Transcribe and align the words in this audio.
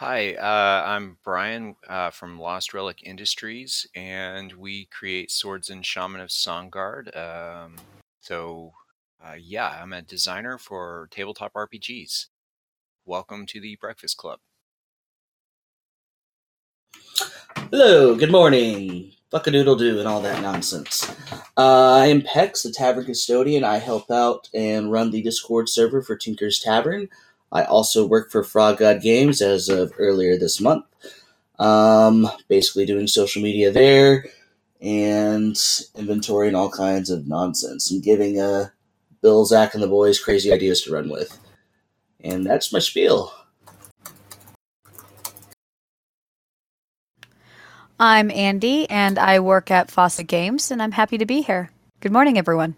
Hi, 0.00 0.32
uh, 0.32 0.88
I'm 0.88 1.18
Brian 1.22 1.76
uh, 1.86 2.08
from 2.08 2.40
Lost 2.40 2.72
Relic 2.72 3.02
Industries, 3.02 3.86
and 3.94 4.50
we 4.54 4.86
create 4.86 5.30
Swords 5.30 5.68
and 5.68 5.84
Shaman 5.84 6.22
of 6.22 6.30
Songard. 6.30 7.14
Um, 7.14 7.76
so, 8.22 8.72
uh, 9.22 9.34
yeah, 9.38 9.78
I'm 9.78 9.92
a 9.92 10.00
designer 10.00 10.56
for 10.56 11.06
tabletop 11.10 11.52
RPGs. 11.52 12.28
Welcome 13.04 13.44
to 13.48 13.60
the 13.60 13.76
Breakfast 13.76 14.16
Club. 14.16 14.38
Hello, 17.70 18.14
good 18.14 18.32
morning. 18.32 19.12
Fuck 19.30 19.48
a 19.48 19.50
doodle 19.50 19.76
doo 19.76 19.98
and 19.98 20.08
all 20.08 20.22
that 20.22 20.40
nonsense. 20.40 21.10
Uh, 21.58 21.96
I 21.96 22.06
am 22.06 22.22
Pex, 22.22 22.62
the 22.62 22.72
Tavern 22.72 23.04
Custodian. 23.04 23.64
I 23.64 23.76
help 23.76 24.10
out 24.10 24.48
and 24.54 24.90
run 24.90 25.10
the 25.10 25.20
Discord 25.20 25.68
server 25.68 26.00
for 26.00 26.16
Tenkar's 26.16 26.58
Tavern. 26.58 27.10
I 27.52 27.64
also 27.64 28.06
work 28.06 28.30
for 28.30 28.44
Frog 28.44 28.78
God 28.78 29.02
Games 29.02 29.42
as 29.42 29.68
of 29.68 29.92
earlier 29.98 30.36
this 30.38 30.60
month. 30.60 30.84
Um, 31.58 32.28
basically 32.48 32.86
doing 32.86 33.06
social 33.06 33.42
media 33.42 33.70
there 33.70 34.24
and 34.80 35.56
inventory 35.94 36.48
and 36.48 36.56
all 36.56 36.70
kinds 36.70 37.10
of 37.10 37.26
nonsense 37.26 37.90
and 37.90 38.02
giving 38.02 38.40
uh, 38.40 38.68
Bill, 39.20 39.44
Zach, 39.44 39.74
and 39.74 39.82
the 39.82 39.88
boys 39.88 40.18
crazy 40.18 40.52
ideas 40.52 40.80
to 40.82 40.92
run 40.92 41.10
with. 41.10 41.38
And 42.20 42.46
that's 42.46 42.72
my 42.72 42.78
spiel. 42.78 43.32
I'm 47.98 48.30
Andy, 48.30 48.88
and 48.88 49.18
I 49.18 49.40
work 49.40 49.70
at 49.70 49.88
FASA 49.88 50.26
Games, 50.26 50.70
and 50.70 50.82
I'm 50.82 50.92
happy 50.92 51.18
to 51.18 51.26
be 51.26 51.42
here. 51.42 51.70
Good 52.00 52.12
morning, 52.12 52.38
everyone. 52.38 52.74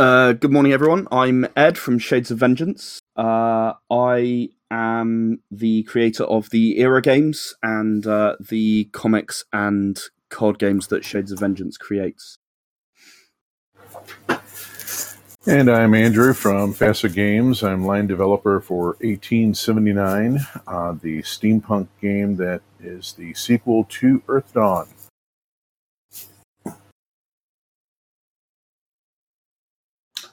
Uh, 0.00 0.32
good 0.32 0.50
morning, 0.50 0.72
everyone. 0.72 1.06
I'm 1.12 1.46
Ed 1.54 1.76
from 1.76 1.98
Shades 1.98 2.30
of 2.30 2.38
Vengeance. 2.38 3.02
Uh, 3.18 3.74
I 3.90 4.48
am 4.70 5.42
the 5.50 5.82
creator 5.82 6.24
of 6.24 6.48
the 6.48 6.78
Era 6.78 7.02
games 7.02 7.54
and 7.62 8.06
uh, 8.06 8.36
the 8.40 8.84
comics 8.92 9.44
and 9.52 10.00
card 10.30 10.58
games 10.58 10.86
that 10.86 11.04
Shades 11.04 11.32
of 11.32 11.40
Vengeance 11.40 11.76
creates. 11.76 12.38
And 15.46 15.70
I'm 15.70 15.92
Andrew 15.92 16.32
from 16.32 16.72
FASA 16.72 17.12
Games. 17.12 17.62
I'm 17.62 17.84
line 17.84 18.06
developer 18.06 18.58
for 18.58 18.96
1879, 19.02 20.38
uh, 20.66 20.92
the 20.92 21.20
steampunk 21.20 21.88
game 22.00 22.36
that 22.36 22.62
is 22.82 23.12
the 23.12 23.34
sequel 23.34 23.84
to 23.90 24.22
Earthdawn. 24.26 24.88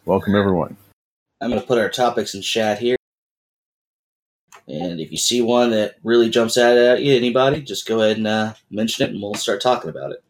Welcome, 0.07 0.35
everyone. 0.35 0.77
I'm 1.41 1.49
going 1.49 1.59
to 1.59 1.67
put 1.67 1.79
our 1.79 1.89
topics 1.89 2.33
in 2.33 2.41
chat 2.41 2.79
here. 2.79 2.95
And 4.65 5.01
if 5.01 5.11
you 5.11 5.17
see 5.17 5.41
one 5.41 5.71
that 5.71 5.95
really 6.01 6.29
jumps 6.29 6.57
out 6.57 6.77
at 6.77 7.03
you, 7.03 7.13
anybody, 7.13 7.59
just 7.59 7.85
go 7.85 8.01
ahead 8.01 8.15
and 8.15 8.25
uh, 8.25 8.53
mention 8.71 9.05
it 9.05 9.11
and 9.11 9.21
we'll 9.21 9.33
start 9.33 9.59
talking 9.59 9.89
about 9.89 10.13
it. 10.13 10.23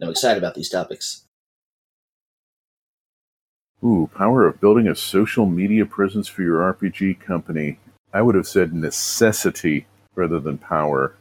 I'm 0.00 0.08
excited 0.08 0.38
about 0.38 0.54
these 0.54 0.68
topics. 0.68 1.24
Ooh, 3.82 4.08
power 4.14 4.46
of 4.46 4.60
building 4.60 4.86
a 4.86 4.94
social 4.94 5.46
media 5.46 5.84
presence 5.84 6.28
for 6.28 6.42
your 6.42 6.72
RPG 6.72 7.18
company. 7.18 7.80
I 8.14 8.22
would 8.22 8.36
have 8.36 8.46
said 8.46 8.72
necessity 8.72 9.88
rather 10.14 10.38
than 10.38 10.58
power. 10.58 11.16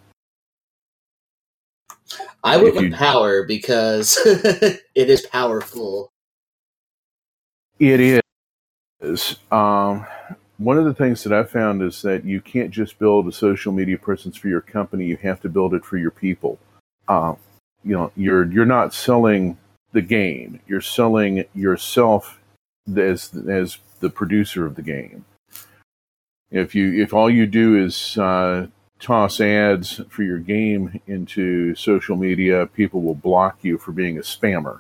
I 2.48 2.58
would 2.58 2.70
If 2.70 2.76
with 2.76 2.84
you- 2.86 2.94
power 2.95 3.44
because 3.44 4.17
it 4.26 4.81
is 4.95 5.26
powerful. 5.26 6.09
It 7.80 8.22
is. 9.02 9.38
Um, 9.52 10.06
one 10.58 10.78
of 10.80 10.86
the 10.86 10.94
things 10.94 11.23
that 11.23 11.34
I 11.34 11.44
found 11.44 11.84
is 11.84 12.02
that 12.02 12.26
you 12.26 12.42
can't 12.42 12.72
just 12.72 12.98
build 12.98 13.28
a 13.28 13.31
social 13.31 13.72
media 13.72 13.98
presence 13.98 14.36
for 14.38 14.48
your 14.48 14.62
company. 14.62 15.05
You 15.05 15.17
have 15.17 15.39
to 15.42 15.49
build 15.49 15.73
it 15.76 15.86
for 15.86 15.98
your 15.98 16.10
people. 16.11 16.58
Uh, 17.08 17.36
you 17.83 17.95
know, 17.95 18.11
you're 18.16 18.52
you're 18.52 18.66
not 18.66 18.94
selling 18.94 19.58
the 19.92 20.02
game. 20.02 20.60
You're 20.67 20.82
selling 20.82 21.45
yourself 21.54 22.39
as 22.95 23.32
as 23.48 23.77
the 24.00 24.10
producer 24.10 24.66
of 24.66 24.76
the 24.76 24.82
game. 24.82 25.23
If 26.50 26.73
you 26.73 27.02
if 27.04 27.14
all 27.14 27.30
you 27.30 27.45
do 27.45 27.76
is 27.77 28.17
uh, 28.17 28.67
toss 28.99 29.39
ads 29.39 30.02
for 30.09 30.23
your 30.23 30.39
game 30.39 30.99
into 31.08 31.75
social 31.75 32.15
media, 32.15 32.65
people 32.65 33.02
will 33.02 33.15
block 33.15 33.59
you 33.61 33.77
for 33.77 33.91
being 33.91 34.17
a 34.17 34.21
spammer. 34.21 34.80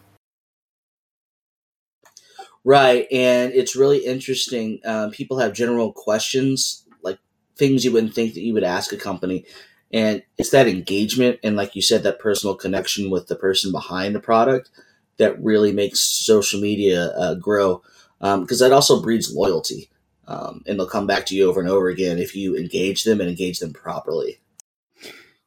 Right, 2.63 3.07
and 3.11 3.53
it's 3.53 3.75
really 3.75 3.99
interesting. 3.99 4.79
Um, 4.83 5.11
people 5.11 5.39
have 5.39 5.53
general 5.53 5.93
questions, 5.93 6.83
like 7.01 7.19
things 7.55 7.85
you 7.85 7.91
wouldn't 7.91 8.13
think 8.13 8.33
that 8.33 8.41
you 8.41 8.53
would 8.53 8.63
ask 8.63 8.91
a 8.91 8.97
company, 8.97 9.45
and 9.93 10.23
it's 10.37 10.49
that 10.49 10.67
engagement 10.67 11.39
and, 11.43 11.55
like 11.55 11.75
you 11.75 11.81
said, 11.81 12.03
that 12.03 12.19
personal 12.19 12.55
connection 12.55 13.09
with 13.09 13.27
the 13.27 13.35
person 13.35 13.71
behind 13.71 14.13
the 14.13 14.19
product 14.19 14.69
that 15.17 15.41
really 15.41 15.71
makes 15.71 15.99
social 15.99 16.59
media 16.59 17.11
uh, 17.17 17.35
grow. 17.35 17.81
Because 18.19 18.59
that 18.61 18.73
also 18.73 18.99
breeds 18.99 19.31
loyalty, 19.31 19.91
um, 20.27 20.61
and 20.65 20.79
they'll 20.79 20.87
come 20.87 21.07
back 21.07 21.25
to 21.27 21.35
you 21.35 21.49
over 21.49 21.59
and 21.59 21.69
over 21.69 21.87
again 21.87 22.19
if 22.19 22.35
you 22.35 22.55
engage 22.55 23.03
them 23.03 23.19
and 23.19 23.29
engage 23.29 23.59
them 23.59 23.73
properly. 23.73 24.39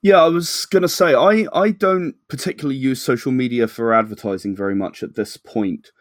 Yeah, 0.02 0.22
I 0.22 0.28
was 0.28 0.64
going 0.64 0.82
to 0.82 0.88
say, 0.88 1.14
I, 1.14 1.46
I 1.52 1.72
don't 1.72 2.14
particularly 2.28 2.76
use 2.76 3.02
social 3.02 3.32
media 3.32 3.68
for 3.68 3.92
advertising 3.92 4.56
very 4.56 4.74
much 4.74 5.02
at 5.02 5.14
this 5.14 5.36
point. 5.36 5.92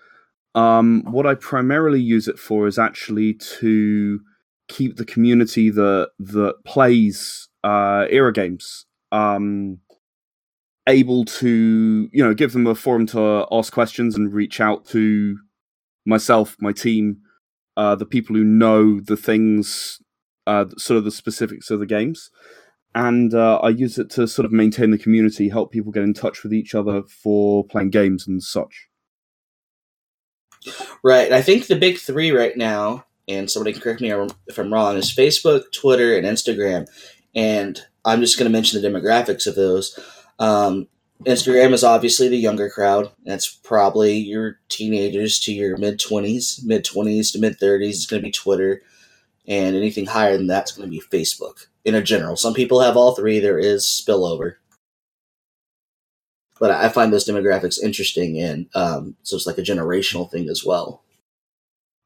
Um, 0.55 1.03
what 1.03 1.27
I 1.27 1.35
primarily 1.35 2.01
use 2.01 2.27
it 2.27 2.39
for 2.39 2.65
is 2.65 2.79
actually 2.79 3.33
to 3.59 4.21
keep 4.69 4.95
the 4.95 5.05
community 5.05 5.69
that 5.69 6.11
that 6.19 6.53
plays 6.63 7.49
uh, 7.63 8.05
era 8.09 8.31
games 8.31 8.85
um, 9.11 9.79
able 10.87 11.25
to, 11.25 12.09
you 12.11 12.23
know, 12.23 12.33
give 12.33 12.53
them 12.53 12.67
a 12.67 12.75
forum 12.75 13.05
to 13.07 13.45
ask 13.51 13.73
questions 13.73 14.15
and 14.15 14.33
reach 14.33 14.61
out 14.61 14.85
to 14.87 15.37
myself, 16.05 16.55
my 16.59 16.71
team, 16.71 17.17
uh, 17.77 17.95
the 17.95 18.05
people 18.05 18.35
who 18.35 18.43
know 18.43 18.99
the 18.99 19.17
things, 19.17 20.01
uh, 20.47 20.65
sort 20.77 20.97
of 20.97 21.03
the 21.03 21.11
specifics 21.11 21.69
of 21.69 21.79
the 21.79 21.85
games 21.85 22.29
and 22.95 23.33
uh, 23.33 23.57
I 23.57 23.69
use 23.69 23.97
it 23.97 24.09
to 24.11 24.27
sort 24.27 24.45
of 24.45 24.51
maintain 24.51 24.91
the 24.91 24.97
community, 24.97 25.49
help 25.49 25.71
people 25.71 25.91
get 25.91 26.03
in 26.03 26.13
touch 26.13 26.43
with 26.43 26.53
each 26.53 26.73
other 26.73 27.03
for 27.03 27.63
playing 27.63 27.91
games 27.91 28.27
and 28.27 28.41
such. 28.41 28.87
Right. 31.03 31.31
I 31.31 31.41
think 31.41 31.67
the 31.67 31.75
big 31.75 31.97
three 31.97 32.31
right 32.31 32.57
now, 32.57 33.05
and 33.27 33.49
somebody 33.49 33.73
can 33.73 33.81
correct 33.81 34.01
me 34.01 34.11
if 34.47 34.57
I'm 34.57 34.73
wrong, 34.73 34.97
is 34.97 35.13
Facebook, 35.13 35.71
Twitter, 35.71 36.17
and 36.17 36.25
Instagram. 36.25 36.87
And 37.35 37.79
I'm 38.03 38.21
just 38.21 38.39
going 38.39 38.51
to 38.51 38.57
mention 38.57 38.81
the 38.81 38.87
demographics 38.87 39.45
of 39.45 39.55
those. 39.55 39.97
Um, 40.39 40.87
Instagram 41.25 41.73
is 41.73 41.83
obviously 41.83 42.29
the 42.29 42.37
younger 42.37 42.69
crowd. 42.69 43.11
That's 43.25 43.47
probably 43.47 44.15
your 44.15 44.59
teenagers 44.69 45.39
to 45.41 45.53
your 45.53 45.77
mid 45.77 45.99
20s, 45.99 46.63
mid 46.65 46.85
20s 46.85 47.33
to 47.33 47.39
mid 47.39 47.59
30s. 47.59 47.89
It's 47.89 48.05
going 48.05 48.21
to 48.21 48.27
be 48.27 48.31
Twitter. 48.31 48.81
And 49.47 49.75
anything 49.75 50.05
higher 50.05 50.37
than 50.37 50.47
that's 50.47 50.71
going 50.71 50.89
to 50.89 50.91
be 50.91 51.01
Facebook 51.11 51.67
in 51.83 51.95
a 51.95 52.01
general. 52.01 52.35
Some 52.35 52.53
people 52.53 52.81
have 52.81 52.95
all 52.95 53.15
three. 53.15 53.39
There 53.39 53.57
is 53.57 53.83
spillover. 53.83 54.55
But 56.59 56.71
I 56.71 56.89
find 56.89 57.11
those 57.11 57.25
demographics 57.25 57.81
interesting, 57.81 58.37
and 58.39 58.67
um, 58.75 59.15
so 59.23 59.37
it's 59.37 59.47
like 59.47 59.57
a 59.57 59.63
generational 59.63 60.29
thing 60.29 60.49
as 60.49 60.63
well. 60.65 61.03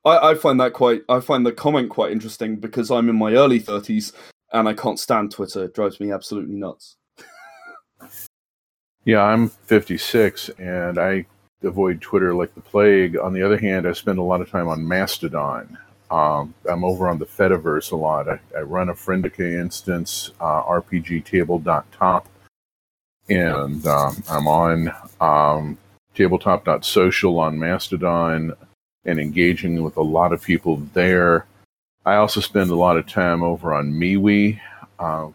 I, 0.05 0.29
I 0.29 0.35
find 0.35 0.59
that 0.61 0.73
quite. 0.73 1.01
I 1.09 1.19
find 1.19 1.45
the 1.45 1.51
comment 1.51 1.89
quite 1.89 2.11
interesting 2.11 2.57
because 2.57 2.91
I'm 2.91 3.09
in 3.09 3.17
my 3.17 3.33
early 3.33 3.59
thirties 3.59 4.13
and 4.53 4.69
I 4.69 4.73
can't 4.73 4.99
stand 4.99 5.31
Twitter. 5.31 5.65
It 5.65 5.73
drives 5.73 5.99
me 5.99 6.11
absolutely 6.11 6.55
nuts. 6.55 6.95
Yeah, 9.05 9.21
I'm 9.21 9.49
56 9.49 10.49
and 10.59 10.97
I 10.97 11.25
avoid 11.61 12.01
Twitter 12.01 12.33
like 12.33 12.53
the 12.55 12.61
plague. 12.61 13.17
On 13.17 13.33
the 13.33 13.43
other 13.43 13.57
hand, 13.57 13.87
I 13.87 13.93
spend 13.93 14.19
a 14.19 14.23
lot 14.23 14.41
of 14.41 14.49
time 14.49 14.67
on 14.67 14.87
Mastodon. 14.87 15.77
Um, 16.09 16.53
I'm 16.69 16.83
over 16.83 17.09
on 17.09 17.17
the 17.17 17.25
Fediverse 17.25 17.91
a 17.91 17.95
lot. 17.95 18.29
I, 18.29 18.39
I 18.55 18.61
run 18.61 18.89
a 18.89 18.93
Friendica 18.93 19.59
instance, 19.59 20.31
uh, 20.39 20.63
rpgtable.top, 20.63 22.27
and 23.29 23.87
um, 23.87 24.23
I'm 24.29 24.47
on 24.47 24.93
um, 25.19 25.77
tabletop.social 26.13 27.39
on 27.39 27.57
Mastodon 27.57 28.53
and 29.05 29.19
engaging 29.19 29.81
with 29.81 29.97
a 29.97 30.03
lot 30.03 30.33
of 30.33 30.43
people 30.43 30.77
there. 30.93 31.47
I 32.05 32.15
also 32.15 32.41
spend 32.41 32.69
a 32.69 32.75
lot 32.75 32.97
of 32.97 33.07
time 33.07 33.41
over 33.41 33.73
on 33.73 33.91
MeWe. 33.91 34.59
Uh, 34.99 35.29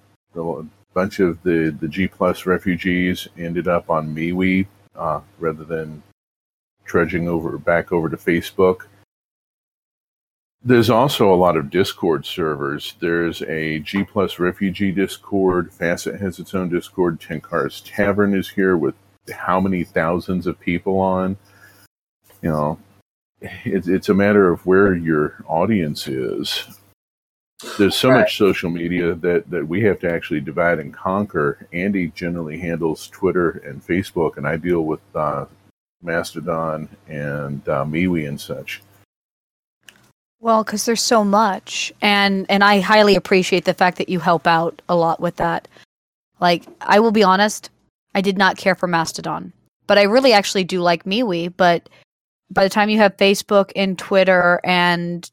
bunch 0.98 1.20
of 1.20 1.40
the, 1.44 1.70
the 1.80 1.86
G 1.86 2.08
plus 2.08 2.44
refugees 2.44 3.28
ended 3.38 3.68
up 3.68 3.88
on 3.88 4.12
MeWe 4.12 4.66
uh, 4.96 5.20
rather 5.38 5.62
than 5.62 6.02
trudging 6.86 7.28
over 7.28 7.56
back 7.56 7.92
over 7.92 8.08
to 8.08 8.16
Facebook. 8.16 8.86
There's 10.60 10.90
also 10.90 11.32
a 11.32 11.36
lot 11.36 11.56
of 11.56 11.70
Discord 11.70 12.26
servers. 12.26 12.96
There's 12.98 13.42
a 13.42 13.78
G 13.78 14.02
plus 14.02 14.40
refugee 14.40 14.90
Discord. 14.90 15.70
FASA 15.70 16.18
has 16.18 16.40
its 16.40 16.52
own 16.52 16.68
Discord. 16.68 17.20
Tenkar's 17.20 17.80
Tavern 17.82 18.34
is 18.34 18.48
here 18.48 18.76
with 18.76 18.96
how 19.32 19.60
many 19.60 19.84
thousands 19.84 20.48
of 20.48 20.58
people 20.58 20.98
on. 20.98 21.36
You 22.42 22.50
know, 22.50 22.78
it's 23.40 23.86
it's 23.86 24.08
a 24.08 24.14
matter 24.14 24.50
of 24.50 24.66
where 24.66 24.96
your 24.96 25.44
audience 25.46 26.08
is. 26.08 26.77
There's 27.76 27.96
so 27.96 28.10
Right. 28.10 28.20
much 28.20 28.36
social 28.36 28.70
media 28.70 29.14
that 29.14 29.50
that 29.50 29.66
we 29.66 29.82
have 29.82 29.98
to 30.00 30.12
actually 30.12 30.40
divide 30.40 30.78
and 30.78 30.94
conquer. 30.94 31.66
Andy 31.72 32.08
generally 32.14 32.58
handles 32.58 33.08
Twitter 33.08 33.62
and 33.64 33.84
Facebook, 33.84 34.36
and 34.36 34.46
I 34.46 34.56
deal 34.56 34.82
with 34.84 35.00
uh, 35.14 35.46
Mastodon 36.02 36.88
and 37.08 37.68
uh, 37.68 37.84
MeWe 37.84 38.28
and 38.28 38.40
such. 38.40 38.80
Well, 40.40 40.62
because 40.62 40.84
there's 40.84 41.02
so 41.02 41.24
much, 41.24 41.92
and 42.00 42.46
and 42.48 42.62
I 42.62 42.78
highly 42.80 43.16
appreciate 43.16 43.64
the 43.64 43.74
fact 43.74 43.98
that 43.98 44.08
you 44.08 44.20
help 44.20 44.46
out 44.46 44.80
a 44.88 44.94
lot 44.94 45.18
with 45.18 45.36
that. 45.36 45.66
Like, 46.40 46.64
I 46.80 47.00
will 47.00 47.10
be 47.10 47.24
honest, 47.24 47.70
I 48.14 48.20
did 48.20 48.38
not 48.38 48.56
care 48.56 48.76
for 48.76 48.86
Mastodon, 48.86 49.52
but 49.88 49.98
I 49.98 50.04
really 50.04 50.32
actually 50.32 50.62
do 50.62 50.80
like 50.80 51.02
MeWe. 51.02 51.52
But 51.56 51.88
by 52.50 52.62
the 52.62 52.70
time 52.70 52.88
you 52.88 52.98
have 52.98 53.16
Facebook 53.16 53.72
and 53.74 53.98
Twitter 53.98 54.60
and 54.62 55.28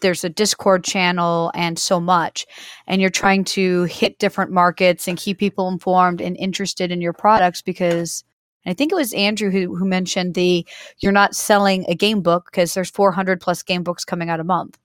there's 0.00 0.24
a 0.24 0.28
Discord 0.28 0.84
channel 0.84 1.50
and 1.54 1.78
so 1.78 2.00
much, 2.00 2.46
and 2.86 3.00
you're 3.00 3.10
trying 3.10 3.44
to 3.44 3.84
hit 3.84 4.18
different 4.18 4.50
markets 4.50 5.08
and 5.08 5.18
keep 5.18 5.38
people 5.38 5.68
informed 5.68 6.20
and 6.20 6.36
interested 6.36 6.90
in 6.90 7.00
your 7.00 7.14
products 7.14 7.62
because. 7.62 8.24
I 8.66 8.72
think 8.72 8.92
it 8.92 8.94
was 8.94 9.12
Andrew 9.12 9.50
who, 9.50 9.76
who 9.76 9.84
mentioned 9.84 10.32
the 10.32 10.66
you're 11.00 11.12
not 11.12 11.36
selling 11.36 11.84
a 11.86 11.94
game 11.94 12.22
book 12.22 12.46
because 12.46 12.72
there's 12.72 12.88
400 12.88 13.38
plus 13.38 13.62
game 13.62 13.82
books 13.82 14.06
coming 14.06 14.30
out 14.30 14.40
a 14.40 14.44
month. 14.44 14.78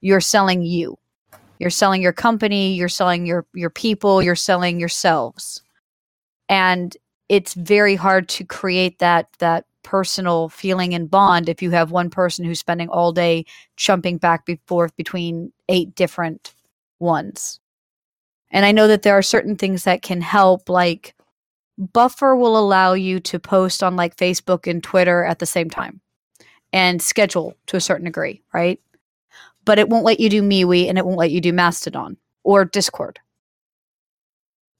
You're 0.00 0.20
selling 0.20 0.62
you. 0.62 0.98
You're 1.60 1.70
selling 1.70 2.00
your 2.00 2.14
company, 2.14 2.74
you're 2.74 2.88
selling 2.88 3.26
your 3.26 3.46
your 3.54 3.70
people, 3.70 4.20
you're 4.20 4.34
selling 4.34 4.80
yourselves. 4.80 5.62
And 6.48 6.96
it's 7.28 7.54
very 7.54 7.94
hard 7.94 8.28
to 8.30 8.44
create 8.44 8.98
that 8.98 9.28
that 9.38 9.66
personal 9.82 10.48
feeling 10.48 10.94
and 10.94 11.10
bond 11.10 11.48
if 11.48 11.62
you 11.62 11.70
have 11.70 11.90
one 11.90 12.10
person 12.10 12.44
who's 12.44 12.60
spending 12.60 12.88
all 12.88 13.12
day 13.12 13.44
jumping 13.76 14.18
back 14.18 14.48
and 14.48 14.58
forth 14.66 14.94
between 14.96 15.52
eight 15.68 15.94
different 15.94 16.54
ones. 16.98 17.60
And 18.50 18.64
I 18.66 18.72
know 18.72 18.88
that 18.88 19.02
there 19.02 19.16
are 19.16 19.22
certain 19.22 19.56
things 19.56 19.84
that 19.84 20.02
can 20.02 20.20
help 20.20 20.68
like 20.68 21.14
Buffer 21.78 22.36
will 22.36 22.58
allow 22.58 22.92
you 22.92 23.20
to 23.20 23.38
post 23.38 23.82
on 23.82 23.96
like 23.96 24.16
Facebook 24.16 24.70
and 24.70 24.82
Twitter 24.82 25.24
at 25.24 25.38
the 25.38 25.46
same 25.46 25.70
time 25.70 26.00
and 26.72 27.00
schedule 27.00 27.54
to 27.66 27.76
a 27.76 27.80
certain 27.80 28.04
degree, 28.04 28.42
right? 28.52 28.78
But 29.64 29.78
it 29.78 29.88
won't 29.88 30.04
let 30.04 30.20
you 30.20 30.28
do 30.28 30.42
MeWe 30.42 30.88
and 30.88 30.98
it 30.98 31.06
won't 31.06 31.18
let 31.18 31.30
you 31.30 31.40
do 31.40 31.52
Mastodon 31.52 32.16
or 32.44 32.64
Discord. 32.64 33.18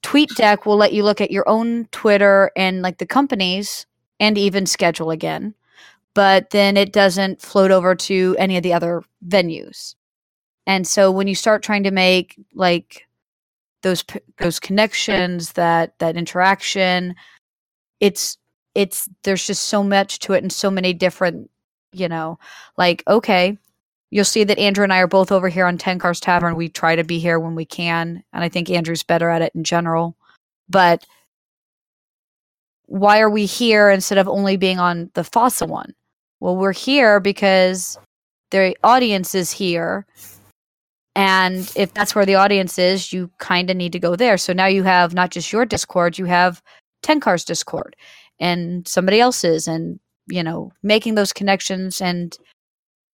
TweetDeck 0.03 0.65
will 0.65 0.77
let 0.77 0.93
you 0.93 1.03
look 1.03 1.21
at 1.21 1.31
your 1.31 1.47
own 1.47 1.85
Twitter 1.91 2.51
and 2.55 2.81
like 2.81 2.97
the 2.97 3.05
companies 3.05 3.85
and 4.21 4.37
even 4.37 4.67
schedule 4.67 5.09
again, 5.09 5.53
but 6.13 6.51
then 6.51 6.77
it 6.77 6.93
doesn't 6.93 7.41
float 7.41 7.71
over 7.71 7.95
to 7.95 8.35
any 8.39 8.55
of 8.55 8.63
the 8.63 8.71
other 8.71 9.03
venues. 9.27 9.95
And 10.67 10.87
so 10.87 11.11
when 11.11 11.27
you 11.27 11.33
start 11.33 11.63
trying 11.63 11.83
to 11.83 11.91
make 11.91 12.39
like 12.53 13.07
those 13.81 14.05
those 14.37 14.59
connections, 14.59 15.53
that 15.53 15.97
that 15.97 16.15
interaction, 16.15 17.15
it's 17.99 18.37
it's 18.75 19.09
there's 19.23 19.45
just 19.45 19.63
so 19.63 19.83
much 19.83 20.19
to 20.19 20.33
it 20.33 20.43
and 20.43 20.53
so 20.53 20.69
many 20.69 20.93
different, 20.93 21.49
you 21.91 22.07
know, 22.07 22.37
like 22.77 23.03
okay, 23.07 23.57
you'll 24.11 24.23
see 24.23 24.43
that 24.43 24.59
Andrew 24.59 24.83
and 24.83 24.93
I 24.93 24.99
are 24.99 25.07
both 25.07 25.31
over 25.31 25.49
here 25.49 25.65
on 25.65 25.79
Tenkar's 25.79 26.19
Tavern. 26.19 26.55
We 26.55 26.69
try 26.69 26.95
to 26.95 27.03
be 27.03 27.17
here 27.17 27.39
when 27.39 27.55
we 27.55 27.65
can, 27.65 28.23
and 28.33 28.43
I 28.43 28.49
think 28.49 28.69
Andrew's 28.69 29.03
better 29.03 29.31
at 29.31 29.41
it 29.41 29.55
in 29.55 29.63
general. 29.63 30.15
But 30.69 31.07
why 32.91 33.21
are 33.21 33.29
we 33.29 33.45
here 33.45 33.89
instead 33.89 34.17
of 34.17 34.27
only 34.27 34.57
being 34.57 34.77
on 34.77 35.09
the 35.13 35.21
FASA 35.21 35.65
one? 35.65 35.93
Well, 36.41 36.57
we're 36.57 36.73
here 36.73 37.21
because 37.21 37.97
the 38.51 38.75
audience 38.83 39.33
is 39.33 39.49
here. 39.49 40.05
And 41.15 41.71
if 41.77 41.93
that's 41.93 42.13
where 42.13 42.25
the 42.25 42.35
audience 42.35 42.77
is, 42.77 43.13
you 43.13 43.31
kind 43.37 43.69
of 43.69 43.77
need 43.77 43.93
to 43.93 43.99
go 43.99 44.17
there. 44.17 44.37
So 44.37 44.51
now 44.51 44.65
you 44.65 44.83
have 44.83 45.13
not 45.13 45.31
just 45.31 45.53
your 45.53 45.65
Discord, 45.65 46.17
you 46.17 46.25
have 46.25 46.61
Tenkar's 47.01 47.45
Discord 47.45 47.95
and 48.41 48.85
somebody 48.85 49.21
else's, 49.21 49.69
and, 49.69 49.97
you 50.27 50.43
know, 50.43 50.73
making 50.83 51.15
those 51.15 51.31
connections 51.31 52.01
and 52.01 52.37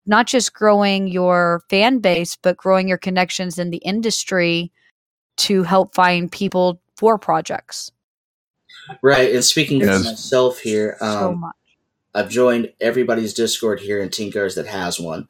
not 0.08 0.26
just 0.26 0.54
growing 0.54 1.08
your 1.08 1.62
fan 1.70 2.00
base, 2.00 2.36
but 2.42 2.58
growing 2.58 2.88
your 2.88 2.98
connections 2.98 3.60
in 3.60 3.70
the 3.70 3.78
industry 3.78 4.72
to 5.38 5.62
help 5.62 5.94
find 5.94 6.32
people 6.32 6.82
for 6.96 7.20
projects. 7.20 7.92
Right. 9.02 9.34
And 9.34 9.44
speaking 9.44 9.82
Yes. 9.82 9.98
for 9.98 10.04
myself 10.10 10.60
here, 10.60 10.98
so 11.00 11.30
um, 11.30 11.40
much. 11.40 11.56
I've 12.14 12.30
joined 12.30 12.74
everybody's 12.82 13.34
Discord 13.34 13.80
here 13.80 14.02
in 14.02 14.10
Tenkar's 14.10 14.56
that 14.56 14.68
has 14.68 15.00
one. 15.00 15.28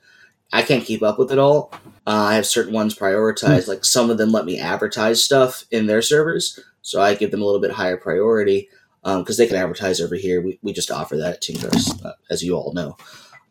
I 0.53 0.61
can't 0.61 0.85
keep 0.85 1.03
up 1.03 1.19
with 1.19 1.31
it 1.31 1.39
all. 1.39 1.71
Uh, 2.05 2.11
I 2.29 2.35
have 2.35 2.45
certain 2.45 2.73
ones 2.73 2.95
prioritized. 2.95 3.67
Like 3.67 3.83
some 3.83 4.09
of 4.09 4.17
them 4.17 4.31
let 4.31 4.45
me 4.45 4.59
advertise 4.59 5.21
stuff 5.21 5.65
in 5.71 5.87
their 5.87 6.01
servers, 6.01 6.59
so 6.81 7.01
I 7.01 7.15
give 7.15 7.31
them 7.31 7.41
a 7.41 7.45
little 7.45 7.59
bit 7.59 7.71
higher 7.71 7.97
priority 7.97 8.69
because 9.03 9.37
they 9.37 9.47
can 9.47 9.57
advertise 9.57 9.99
over 9.99 10.15
here. 10.15 10.41
We, 10.41 10.59
we 10.61 10.71
just 10.73 10.91
offer 10.91 11.17
that 11.17 11.33
at 11.33 11.41
Tenkar's, 11.41 11.91
uh, 12.03 12.13
as 12.29 12.43
you 12.43 12.55
all 12.55 12.73
know. 12.73 12.95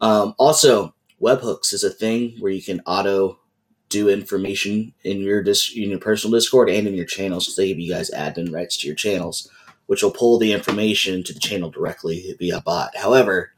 Um, 0.01 0.35
also, 0.39 0.95
webhooks 1.21 1.73
is 1.73 1.85
a 1.85 1.91
thing 1.91 2.37
where 2.41 2.53
you 2.53 2.63
can 2.63 2.81
auto 2.87 3.39
do 3.89 4.09
information 4.09 4.93
in 5.05 5.21
your 5.21 5.43
dis- 5.43 5.75
in 5.77 5.91
your 5.91 5.99
personal 5.99 6.37
Discord 6.37 6.69
and 6.71 6.87
in 6.89 6.95
your 6.95 7.07
channels 7.07 7.45
because 7.45 7.57
they 7.57 7.69
give 7.69 7.79
you 7.79 7.93
guys 7.93 8.11
admin 8.11 8.53
rights 8.53 8.79
to 8.79 8.87
your 8.87 8.97
channels 8.97 9.51
which 9.87 10.03
will 10.03 10.11
pull 10.11 10.39
the 10.39 10.53
information 10.53 11.23
to 11.23 11.33
the 11.33 11.41
channel 11.41 11.71
directly 11.71 12.35
via 12.39 12.61
bot. 12.61 12.97
However, 12.97 13.53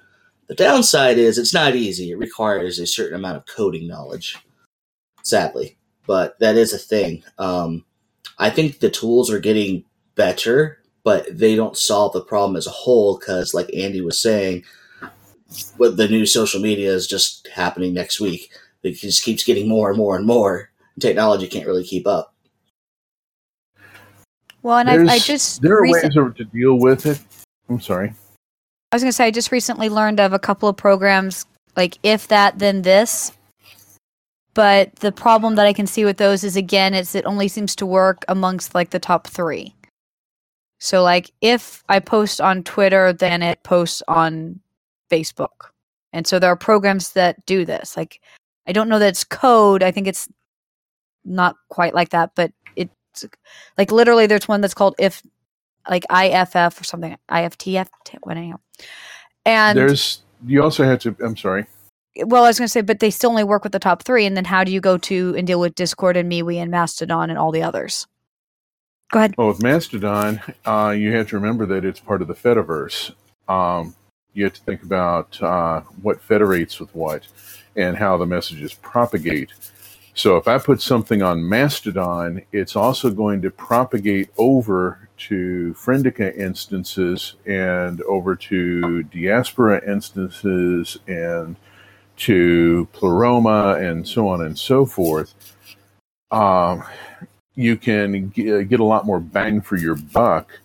the 0.47 0.55
downside 0.55 1.19
is 1.19 1.39
it's 1.39 1.55
not 1.55 1.75
easy. 1.75 2.11
It 2.11 2.19
requires 2.19 2.79
a 2.79 2.87
certain 2.87 3.17
amount 3.17 3.37
of 3.37 3.47
coding 3.47 3.87
knowledge, 3.87 4.37
sadly. 5.23 5.77
But 6.07 6.39
that 6.41 6.57
is 6.57 6.73
a 6.73 6.79
thing. 6.79 7.23
Um, 7.39 7.85
I 8.39 8.51
think 8.51 8.79
the 8.79 8.91
tools 8.91 9.31
are 9.31 9.41
getting 9.41 9.85
better, 10.15 10.79
but 11.05 11.27
they 11.31 11.55
don't 11.55 11.77
solve 11.77 12.13
the 12.13 12.23
problem 12.23 12.57
as 12.57 12.67
a 12.67 12.71
whole 12.71 13.19
because, 13.19 13.53
like 13.53 13.73
Andy 13.75 14.01
was 14.01 14.19
saying, 14.19 14.65
what 15.77 15.97
the 15.97 16.09
new 16.09 16.27
social 16.27 16.61
media 16.61 16.91
is 16.93 17.07
just 17.07 17.49
happening 17.49 17.95
next 17.95 18.21
week. 18.21 18.51
It 18.83 18.93
just 18.93 19.25
keeps 19.25 19.45
getting 19.45 19.69
more 19.69 19.89
and 19.89 19.99
more 19.99 20.17
and 20.17 20.27
more. 20.27 20.71
Technology 21.01 21.47
can't 21.47 21.67
really 21.67 21.85
keep 21.85 22.07
up. 22.07 22.35
Well, 24.63 24.79
and 24.79 24.91
I, 24.91 25.15
I 25.15 25.19
just 25.19 25.63
there 25.63 25.77
are 25.77 25.83
recent- 25.83 26.15
ways 26.15 26.35
to 26.37 26.45
deal 26.45 26.79
with 26.79 27.07
it. 27.07 27.21
I'm 27.69 27.81
sorry. 27.81 28.13
I 28.91 28.97
was 28.97 29.03
going 29.03 29.11
to 29.11 29.17
say, 29.17 29.27
I 29.27 29.31
just 29.31 29.53
recently 29.53 29.91
learned 29.91 30.19
of 30.19 30.33
a 30.33 30.39
couple 30.39 30.67
of 30.69 30.77
programs 30.77 31.45
like 31.79 31.97
if 32.03 32.27
that, 32.29 32.59
then 32.59 32.83
this. 32.83 33.33
But 34.53 34.97
the 34.97 35.13
problem 35.13 35.55
that 35.55 35.67
I 35.67 35.73
can 35.73 35.87
see 35.87 36.05
with 36.05 36.17
those 36.17 36.43
is 36.43 36.57
again, 36.57 36.93
it's 36.93 37.15
it 37.15 37.25
only 37.25 37.47
seems 37.47 37.77
to 37.77 37.87
work 37.87 38.25
amongst 38.27 38.75
like 38.75 38.91
the 38.91 38.99
top 38.99 39.29
three. 39.29 39.75
So 40.81 41.05
like 41.05 41.31
if 41.41 41.85
I 41.89 42.01
post 42.01 42.41
on 42.41 42.65
Twitter, 42.65 43.13
then 43.13 43.43
it 43.43 43.63
posts 43.63 44.03
on 44.09 44.59
Facebook. 45.09 45.71
And 46.13 46.27
so 46.27 46.41
there 46.41 46.51
are 46.51 46.57
programs 46.57 47.13
that 47.13 47.47
do 47.47 47.65
this. 47.65 47.97
Like 47.97 48.21
I 48.67 48.73
don't 48.73 48.89
know 48.89 48.99
that 48.99 49.11
it's 49.11 49.23
code. 49.23 49.85
I 49.85 49.93
think 49.93 50.09
it's 50.09 50.29
not 51.25 51.55
quite 51.69 51.95
like 51.95 52.09
that, 52.09 52.33
but 52.35 52.53
it's 53.25 53.37
like 53.77 53.93
literally 53.93 54.27
there's 54.27 54.49
one 54.49 54.61
that's 54.61 54.75
called 54.75 54.95
if 54.99 55.23
like 55.89 56.05
IFF 56.11 56.81
or 56.81 56.85
something, 56.85 57.17
IFTF, 57.31 57.89
what 58.23 58.37
anyhow. 58.37 58.59
And 59.45 59.79
There's 59.79 60.23
you 60.47 60.63
also 60.63 60.85
have 60.85 60.99
to. 61.01 61.17
I'm 61.25 61.37
sorry. 61.37 61.67
well, 62.17 62.45
I 62.45 62.49
was 62.49 62.59
going 62.59 62.67
to 62.67 62.73
say, 62.73 62.83
but 62.83 63.01
they 63.01 63.11
still 63.11 63.31
only 63.31 63.45
work 63.45 63.65
with 63.65 63.73
the 63.73 63.79
top 63.79 64.03
three. 64.03 64.27
And 64.27 64.37
then 64.37 64.45
how 64.45 64.65
do 64.65 64.73
you 64.73 64.81
go 64.81 64.99
to 64.99 65.35
and 65.37 65.47
deal 65.47 65.61
with 65.61 65.75
Discord 65.75 66.17
and 66.17 66.31
MeWe 66.31 66.57
and 66.57 66.71
Mastodon 66.71 67.31
and 67.31 67.39
all 67.39 67.51
the 67.51 67.63
others? 67.63 68.07
Go 69.11 69.21
ahead. 69.21 69.35
Well, 69.39 69.49
with 69.49 69.63
Mastodon, 69.63 70.41
uh, 70.67 70.95
you 70.97 71.13
have 71.15 71.29
to 71.29 71.37
remember 71.37 71.65
that 71.67 71.85
it's 71.85 72.01
part 72.01 72.21
of 72.21 72.29
the 72.29 72.35
Fediverse. 72.35 73.13
Um, 73.49 73.95
you 74.35 74.45
have 74.45 74.53
to 74.53 74.61
think 74.61 74.83
about 74.83 75.41
uh, 75.43 75.81
what 76.03 76.21
federates 76.21 76.79
with 76.79 76.95
what 76.95 77.27
and 77.75 77.97
how 77.97 78.19
the 78.19 78.27
messages 78.27 78.75
propagate. 78.75 79.51
So 80.19 80.37
if 80.37 80.49
I 80.49 80.59
put 80.59 80.83
something 80.83 81.23
on 81.23 81.49
Mastodon, 81.49 82.43
it's 82.51 82.75
also 82.75 83.09
going 83.13 83.41
to 83.43 83.53
propagate 83.53 84.31
over 84.37 85.09
to 85.29 85.77
Friendica 85.79 86.37
instances 86.37 87.37
and 87.47 88.03
over 88.03 88.35
to 88.35 89.05
Diaspora 89.05 89.81
instances 89.89 90.99
and 91.07 91.55
to 92.17 92.89
Pleroma 92.93 93.75
and 93.75 94.09
so 94.09 94.27
on 94.27 94.41
and 94.41 94.59
so 94.59 94.85
forth. 94.85 95.37
Um, 96.33 96.83
you 97.55 97.77
can 97.77 98.33
g- 98.33 98.65
get 98.65 98.81
a 98.81 98.85
lot 98.85 99.07
more 99.07 99.21
bang 99.21 99.61
for 99.61 99.77
your 99.77 99.95
buck 99.95 100.59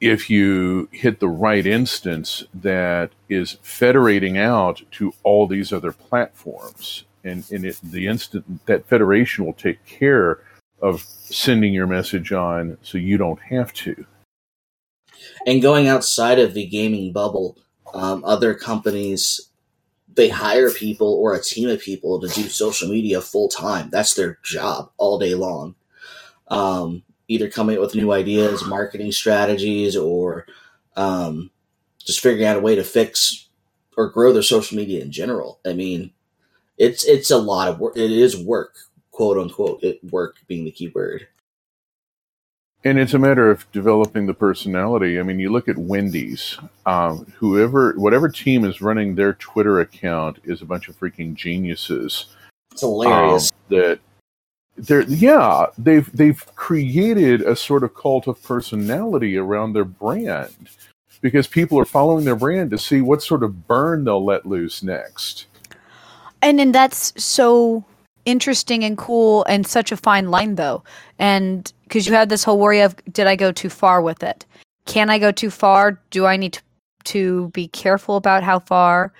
if 0.00 0.30
you 0.30 0.88
hit 0.92 1.18
the 1.18 1.28
right 1.28 1.66
instance 1.66 2.44
that 2.54 3.10
is 3.28 3.58
federating 3.60 4.38
out 4.38 4.82
to 4.92 5.12
all 5.24 5.48
these 5.48 5.72
other 5.72 5.90
platforms. 5.90 7.02
And, 7.24 7.44
and 7.50 7.64
it, 7.64 7.78
the 7.82 8.06
instant 8.06 8.66
that 8.66 8.86
federation 8.86 9.44
will 9.44 9.52
take 9.52 9.84
care 9.84 10.40
of 10.80 11.02
sending 11.02 11.72
your 11.72 11.86
message 11.86 12.32
on 12.32 12.78
so 12.82 12.98
you 12.98 13.16
don't 13.16 13.40
have 13.40 13.72
to. 13.74 14.04
and 15.46 15.62
going 15.62 15.88
outside 15.88 16.38
of 16.38 16.54
the 16.54 16.66
gaming 16.66 17.12
bubble, 17.12 17.56
um, 17.94 18.24
other 18.24 18.54
companies 18.54 19.48
they 20.14 20.28
hire 20.28 20.70
people 20.70 21.14
or 21.14 21.34
a 21.34 21.42
team 21.42 21.68
of 21.68 21.80
people 21.80 22.20
to 22.20 22.28
do 22.28 22.42
social 22.48 22.88
media 22.88 23.20
full 23.20 23.48
time. 23.48 23.88
That's 23.90 24.14
their 24.14 24.38
job 24.44 24.90
all 24.98 25.18
day 25.18 25.34
long. 25.34 25.74
Um, 26.48 27.02
either 27.28 27.48
coming 27.48 27.76
up 27.76 27.80
with 27.80 27.94
new 27.94 28.12
ideas, 28.12 28.64
marketing 28.64 29.12
strategies, 29.12 29.96
or 29.96 30.46
um, 30.96 31.50
just 31.98 32.20
figuring 32.20 32.46
out 32.46 32.58
a 32.58 32.60
way 32.60 32.74
to 32.74 32.84
fix 32.84 33.48
or 33.96 34.10
grow 34.10 34.32
their 34.32 34.42
social 34.42 34.76
media 34.76 35.02
in 35.02 35.10
general. 35.10 35.60
I 35.64 35.72
mean, 35.72 36.12
it's 36.78 37.04
it's 37.04 37.30
a 37.30 37.38
lot 37.38 37.68
of 37.68 37.78
work. 37.78 37.96
It 37.96 38.10
is 38.10 38.36
work, 38.36 38.74
quote 39.10 39.38
unquote. 39.38 39.82
It 39.82 40.00
work 40.10 40.36
being 40.46 40.64
the 40.64 40.70
key 40.70 40.90
word. 40.94 41.26
And 42.84 42.98
it's 42.98 43.14
a 43.14 43.18
matter 43.18 43.48
of 43.48 43.70
developing 43.70 44.26
the 44.26 44.34
personality. 44.34 45.20
I 45.20 45.22
mean, 45.22 45.38
you 45.38 45.52
look 45.52 45.68
at 45.68 45.78
Wendy's. 45.78 46.58
Um, 46.84 47.32
whoever, 47.36 47.92
whatever 47.92 48.28
team 48.28 48.64
is 48.64 48.82
running 48.82 49.14
their 49.14 49.34
Twitter 49.34 49.78
account 49.78 50.40
is 50.42 50.62
a 50.62 50.66
bunch 50.66 50.88
of 50.88 50.98
freaking 50.98 51.34
geniuses. 51.34 52.26
It's 52.72 52.80
hilarious. 52.80 53.52
Um, 53.52 53.58
that 53.68 54.00
they're 54.76 55.02
yeah, 55.02 55.66
they've 55.78 56.10
they've 56.12 56.44
created 56.56 57.42
a 57.42 57.54
sort 57.54 57.84
of 57.84 57.94
cult 57.94 58.26
of 58.26 58.42
personality 58.42 59.36
around 59.36 59.74
their 59.74 59.84
brand 59.84 60.68
because 61.20 61.46
people 61.46 61.78
are 61.78 61.84
following 61.84 62.24
their 62.24 62.34
brand 62.34 62.70
to 62.70 62.78
see 62.78 63.00
what 63.00 63.22
sort 63.22 63.44
of 63.44 63.68
burn 63.68 64.04
they'll 64.04 64.24
let 64.24 64.44
loose 64.44 64.82
next. 64.82 65.46
And 66.42 66.58
then 66.58 66.72
that's 66.72 67.12
so 67.22 67.84
interesting 68.24 68.84
and 68.84 68.98
cool 68.98 69.44
and 69.44 69.66
such 69.66 69.90
a 69.92 69.96
fine 69.96 70.30
line 70.30 70.56
though. 70.56 70.82
And 71.18 71.72
because 71.84 72.06
you 72.06 72.14
have 72.14 72.28
this 72.28 72.44
whole 72.44 72.58
worry 72.58 72.80
of 72.80 72.96
did 73.12 73.26
I 73.26 73.36
go 73.36 73.52
too 73.52 73.68
far 73.68 74.02
with 74.02 74.22
it? 74.22 74.44
Can 74.86 75.10
I 75.10 75.18
go 75.18 75.32
too 75.32 75.50
far? 75.50 76.00
Do 76.10 76.26
I 76.26 76.36
need 76.36 76.54
to, 76.54 76.62
to 77.04 77.48
be 77.50 77.68
careful 77.68 78.16
about 78.16 78.42
how 78.42 78.58
far? 78.58 79.12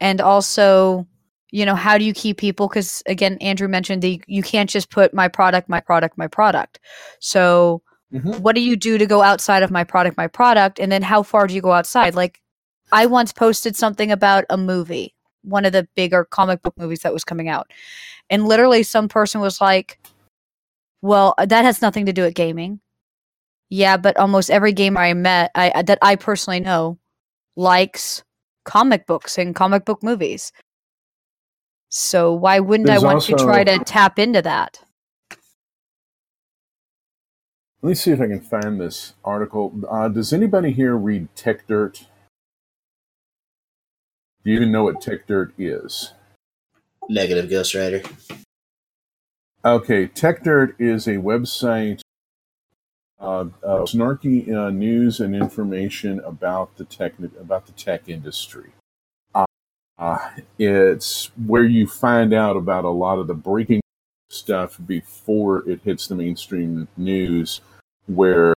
And 0.00 0.20
also, 0.20 1.06
you 1.50 1.66
know, 1.66 1.74
how 1.74 1.98
do 1.98 2.04
you 2.04 2.14
keep 2.14 2.38
people? 2.38 2.68
Because 2.68 3.02
again, 3.06 3.36
Andrew 3.40 3.68
mentioned 3.68 4.02
that 4.02 4.20
you 4.26 4.42
can't 4.42 4.70
just 4.70 4.90
put 4.90 5.12
my 5.12 5.28
product, 5.28 5.68
my 5.68 5.80
product, 5.80 6.16
my 6.16 6.28
product. 6.28 6.78
So, 7.20 7.82
mm-hmm. 8.12 8.40
what 8.40 8.54
do 8.54 8.60
you 8.60 8.76
do 8.76 8.98
to 8.98 9.06
go 9.06 9.22
outside 9.22 9.62
of 9.62 9.70
my 9.70 9.84
product, 9.84 10.16
my 10.16 10.28
product? 10.28 10.78
And 10.78 10.90
then 10.90 11.02
how 11.02 11.22
far 11.22 11.46
do 11.46 11.54
you 11.54 11.60
go 11.60 11.72
outside? 11.72 12.14
Like, 12.14 12.40
I 12.92 13.06
once 13.06 13.32
posted 13.32 13.76
something 13.76 14.10
about 14.10 14.44
a 14.50 14.56
movie, 14.56 15.14
one 15.42 15.64
of 15.64 15.72
the 15.72 15.88
bigger 15.94 16.24
comic 16.24 16.62
book 16.62 16.74
movies 16.78 17.00
that 17.00 17.12
was 17.12 17.24
coming 17.24 17.48
out. 17.48 17.70
And 18.28 18.46
literally, 18.46 18.82
some 18.82 19.08
person 19.08 19.40
was 19.40 19.60
like, 19.60 19.98
well, 21.02 21.34
that 21.38 21.64
has 21.64 21.82
nothing 21.82 22.06
to 22.06 22.12
do 22.12 22.22
with 22.22 22.34
gaming. 22.34 22.80
Yeah, 23.70 23.96
but 23.96 24.16
almost 24.16 24.50
every 24.50 24.72
gamer 24.72 25.00
I 25.00 25.14
met, 25.14 25.50
I 25.54 25.82
that 25.82 25.98
I 26.02 26.16
personally 26.16 26.60
know, 26.60 26.98
likes 27.56 28.22
comic 28.64 29.06
books 29.06 29.38
and 29.38 29.54
comic 29.54 29.84
book 29.84 30.02
movies. 30.02 30.52
So 31.88 32.32
why 32.32 32.60
wouldn't 32.60 32.86
There's 32.86 33.02
I 33.02 33.06
want 33.06 33.14
also, 33.16 33.36
to 33.36 33.44
try 33.44 33.64
to 33.64 33.78
tap 33.80 34.18
into 34.18 34.42
that? 34.42 34.80
Let 37.82 37.88
me 37.88 37.94
see 37.94 38.10
if 38.10 38.20
I 38.20 38.26
can 38.26 38.40
find 38.40 38.80
this 38.80 39.14
article. 39.24 39.80
Uh, 39.88 40.08
does 40.08 40.32
anybody 40.32 40.72
here 40.72 40.96
read 40.96 41.28
Techdirt? 41.34 42.06
Do 44.42 44.50
you 44.50 44.56
even 44.56 44.72
know 44.72 44.84
what 44.84 45.02
Techdirt 45.02 45.52
is? 45.58 46.14
Negative 47.08 47.50
Ghost 47.50 47.74
Rider. 47.74 48.02
Okay, 49.62 50.06
Techdirt 50.08 50.74
is 50.78 51.06
a 51.06 51.16
website 51.16 52.00
uh, 53.20 53.44
uh, 53.62 53.80
snarky 53.82 54.50
uh, 54.50 54.70
news 54.70 55.20
and 55.20 55.36
information 55.36 56.20
about 56.20 56.74
the 56.78 56.86
tech 56.86 57.12
about 57.38 57.66
the 57.66 57.72
tech 57.72 58.08
industry. 58.08 58.72
Uh, 59.98 60.30
it's 60.58 61.30
where 61.46 61.64
you 61.64 61.86
find 61.86 62.32
out 62.32 62.56
about 62.56 62.86
a 62.86 62.90
lot 62.90 63.18
of 63.18 63.26
the 63.26 63.34
breaking 63.34 63.82
stuff 64.30 64.78
before 64.86 65.68
it 65.68 65.82
hits 65.84 66.06
the 66.06 66.14
mainstream 66.14 66.88
news, 66.96 67.60
where 68.06 68.54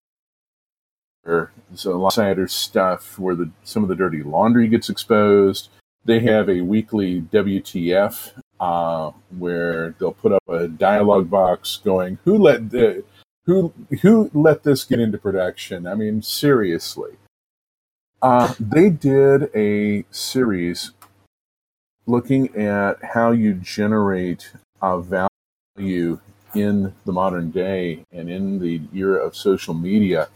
there's 1.25 1.85
a 1.85 1.91
lot 1.91 2.17
of 2.17 2.23
insider 2.23 2.47
stuff 2.47 3.17
where 3.17 3.35
the 3.35 3.49
some 3.63 3.83
of 3.83 3.89
the 3.89 3.95
dirty 3.95 4.23
laundry 4.23 4.67
gets 4.67 4.89
exposed. 4.89 5.69
They 6.05 6.19
have 6.21 6.49
a 6.49 6.61
weekly 6.61 7.21
WTF 7.21 8.33
uh, 8.59 9.11
where 9.37 9.95
they'll 9.99 10.13
put 10.13 10.33
up 10.33 10.43
a 10.49 10.67
dialogue 10.67 11.29
box 11.29 11.79
going, 11.83 12.19
"Who 12.25 12.37
let 12.37 12.69
the 12.71 13.03
who 13.45 13.73
who 14.01 14.29
let 14.33 14.63
this 14.63 14.83
get 14.83 14.99
into 14.99 15.17
production?" 15.17 15.87
I 15.87 15.95
mean, 15.95 16.21
seriously. 16.21 17.13
Uh, 18.21 18.53
they 18.59 18.89
did 18.89 19.49
a 19.53 20.05
series 20.09 20.91
looking 22.05 22.55
at 22.55 23.03
how 23.03 23.31
you 23.31 23.53
generate 23.53 24.51
value 24.81 26.19
in 26.55 26.93
the 27.05 27.11
modern 27.11 27.51
day 27.51 28.05
and 28.11 28.29
in 28.29 28.59
the 28.59 28.81
era 28.93 29.25
of 29.25 29.35
social 29.35 29.73
media. 29.73 30.29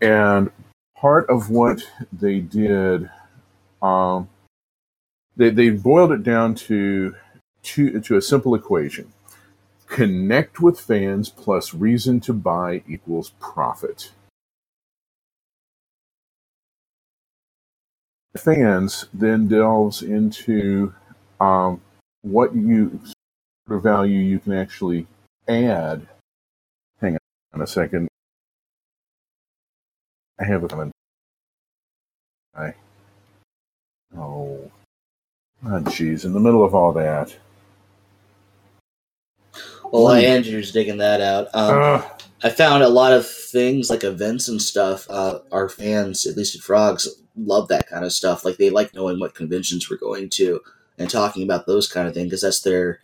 And 0.00 0.50
part 0.96 1.28
of 1.28 1.50
what 1.50 1.82
they 2.12 2.40
did, 2.40 3.10
um, 3.82 4.28
they, 5.36 5.50
they 5.50 5.70
boiled 5.70 6.12
it 6.12 6.22
down 6.22 6.54
to, 6.54 7.14
to, 7.62 8.00
to 8.00 8.16
a 8.16 8.22
simple 8.22 8.54
equation 8.54 9.12
connect 9.86 10.60
with 10.60 10.78
fans 10.78 11.30
plus 11.30 11.72
reason 11.72 12.20
to 12.20 12.34
buy 12.34 12.82
equals 12.86 13.32
profit. 13.40 14.12
fans 18.38 19.06
then 19.12 19.48
delves 19.48 20.02
into 20.02 20.94
um, 21.40 21.80
what 22.22 22.54
you 22.54 23.00
sort 23.66 23.78
of 23.78 23.82
value 23.82 24.20
you 24.20 24.38
can 24.38 24.52
actually 24.52 25.06
add. 25.46 26.06
Hang 27.00 27.18
on 27.52 27.60
a 27.60 27.66
second. 27.66 28.07
I 30.38 30.44
have 30.44 30.62
a 30.62 30.68
comment. 30.68 30.92
I 32.56 32.74
oh, 34.16 34.70
oh, 35.66 35.80
geez, 35.90 36.24
in 36.24 36.32
the 36.32 36.40
middle 36.40 36.64
of 36.64 36.74
all 36.74 36.92
that. 36.92 37.36
Well, 39.90 40.04
while 40.04 40.14
Andrew's 40.14 40.72
digging 40.72 40.98
that 40.98 41.20
out, 41.20 41.46
um, 41.54 41.82
uh, 41.82 42.02
I 42.42 42.50
found 42.50 42.82
a 42.82 42.88
lot 42.88 43.12
of 43.12 43.26
things 43.26 43.90
like 43.90 44.04
events 44.04 44.48
and 44.48 44.60
stuff. 44.60 45.08
Uh, 45.08 45.40
our 45.50 45.68
fans, 45.68 46.26
at 46.26 46.36
least 46.36 46.54
at 46.54 46.60
Frogs, 46.60 47.08
love 47.36 47.68
that 47.68 47.88
kind 47.88 48.04
of 48.04 48.12
stuff. 48.12 48.44
Like 48.44 48.58
they 48.58 48.70
like 48.70 48.94
knowing 48.94 49.18
what 49.18 49.34
conventions 49.34 49.88
we're 49.88 49.96
going 49.96 50.28
to 50.30 50.60
and 50.98 51.08
talking 51.08 51.42
about 51.42 51.66
those 51.66 51.90
kind 51.90 52.06
of 52.06 52.14
things 52.14 52.26
because 52.26 52.42
that's 52.42 52.60
their 52.60 53.00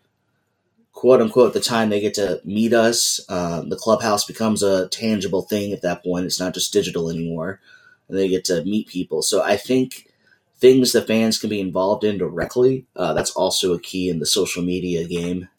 quote 1.05 1.21
unquote 1.21 1.53
the 1.53 1.61
time 1.61 1.91
they 1.91 2.01
get 2.01 2.15
to 2.15 2.41
meet 2.45 2.73
us. 2.73 3.21
Um, 3.29 3.69
the 3.69 3.77
clubhouse 3.77 4.25
becomes 4.25 4.63
a 4.63 4.89
tangible 4.89 5.43
thing 5.43 5.75
at 5.75 5.83
that 5.83 6.03
point. 6.03 6.25
It's 6.25 6.41
not 6.41 6.55
just 6.55 6.73
digital 6.73 7.11
anymore, 7.11 7.61
and 8.09 8.17
they 8.17 8.27
get 8.27 8.47
to 8.47 8.65
meet 8.65 8.89
people. 8.89 9.21
So 9.21 9.43
I 9.43 9.59
think 9.59 10.09
things 10.57 10.93
that 10.93 11.07
fans 11.07 11.39
can 11.39 11.51
be 11.51 11.61
involved 11.61 12.05
in 12.05 12.17
directly. 12.17 12.87
Uh, 12.97 13.13
that's 13.13 13.33
also 13.33 13.75
a 13.75 13.79
key 13.79 14.09
in 14.09 14.19
the 14.19 14.25
social 14.25 14.63
media 14.63 15.07
game. 15.07 15.51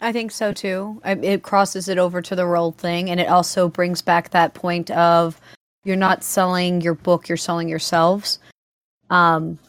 I 0.00 0.10
think 0.10 0.32
so 0.32 0.52
too. 0.52 1.00
It 1.04 1.44
crosses 1.44 1.88
it 1.88 1.96
over 1.96 2.20
to 2.22 2.34
the 2.34 2.46
role 2.46 2.72
thing, 2.72 3.08
and 3.08 3.20
it 3.20 3.28
also 3.28 3.68
brings 3.68 4.02
back 4.02 4.30
that 4.30 4.52
point 4.52 4.90
of 4.90 5.40
you're 5.84 5.94
not 5.94 6.24
selling 6.24 6.80
your 6.80 6.94
book, 6.94 7.28
you're 7.28 7.36
selling 7.36 7.68
yourselves. 7.68 8.40
Um, 9.10 9.60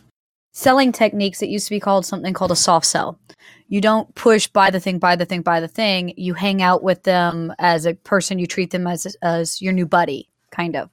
selling 0.52 0.92
techniques 0.92 1.40
that 1.40 1.50
used 1.50 1.68
to 1.68 1.74
be 1.74 1.80
called 1.80 2.06
something 2.06 2.34
called 2.34 2.52
a 2.52 2.56
soft 2.56 2.86
sell. 2.86 3.20
You 3.68 3.82
don't 3.82 4.14
push 4.16 4.48
buy 4.48 4.72
the 4.72 4.80
thing, 4.80 5.00
buy 5.00 5.16
the 5.16 5.26
thing, 5.26 5.42
buy 5.42 5.60
the 5.60 5.68
thing. 5.68 6.14
You 6.18 6.34
hang 6.34 6.62
out 6.62 6.84
with 6.84 7.04
them 7.04 7.54
as 7.60 7.86
a 7.86 7.94
person. 7.94 8.40
You 8.40 8.48
treat 8.48 8.72
them 8.72 8.88
as 8.88 9.16
as 9.22 9.62
your 9.62 9.74
new 9.74 9.86
buddy, 9.86 10.28
kind 10.52 10.76
of. 10.76 10.90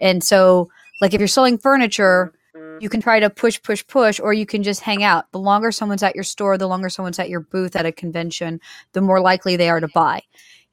And 0.00 0.22
so, 0.22 0.68
like 1.00 1.14
if 1.14 1.20
you're 1.20 1.28
selling 1.28 1.56
furniture, 1.56 2.32
you 2.80 2.88
can 2.88 3.00
try 3.00 3.20
to 3.20 3.30
push, 3.30 3.62
push, 3.62 3.86
push, 3.86 4.20
or 4.20 4.32
you 4.32 4.46
can 4.46 4.62
just 4.62 4.80
hang 4.80 5.02
out. 5.02 5.30
The 5.32 5.38
longer 5.38 5.70
someone's 5.72 6.02
at 6.02 6.14
your 6.14 6.24
store, 6.24 6.58
the 6.58 6.66
longer 6.66 6.88
someone's 6.88 7.18
at 7.18 7.28
your 7.28 7.40
booth 7.40 7.76
at 7.76 7.86
a 7.86 7.92
convention, 7.92 8.60
the 8.92 9.00
more 9.00 9.20
likely 9.20 9.56
they 9.56 9.68
are 9.68 9.80
to 9.80 9.88
buy. 9.88 10.22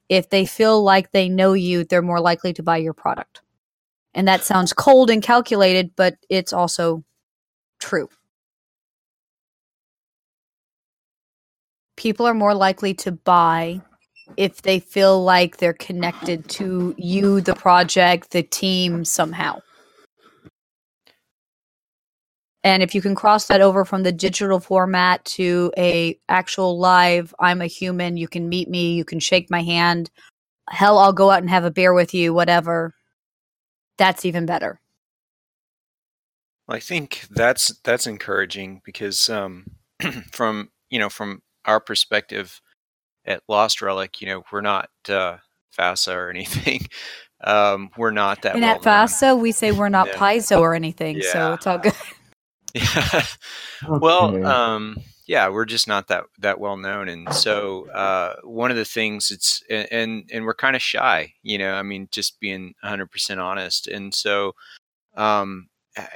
If 0.08 0.30
they 0.30 0.44
feel 0.44 0.82
like 0.82 1.12
they 1.12 1.28
know 1.28 1.52
you, 1.52 1.84
they're 1.84 2.02
more 2.02 2.20
likely 2.20 2.52
to 2.54 2.62
buy 2.62 2.78
your 2.78 2.92
product. 2.92 3.40
And 4.12 4.28
that 4.28 4.44
sounds 4.44 4.72
cold 4.72 5.10
and 5.10 5.22
calculated, 5.22 5.92
but 5.96 6.16
it's 6.28 6.52
also 6.52 7.04
true. 7.80 8.08
People 11.96 12.26
are 12.26 12.34
more 12.34 12.54
likely 12.54 12.94
to 12.94 13.12
buy 13.12 13.80
if 14.36 14.62
they 14.62 14.80
feel 14.80 15.22
like 15.22 15.58
they're 15.58 15.72
connected 15.72 16.48
to 16.48 16.94
you, 16.96 17.40
the 17.40 17.54
project, 17.54 18.30
the 18.30 18.42
team 18.42 19.04
somehow. 19.04 19.60
And 22.64 22.82
if 22.82 22.94
you 22.94 23.02
can 23.02 23.14
cross 23.14 23.46
that 23.48 23.60
over 23.60 23.84
from 23.84 24.02
the 24.02 24.12
digital 24.12 24.58
format 24.58 25.22
to 25.26 25.70
a 25.76 26.18
actual 26.30 26.78
live, 26.78 27.34
I'm 27.38 27.60
a 27.60 27.66
human, 27.66 28.16
you 28.16 28.26
can 28.26 28.48
meet 28.48 28.70
me, 28.70 28.94
you 28.94 29.04
can 29.04 29.20
shake 29.20 29.50
my 29.50 29.62
hand. 29.62 30.10
Hell, 30.70 30.98
I'll 30.98 31.12
go 31.12 31.30
out 31.30 31.42
and 31.42 31.50
have 31.50 31.64
a 31.64 31.70
beer 31.70 31.92
with 31.92 32.14
you, 32.14 32.32
whatever. 32.32 32.94
That's 33.98 34.24
even 34.24 34.46
better. 34.46 34.80
I 36.66 36.80
think 36.80 37.26
that's 37.30 37.78
that's 37.84 38.06
encouraging 38.06 38.80
because 38.82 39.28
um, 39.28 39.66
from 40.32 40.70
you 40.88 40.98
know 40.98 41.10
from 41.10 41.42
our 41.64 41.80
perspective 41.80 42.60
at 43.24 43.42
Lost 43.48 43.80
Relic, 43.82 44.20
you 44.20 44.26
know 44.28 44.42
we're 44.52 44.60
not 44.60 44.90
uh, 45.08 45.38
FASA 45.76 46.14
or 46.14 46.30
anything. 46.36 46.80
Um, 47.42 47.90
we're 47.96 48.10
not 48.10 48.42
that. 48.42 48.54
And 48.54 48.62
well 48.62 48.74
at 48.74 48.82
FASA, 48.82 49.38
we 49.38 49.52
say 49.52 49.72
we're 49.72 49.88
not 49.88 50.08
Yeah. 50.08 50.16
Paizo 50.16 50.60
or 50.60 50.74
anything, 50.74 51.20
so 51.22 51.52
it's 51.54 51.66
all 51.66 51.78
good. 51.78 51.92
Yeah. 52.74 53.24
Well, 53.88 54.34
Okay. 54.34 54.42
um, 54.42 54.96
yeah, 55.26 55.48
we're 55.48 55.64
just 55.64 55.86
not 55.86 56.08
that 56.08 56.24
that 56.40 56.58
well 56.58 56.76
known, 56.76 57.08
and 57.08 57.32
so 57.32 57.88
uh, 57.90 58.34
one 58.42 58.72
of 58.72 58.76
the 58.76 58.84
things 58.84 59.30
it's 59.30 59.62
and 59.70 59.86
and, 59.92 60.30
and 60.32 60.44
we're 60.44 60.54
kind 60.54 60.74
of 60.74 60.82
shy, 60.82 61.34
you 61.44 61.56
know. 61.56 61.72
I 61.72 61.82
mean, 61.82 62.08
just 62.10 62.40
being 62.40 62.74
100 62.80 63.12
percent 63.12 63.38
honest, 63.40 63.86
and 63.86 64.12
so 64.12 64.54
um, 65.16 65.68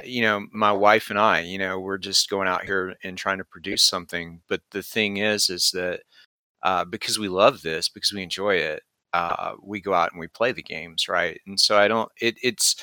you 0.05 0.23
know, 0.23 0.47
my 0.53 0.73
wife 0.73 1.11
and 1.11 1.19
I, 1.19 1.41
you 1.41 1.59
know, 1.59 1.79
we're 1.79 1.99
just 1.99 2.31
going 2.31 2.49
out 2.49 2.65
here 2.65 2.95
and 3.05 3.17
trying 3.17 3.39
to 3.39 3.45
produce 3.45 3.83
something. 3.83 4.41
But 4.49 4.61
the 4.71 4.83
thing 4.83 5.19
is, 5.19 5.51
is 5.51 5.71
that 5.73 6.01
uh, 6.63 6.85
because 6.85 7.19
we 7.19 7.29
love 7.29 7.63
this, 7.63 7.89
because 7.89 8.13
we 8.13 8.23
enjoy 8.23 8.57
it, 8.57 8.83
uh, 9.13 9.55
we 9.63 9.81
go 9.81 9.95
out 9.95 10.13
and 10.13 10.21
we 10.21 10.29
play 10.29 10.53
the 10.53 10.63
games, 10.63 11.09
right? 11.09 11.41
And 11.47 11.59
so 11.59 11.79
I 11.79 11.89
don't. 11.89 12.11
It, 12.21 12.37
it's. 12.43 12.77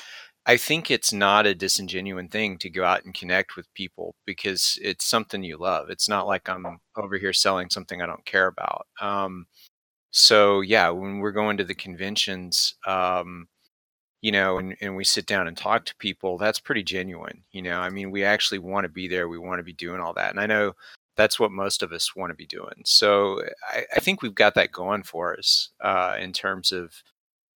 I 0.48 0.56
think 0.56 0.90
it's 0.90 1.12
not 1.12 1.46
a 1.46 1.56
disingenuine 1.56 2.30
thing 2.30 2.56
to 2.58 2.70
go 2.70 2.84
out 2.84 3.04
and 3.04 3.12
connect 3.12 3.56
with 3.56 3.72
people 3.74 4.14
because 4.26 4.78
it's 4.80 5.04
something 5.04 5.42
you 5.42 5.56
love. 5.56 5.90
It's 5.90 6.08
not 6.08 6.28
like 6.28 6.48
I'm 6.48 6.78
over 6.96 7.18
here 7.18 7.32
selling 7.32 7.68
something 7.68 8.00
I 8.00 8.06
don't 8.06 8.24
care 8.24 8.46
about. 8.46 8.86
Um, 9.00 9.46
so 10.12 10.60
yeah, 10.60 10.88
when 10.90 11.18
we're 11.18 11.32
going 11.32 11.56
to 11.58 11.64
the 11.64 11.74
conventions, 11.74 12.76
um, 12.86 13.48
you 14.26 14.32
know, 14.32 14.58
and, 14.58 14.74
and 14.80 14.96
we 14.96 15.04
sit 15.04 15.24
down 15.24 15.46
and 15.46 15.56
talk 15.56 15.84
to 15.84 15.94
people, 16.00 16.36
that's 16.36 16.58
pretty 16.58 16.82
genuine. 16.82 17.44
You 17.52 17.62
know, 17.62 17.78
I 17.78 17.90
mean, 17.90 18.10
we 18.10 18.24
actually 18.24 18.58
want 18.58 18.82
to 18.82 18.88
be 18.88 19.06
there. 19.06 19.28
We 19.28 19.38
want 19.38 19.60
to 19.60 19.62
be 19.62 19.72
doing 19.72 20.00
all 20.00 20.12
that. 20.14 20.32
And 20.32 20.40
I 20.40 20.46
know 20.46 20.72
that's 21.14 21.38
what 21.38 21.52
most 21.52 21.80
of 21.80 21.92
us 21.92 22.16
want 22.16 22.30
to 22.30 22.34
be 22.34 22.44
doing. 22.44 22.82
So 22.84 23.40
I, 23.70 23.84
I 23.94 24.00
think 24.00 24.22
we've 24.22 24.34
got 24.34 24.56
that 24.56 24.72
going 24.72 25.04
for 25.04 25.38
us 25.38 25.68
uh, 25.80 26.16
in 26.18 26.32
terms 26.32 26.72
of, 26.72 26.92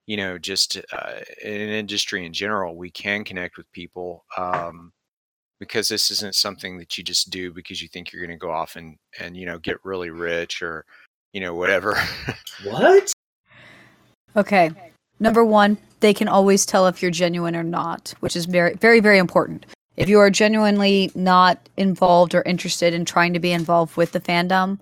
you 0.08 0.18
know, 0.18 0.38
just 0.38 0.76
uh, 0.92 1.22
in 1.42 1.54
an 1.54 1.70
industry 1.70 2.26
in 2.26 2.34
general, 2.34 2.76
we 2.76 2.92
can 2.92 3.24
connect 3.24 3.56
with 3.56 3.72
people 3.72 4.26
um, 4.36 4.92
because 5.62 5.88
this 5.88 6.12
isn't 6.12 6.36
something 6.36 6.78
that 6.80 6.98
you 6.98 7.04
just 7.06 7.30
do 7.30 7.54
because 7.54 7.82
you 7.82 7.88
think 7.88 8.12
you're 8.12 8.26
going 8.26 8.38
to 8.38 8.46
go 8.46 8.52
off 8.52 8.76
and, 8.76 8.98
and, 9.22 9.38
you 9.38 9.46
know, 9.46 9.58
get 9.58 9.78
really 9.86 10.10
rich 10.10 10.62
or, 10.62 10.84
you 11.32 11.40
know, 11.40 11.56
whatever. 11.56 11.98
What? 12.66 13.14
Okay. 14.36 14.72
Number 15.20 15.44
one, 15.44 15.78
they 16.00 16.14
can 16.14 16.28
always 16.28 16.66
tell 16.66 16.88
if 16.88 17.02
you're 17.02 17.12
genuine 17.12 17.56
or 17.56 17.64
not, 17.64 18.14
which 18.20 18.36
is 18.36 18.46
very, 18.46 18.76
very, 18.76 19.00
very 19.00 19.18
important. 19.18 19.66
If 19.96 20.10
you 20.10 20.20
are 20.20 20.30
genuinely 20.30 21.12
not 21.16 21.70
involved 21.76 22.36
or 22.36 22.44
interested 22.44 22.94
in 22.94 23.04
trying 23.04 23.34
to 23.34 23.40
be 23.40 23.52
involved 23.52 23.98
with 23.98 24.12
the 24.12 24.20
fandom, 24.20 24.80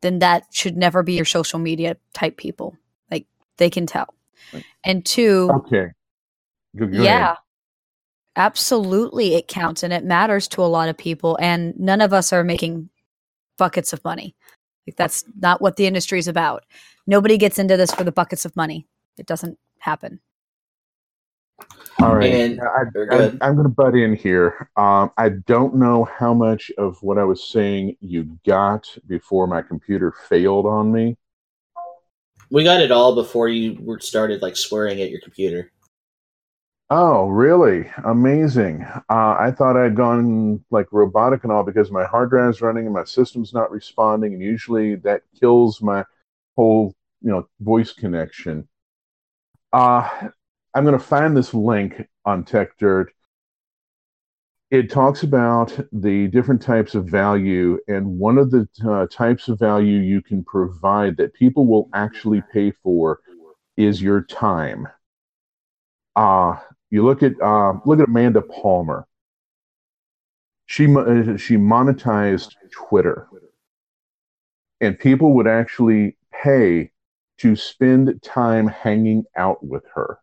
then 0.00 0.18
that 0.20 0.46
should 0.50 0.76
never 0.76 1.02
be 1.02 1.12
your 1.12 1.26
social 1.26 1.58
media 1.58 1.96
type 2.14 2.38
people. 2.38 2.76
Like 3.10 3.26
they 3.58 3.68
can 3.68 3.86
tell. 3.86 4.14
And 4.84 5.04
two, 5.04 5.50
okay. 5.52 5.88
Go, 6.76 6.86
yeah, 6.90 7.24
ahead. 7.24 7.36
absolutely, 8.36 9.34
it 9.34 9.48
counts 9.48 9.82
and 9.82 9.92
it 9.92 10.04
matters 10.04 10.48
to 10.48 10.62
a 10.62 10.64
lot 10.64 10.88
of 10.88 10.96
people. 10.96 11.36
And 11.40 11.78
none 11.78 12.00
of 12.00 12.12
us 12.12 12.32
are 12.32 12.44
making 12.44 12.88
buckets 13.58 13.92
of 13.92 14.04
money. 14.04 14.34
Like 14.86 14.96
that's 14.96 15.24
not 15.38 15.60
what 15.60 15.76
the 15.76 15.86
industry 15.86 16.18
is 16.18 16.28
about. 16.28 16.64
Nobody 17.06 17.36
gets 17.36 17.58
into 17.58 17.76
this 17.76 17.92
for 17.92 18.04
the 18.04 18.12
buckets 18.12 18.44
of 18.44 18.56
money. 18.56 18.86
It 19.18 19.26
doesn't 19.26 19.58
happen. 19.78 20.20
All 22.00 22.14
right. 22.14 22.32
And- 22.32 22.60
I, 22.60 22.84
Very 22.92 23.10
I, 23.10 23.16
good. 23.16 23.38
I'm 23.40 23.54
going 23.54 23.64
to 23.66 23.74
butt 23.74 23.94
in 23.94 24.14
here. 24.14 24.68
Um, 24.76 25.10
I 25.16 25.30
don't 25.30 25.76
know 25.76 26.04
how 26.04 26.34
much 26.34 26.70
of 26.76 27.02
what 27.02 27.18
I 27.18 27.24
was 27.24 27.48
saying 27.48 27.96
you 28.00 28.38
got 28.46 28.86
before 29.06 29.46
my 29.46 29.62
computer 29.62 30.12
failed 30.28 30.66
on 30.66 30.92
me. 30.92 31.16
We 32.50 32.62
got 32.64 32.80
it 32.80 32.92
all 32.92 33.14
before 33.14 33.48
you 33.48 33.98
started 34.00 34.42
like 34.42 34.56
swearing 34.56 35.00
at 35.00 35.10
your 35.10 35.20
computer. 35.20 35.72
Oh, 36.88 37.26
really? 37.26 37.90
Amazing. 38.04 38.84
Uh, 39.10 39.36
I 39.40 39.50
thought 39.50 39.76
I'd 39.76 39.96
gone 39.96 40.64
like 40.70 40.86
robotic 40.92 41.42
and 41.42 41.52
all 41.52 41.64
because 41.64 41.90
my 41.90 42.04
hard 42.04 42.30
drive's 42.30 42.60
running 42.60 42.84
and 42.84 42.94
my 42.94 43.02
system's 43.02 43.52
not 43.52 43.72
responding, 43.72 44.34
and 44.34 44.42
usually 44.42 44.94
that 44.96 45.22
kills 45.40 45.82
my 45.82 46.04
whole, 46.54 46.94
you 47.22 47.32
know, 47.32 47.48
voice 47.58 47.92
connection. 47.92 48.68
Uh, 49.76 50.08
I'm 50.72 50.84
going 50.84 50.98
to 50.98 51.04
find 51.04 51.36
this 51.36 51.52
link 51.52 52.08
on 52.24 52.44
TechDirt. 52.46 53.08
It 54.70 54.90
talks 54.90 55.22
about 55.22 55.78
the 55.92 56.28
different 56.28 56.62
types 56.62 56.94
of 56.94 57.04
value, 57.04 57.78
and 57.86 58.18
one 58.18 58.38
of 58.38 58.50
the 58.50 58.66
uh, 58.88 59.06
types 59.08 59.48
of 59.48 59.58
value 59.58 59.98
you 59.98 60.22
can 60.22 60.42
provide 60.44 61.18
that 61.18 61.34
people 61.34 61.66
will 61.66 61.90
actually 61.92 62.42
pay 62.54 62.70
for 62.70 63.20
is 63.76 64.00
your 64.00 64.22
time. 64.22 64.88
Uh, 66.16 66.56
you 66.88 67.04
look 67.04 67.22
at 67.22 67.38
uh, 67.42 67.74
look 67.84 68.00
at 68.00 68.08
Amanda 68.08 68.40
Palmer. 68.40 69.06
She 70.64 70.86
uh, 70.86 71.36
she 71.36 71.58
monetized 71.58 72.54
Twitter, 72.72 73.28
and 74.80 74.98
people 74.98 75.34
would 75.34 75.46
actually 75.46 76.16
pay 76.32 76.92
to 77.38 77.56
spend 77.56 78.22
time 78.22 78.66
hanging 78.66 79.24
out 79.36 79.64
with 79.64 79.84
her. 79.94 80.18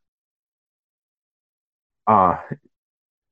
Uh, 2.08 2.38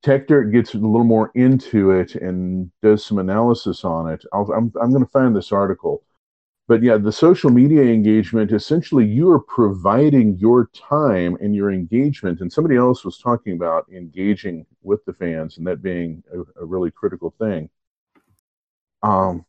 TechDirt 0.04 0.52
gets 0.52 0.74
a 0.74 0.78
little 0.78 1.04
more 1.04 1.30
into 1.34 1.92
it 1.92 2.14
and 2.16 2.70
does 2.82 3.04
some 3.04 3.18
analysis 3.18 3.84
on 3.84 4.10
it. 4.10 4.24
I'll, 4.32 4.50
I'm 4.52 4.72
I'm 4.80 4.90
going 4.90 5.04
to 5.04 5.10
find 5.10 5.34
this 5.34 5.52
article, 5.52 6.02
but 6.66 6.82
yeah, 6.82 6.96
the 6.96 7.12
social 7.12 7.50
media 7.50 7.82
engagement 7.82 8.50
essentially 8.52 9.06
you 9.06 9.30
are 9.30 9.38
providing 9.40 10.38
your 10.38 10.70
time 10.74 11.36
and 11.40 11.54
your 11.54 11.70
engagement. 11.70 12.40
And 12.40 12.52
somebody 12.52 12.76
else 12.76 13.04
was 13.04 13.18
talking 13.18 13.54
about 13.54 13.86
engaging 13.92 14.66
with 14.82 15.04
the 15.04 15.12
fans 15.12 15.58
and 15.58 15.66
that 15.66 15.82
being 15.82 16.22
a, 16.32 16.62
a 16.62 16.64
really 16.64 16.90
critical 16.90 17.34
thing. 17.38 17.70
Um, 19.04 19.44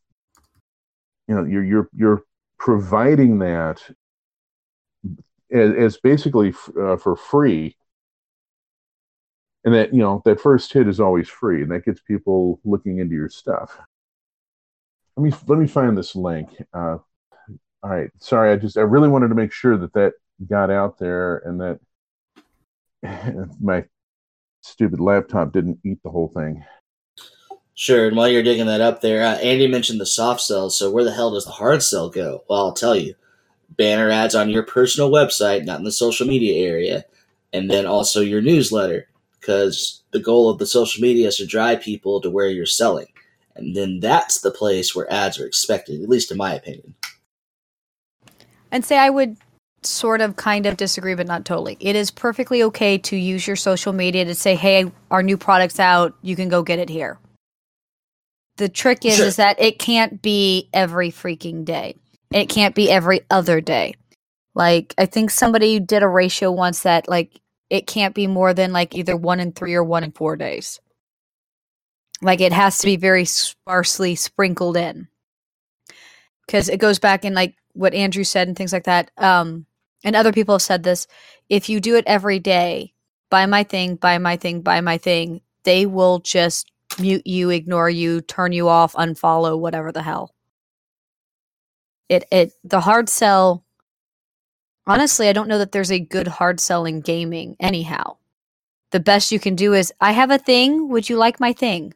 you 1.27 1.35
know, 1.35 1.45
you're 1.45 1.63
you're 1.63 1.89
you're 1.95 2.23
providing 2.59 3.39
that 3.39 3.81
as 5.53 5.97
basically 5.97 6.53
uh, 6.79 6.97
for 6.97 7.15
free 7.15 7.75
and 9.63 9.73
that 9.73 9.93
you 9.93 9.99
know 9.99 10.21
that 10.25 10.41
first 10.41 10.73
hit 10.73 10.87
is 10.87 10.99
always 10.99 11.29
free 11.29 11.61
and 11.61 11.71
that 11.71 11.85
gets 11.85 12.01
people 12.01 12.59
looking 12.63 12.99
into 12.99 13.15
your 13.15 13.29
stuff 13.29 13.77
let 15.15 15.23
me 15.23 15.31
let 15.47 15.59
me 15.59 15.67
find 15.67 15.97
this 15.97 16.15
link 16.15 16.49
uh, 16.73 16.97
all 17.83 17.89
right 17.89 18.09
sorry 18.19 18.51
i 18.51 18.55
just 18.55 18.77
i 18.77 18.81
really 18.81 19.09
wanted 19.09 19.27
to 19.27 19.35
make 19.35 19.51
sure 19.51 19.77
that 19.77 19.93
that 19.93 20.13
got 20.49 20.69
out 20.69 20.97
there 20.97 21.37
and 21.45 21.61
that 23.03 23.49
my 23.61 23.83
stupid 24.61 24.99
laptop 24.99 25.51
didn't 25.51 25.79
eat 25.83 26.01
the 26.03 26.09
whole 26.09 26.29
thing 26.29 26.63
Sure, 27.75 28.07
and 28.07 28.15
while 28.15 28.29
you're 28.29 28.43
digging 28.43 28.67
that 28.67 28.81
up 28.81 29.01
there, 29.01 29.25
uh, 29.25 29.35
Andy 29.37 29.65
mentioned 29.65 29.99
the 29.99 30.05
soft 30.05 30.41
sell, 30.41 30.69
so 30.69 30.91
where 30.91 31.03
the 31.03 31.11
hell 31.11 31.31
does 31.31 31.45
the 31.45 31.51
hard 31.51 31.81
sell 31.81 32.07
go? 32.07 32.43
Well, 32.47 32.59
I'll 32.59 32.73
tell 32.73 32.95
you. 32.95 33.15
Banner 33.77 34.09
ads 34.09 34.35
on 34.35 34.49
your 34.49 34.63
personal 34.63 35.11
website, 35.11 35.65
not 35.65 35.79
in 35.79 35.85
the 35.85 35.91
social 35.91 36.27
media 36.27 36.67
area, 36.67 37.05
and 37.51 37.69
then 37.69 37.85
also 37.85 38.21
your 38.21 38.41
newsletter, 38.41 39.07
because 39.39 40.01
the 40.11 40.19
goal 40.19 40.49
of 40.49 40.59
the 40.59 40.65
social 40.65 41.01
media 41.01 41.27
is 41.27 41.37
to 41.37 41.45
drive 41.45 41.81
people 41.81 42.21
to 42.21 42.29
where 42.29 42.47
you're 42.47 42.65
selling. 42.65 43.07
And 43.55 43.75
then 43.75 43.99
that's 43.99 44.41
the 44.41 44.51
place 44.51 44.95
where 44.95 45.11
ads 45.11 45.39
are 45.39 45.45
expected, 45.45 46.01
at 46.01 46.09
least 46.09 46.31
in 46.31 46.37
my 46.37 46.53
opinion. 46.53 46.95
And 48.71 48.83
say 48.83 48.97
I 48.97 49.09
would 49.09 49.37
sort 49.83 50.21
of 50.21 50.35
kind 50.35 50.65
of 50.65 50.77
disagree, 50.77 51.13
but 51.13 51.27
not 51.27 51.45
totally. 51.45 51.77
It 51.79 51.95
is 51.95 52.09
perfectly 52.09 52.63
okay 52.63 52.97
to 52.99 53.15
use 53.15 53.45
your 53.45 53.55
social 53.55 53.93
media 53.93 54.25
to 54.25 54.33
say, 54.33 54.55
hey, 54.55 54.91
our 55.11 55.21
new 55.21 55.37
product's 55.37 55.79
out. 55.79 56.15
You 56.21 56.35
can 56.35 56.49
go 56.49 56.63
get 56.63 56.79
it 56.79 56.89
here. 56.89 57.19
The 58.57 58.69
trick 58.69 59.05
is, 59.05 59.17
Sure. 59.17 59.25
is 59.25 59.35
that 59.37 59.59
it 59.59 59.79
can't 59.79 60.21
be 60.21 60.69
every 60.73 61.11
freaking 61.11 61.65
day. 61.65 61.95
It 62.33 62.49
can't 62.49 62.75
be 62.75 62.89
every 62.89 63.21
other 63.29 63.61
day. 63.61 63.93
Like, 64.55 64.93
I 64.97 65.05
think 65.05 65.29
somebody 65.29 65.79
did 65.79 66.03
a 66.03 66.07
ratio 66.07 66.51
once 66.51 66.81
that, 66.83 67.07
like, 67.07 67.39
it 67.69 67.87
can't 67.87 68.13
be 68.13 68.27
more 68.27 68.53
than 68.53 68.71
like 68.71 68.95
either 68.95 69.15
one 69.15 69.39
in 69.39 69.51
three 69.51 69.73
or 69.73 69.83
one 69.83 70.03
in 70.03 70.11
four 70.11 70.35
days. 70.35 70.79
Like, 72.21 72.41
it 72.41 72.53
has 72.53 72.79
to 72.79 72.85
be 72.85 72.95
very 72.95 73.25
sparsely 73.25 74.15
sprinkled 74.15 74.77
in. 74.77 75.07
Because 76.45 76.69
it 76.69 76.79
goes 76.79 76.99
back 76.99 77.23
in, 77.23 77.33
like, 77.33 77.55
what 77.73 77.93
Andrew 77.93 78.23
said 78.23 78.47
and 78.47 78.57
things 78.57 78.73
like 78.73 78.83
that. 78.85 79.11
Um, 79.17 79.65
and 80.03 80.15
other 80.15 80.33
people 80.33 80.55
have 80.55 80.61
said 80.61 80.83
this. 80.83 81.07
If 81.49 81.69
you 81.69 81.79
do 81.79 81.95
it 81.95 82.03
every 82.07 82.39
day, 82.39 82.93
buy 83.29 83.45
my 83.45 83.63
thing, 83.63 83.95
buy 83.95 84.17
my 84.17 84.37
thing, 84.37 84.61
buy 84.61 84.81
my 84.81 84.97
thing, 84.97 85.41
they 85.63 85.85
will 85.85 86.19
just 86.19 86.71
mute 86.99 87.25
you, 87.25 87.49
ignore 87.49 87.89
you, 87.89 88.21
turn 88.21 88.51
you 88.51 88.67
off, 88.67 88.93
unfollow, 88.93 89.57
whatever 89.57 89.91
the 89.91 90.03
hell. 90.03 90.32
It 92.09 92.25
it 92.31 92.53
the 92.63 92.81
hard 92.81 93.09
sell 93.09 93.63
honestly, 94.85 95.29
I 95.29 95.33
don't 95.33 95.47
know 95.47 95.57
that 95.59 95.71
there's 95.71 95.91
a 95.91 95.99
good 95.99 96.27
hard 96.27 96.59
sell 96.59 96.85
in 96.85 97.01
gaming 97.01 97.55
anyhow. 97.59 98.17
the 98.91 98.99
best 98.99 99.31
you 99.31 99.39
can 99.39 99.55
do 99.55 99.73
is, 99.73 99.91
I 100.01 100.11
have 100.11 100.29
a 100.29 100.37
thing. 100.37 100.89
Would 100.89 101.09
you 101.09 101.17
like 101.17 101.39
my 101.39 101.51
thing? 101.53 101.93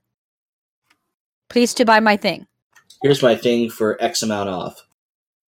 Please 1.49 1.73
to 1.75 1.85
buy 1.85 1.99
my 1.99 2.17
thing. 2.17 2.47
Here's 3.03 3.21
my 3.21 3.35
thing 3.35 3.69
for 3.69 4.01
X 4.01 4.23
amount 4.23 4.49
off. 4.49 4.81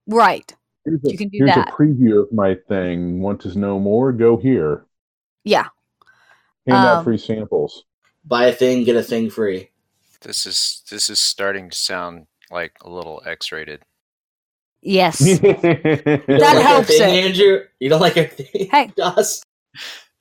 Right. 0.06 0.54
Here's 0.86 1.04
a, 1.06 1.12
You 1.12 1.18
can 1.18 1.30
do 1.30 1.38
here's 1.40 1.56
that. 1.56 1.70
a 1.70 1.72
preview 1.72 2.22
of 2.22 2.32
my 2.32 2.56
thing. 2.68 3.20
Want 3.22 3.42
to 3.42 3.58
know 3.58 3.80
more? 3.80 4.12
Go 4.12 4.38
here. 4.38 4.86
Yeah. 5.44 5.70
Hand 6.68 6.86
out 6.86 6.98
Um, 7.00 7.04
free 7.04 7.18
samples. 7.18 7.86
Buy 8.26 8.46
a 8.46 8.54
thing, 8.54 8.84
get 8.84 8.96
a 8.96 9.02
thing 9.04 9.30
free. 9.32 9.72
This 10.22 10.46
is 10.46 10.84
this 10.92 11.10
is 11.10 11.20
starting 11.20 11.70
to 11.72 11.78
sound 11.78 12.28
like 12.52 12.74
a 12.82 12.90
little 12.90 13.24
X-rated. 13.26 13.82
Yes. 14.82 15.20
That 15.42 16.26
like 16.28 16.66
helps 16.66 16.88
thing, 16.88 17.14
it. 17.16 17.26
Andrew? 17.26 17.64
You 17.80 17.90
don't 17.90 18.00
like 18.02 18.18
our 18.18 18.26
thing? 18.26 18.70
Hey. 18.72 18.92
Doss? 18.98 19.44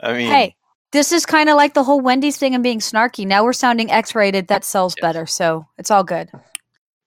I 0.01 0.13
mean, 0.13 0.29
hey, 0.31 0.57
this 0.93 1.13
is 1.13 1.25
kind 1.27 1.49
of 1.49 1.57
like 1.57 1.75
the 1.75 1.83
whole 1.85 2.01
Wendy's 2.01 2.37
thing 2.37 2.55
and 2.55 2.63
being 2.63 2.81
snarky. 2.81 3.27
Now 3.27 3.45
we're 3.45 3.53
sounding 3.53 3.91
X 3.91 4.15
rated. 4.15 4.49
That 4.49 4.65
sells 4.65 4.95
Yes. 4.97 5.03
better. 5.03 5.27
So 5.27 5.67
it's 5.79 5.91
all 5.91 6.05
good. 6.05 6.31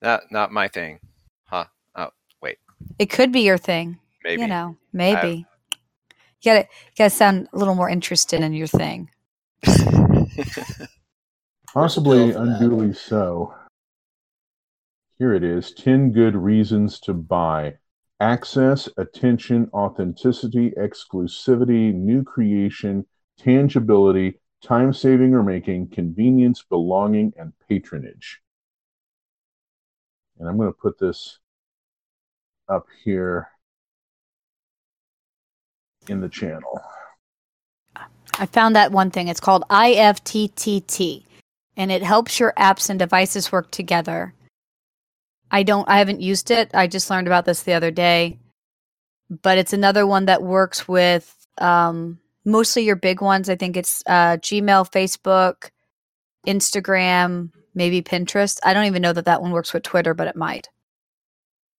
not 0.02 0.24
not 0.32 0.52
my 0.52 0.68
thing, 0.68 1.00
huh? 1.46 1.66
Oh, 1.96 2.10
wait, 2.42 2.58
It 3.00 3.08
could 3.08 3.32
be 3.32 3.42
your 3.42 3.58
thing. 3.58 4.00
maybe. 4.24 4.42
You 4.44 4.48
know, 4.48 4.78
maybe. 4.94 5.46
You 6.42 6.52
gotta, 6.52 6.62
you 6.62 6.92
gotta 6.98 7.10
sound 7.12 7.48
a 7.54 7.58
little 7.58 7.76
more 7.76 7.90
interested 7.90 8.42
in 8.42 8.54
your 8.54 8.68
thing. 8.68 9.10
Possibly 11.74 12.32
bill 12.32 12.34
for 12.34 12.46
that? 12.46 12.62
unduly 12.62 12.94
so. 12.94 13.54
Here 15.22 15.36
it 15.36 15.44
is 15.44 15.72
10 15.74 16.14
good 16.14 16.36
reasons 16.36 17.00
to 17.02 17.14
buy. 17.14 17.76
Access, 18.20 18.90
attention, 18.98 19.70
authenticity, 19.72 20.72
exclusivity, 20.72 21.94
new 21.94 22.24
creation, 22.24 23.06
tangibility, 23.38 24.40
time 24.64 24.92
saving 24.92 25.36
or 25.36 25.44
making, 25.44 25.90
convenience, 25.90 26.64
belonging, 26.68 27.34
and 27.38 27.54
patronage. 27.70 28.42
And 30.40 30.50
I'm 30.50 30.58
going 30.58 30.70
to 30.70 30.80
put 30.82 30.98
this 30.98 31.38
up 32.68 32.88
here 33.04 33.48
in 36.08 36.20
the 36.20 36.30
channel. 36.30 36.82
I 38.40 38.48
found 38.48 38.76
that 38.76 38.92
one 38.92 39.12
thing. 39.12 39.28
It's 39.28 39.40
called 39.40 39.66
IFTTT, 39.70 41.26
and 41.78 41.92
it 41.92 42.02
helps 42.02 42.40
your 42.40 42.54
apps 42.58 42.90
and 42.90 42.98
devices 42.98 43.52
work 43.52 43.70
together. 43.70 44.34
I 45.52 45.64
don't. 45.64 45.88
I 45.90 45.98
haven't 45.98 46.22
used 46.22 46.50
it. 46.50 46.72
I 46.74 46.88
just 46.88 47.10
learned 47.10 47.28
about 47.28 47.46
this 47.46 47.64
the 47.64 47.74
other 47.74 47.92
day, 47.92 48.40
but 49.44 49.58
it's 49.58 49.74
another 49.74 50.08
one 50.08 50.26
that 50.26 50.42
works 50.42 50.88
with 50.88 51.36
um, 51.58 52.20
mostly 52.46 52.84
your 52.84 52.96
big 52.96 53.22
ones. 53.22 53.50
I 53.50 53.56
think 53.56 53.76
it's 53.76 54.02
uh, 54.08 54.38
Gmail, 54.38 54.90
Facebook, 54.92 55.70
Instagram, 56.48 57.52
maybe 57.76 58.02
Pinterest. 58.02 58.60
I 58.64 58.74
don't 58.74 58.86
even 58.86 59.02
know 59.02 59.14
that 59.14 59.26
that 59.26 59.42
one 59.42 59.52
works 59.52 59.74
with 59.74 59.84
Twitter, 59.84 60.14
but 60.14 60.28
it 60.28 60.38
might. 60.38 60.70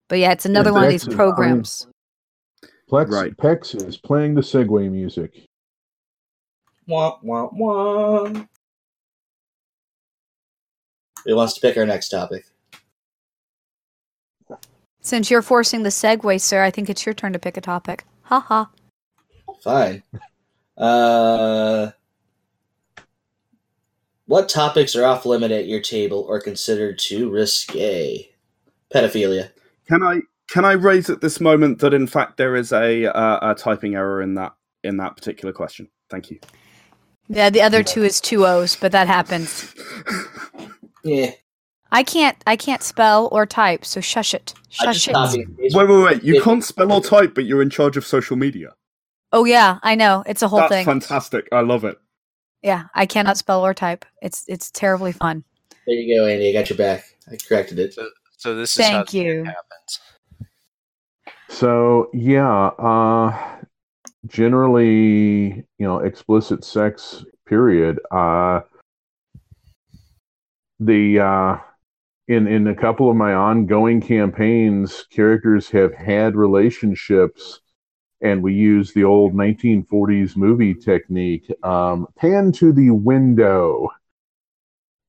But 0.08 0.18
yeah, 0.18 0.32
it's 0.32 0.44
another 0.44 0.72
one 0.72 0.84
of 0.84 0.90
these 0.90 1.02
that's- 1.02 1.16
programs. 1.16 1.86
Plex, 2.90 3.10
Right. 3.10 3.34
Pex 3.38 3.74
is 3.88 3.96
playing 3.96 4.34
the 4.34 4.42
Segway 4.42 4.90
music. 4.90 5.46
Wah, 6.86 7.16
wah, 7.22 7.48
wah. 7.50 8.28
Who 11.24 11.36
wants 11.36 11.54
to 11.54 11.60
pick 11.62 11.78
our 11.78 11.86
next 11.86 12.10
topic? 12.10 12.44
Since 15.02 15.30
you're 15.30 15.42
forcing 15.42 15.82
the 15.82 15.90
segue, 15.90 16.40
sir, 16.40 16.62
I 16.62 16.70
think 16.70 16.88
it's 16.88 17.04
your 17.04 17.14
turn 17.14 17.32
to 17.32 17.38
pick 17.38 17.56
a 17.56 17.60
topic. 17.60 18.04
Ha 18.22 18.40
ha. 18.40 18.70
Fine. 19.62 20.02
Uh, 20.78 21.90
what 24.26 24.48
topics 24.48 24.96
are 24.96 25.04
off 25.04 25.26
limit 25.26 25.50
at 25.50 25.66
your 25.66 25.80
table 25.80 26.24
or 26.28 26.40
considered 26.40 26.98
too 26.98 27.28
risque? 27.30 28.30
Pedophilia. 28.94 29.50
Can 29.88 30.02
I 30.02 30.20
can 30.48 30.64
I 30.64 30.72
raise 30.72 31.10
at 31.10 31.20
this 31.20 31.40
moment 31.40 31.80
that 31.80 31.94
in 31.94 32.06
fact 32.06 32.36
there 32.36 32.54
is 32.54 32.72
a 32.72 33.06
uh, 33.06 33.50
a 33.50 33.54
typing 33.54 33.94
error 33.94 34.22
in 34.22 34.34
that 34.34 34.54
in 34.84 34.96
that 34.98 35.16
particular 35.16 35.52
question? 35.52 35.88
Thank 36.10 36.30
you. 36.30 36.38
Yeah, 37.28 37.50
the 37.50 37.62
other 37.62 37.82
two 37.82 38.04
is 38.04 38.20
two 38.20 38.46
O's, 38.46 38.76
but 38.76 38.92
that 38.92 39.06
happens. 39.06 39.74
Yeah. 41.04 41.32
I 41.92 42.02
can't 42.02 42.36
I 42.46 42.56
can't 42.56 42.82
spell 42.82 43.28
or 43.30 43.44
type, 43.44 43.84
so 43.84 44.00
shush 44.00 44.32
it. 44.32 44.54
Shush 44.70 45.06
it. 45.08 45.12
copied 45.12 45.46
and 45.46 45.58
pasted. 45.58 45.78
Wait, 45.78 45.88
wait, 45.88 46.04
wait! 46.04 46.22
You 46.24 46.42
can't 46.42 46.64
spell 46.64 46.90
or 46.90 47.02
type, 47.02 47.34
but 47.34 47.44
you're 47.44 47.60
in 47.60 47.68
charge 47.68 47.98
of 47.98 48.06
social 48.06 48.36
media. 48.36 48.74
Oh 49.30 49.44
yeah, 49.44 49.78
I 49.82 49.94
know. 49.94 50.24
It's 50.26 50.40
a 50.40 50.48
whole 50.48 50.60
That's 50.60 50.70
thing. 50.72 50.86
fantastic. 50.86 51.48
I 51.52 51.60
love 51.60 51.84
it. 51.84 51.98
Yeah, 52.62 52.84
I 52.94 53.04
cannot 53.04 53.36
spell 53.36 53.64
or 53.64 53.74
type. 53.74 54.06
It's 54.22 54.44
it's 54.48 54.70
terribly 54.70 55.12
fun. 55.12 55.44
There 55.86 55.94
you 55.94 56.18
go, 56.18 56.26
Andy. 56.26 56.48
I 56.48 56.52
got 56.52 56.70
your 56.70 56.78
back. 56.78 57.04
I 57.30 57.36
corrected 57.36 57.78
it. 57.78 57.94
So 58.38 58.54
this 58.56 58.78
is 58.78 58.86
how 58.86 59.04
Thank 59.04 59.12
you. 59.12 59.44
happens. 59.44 60.00
So 61.50 62.08
yeah, 62.14 62.68
uh, 62.78 63.36
generally, 64.26 65.64
you 65.78 65.86
know, 65.86 65.98
explicit 65.98 66.64
sex. 66.64 67.22
Period. 67.46 68.00
Uh, 68.10 68.60
the 70.80 71.20
uh, 71.20 71.56
in 72.28 72.46
in 72.46 72.66
a 72.68 72.74
couple 72.74 73.10
of 73.10 73.16
my 73.16 73.34
ongoing 73.34 74.00
campaigns, 74.00 75.06
characters 75.10 75.68
have 75.70 75.94
had 75.94 76.36
relationships, 76.36 77.60
and 78.20 78.42
we 78.42 78.54
use 78.54 78.92
the 78.92 79.04
old 79.04 79.34
1940s 79.34 80.36
movie 80.36 80.74
technique: 80.74 81.50
um, 81.64 82.06
pan 82.16 82.52
to 82.52 82.72
the 82.72 82.90
window. 82.90 83.88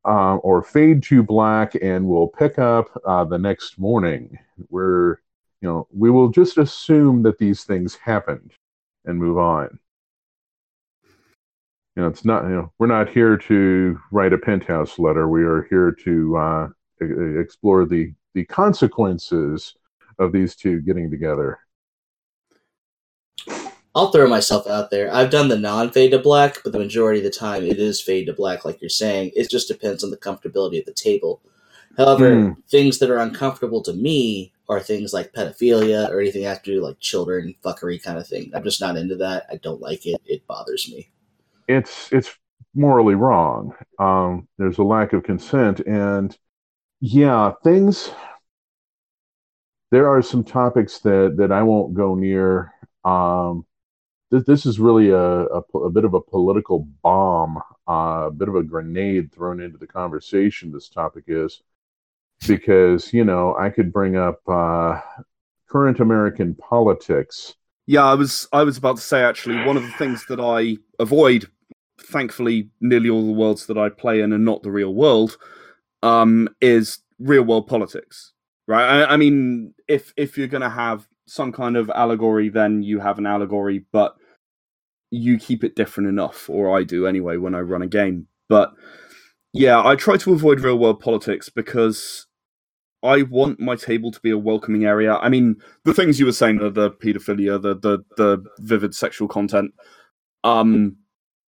Um, 0.05 0.41
or 0.43 0.61
fade 0.61 1.01
to 1.03 1.23
black, 1.23 1.75
and 1.81 2.05
we'll 2.05 2.27
pick 2.27 2.59
up 2.59 2.89
uh, 3.07 3.23
the 3.23 3.37
next 3.37 3.79
morning. 3.79 4.37
We're 4.69 5.19
you 5.63 5.69
know, 5.69 5.87
we 5.93 6.09
will 6.09 6.27
just 6.27 6.57
assume 6.57 7.23
that 7.23 7.37
these 7.37 7.63
things 7.63 7.95
happened 7.95 8.51
and 9.05 9.17
move 9.17 9.37
on. 9.37 9.79
You 11.95 12.01
know, 12.01 12.09
it's 12.09 12.25
not, 12.25 12.43
you 12.43 12.49
know, 12.49 12.73
we're 12.79 12.87
not 12.87 13.07
here 13.07 13.37
to 13.37 13.97
write 14.11 14.33
a 14.33 14.37
penthouse 14.37 14.99
letter. 14.99 15.29
We 15.29 15.43
are 15.43 15.65
here 15.69 15.95
to 16.03 16.37
uh, 16.37 16.67
explore 17.39 17.85
the, 17.85 18.13
the 18.33 18.45
consequences 18.45 19.75
of 20.19 20.31
these 20.31 20.55
two 20.55 20.81
getting 20.81 21.09
together. 21.09 21.59
I'll 23.95 24.11
throw 24.11 24.27
myself 24.27 24.65
out 24.67 24.89
there. 24.89 25.13
I've 25.13 25.29
done 25.29 25.49
the 25.49 25.57
non 25.57 25.91
fade 25.91 26.11
to 26.11 26.19
black, 26.19 26.63
but 26.63 26.73
the 26.73 26.79
majority 26.79 27.19
of 27.19 27.25
the 27.25 27.29
time 27.29 27.63
it 27.63 27.77
is 27.77 28.01
fade 28.01 28.25
to 28.25 28.33
black, 28.33 28.65
like 28.65 28.81
you're 28.81 28.89
saying. 28.89 29.31
It 29.35 29.49
just 29.51 29.67
depends 29.67 30.03
on 30.03 30.09
the 30.09 30.17
comfortability 30.17 30.79
of 30.79 30.85
the 30.85 30.93
table. 30.93 31.41
However, 31.95 32.33
Hmm. 32.35 32.51
things 32.69 32.97
that 32.99 33.11
are 33.11 33.19
uncomfortable 33.19 33.83
to 33.83 33.93
me 33.93 34.51
are 34.67 34.79
things 34.79 35.13
like 35.13 35.33
pedophilia 35.33 36.09
or 36.09 36.19
anything 36.19 36.41
that 36.41 36.49
has 36.49 36.59
to 36.61 36.73
do 36.73 36.81
like 36.81 36.99
children, 36.99 37.53
fuckery 37.63 38.01
kind 38.01 38.17
of 38.17 38.27
thing. 38.27 38.51
I'm 38.55 38.63
just 38.63 38.81
not 38.81 38.97
into 38.97 39.15
that. 39.17 39.45
I 39.51 39.57
don't 39.57 39.81
like 39.81 40.07
it. 40.07 40.19
It 40.25 40.47
bothers 40.47 40.89
me. 40.89 41.11
It's, 41.67 42.11
it's 42.11 42.35
morally 42.73 43.13
wrong. 43.13 43.75
Um, 43.99 44.47
there's 44.57 44.79
a 44.79 44.83
lack 44.83 45.13
of 45.13 45.21
consent. 45.21 45.81
And 45.81 46.35
yeah, 47.05 47.51
things, 47.65 48.09
there 49.91 50.07
are 50.07 50.21
some 50.21 50.41
topics 50.41 50.99
that, 50.99 51.35
that 51.35 51.51
I 51.51 51.61
won't 51.61 51.93
go 51.93 52.15
near. 52.15 52.71
Um, 53.03 53.65
this, 54.31 54.45
this 54.45 54.65
is 54.65 54.79
really 54.79 55.09
a, 55.09 55.19
a, 55.19 55.59
a 55.79 55.89
bit 55.89 56.05
of 56.05 56.13
a 56.13 56.21
political 56.21 56.87
bomb, 57.01 57.57
uh, 57.89 58.27
a 58.27 58.31
bit 58.31 58.47
of 58.47 58.55
a 58.55 58.63
grenade 58.63 59.33
thrown 59.33 59.59
into 59.59 59.77
the 59.77 59.85
conversation. 59.85 60.71
This 60.71 60.87
topic 60.87 61.25
is 61.27 61.61
because 62.47 63.11
you 63.11 63.25
know 63.25 63.53
I 63.57 63.69
could 63.69 63.91
bring 63.91 64.15
up 64.15 64.39
uh, 64.47 65.01
current 65.69 65.99
American 65.99 66.55
politics. 66.55 67.55
Yeah, 67.85 68.05
I 68.05 68.13
was 68.13 68.47
I 68.53 68.63
was 68.63 68.77
about 68.77 68.95
to 68.95 69.01
say 69.01 69.23
actually 69.23 69.65
one 69.65 69.75
of 69.75 69.83
the 69.83 69.91
things 69.91 70.25
that 70.27 70.39
I 70.39 70.77
avoid, 70.99 71.49
thankfully, 71.99 72.69
nearly 72.79 73.09
all 73.09 73.25
the 73.27 73.33
worlds 73.33 73.65
that 73.65 73.77
I 73.77 73.89
play 73.89 74.21
in 74.21 74.31
are 74.31 74.37
not 74.37 74.63
the 74.63 74.71
real 74.71 74.93
world, 74.93 75.37
um, 76.03 76.49
is 76.61 76.99
real 77.17 77.43
world 77.43 77.67
politics. 77.67 78.33
Right? 78.67 79.01
I, 79.01 79.13
I 79.13 79.17
mean, 79.17 79.73
if 79.87 80.13
if 80.15 80.37
you're 80.37 80.47
gonna 80.47 80.69
have 80.69 81.07
some 81.25 81.51
kind 81.51 81.75
of 81.75 81.89
allegory, 81.89 82.49
then 82.49 82.83
you 82.83 82.99
have 82.99 83.17
an 83.17 83.25
allegory, 83.25 83.85
but 83.91 84.15
you 85.09 85.37
keep 85.37 85.63
it 85.63 85.75
different 85.75 86.09
enough, 86.09 86.49
or 86.49 86.77
I 86.77 86.83
do 86.83 87.07
anyway 87.07 87.37
when 87.37 87.55
I 87.55 87.59
run 87.59 87.81
a 87.81 87.87
game. 87.87 88.27
But 88.49 88.73
yeah, 89.53 89.85
I 89.85 89.95
try 89.95 90.17
to 90.17 90.33
avoid 90.33 90.59
real 90.59 90.77
world 90.77 90.99
politics 90.99 91.49
because 91.49 92.27
I 93.03 93.23
want 93.23 93.59
my 93.59 93.75
table 93.75 94.11
to 94.11 94.19
be 94.21 94.31
a 94.31 94.37
welcoming 94.37 94.85
area. 94.85 95.15
I 95.15 95.29
mean, 95.29 95.57
the 95.83 95.93
things 95.93 96.19
you 96.19 96.25
were 96.25 96.31
saying, 96.31 96.59
the, 96.59 96.69
the 96.69 96.91
pedophilia, 96.91 97.61
the, 97.61 97.75
the 97.75 98.03
the 98.17 98.43
vivid 98.59 98.95
sexual 98.95 99.27
content. 99.27 99.73
Um, 100.43 100.97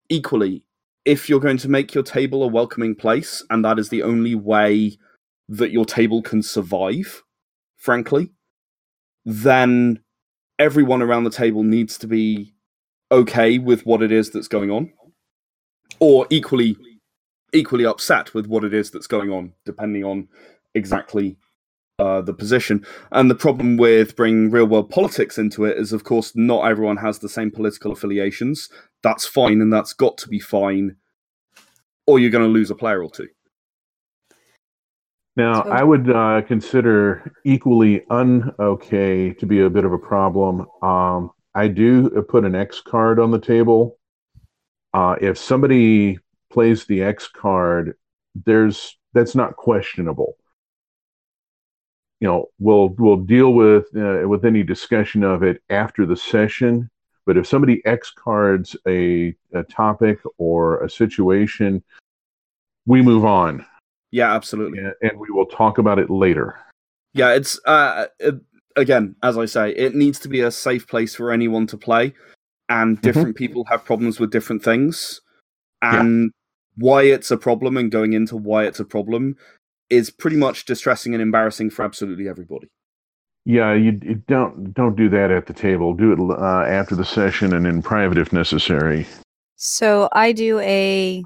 equally, 0.09 0.65
if 1.05 1.29
you're 1.29 1.39
going 1.39 1.57
to 1.57 1.69
make 1.69 1.93
your 1.93 2.03
table 2.03 2.43
a 2.43 2.47
welcoming 2.47 2.95
place, 2.95 3.43
and 3.49 3.63
that 3.63 3.79
is 3.79 3.89
the 3.89 4.03
only 4.03 4.35
way 4.35 4.97
that 5.47 5.71
your 5.71 5.85
table 5.85 6.21
can 6.21 6.41
survive, 6.41 7.23
frankly, 7.77 8.31
then 9.25 9.99
everyone 10.59 11.01
around 11.01 11.23
the 11.23 11.29
table 11.29 11.63
needs 11.63 11.97
to 11.99 12.07
be 12.07 12.53
okay 13.11 13.59
with 13.59 13.85
what 13.85 14.01
it 14.01 14.11
is 14.11 14.31
that's 14.31 14.47
going 14.47 14.71
on. 14.71 14.91
or 15.99 16.27
equally 16.29 16.77
equally 17.53 17.85
upset 17.85 18.33
with 18.33 18.47
what 18.47 18.63
it 18.65 18.73
is 18.73 18.91
that's 18.91 19.07
going 19.07 19.31
on, 19.31 19.53
depending 19.65 20.03
on 20.03 20.27
exactly 20.73 21.37
uh, 21.99 22.19
the 22.21 22.33
position. 22.33 22.85
And 23.13 23.31
the 23.31 23.35
problem 23.35 23.77
with 23.77 24.15
bringing 24.17 24.51
real 24.51 24.65
world 24.65 24.89
politics 24.89 25.37
into 25.37 25.63
it 25.63 25.77
is, 25.77 25.93
of 25.93 26.03
course, 26.03 26.33
not 26.35 26.69
everyone 26.69 26.97
has 26.97 27.19
the 27.19 27.29
same 27.29 27.51
political 27.51 27.93
affiliations. 27.93 28.69
That's 29.05 29.27
fine, 29.27 29.61
and 29.61 29.71
that's 29.71 29.93
got 29.93 30.17
to 30.17 30.27
be 30.27 30.39
fine, 30.39 30.95
or 32.07 32.17
you're 32.17 32.31
going 32.31 32.43
to 32.43 32.49
lose 32.49 32.71
a 32.71 32.75
player 32.75 33.03
or 33.03 33.11
two. 33.11 33.27
Now, 35.35 35.63
So- 35.63 35.69
I 35.69 35.83
would 35.83 36.09
uh, 36.09 36.41
consider 36.41 37.31
equally 37.43 38.03
un-okay 38.09 39.31
to 39.33 39.45
be 39.45 39.61
a 39.61 39.69
bit 39.69 39.85
of 39.85 39.93
a 39.93 39.99
problem. 39.99 40.65
Um, 40.81 41.29
I 41.53 41.67
do 41.67 42.09
put 42.27 42.45
an 42.45 42.55
X 42.55 42.81
card 42.81 43.19
on 43.19 43.29
the 43.29 43.39
table. 43.39 43.99
Uh, 44.95 45.17
if 45.21 45.37
somebody 45.37 46.17
plays 46.51 46.85
the 46.85 47.03
X 47.03 47.27
card, 47.27 47.95
there's 48.33 48.97
that's 49.13 49.35
not 49.35 49.55
questionable. 49.55 50.35
You 52.21 52.27
know, 52.29 52.45
we'll 52.57 52.89
we'll 52.97 53.17
deal 53.17 53.53
with 53.53 53.85
uh, 53.95 54.27
with 54.27 54.45
any 54.45 54.63
discussion 54.63 55.23
of 55.23 55.43
it 55.43 55.61
after 55.69 56.07
the 56.07 56.17
session. 56.17 56.89
But 57.25 57.37
if 57.37 57.47
somebody 57.47 57.81
X 57.85 58.11
cards 58.11 58.75
a, 58.87 59.35
a 59.53 59.63
topic 59.63 60.19
or 60.37 60.83
a 60.83 60.89
situation, 60.89 61.83
we 62.85 63.01
move 63.01 63.25
on 63.25 63.65
Yeah, 64.11 64.33
absolutely. 64.33 64.79
and, 64.79 64.93
and 65.01 65.19
we 65.19 65.29
will 65.31 65.47
talk 65.47 65.77
about 65.77 65.99
it 65.99 66.09
later. 66.09 66.59
Yeah, 67.13 67.33
it's 67.33 67.59
uh, 67.65 68.07
it, 68.19 68.35
again, 68.75 69.15
as 69.23 69.37
I 69.37 69.45
say, 69.45 69.71
it 69.71 69.95
needs 69.95 70.19
to 70.19 70.27
be 70.27 70.41
a 70.41 70.51
safe 70.51 70.87
place 70.87 71.15
for 71.15 71.31
anyone 71.31 71.65
to 71.67 71.77
play, 71.77 72.13
and 72.69 73.01
different 73.01 73.35
people 73.35 73.65
have 73.69 73.85
problems 73.85 74.19
with 74.19 74.31
different 74.31 74.63
things, 74.63 75.21
and 75.81 76.31
why 76.75 77.03
it's 77.03 77.31
a 77.31 77.37
problem 77.37 77.77
and 77.77 77.91
going 77.91 78.13
into 78.13 78.35
why 78.35 78.65
it's 78.65 78.79
a 78.79 78.85
problem 78.85 79.37
is 79.89 80.09
pretty 80.09 80.35
much 80.35 80.65
distressing 80.65 81.13
and 81.13 81.21
embarrassing 81.21 81.69
for 81.69 81.85
absolutely 81.85 82.27
everybody. 82.27 82.67
Yeah, 83.45 83.73
you, 83.73 83.99
you 84.03 84.15
don't 84.27 84.73
don't 84.73 84.95
do 84.95 85.07
that 85.09 85.29
at 85.31 85.45
the 85.45 85.53
table. 85.53 85.93
Do 85.93 86.11
it 86.11 86.19
uh, 86.19 86.63
after 86.63 86.95
the 86.95 87.05
session 87.05 87.53
and 87.53 87.67
in 87.67 87.81
private 87.81 88.17
if 88.17 88.33
necessary. 88.33 89.05
So 89.55 90.09
I 90.11 90.31
do 90.31 90.59
a 90.59 91.23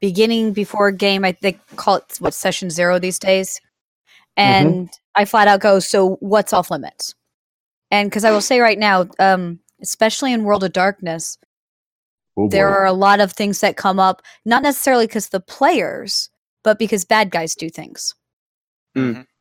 beginning 0.00 0.52
before 0.52 0.92
game. 0.92 1.24
I 1.24 1.32
think 1.32 1.60
call 1.76 1.96
it 1.96 2.16
what 2.20 2.32
session 2.32 2.70
zero 2.70 2.98
these 2.98 3.18
days, 3.18 3.60
and 4.36 4.88
I 5.16 5.24
flat 5.24 5.48
out 5.48 5.60
go. 5.60 5.80
So 5.80 6.16
what's 6.20 6.52
off 6.52 6.70
limits? 6.70 7.14
And 7.90 8.08
because 8.08 8.24
I 8.24 8.30
will 8.30 8.40
say 8.40 8.60
right 8.60 8.78
now, 8.78 9.06
um, 9.18 9.58
especially 9.82 10.32
in 10.32 10.44
World 10.44 10.62
of 10.62 10.72
Darkness, 10.72 11.38
Oh, 12.38 12.48
there 12.48 12.68
are 12.68 12.86
a 12.86 12.92
lot 12.92 13.18
of 13.18 13.32
things 13.32 13.60
that 13.60 13.76
come 13.76 13.98
up, 13.98 14.22
not 14.44 14.62
necessarily 14.62 15.06
because 15.06 15.30
the 15.30 15.40
players, 15.40 16.30
but 16.62 16.78
because 16.78 17.04
bad 17.04 17.30
guys 17.30 17.56
do 17.56 17.68
things. 17.68 18.14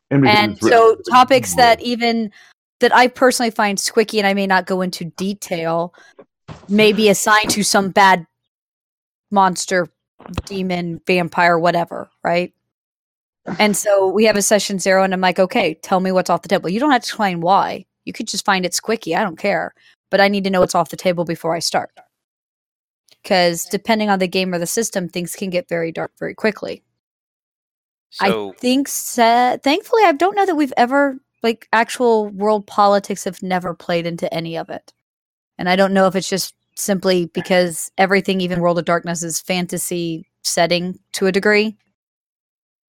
And, 0.10 0.28
and 0.28 0.60
so 0.60 0.89
written- 0.89 1.04
topics 1.04 1.56
that 1.56 1.82
even 1.82 2.32
that 2.80 2.96
I 2.96 3.08
personally 3.08 3.50
find 3.50 3.78
squicky, 3.78 4.20
and 4.20 4.28
I 4.28 4.34
may 4.34 4.48
not 4.48 4.67
go 4.67 4.82
into 4.82 5.06
detail, 5.06 5.93
may 6.70 6.93
be 6.93 7.10
assigned 7.10 7.50
to 7.52 7.63
some 7.63 7.89
bad 7.89 8.26
monster, 9.32 9.89
demon, 10.46 11.02
vampire, 11.08 11.58
whatever, 11.58 12.10
right? 12.24 12.54
And 13.60 13.76
so 13.76 14.08
we 14.10 14.26
have 14.26 14.36
a 14.36 14.41
session 14.41 14.78
zero, 14.78 15.04
and 15.04 15.13
I'm 15.13 15.22
like, 15.22 15.39
okay, 15.39 15.74
tell 15.76 16.00
me 16.00 16.12
what's 16.12 16.30
off 16.30 16.41
the 16.41 16.50
table. 16.50 16.70
You 16.70 16.80
don't 16.80 16.91
have 16.91 17.02
to 17.02 17.08
explain 17.08 17.41
why. 17.41 17.86
You 18.06 18.13
could 18.13 18.28
just 18.28 18.46
find 18.46 18.65
it 18.65 18.74
squicky. 18.74 19.17
I 19.17 19.24
don't 19.24 19.38
care, 19.39 19.74
but 20.12 20.22
I 20.22 20.28
need 20.28 20.43
to 20.43 20.50
know 20.50 20.60
what's 20.60 20.76
off 20.76 20.89
the 20.89 20.98
table 20.98 21.26
before 21.26 21.56
I 21.56 21.60
start. 21.60 21.91
Because 23.24 23.65
depending 23.65 24.10
on 24.10 24.20
the 24.20 24.28
game 24.28 24.54
or 24.54 24.60
the 24.60 24.67
system, 24.67 25.10
things 25.10 25.36
can 25.36 25.50
get 25.50 25.67
very 25.67 25.91
dark 25.91 26.12
very 26.20 26.34
quickly. 26.34 26.84
So 28.10 28.50
I 28.50 28.60
think 28.60 28.88
sa- 28.88 29.58
thankfully 29.58 30.04
I 30.06 30.12
don't 30.13 30.36
know 30.36 30.46
that 30.46 30.56
we've 30.56 30.74
ever 30.78 31.20
like 31.43 31.67
actual 31.72 32.30
world 32.30 32.65
politics 32.67 33.24
have 33.24 33.43
never 33.43 33.74
played 33.74 34.06
into 34.06 34.32
any 34.34 34.58
of 34.58 34.70
it. 34.70 34.93
And 35.58 35.70
I 35.70 35.76
don't 35.76 35.93
know 35.93 36.08
if 36.08 36.15
it's 36.15 36.30
just 36.30 36.56
simply 36.76 37.26
because 37.28 37.91
everything 37.98 38.41
even 38.41 38.62
World 38.62 38.80
of 38.80 38.86
Darkness 38.86 39.24
is 39.24 39.41
fantasy 39.41 40.28
setting 40.43 41.00
to 41.13 41.28
a 41.28 41.32
degree. 41.32 41.76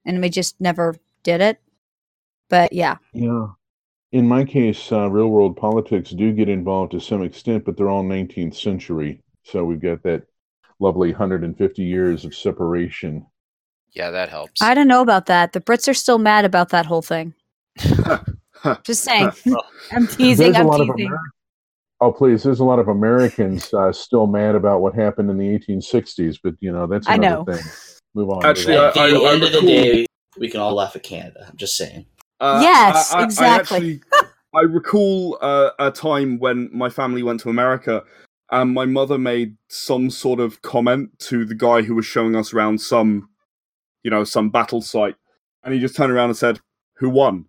And 0.05 0.21
we 0.21 0.29
just 0.29 0.61
never 0.61 0.97
did 1.23 1.41
it. 1.41 1.61
But 2.49 2.73
yeah. 2.73 2.97
Yeah. 3.13 3.49
In 4.13 4.27
my 4.27 4.45
case, 4.45 4.91
uh, 4.91 5.11
real 5.11 5.29
world 5.29 5.57
politics 5.57 6.11
do 6.11 6.33
get 6.33 6.49
involved 6.49 6.93
to 6.93 7.01
some 7.01 7.23
extent, 7.23 7.65
but 7.65 7.77
they're 7.77 7.91
all 7.91 8.05
19th 8.05 8.55
century. 8.55 9.21
So 9.45 9.65
we've 9.65 9.81
got 9.81 10.03
that 10.05 10.23
lovely 10.81 11.11
150 11.11 11.83
years 11.83 12.25
of 12.25 12.35
separation. 12.35 13.27
Yeah, 13.93 14.11
that 14.11 14.29
helps. 14.29 14.61
I 14.63 14.75
don't 14.75 14.89
know 14.89 15.03
about 15.03 15.27
that. 15.27 15.53
The 15.53 15.61
Brits 15.61 15.89
are 15.89 15.95
still 15.95 16.19
mad 16.19 16.45
about 16.45 16.69
that 16.71 16.87
whole 16.87 17.03
thing. 17.03 17.35
Just 18.85 19.05
saying. 19.05 19.31
I'm 19.93 20.07
teasing, 20.07 20.53
There's 20.53 20.57
a 20.67 20.69
I'm 20.71 20.71
teasing. 20.79 21.09
Ameri- 21.11 21.17
oh, 22.01 22.13
please. 22.13 22.43
There's 22.43 22.61
a 22.61 22.65
lot 22.65 22.79
of 22.79 22.89
Americans 22.89 23.73
uh, 23.73 23.93
still 23.93 24.27
mad 24.27 24.55
about 24.55 24.81
what 24.81 24.95
happened 24.95 25.31
in 25.31 25.39
the 25.39 25.59
1860s, 25.59 26.39
but 26.43 26.55
you 26.61 26.73
know 26.73 26.87
that's 26.87 27.07
I 27.09 27.15
another 27.15 27.45
know. 27.53 27.57
thing. 27.57 27.65
Move 28.15 28.31
on. 28.31 28.45
Actually, 28.45 28.77
At 28.77 28.95
the 28.95 29.01
I- 29.01 29.05
I 29.05 29.33
end 29.35 29.43
of 29.45 29.53
the 29.53 29.59
recall- 29.61 29.69
day, 29.69 30.07
we 30.39 30.49
can 30.49 30.61
all 30.61 30.75
laugh 30.75 30.97
at 30.97 31.03
Canada. 31.03 31.47
I'm 31.49 31.57
just 31.57 31.77
saying. 31.77 32.07
Uh, 32.41 32.61
Yes, 32.63 33.13
I, 33.13 33.21
I, 33.21 33.25
exactly. 33.25 33.51
I, 33.53 33.57
actually, 33.57 34.01
I 34.55 34.61
recall 34.63 35.39
uh, 35.41 35.71
a 35.79 35.91
time 35.91 36.39
when 36.39 36.69
my 36.73 36.89
family 36.89 37.23
went 37.23 37.41
to 37.41 37.51
America, 37.51 38.03
and 38.51 38.73
my 38.73 38.87
mother 38.87 39.19
made 39.19 39.57
some 39.69 40.09
sort 40.11 40.41
of 40.41 40.63
comment 40.63 41.11
to 41.21 41.45
the 41.45 41.55
guy 41.55 41.83
who 41.83 41.95
was 41.95 42.07
showing 42.07 42.35
us 42.37 42.53
around 42.55 42.81
some, 42.81 43.28
you 44.09 44.11
know, 44.11 44.25
some 44.25 44.49
battle 44.49 44.81
site, 44.81 45.17
and 45.63 45.75
he 45.75 45.81
just 45.81 45.95
turned 45.95 46.11
around 46.11 46.31
and 46.31 46.37
said, 46.39 46.61
"Who 46.97 47.11
won?" 47.11 47.45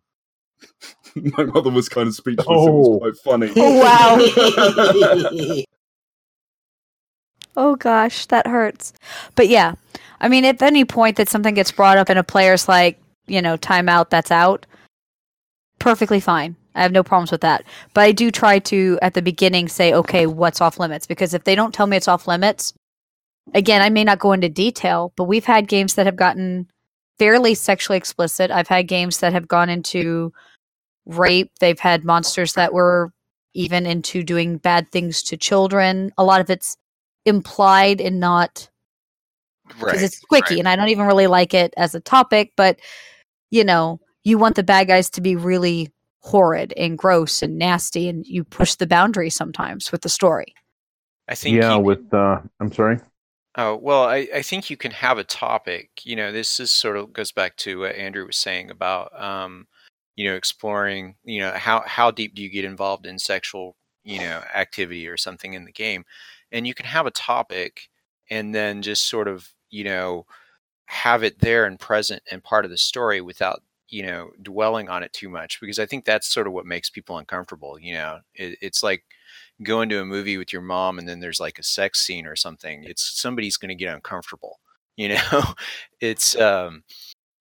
my 1.15 1.45
mother 1.45 1.69
was 1.71 1.87
kind 1.87 2.09
of 2.09 2.15
speechless. 2.15 2.45
It 2.45 2.51
Oh. 2.51 2.97
was 2.99 2.99
quite 3.23 3.39
funny. 3.39 3.53
Oh, 3.55 3.79
wow. 5.55 5.63
Oh 7.57 7.75
gosh, 7.77 8.25
that 8.27 8.45
hurts. 8.47 8.93
But 9.35 9.47
yeah, 9.49 9.75
I 10.21 10.27
mean, 10.29 10.43
at 10.45 10.61
any 10.61 10.83
point 10.85 11.15
that 11.17 11.27
something 11.29 11.53
gets 11.55 11.71
brought 11.71 11.97
up 11.97 12.07
and 12.09 12.19
a 12.19 12.23
player's 12.23 12.67
like, 12.69 12.97
you 13.27 13.41
know, 13.41 13.57
timeout, 13.57 14.09
that's 14.09 14.31
out, 14.31 14.65
perfectly 15.79 16.19
fine. 16.19 16.55
I 16.75 16.81
have 16.83 16.91
no 16.93 17.03
problems 17.03 17.31
with 17.31 17.41
that. 17.41 17.63
But 17.93 18.01
I 18.01 18.11
do 18.13 18.31
try 18.31 18.59
to, 18.59 18.99
at 19.01 19.13
the 19.13 19.21
beginning, 19.21 19.67
say, 19.67 19.91
okay, 19.93 20.25
what's 20.25 20.61
off 20.61 20.79
limits? 20.79 21.05
Because 21.07 21.33
if 21.33 21.43
they 21.43 21.55
don't 21.55 21.73
tell 21.73 21.87
me 21.87 21.97
it's 21.97 22.07
off 22.07 22.27
limits, 22.27 22.71
again, 23.53 23.81
I 23.81 23.89
may 23.89 24.03
not 24.03 24.19
go 24.19 24.33
into 24.33 24.49
detail, 24.49 25.13
but 25.15 25.25
we've 25.25 25.45
had 25.45 25.67
games 25.67 25.95
that 25.95 26.05
have 26.05 26.15
gotten 26.15 26.69
fairly 27.17 27.53
sexually 27.53 27.97
explicit. 27.97 28.51
I've 28.51 28.67
had 28.67 28.87
games 28.87 29.19
that 29.19 29.33
have 29.33 29.47
gone 29.47 29.69
into 29.69 30.31
rape. 31.05 31.51
They've 31.59 31.79
had 31.79 32.03
monsters 32.03 32.53
that 32.53 32.73
were 32.73 33.11
even 33.53 33.85
into 33.85 34.23
doing 34.23 34.57
bad 34.57 34.91
things 34.91 35.23
to 35.23 35.37
children. 35.37 36.11
A 36.17 36.23
lot 36.23 36.41
of 36.41 36.49
it's 36.49 36.77
implied 37.25 37.99
and 37.99 38.19
not 38.19 38.69
because 39.67 39.83
right. 39.83 40.03
it's 40.03 40.21
squicky, 40.23 40.51
right. 40.51 40.59
and 40.59 40.69
I 40.69 40.75
don't 40.75 40.89
even 40.89 41.05
really 41.05 41.27
like 41.27 41.53
it 41.53 41.73
as 41.77 41.93
a 41.93 41.99
topic. 41.99 42.53
But 42.55 42.79
you 43.51 43.63
know, 43.63 43.99
you 44.23 44.37
want 44.37 44.55
the 44.55 44.63
bad 44.63 44.87
guys 44.87 45.09
to 45.11 45.21
be 45.21 45.35
really 45.35 45.91
horrid 46.21 46.73
and 46.77 46.97
gross 46.97 47.41
and 47.41 47.57
nasty, 47.57 48.07
and 48.09 48.25
you 48.25 48.43
push 48.43 48.75
the 48.75 48.87
boundary 48.87 49.29
sometimes 49.29 49.91
with 49.91 50.01
the 50.01 50.09
story. 50.09 50.53
I 51.27 51.35
think 51.35 51.55
Yeah, 51.55 51.75
you- 51.75 51.81
with 51.81 52.13
uh, 52.13 52.41
I'm 52.59 52.71
sorry. 52.71 52.99
Oh, 53.55 53.75
well, 53.75 54.03
I, 54.03 54.27
I 54.35 54.41
think 54.41 54.69
you 54.69 54.77
can 54.77 54.91
have 54.91 55.17
a 55.17 55.23
topic. 55.23 55.89
You 56.03 56.15
know, 56.15 56.31
this 56.31 56.59
is 56.59 56.71
sort 56.71 56.97
of 56.97 57.11
goes 57.13 57.31
back 57.31 57.55
to 57.57 57.79
what 57.79 57.95
Andrew 57.95 58.25
was 58.25 58.37
saying 58.37 58.69
about, 58.69 59.19
um, 59.19 59.67
you 60.15 60.29
know, 60.29 60.35
exploring, 60.35 61.15
you 61.23 61.41
know, 61.41 61.51
how, 61.55 61.81
how 61.85 62.11
deep 62.11 62.35
do 62.35 62.43
you 62.43 62.49
get 62.49 62.65
involved 62.65 63.05
in 63.07 63.17
sexual, 63.17 63.75
you 64.03 64.19
know, 64.19 64.41
activity 64.53 65.07
or 65.07 65.17
something 65.17 65.53
in 65.53 65.65
the 65.65 65.71
game. 65.71 66.05
And 66.51 66.67
you 66.67 66.73
can 66.73 66.85
have 66.85 67.05
a 67.07 67.11
topic 67.11 67.89
and 68.29 68.53
then 68.53 68.81
just 68.83 69.09
sort 69.09 69.27
of, 69.27 69.49
you 69.71 69.83
know, 69.83 70.25
have 70.87 71.23
it 71.23 71.39
there 71.39 71.65
and 71.65 71.79
present 71.79 72.21
and 72.31 72.43
part 72.43 72.65
of 72.65 72.71
the 72.71 72.77
story 72.77 73.21
without, 73.21 73.61
you 73.89 74.03
know, 74.03 74.29
dwelling 74.43 74.89
on 74.89 75.03
it 75.03 75.13
too 75.13 75.29
much. 75.29 75.59
Because 75.61 75.79
I 75.79 75.85
think 75.85 76.05
that's 76.05 76.27
sort 76.27 76.47
of 76.47 76.53
what 76.53 76.65
makes 76.65 76.89
people 76.89 77.17
uncomfortable. 77.17 77.79
You 77.79 77.93
know, 77.95 78.19
it, 78.35 78.57
it's 78.61 78.83
like, 78.83 79.03
go 79.63 79.81
into 79.81 80.01
a 80.01 80.05
movie 80.05 80.37
with 80.37 80.53
your 80.53 80.61
mom 80.61 80.99
and 80.99 81.07
then 81.07 81.19
there's 81.19 81.39
like 81.39 81.59
a 81.59 81.63
sex 81.63 82.01
scene 82.01 82.25
or 82.25 82.35
something 82.35 82.83
it's 82.85 83.19
somebody's 83.19 83.57
going 83.57 83.69
to 83.69 83.75
get 83.75 83.93
uncomfortable 83.93 84.59
you 84.99 85.09
know? 85.09 85.43
It's 86.01 86.35
um 86.35 86.83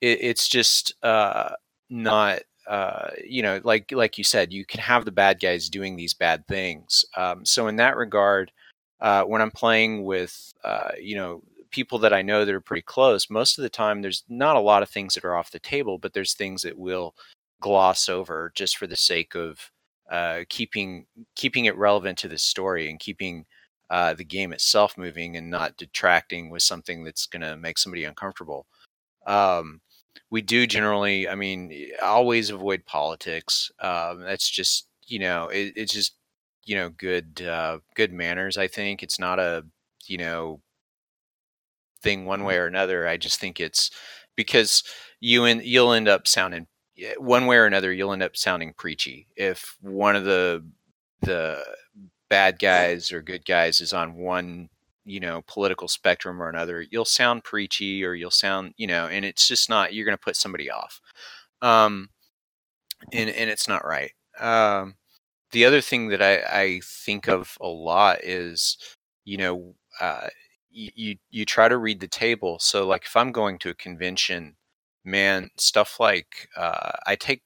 it, 0.01 0.19
it's 0.23 0.49
just 0.49 0.95
uh 1.03 1.51
not 1.91 2.41
uh 2.69 3.11
you 3.27 3.43
know 3.43 3.61
like 3.65 3.91
like 3.93 4.19
you 4.19 4.25
said 4.25 4.53
you 4.53 4.65
can 4.65 4.81
have 4.81 5.05
the 5.05 5.11
bad 5.11 5.41
guys 5.41 5.69
doing 5.69 5.97
these 5.97 6.15
bad 6.15 6.47
things 6.47 7.05
um 7.17 7.45
so 7.45 7.67
in 7.67 7.77
that 7.77 7.97
regard 7.97 8.53
uh 9.01 9.23
when 9.23 9.41
i'm 9.41 9.51
playing 9.51 10.05
with 10.05 10.53
uh 10.65 10.91
you 11.01 11.17
know 11.17 11.43
people 11.71 11.99
that 11.99 12.13
i 12.13 12.21
know 12.21 12.45
that 12.45 12.55
are 12.55 12.61
pretty 12.61 12.83
close 12.83 13.31
most 13.31 13.59
of 13.59 13.63
the 13.63 13.71
time 13.71 14.03
there's 14.03 14.23
not 14.29 14.57
a 14.57 14.61
lot 14.61 14.83
of 14.83 14.91
things 14.91 15.15
that 15.15 15.25
are 15.25 15.35
off 15.35 15.51
the 15.51 15.59
table 15.59 15.99
but 15.99 16.13
there's 16.13 16.35
things 16.35 16.63
that 16.63 16.79
will 16.79 17.15
gloss 17.61 18.09
over 18.09 18.53
just 18.55 18.77
for 18.77 18.87
the 18.87 18.97
sake 18.97 19.35
of 19.35 19.71
uh, 20.11 20.41
keeping 20.49 21.07
keeping 21.35 21.67
it 21.67 21.77
relevant 21.77 22.19
to 22.19 22.29
the 22.29 22.39
story 22.39 22.91
and 22.91 22.99
keeping 22.99 23.45
uh, 23.91 24.15
the 24.15 24.25
game 24.25 24.53
itself 24.53 24.99
moving 24.99 25.37
and 25.37 25.51
not 25.51 25.77
detracting 25.77 26.51
with 26.51 26.63
something 26.63 27.05
that's 27.05 27.27
going 27.27 27.43
to 27.43 27.57
make 27.57 27.79
somebody 27.79 28.05
uncomfortable. 28.05 28.67
Um, 29.27 29.81
we 30.31 30.43
do 30.43 30.67
generally, 30.67 31.29
I 31.29 31.35
mean, 31.35 31.73
always 32.03 32.51
avoid 32.51 32.85
politics. 32.85 33.71
Um, 33.81 34.21
that's 34.21 34.49
just, 34.49 34.87
you 35.07 35.19
know, 35.19 35.49
it, 35.49 35.73
it's 35.77 35.93
just, 35.93 36.17
you 36.65 36.77
know, 36.77 36.91
good, 36.91 37.43
uh, 37.43 37.79
good 37.95 38.13
manners. 38.13 38.59
I 38.59 38.69
think 38.69 39.03
it's 39.03 39.19
not 39.19 39.39
a, 39.39 39.65
you 40.07 40.19
know, 40.19 40.61
thing 42.03 42.27
one 42.27 42.45
way 42.45 42.59
or 42.59 42.67
another. 42.67 43.09
I 43.09 43.17
just 43.17 43.41
think 43.41 43.59
it's 43.59 43.91
because 44.37 44.83
you 45.21 45.45
and 45.45 45.63
you'll 45.63 45.93
end 45.93 46.09
up 46.09 46.29
sounding 46.29 46.67
one 47.19 47.47
way 47.47 47.57
or 47.57 47.67
another. 47.67 47.93
You'll 47.93 48.13
end 48.13 48.23
up 48.23 48.37
sounding 48.37 48.73
preachy. 48.75 49.27
If 49.37 49.77
one 49.81 50.17
of 50.17 50.25
the 50.25 50.65
the 51.23 51.65
bad 52.29 52.59
guys 52.59 53.11
or 53.13 53.23
good 53.23 53.45
guys 53.45 53.81
is 53.81 53.93
on 53.93 54.15
one 54.15 54.69
you 55.05 55.19
know 55.19 55.43
political 55.47 55.89
spectrum 55.89 56.43
or 56.43 56.49
another 56.51 56.85
you'll 56.91 57.05
sound 57.05 57.43
preachy 57.43 58.05
or 58.05 58.15
you'll 58.15 58.31
sound 58.31 58.75
you 58.77 58.87
know 58.87 59.07
and 59.07 59.25
it's 59.25 59.49
just 59.49 59.71
not 59.71 59.95
you're 59.95 60.05
going 60.05 60.17
to 60.17 60.23
put 60.23 60.37
somebody 60.37 60.71
off. 60.71 61.01
Um 61.63 62.11
and 63.13 63.31
and 63.31 63.51
it's 63.51 63.69
not 63.69 63.87
right. 63.87 64.13
Um 64.39 64.97
the 65.53 65.65
other 65.65 65.81
thing 65.81 66.09
that 66.09 66.21
i 66.23 66.43
i 66.61 66.81
think 66.85 67.27
of 67.27 67.57
a 67.61 67.67
lot 67.67 68.23
is 68.23 68.77
you 69.25 69.39
know 69.39 69.75
uh 70.01 70.29
you 70.71 71.17
you 71.31 71.45
try 71.45 71.69
to 71.69 71.79
read 71.79 72.01
the 72.01 72.09
table. 72.09 72.59
So 72.61 72.87
like 72.87 73.07
if 73.07 73.17
i'm 73.17 73.33
going 73.33 73.59
to 73.61 73.71
a 73.71 73.75
convention 73.75 74.57
man 75.05 75.51
stuff 75.57 75.99
like 76.01 76.49
uh, 76.57 76.93
i 77.07 77.15
take 77.15 77.43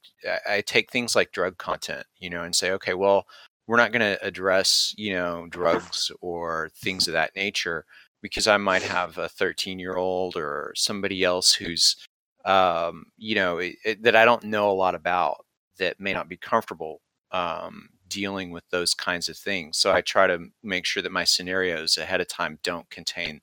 i 0.48 0.60
take 0.60 0.90
things 0.90 1.14
like 1.14 1.32
drug 1.32 1.58
content 1.58 2.06
you 2.18 2.28
know 2.30 2.42
and 2.42 2.54
say 2.54 2.72
okay 2.72 2.94
well 2.94 3.24
we're 3.66 3.76
not 3.76 3.92
going 3.92 4.00
to 4.00 4.24
address 4.24 4.94
you 4.96 5.12
know 5.12 5.46
drugs 5.48 6.10
or 6.20 6.70
things 6.74 7.06
of 7.06 7.12
that 7.12 7.34
nature 7.36 7.84
because 8.22 8.46
I 8.46 8.56
might 8.56 8.82
have 8.82 9.18
a 9.18 9.28
13 9.28 9.78
year 9.78 9.96
old 9.96 10.36
or 10.36 10.72
somebody 10.76 11.24
else 11.24 11.52
who's 11.52 11.96
um, 12.44 13.06
you 13.18 13.34
know 13.34 13.58
it, 13.58 13.76
it, 13.84 14.02
that 14.02 14.16
I 14.16 14.24
don't 14.24 14.44
know 14.44 14.70
a 14.70 14.72
lot 14.72 14.94
about 14.94 15.44
that 15.78 16.00
may 16.00 16.12
not 16.12 16.28
be 16.28 16.36
comfortable 16.36 17.00
um, 17.32 17.88
dealing 18.08 18.50
with 18.50 18.64
those 18.70 18.94
kinds 18.94 19.28
of 19.28 19.36
things. 19.36 19.78
So 19.78 19.92
I 19.92 20.00
try 20.00 20.26
to 20.26 20.48
make 20.62 20.84
sure 20.84 21.02
that 21.02 21.12
my 21.12 21.24
scenarios 21.24 21.98
ahead 21.98 22.20
of 22.20 22.28
time 22.28 22.58
don't 22.62 22.88
contain 22.90 23.40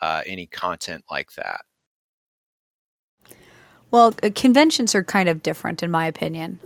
uh, 0.00 0.22
any 0.26 0.46
content 0.46 1.04
like 1.10 1.32
that. 1.34 1.62
Well, 3.94 4.12
uh, 4.24 4.30
conventions 4.34 4.96
are 4.96 5.04
kind 5.04 5.28
of 5.28 5.44
different, 5.44 5.80
in 5.80 5.88
my 5.88 6.08
opinion. 6.08 6.58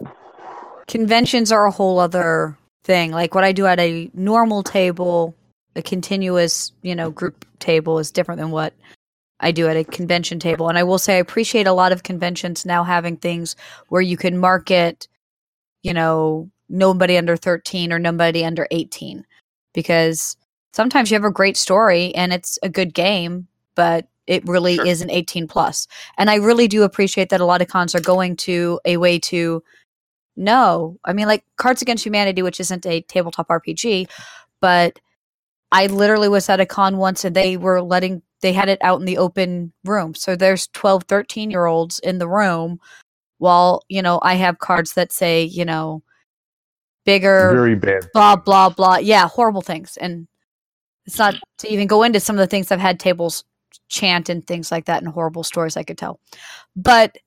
Conventions 0.86 1.52
are 1.52 1.66
a 1.66 1.70
whole 1.70 1.98
other 1.98 2.56
thing. 2.84 3.10
Like 3.10 3.34
what 3.34 3.44
I 3.44 3.52
do 3.52 3.66
at 3.66 3.78
a 3.78 4.10
normal 4.14 4.62
table, 4.62 5.36
a 5.76 5.82
continuous, 5.82 6.72
you 6.80 6.94
know, 6.94 7.10
group 7.10 7.44
table 7.58 7.98
is 7.98 8.10
different 8.10 8.40
than 8.40 8.50
what 8.50 8.72
I 9.40 9.52
do 9.52 9.68
at 9.68 9.76
a 9.76 9.84
convention 9.84 10.40
table. 10.40 10.70
And 10.70 10.78
I 10.78 10.84
will 10.84 10.96
say 10.96 11.16
I 11.16 11.18
appreciate 11.18 11.66
a 11.66 11.74
lot 11.74 11.92
of 11.92 12.02
conventions 12.02 12.64
now 12.64 12.82
having 12.82 13.18
things 13.18 13.56
where 13.90 14.00
you 14.00 14.16
can 14.16 14.38
market, 14.38 15.06
you 15.82 15.92
know, 15.92 16.50
nobody 16.70 17.18
under 17.18 17.36
13 17.36 17.92
or 17.92 17.98
nobody 17.98 18.42
under 18.42 18.66
18 18.70 19.26
because 19.74 20.34
sometimes 20.72 21.10
you 21.10 21.14
have 21.16 21.24
a 21.24 21.30
great 21.30 21.58
story 21.58 22.14
and 22.14 22.32
it's 22.32 22.58
a 22.62 22.70
good 22.70 22.94
game, 22.94 23.48
but 23.74 24.08
it 24.28 24.46
really 24.46 24.76
sure. 24.76 24.86
is 24.86 25.00
an 25.00 25.10
18 25.10 25.48
plus. 25.48 25.88
And 26.18 26.30
I 26.30 26.36
really 26.36 26.68
do 26.68 26.84
appreciate 26.84 27.30
that 27.30 27.40
a 27.40 27.46
lot 27.46 27.62
of 27.62 27.68
cons 27.68 27.94
are 27.94 28.00
going 28.00 28.36
to 28.36 28.78
a 28.84 28.98
way 28.98 29.18
to 29.20 29.64
no. 30.36 30.98
I 31.04 31.14
mean, 31.14 31.26
like 31.26 31.44
Cards 31.56 31.82
Against 31.82 32.04
Humanity, 32.04 32.42
which 32.42 32.60
isn't 32.60 32.86
a 32.86 33.00
tabletop 33.00 33.48
RPG, 33.48 34.08
but 34.60 35.00
I 35.72 35.86
literally 35.86 36.28
was 36.28 36.48
at 36.48 36.60
a 36.60 36.66
con 36.66 36.98
once 36.98 37.24
and 37.24 37.34
they 37.34 37.56
were 37.56 37.82
letting, 37.82 38.22
they 38.42 38.52
had 38.52 38.68
it 38.68 38.78
out 38.82 39.00
in 39.00 39.06
the 39.06 39.18
open 39.18 39.72
room. 39.84 40.14
So 40.14 40.36
there's 40.36 40.68
12, 40.68 41.04
13 41.04 41.50
year 41.50 41.66
olds 41.66 41.98
in 41.98 42.18
the 42.18 42.28
room 42.28 42.78
while, 43.38 43.82
you 43.88 44.02
know, 44.02 44.20
I 44.22 44.34
have 44.34 44.58
cards 44.58 44.92
that 44.92 45.10
say, 45.10 45.44
you 45.44 45.64
know, 45.64 46.02
bigger, 47.06 47.52
very 47.54 47.74
bad, 47.74 48.06
blah, 48.12 48.36
blah, 48.36 48.68
blah. 48.68 48.98
Yeah, 48.98 49.26
horrible 49.26 49.62
things. 49.62 49.96
And 49.96 50.28
it's 51.06 51.18
not 51.18 51.36
to 51.58 51.72
even 51.72 51.86
go 51.86 52.02
into 52.02 52.20
some 52.20 52.36
of 52.36 52.40
the 52.40 52.46
things 52.46 52.70
I've 52.70 52.80
had 52.80 53.00
tables 53.00 53.44
chant 53.88 54.28
and 54.28 54.46
things 54.46 54.70
like 54.70 54.86
that 54.86 55.02
and 55.02 55.12
horrible 55.12 55.44
stories 55.44 55.76
I 55.76 55.82
could 55.82 55.98
tell. 55.98 56.20
But 56.76 57.18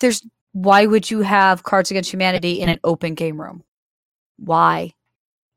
there's 0.00 0.26
why 0.52 0.86
would 0.86 1.10
you 1.10 1.20
have 1.20 1.64
Cards 1.64 1.90
Against 1.90 2.12
Humanity 2.12 2.60
in 2.60 2.68
an 2.68 2.78
open 2.84 3.14
game 3.14 3.40
room? 3.40 3.64
Why? 4.38 4.94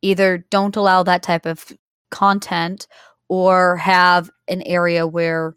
Either 0.02 0.40
don't 0.50 0.76
allow 0.76 1.04
that 1.04 1.24
type 1.24 1.46
of 1.46 1.72
content 2.10 2.88
or 3.30 3.78
have 3.78 4.30
an 4.48 4.64
area 4.64 5.06
where 5.06 5.56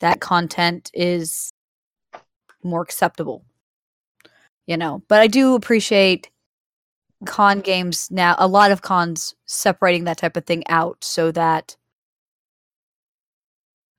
that 0.00 0.20
content 0.20 0.90
is 0.92 1.52
more 2.62 2.82
acceptable. 2.82 3.44
You 4.66 4.76
know, 4.76 5.02
but 5.08 5.20
I 5.20 5.26
do 5.26 5.54
appreciate 5.54 6.30
con 7.24 7.60
games 7.60 8.08
now, 8.10 8.34
a 8.38 8.46
lot 8.46 8.70
of 8.70 8.82
cons 8.82 9.34
separating 9.46 10.04
that 10.04 10.18
type 10.18 10.36
of 10.36 10.44
thing 10.44 10.64
out 10.68 11.02
so 11.02 11.30
that 11.32 11.76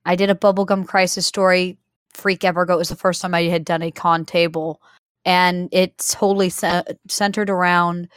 I 0.04 0.16
did 0.16 0.30
a 0.30 0.34
bubblegum 0.34 0.86
crisis 0.86 1.26
story 1.26 1.78
Freak 2.14 2.40
Evergo. 2.40 2.74
It 2.74 2.78
was 2.78 2.88
the 2.88 2.96
first 2.96 3.20
time 3.20 3.34
I 3.34 3.44
had 3.44 3.64
done 3.64 3.82
a 3.82 3.90
con 3.90 4.24
table, 4.24 4.80
and 5.24 5.68
it's 5.72 6.14
totally 6.14 6.48
ce- 6.48 6.84
centered 7.08 7.50
around 7.50 8.08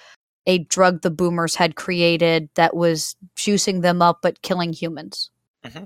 a 0.46 0.60
drug 0.60 1.02
the 1.02 1.10
boomers 1.10 1.56
had 1.56 1.76
created 1.76 2.50
that 2.56 2.76
was 2.76 3.16
juicing 3.36 3.82
them 3.82 4.02
up 4.02 4.20
but 4.22 4.42
killing 4.44 4.72
humans. 4.72 5.30
Mm-hmm. 5.66 5.84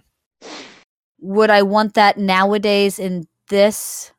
Would 1.21 1.49
I 1.49 1.63
want 1.63 1.95
that 1.95 2.17
nowadays 2.17 2.99
in 2.99 3.27
this 3.49 4.11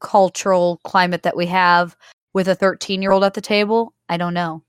cultural 0.00 0.80
climate 0.84 1.22
that 1.22 1.36
we 1.36 1.46
have 1.46 1.96
with 2.34 2.46
a 2.46 2.54
13 2.54 3.00
year 3.00 3.12
old 3.12 3.24
at 3.24 3.34
the 3.34 3.40
table? 3.40 3.94
I 4.08 4.16
don't 4.16 4.34
know. 4.34 4.62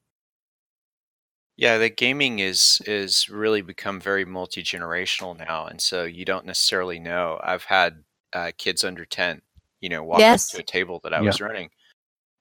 Yeah, 1.60 1.78
the 1.78 1.89
gaming 1.89 2.39
is 2.39 2.82
is 2.86 3.30
really 3.30 3.62
become 3.62 4.00
very 4.00 4.24
multi 4.26 4.63
generational 4.63 5.38
now, 5.38 5.65
and 5.65 5.82
so 5.82 6.06
you 6.06 6.24
don't 6.24 6.45
necessarily 6.45 7.00
know. 7.00 7.39
I've 7.43 7.65
had 7.65 8.04
uh, 8.34 8.52
kids 8.58 8.84
under 8.84 9.06
10 9.06 9.41
you 9.82 9.89
know 9.89 10.04
walk 10.04 10.19
yes. 10.19 10.54
up 10.54 10.58
to 10.58 10.62
a 10.62 10.65
table 10.65 11.00
that 11.04 11.13
i 11.13 11.17
yeah. 11.17 11.26
was 11.28 11.41
running 11.41 11.69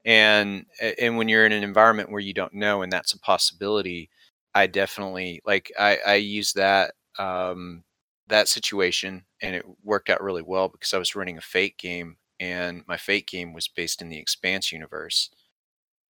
and 0.05 0.67
and 1.01 1.17
when 1.17 1.29
you're 1.29 1.47
in 1.47 1.53
an 1.53 1.63
environment 1.63 2.11
where 2.11 2.21
you 2.21 2.35
don't 2.35 2.55
know 2.55 2.83
and 2.83 2.93
that's 2.93 3.13
a 3.13 3.19
possibility 3.19 4.11
i 4.55 4.67
definitely 4.67 5.41
like 5.45 5.71
i 5.79 5.99
i 6.07 6.15
use 6.15 6.53
that 6.53 6.95
um 7.19 7.83
that 8.29 8.49
situation 8.49 9.25
and 9.41 9.55
it 9.55 9.65
worked 9.83 10.11
out 10.11 10.23
really 10.23 10.43
well 10.43 10.69
because 10.69 10.93
i 10.93 10.99
was 10.99 11.17
running 11.17 11.39
a 11.39 11.43
fate 11.43 11.79
game 11.79 12.17
and 12.41 12.83
my 12.87 12.97
fate 12.97 13.27
game 13.27 13.53
was 13.53 13.69
based 13.69 14.03
in 14.03 14.09
the 14.09 14.19
expanse 14.19 14.73
universe 14.73 15.31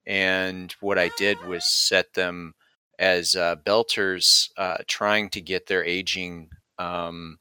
and 0.07 0.75
what 0.81 0.99
i 0.99 1.11
did 1.17 1.43
was 1.47 1.65
set 1.65 2.15
them 2.15 2.55
as 2.99 3.37
uh, 3.37 3.57
belters 3.65 4.51
uh, 4.57 4.79
trying 4.87 5.31
to 5.31 5.41
get 5.41 5.67
their 5.67 5.85
aging 5.85 6.51
um, 6.79 7.39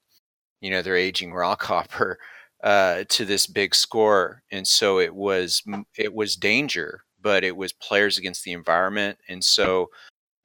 you 0.61 0.71
know, 0.71 0.81
their 0.81 0.95
aging 0.95 1.31
Rockhopper 1.31 2.15
uh, 2.63 3.03
to 3.09 3.25
this 3.25 3.47
big 3.47 3.75
score, 3.75 4.41
and 4.51 4.67
so 4.67 4.99
it 4.99 5.13
was 5.13 5.63
it 5.95 6.13
was 6.13 6.35
danger, 6.35 7.01
but 7.21 7.43
it 7.43 7.55
was 7.55 7.73
players 7.73 8.17
against 8.17 8.43
the 8.43 8.53
environment, 8.53 9.17
and 9.29 9.43
so 9.43 9.89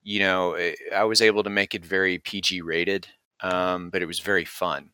you 0.03 0.21
know 0.21 0.55
it, 0.55 0.79
eh, 0.91 0.97
I 0.97 1.05
was 1.05 1.23
able 1.23 1.43
to 1.43 1.51
make 1.51 1.75
it 1.75 1.85
very 1.85 2.19
PG 2.19 2.63
rated, 2.63 3.07
um, 3.41 3.91
but 3.91 4.03
it 4.03 4.07
was 4.07 4.21
very 4.21 4.45
fun. 4.45 4.91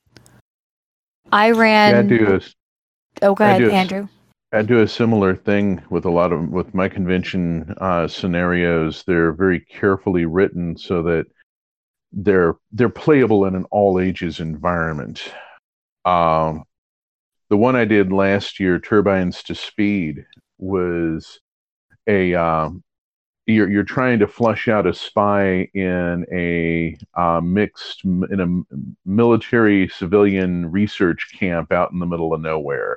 I 1.33 1.51
ran. 1.51 1.93
Yeah, 1.93 2.01
I 2.01 2.19
do 2.19 2.35
a, 2.35 2.41
oh, 3.27 3.35
go 3.35 3.45
ahead, 3.45 3.63
I 3.63 3.71
Andrew. 3.71 4.09
I 4.53 4.63
do 4.63 4.81
a 4.81 4.89
similar 4.89 5.37
thing 5.37 5.83
with 5.91 6.07
a 6.07 6.11
lot 6.11 6.33
of 6.33 6.49
with 6.49 6.75
my 6.75 6.89
convention 6.89 7.75
uh, 7.79 8.09
scenarios. 8.09 9.05
They're 9.07 9.33
very 9.33 9.61
carefully 9.61 10.25
written 10.25 10.77
so 10.77 11.03
that 11.03 11.27
they're 12.13 12.57
they're 12.73 12.89
playable 12.89 13.45
in 13.45 13.55
an 13.55 13.65
all 13.71 14.01
ages 14.01 14.41
environment. 14.41 15.33
Um, 16.07 16.65
the 17.51 17.59
one 17.59 17.77
I 17.77 17.85
did 17.85 18.13
last 18.13 18.59
year, 18.59 18.79
Turbines 18.79 19.43
to 19.45 19.55
Speed, 19.55 20.25
was 20.59 21.41
a 22.07 22.35
um, 22.35 22.83
you're 23.47 23.71
you're 23.71 23.85
trying 23.85 24.19
to 24.21 24.27
flush 24.27 24.69
out 24.69 24.87
a 24.87 24.95
spy 24.95 25.69
in 25.75 26.25
a 26.33 26.99
uh, 27.15 27.41
mixed 27.43 28.05
in 28.05 28.67
a 28.69 28.77
military 29.07 29.89
civilian 29.89 30.71
research 30.71 31.33
camp 31.39 31.71
out 31.73 31.93
in 31.93 31.99
the 31.99 32.07
middle 32.07 32.33
of 32.33 32.41
nowhere, 32.41 32.97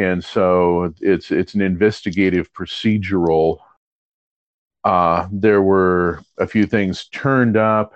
and 0.00 0.24
so 0.24 0.92
it's 1.00 1.30
it's 1.30 1.54
an 1.54 1.60
investigative 1.60 2.52
procedural 2.52 3.58
uh, 4.84 5.28
there 5.30 5.62
were 5.62 6.22
a 6.38 6.46
few 6.46 6.66
things 6.66 7.06
turned 7.08 7.56
up, 7.56 7.92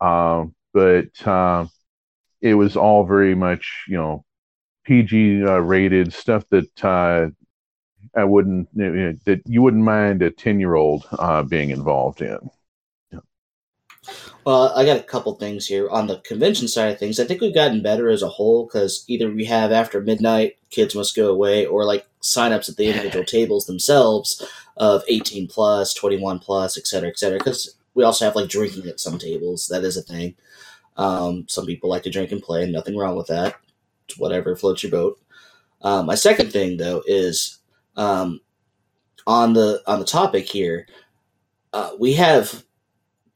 uh, 0.00 0.44
but 0.74 1.26
uh, 1.26 1.66
it 2.40 2.54
was 2.54 2.76
all 2.76 3.04
very 3.06 3.34
much, 3.34 3.84
you 3.88 3.96
know, 3.96 4.24
PG 4.84 5.44
uh, 5.44 5.58
rated 5.58 6.12
stuff 6.12 6.44
that 6.50 6.84
uh, 6.84 7.28
I 8.16 8.24
wouldn't 8.24 8.68
that 8.76 9.42
you 9.46 9.62
wouldn't 9.62 9.82
mind 9.82 10.22
a 10.22 10.30
ten 10.30 10.60
year 10.60 10.74
old 10.74 11.06
uh, 11.12 11.42
being 11.42 11.70
involved 11.70 12.22
in. 12.22 12.38
Well, 14.44 14.72
I 14.76 14.84
got 14.84 14.98
a 14.98 15.02
couple 15.02 15.34
things 15.34 15.66
here 15.66 15.88
on 15.88 16.06
the 16.06 16.18
convention 16.20 16.68
side 16.68 16.92
of 16.92 16.98
things. 16.98 17.18
I 17.18 17.24
think 17.24 17.40
we've 17.40 17.54
gotten 17.54 17.82
better 17.82 18.08
as 18.08 18.22
a 18.22 18.28
whole 18.28 18.66
because 18.66 19.04
either 19.08 19.28
we 19.28 19.44
have 19.46 19.72
after 19.72 20.00
midnight, 20.00 20.56
kids 20.70 20.94
must 20.94 21.16
go 21.16 21.28
away, 21.30 21.66
or 21.66 21.84
like 21.84 22.06
signups 22.22 22.68
at 22.68 22.76
the 22.76 22.86
individual 22.86 23.24
tables 23.26 23.66
themselves 23.66 24.46
of 24.76 25.02
18 25.08 25.48
plus, 25.48 25.94
21 25.94 26.38
plus, 26.38 26.78
et 26.78 26.86
cetera, 26.86 27.08
et 27.08 27.18
cetera. 27.18 27.38
Because 27.38 27.76
we 27.94 28.04
also 28.04 28.24
have 28.24 28.36
like 28.36 28.48
drinking 28.48 28.86
at 28.86 29.00
some 29.00 29.18
tables. 29.18 29.66
That 29.68 29.82
is 29.82 29.96
a 29.96 30.02
thing. 30.02 30.36
Um, 30.96 31.46
some 31.48 31.66
people 31.66 31.90
like 31.90 32.04
to 32.04 32.10
drink 32.10 32.30
and 32.30 32.42
play, 32.42 32.62
and 32.62 32.72
nothing 32.72 32.96
wrong 32.96 33.16
with 33.16 33.26
that. 33.26 33.56
It's 34.08 34.18
whatever 34.18 34.54
floats 34.54 34.82
your 34.82 34.92
boat. 34.92 35.18
Um, 35.82 36.06
my 36.06 36.14
second 36.14 36.52
thing 36.52 36.76
though 36.76 37.02
is 37.06 37.58
um, 37.96 38.40
on 39.26 39.54
the 39.54 39.82
on 39.86 39.98
the 39.98 40.06
topic 40.06 40.48
here. 40.48 40.86
Uh, 41.72 41.90
we 41.98 42.14
have 42.14 42.64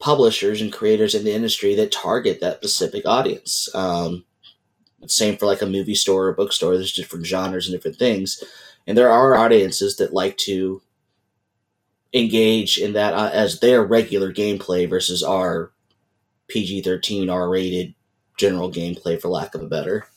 publishers 0.01 0.61
and 0.61 0.73
creators 0.73 1.15
in 1.15 1.23
the 1.23 1.33
industry 1.33 1.75
that 1.75 1.91
target 1.91 2.41
that 2.41 2.57
specific 2.57 3.05
audience. 3.05 3.73
Um, 3.73 4.25
same 5.07 5.37
for 5.37 5.45
like 5.45 5.61
a 5.61 5.67
movie 5.67 5.95
store 5.95 6.27
or 6.27 6.33
bookstore. 6.33 6.75
There's 6.75 6.93
different 6.93 7.25
genres 7.25 7.67
and 7.67 7.75
different 7.75 7.97
things, 7.97 8.43
and 8.85 8.97
there 8.97 9.11
are 9.11 9.35
audiences 9.35 9.97
that 9.97 10.13
like 10.13 10.37
to 10.37 10.81
engage 12.13 12.77
in 12.77 12.93
that 12.93 13.13
uh, 13.13 13.29
as 13.31 13.59
their 13.59 13.83
regular 13.83 14.33
gameplay 14.33 14.89
versus 14.89 15.23
our 15.23 15.71
PG 16.49 16.81
thirteen 16.81 17.29
R 17.29 17.49
rated 17.49 17.95
general 18.37 18.71
gameplay, 18.71 19.19
for 19.19 19.29
lack 19.29 19.55
of 19.55 19.61
a 19.61 19.67
better. 19.67 20.07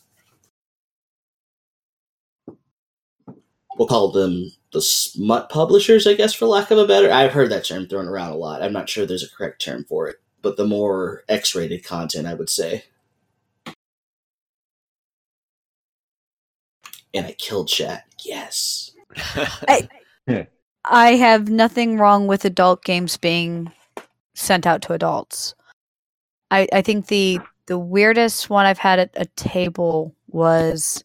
We'll 3.77 3.89
call 3.89 4.13
them 4.13 4.53
the 4.75 4.83
smut 4.83 5.49
publishers, 5.49 6.07
I 6.07 6.15
guess, 6.15 6.35
for 6.35 6.47
lack 6.47 6.71
of 6.71 6.79
a 6.79 6.87
better. 6.87 7.11
I've 7.11 7.33
heard 7.33 7.51
that 7.51 7.65
term 7.65 7.87
thrown 7.87 8.09
around 8.09 8.33
a 8.33 8.37
lot. 8.37 8.61
I'm 8.61 8.73
not 8.73 8.89
sure 8.91 9.07
there's 9.07 9.23
a 9.23 9.31
correct 9.35 9.63
term 9.63 9.85
for 9.85 10.09
it, 10.09 10.17
but 10.43 10.57
the 10.59 10.67
more 10.67 11.23
X-rated 11.29 11.85
content, 11.85 12.27
I 12.27 12.35
would 12.35 12.51
say. 12.51 12.85
And 17.15 17.27
I 17.27 17.33
killed 17.39 17.69
chat. 17.69 18.05
Yes. 18.25 18.91
I, 19.17 19.89
I 20.85 21.15
have 21.15 21.49
nothing 21.49 21.97
wrong 21.97 22.27
with 22.27 22.45
adult 22.45 22.83
games 22.83 23.17
being 23.17 23.71
sent 24.35 24.67
out 24.67 24.83
to 24.83 24.93
adults. 24.93 25.55
I, 26.51 26.67
I 26.73 26.83
think 26.83 27.07
the 27.07 27.39
the 27.67 27.79
weirdest 27.79 28.51
one 28.51 28.67
I've 28.67 28.77
had 28.79 28.99
at 28.99 29.11
a 29.17 29.25
table 29.37 30.15
was 30.29 31.03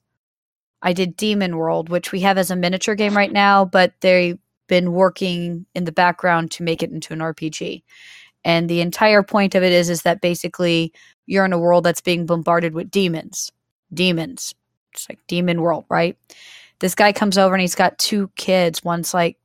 I 0.81 0.93
did 0.93 1.17
Demon 1.17 1.57
World, 1.57 1.89
which 1.89 2.11
we 2.11 2.21
have 2.21 2.37
as 2.37 2.51
a 2.51 2.55
miniature 2.55 2.95
game 2.95 3.15
right 3.15 3.31
now, 3.31 3.65
but 3.65 3.93
they've 4.01 4.39
been 4.67 4.93
working 4.93 5.65
in 5.75 5.83
the 5.83 5.91
background 5.91 6.51
to 6.51 6.63
make 6.63 6.81
it 6.81 6.91
into 6.91 7.13
an 7.13 7.19
RPG. 7.19 7.83
And 8.45 8.69
the 8.69 8.81
entire 8.81 9.23
point 9.23 9.55
of 9.55 9.63
it 9.63 9.73
is 9.73 9.89
is 9.89 10.03
that 10.03 10.21
basically 10.21 10.93
you're 11.25 11.45
in 11.45 11.53
a 11.53 11.59
world 11.59 11.83
that's 11.83 12.01
being 12.01 12.25
bombarded 12.25 12.73
with 12.73 12.89
demons. 12.89 13.51
Demons. 13.93 14.55
It's 14.93 15.09
like 15.09 15.19
Demon 15.27 15.61
World, 15.61 15.85
right? 15.89 16.17
This 16.79 16.95
guy 16.95 17.11
comes 17.11 17.37
over 17.37 17.53
and 17.53 17.61
he's 17.61 17.75
got 17.75 17.97
two 17.97 18.31
kids. 18.35 18.83
One's 18.83 19.13
like, 19.13 19.37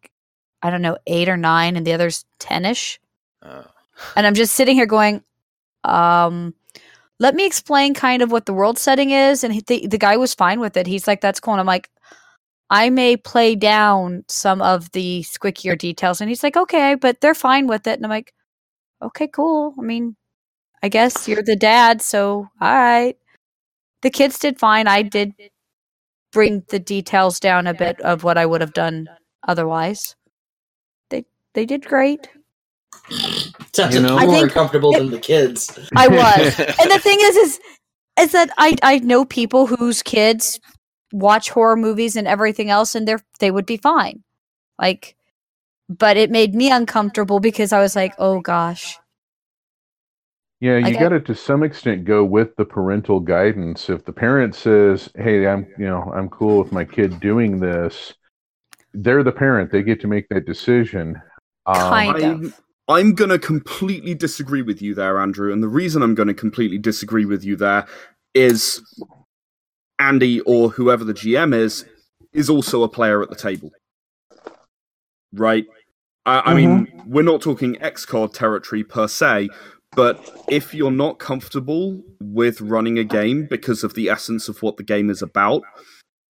I 0.62 0.70
don't 0.70 0.82
know, 0.82 0.97
eight 1.07 1.28
or 1.28 1.37
nine, 1.37 1.76
and 1.76 1.87
the 1.87 1.93
other's 1.93 2.24
10 2.39 2.64
ish. 2.64 3.01
Oh. 3.43 3.66
And 4.16 4.26
I'm 4.26 4.35
just 4.35 4.55
sitting 4.55 4.76
here 4.76 4.87
going, 4.87 5.22
um, 5.82 6.55
let 7.21 7.35
me 7.35 7.47
explain 7.47 7.95
kind 7.95 8.23
of 8.23 8.33
what 8.33 8.47
the 8.47 8.55
world 8.55 8.79
setting 8.79 9.11
is. 9.11 9.45
And 9.45 9.55
he, 9.55 9.62
the, 9.67 9.87
the 9.87 9.99
guy 9.99 10.17
was 10.17 10.35
fine 10.35 10.61
with 10.61 10.77
it. 10.77 10.87
He's 10.87 11.07
like, 11.07 11.21
that's 11.21 11.41
cool. 11.41 11.55
And 11.55 11.61
I'm 11.61 11.67
like, 11.67 11.91
I 12.71 12.91
may 12.91 13.17
play 13.17 13.55
down 13.55 14.25
some 14.29 14.62
of 14.62 14.91
the 14.93 15.23
squickier 15.23 15.79
details. 15.79 16.21
And 16.21 16.29
he's 16.31 16.43
like, 16.43 16.57
okay, 16.57 16.95
but 16.97 17.21
they're 17.21 17.35
fine 17.35 17.67
with 17.67 17.87
it. 17.87 17.95
And 17.95 18.05
I'm 18.07 18.11
like, 18.11 18.33
okay, 19.03 19.29
cool. 19.29 19.75
I 19.79 19.83
mean, 19.83 20.17
I 20.83 20.89
guess 20.89 21.29
you're 21.29 21.43
the 21.43 21.57
dad. 21.57 22.03
So, 22.03 22.49
all 22.61 22.75
right. 22.77 23.17
The 24.03 24.11
kids 24.11 24.39
did 24.39 24.59
fine. 24.59 24.87
I 24.89 25.03
did 25.03 25.35
bring 26.33 26.65
the 26.69 26.79
details 26.79 27.41
down 27.41 27.67
a 27.67 27.75
bit 27.75 28.01
of 28.03 28.25
what 28.25 28.39
I 28.39 28.47
would 28.47 28.61
have 28.61 28.75
done 28.75 29.09
otherwise. 29.47 30.17
They 31.11 31.25
they 31.55 31.67
did 31.67 31.87
great. 31.87 32.29
Sounds 33.72 33.94
You 33.94 34.02
know- 34.02 34.11
more 34.11 34.20
I 34.20 34.26
think 34.26 34.42
uncomfortable 34.44 34.94
it- 34.94 34.98
than 34.98 35.11
the 35.11 35.18
kids. 35.18 35.78
I 35.96 36.09
was. 36.09 36.59
and 36.80 36.90
the 36.90 36.98
thing 36.98 37.18
is 37.20 37.36
is 37.36 37.61
is 38.20 38.32
that 38.32 38.50
I 38.59 38.76
I 38.82 38.98
know 38.98 39.24
people 39.24 39.66
whose 39.66 40.02
kids 40.02 40.61
watch 41.12 41.50
horror 41.50 41.76
movies 41.76 42.16
and 42.16 42.26
everything 42.26 42.70
else 42.70 42.94
and 42.94 43.07
they're 43.07 43.20
they 43.40 43.50
would 43.50 43.66
be 43.66 43.76
fine. 43.76 44.22
Like 44.78 45.16
but 45.88 46.16
it 46.16 46.30
made 46.30 46.55
me 46.55 46.70
uncomfortable 46.70 47.40
because 47.40 47.72
I 47.72 47.80
was 47.80 47.94
like, 47.94 48.14
"Oh 48.18 48.40
gosh." 48.40 48.98
Yeah, 50.61 50.78
you 50.78 50.84
Like, 50.84 50.98
got 50.98 51.09
to 51.11 51.20
to 51.20 51.34
some 51.34 51.62
extent 51.62 52.05
go 52.07 52.24
with 52.24 52.57
the 52.57 52.64
parental 52.64 53.20
guidance. 53.20 53.90
If 53.90 54.05
the 54.07 54.12
parent 54.12 54.55
says, 54.55 55.11
"Hey, 55.14 55.46
I'm 55.46 55.66
you 55.78 55.84
know 55.86 56.11
I'm 56.16 56.30
cool 56.30 56.59
with 56.62 56.72
my 56.72 56.84
kid 56.86 57.20
doing 57.20 57.61
this," 57.61 58.14
they're 58.94 59.22
the 59.22 59.32
parent; 59.32 59.70
they 59.70 59.82
get 59.82 60.00
to 60.00 60.07
make 60.07 60.26
that 60.30 60.46
decision. 60.46 61.20
Um, 61.66 61.74
Kind 61.76 62.22
of. 62.22 62.61
I'm, 62.89 63.14
going 63.14 63.30
to 63.30 63.39
completely 63.39 64.14
disagree 64.14 64.62
with 64.62 64.82
you 64.82 64.95
there, 64.95 65.18
Andrew. 65.18 65.53
And 65.53 65.62
the 65.62 65.68
reason 65.68 66.03
I'm 66.03 66.14
going 66.14 66.28
to 66.28 66.35
completely 66.35 66.78
disagree 66.78 67.24
with 67.24 67.45
you 67.45 67.57
there 67.57 67.87
is 68.35 68.82
Andy 69.99 70.41
or 70.41 70.70
whoever 70.70 71.05
the 71.05 71.14
GM 71.14 71.55
is 71.55 71.85
is 72.32 72.51
also 72.51 72.82
a 72.82 72.89
player 72.89 73.22
at 73.22 73.30
the 73.30 73.37
table, 73.37 73.70
right? 75.32 75.66
I, 76.26 76.53
I 76.53 76.55
mean, 76.55 76.87
mm-hmm. 76.87 77.11
we're 77.11 77.22
not 77.22 77.41
talking 77.41 77.80
X 77.80 78.05
card 78.05 78.35
territory 78.35 78.82
per 78.82 79.07
se, 79.07 79.51
but 79.95 80.45
if 80.49 80.74
you're 80.74 80.91
not 80.91 81.18
comfortable 81.18 82.03
with 82.20 82.61
running 82.61 82.99
a 82.99 83.05
game 83.05 83.47
because 83.49 83.85
of 83.85 83.95
the 83.95 84.09
essence 84.09 84.49
of 84.49 84.62
what 84.62 84.76
the 84.76 84.82
game 84.82 85.11
is 85.11 85.22
about, 85.22 85.62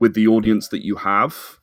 with 0.00 0.14
the 0.14 0.26
audience 0.26 0.68
that 0.68 0.84
you 0.84 0.96
have, 0.96 1.58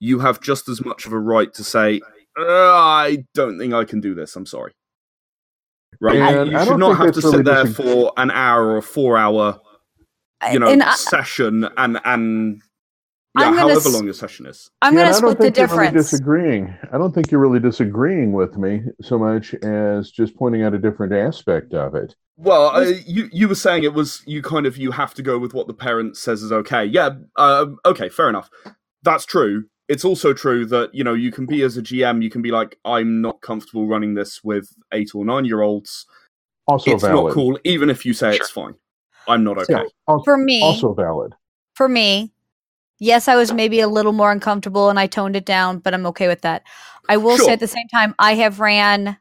you 0.00 0.20
have 0.20 0.40
just 0.40 0.68
as 0.68 0.84
much 0.84 1.06
of 1.06 1.12
a 1.12 1.18
right 1.18 1.52
to 1.54 1.64
say, 1.64 2.00
"Uh, 2.38 2.44
I 2.44 3.24
don't 3.34 3.58
think 3.58 3.74
I 3.74 3.84
can 3.84 4.00
do 4.00 4.14
this. 4.14 4.36
I'm 4.36 4.46
sorry. 4.46 4.72
Right? 6.00 6.16
And 6.16 6.50
you 6.50 6.56
I 6.56 6.64
should 6.64 6.78
don't 6.78 6.96
have 6.96 7.12
to 7.12 7.22
sit 7.22 7.30
really 7.30 7.42
there 7.42 7.64
disag- 7.64 7.74
for 7.76 8.12
an 8.16 8.30
hour 8.30 8.76
or 8.76 8.82
four 8.82 9.16
hour, 9.16 9.60
you 10.52 10.58
know, 10.58 10.68
and 10.68 10.82
I, 10.82 10.94
session 10.94 11.68
and 11.76 11.98
and 12.04 12.62
yeah, 13.38 13.46
I'm 13.46 13.54
however 13.56 13.80
s- 13.80 13.92
long 13.94 14.04
your 14.04 14.14
session 14.14 14.46
is. 14.46 14.70
I'm 14.82 14.94
yeah, 14.94 15.00
going 15.04 15.06
and 15.06 15.14
to 15.14 15.18
I 15.18 15.20
don't 15.20 15.32
split 15.32 15.38
the 15.38 15.44
think 15.44 15.56
you're 15.70 15.78
really 15.78 15.92
disagreeing. 15.92 16.74
I 16.92 16.98
don't 16.98 17.14
think 17.14 17.30
you're 17.30 17.40
really 17.40 17.60
disagreeing 17.60 18.32
with 18.32 18.56
me 18.58 18.82
so 19.02 19.18
much 19.18 19.54
as 19.54 20.10
just 20.10 20.36
pointing 20.36 20.62
out 20.62 20.74
a 20.74 20.78
different 20.78 21.12
aspect 21.14 21.72
of 21.74 21.94
it. 21.94 22.14
Well, 22.36 22.76
uh, 22.76 22.92
you 23.06 23.30
you 23.32 23.48
were 23.48 23.54
saying 23.54 23.84
it 23.84 23.94
was 23.94 24.22
you 24.26 24.42
kind 24.42 24.66
of 24.66 24.76
you 24.76 24.90
have 24.90 25.14
to 25.14 25.22
go 25.22 25.38
with 25.38 25.54
what 25.54 25.66
the 25.66 25.74
parent 25.74 26.16
says 26.18 26.42
is 26.42 26.52
okay. 26.52 26.84
Yeah, 26.84 27.10
uh, 27.36 27.66
okay, 27.86 28.10
fair 28.10 28.28
enough. 28.28 28.50
That's 29.02 29.24
true. 29.24 29.64
It's 29.88 30.04
also 30.04 30.32
true 30.32 30.66
that 30.66 30.94
you 30.94 31.04
know 31.04 31.14
you 31.14 31.30
can 31.30 31.46
be 31.46 31.62
as 31.62 31.76
a 31.76 31.82
GM, 31.82 32.22
you 32.22 32.30
can 32.30 32.42
be 32.42 32.50
like, 32.50 32.78
I'm 32.84 33.20
not 33.20 33.40
comfortable 33.40 33.86
running 33.86 34.14
this 34.14 34.42
with 34.42 34.68
eight 34.92 35.14
or 35.14 35.24
nine 35.24 35.44
year 35.44 35.62
olds. 35.62 36.06
Also 36.66 36.90
it's 36.90 37.02
valid. 37.04 37.26
not 37.26 37.32
cool, 37.32 37.58
even 37.64 37.88
if 37.90 38.04
you 38.04 38.12
say 38.12 38.34
it's 38.34 38.50
fine. 38.50 38.74
I'm 39.28 39.44
not 39.44 39.58
okay. 39.58 39.72
So- 39.74 39.88
Al- 40.08 40.22
For 40.24 40.36
me, 40.36 40.62
also 40.62 40.92
valid. 40.92 41.34
for 41.74 41.88
me, 41.88 42.32
yes, 42.98 43.28
I 43.28 43.36
was 43.36 43.52
maybe 43.52 43.78
a 43.80 43.88
little 43.88 44.12
more 44.12 44.32
uncomfortable 44.32 44.88
and 44.90 44.98
I 44.98 45.06
toned 45.06 45.36
it 45.36 45.44
down, 45.44 45.78
but 45.78 45.94
I'm 45.94 46.06
okay 46.06 46.26
with 46.26 46.40
that. 46.42 46.64
I 47.08 47.16
will 47.16 47.36
Sure. 47.36 47.46
say 47.46 47.52
at 47.52 47.60
the 47.60 47.68
same 47.68 47.86
time, 47.92 48.14
I 48.18 48.34
have 48.34 48.58
ran 48.58 49.16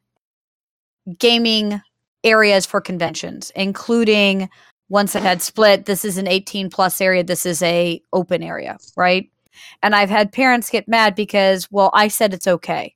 gaming 1.19 1.79
areas 2.23 2.65
for 2.65 2.81
conventions, 2.81 3.51
including 3.55 4.49
once 4.89 5.13
that 5.13 5.21
had 5.21 5.41
split. 5.43 5.85
This 5.85 6.03
is 6.03 6.17
an 6.17 6.27
18 6.27 6.69
plus 6.71 6.99
area. 6.99 7.23
This 7.23 7.45
is 7.45 7.61
a 7.61 8.01
open 8.13 8.41
area, 8.41 8.77
right? 8.97 9.29
And 9.83 9.95
I've 9.95 10.09
had 10.09 10.31
parents 10.31 10.69
get 10.69 10.87
mad 10.87 11.15
because, 11.15 11.69
well, 11.71 11.91
I 11.93 12.07
said 12.07 12.33
it's 12.33 12.47
okay. 12.47 12.95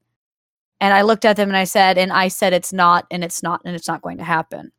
And 0.81 0.93
I 0.93 1.01
looked 1.01 1.25
at 1.25 1.35
them 1.35 1.49
and 1.49 1.57
I 1.57 1.65
said, 1.65 1.97
and 1.97 2.11
I 2.11 2.29
said 2.29 2.53
it's 2.53 2.71
not, 2.71 3.05
and 3.11 3.23
it's 3.23 3.43
not, 3.43 3.61
and 3.65 3.75
it's 3.75 3.87
not 3.87 4.01
going 4.01 4.17
to 4.17 4.23
happen. 4.23 4.71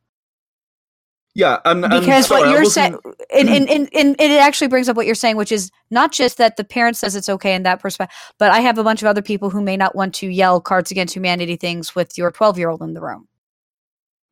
Yeah, 1.35 1.59
because 1.64 2.26
sorry, 2.26 2.43
what 2.43 2.51
you're 2.51 2.64
saying 2.64 2.99
and, 3.33 3.49
and, 3.49 3.68
and, 3.70 3.89
and 3.95 4.16
it 4.18 4.41
actually 4.41 4.66
brings 4.66 4.89
up 4.89 4.97
what 4.97 5.07
you're 5.07 5.14
saying 5.14 5.37
which 5.37 5.53
is 5.53 5.70
not 5.89 6.11
just 6.11 6.39
that 6.39 6.57
the 6.57 6.64
parent 6.64 6.97
says 6.97 7.14
it's 7.14 7.28
okay 7.28 7.55
in 7.55 7.62
that 7.62 7.78
perspective 7.78 8.16
but 8.39 8.51
i 8.51 8.59
have 8.59 8.78
a 8.78 8.83
bunch 8.83 9.01
of 9.01 9.07
other 9.07 9.22
people 9.22 9.49
who 9.49 9.62
may 9.62 9.76
not 9.76 9.95
want 9.95 10.12
to 10.12 10.26
yell 10.26 10.61
cards 10.61 10.91
against 10.91 11.14
humanity 11.14 11.55
things 11.55 11.95
with 11.95 12.18
your 12.18 12.33
12 12.33 12.59
year 12.59 12.68
old 12.68 12.83
in 12.83 12.95
the 12.95 13.01
room. 13.01 13.28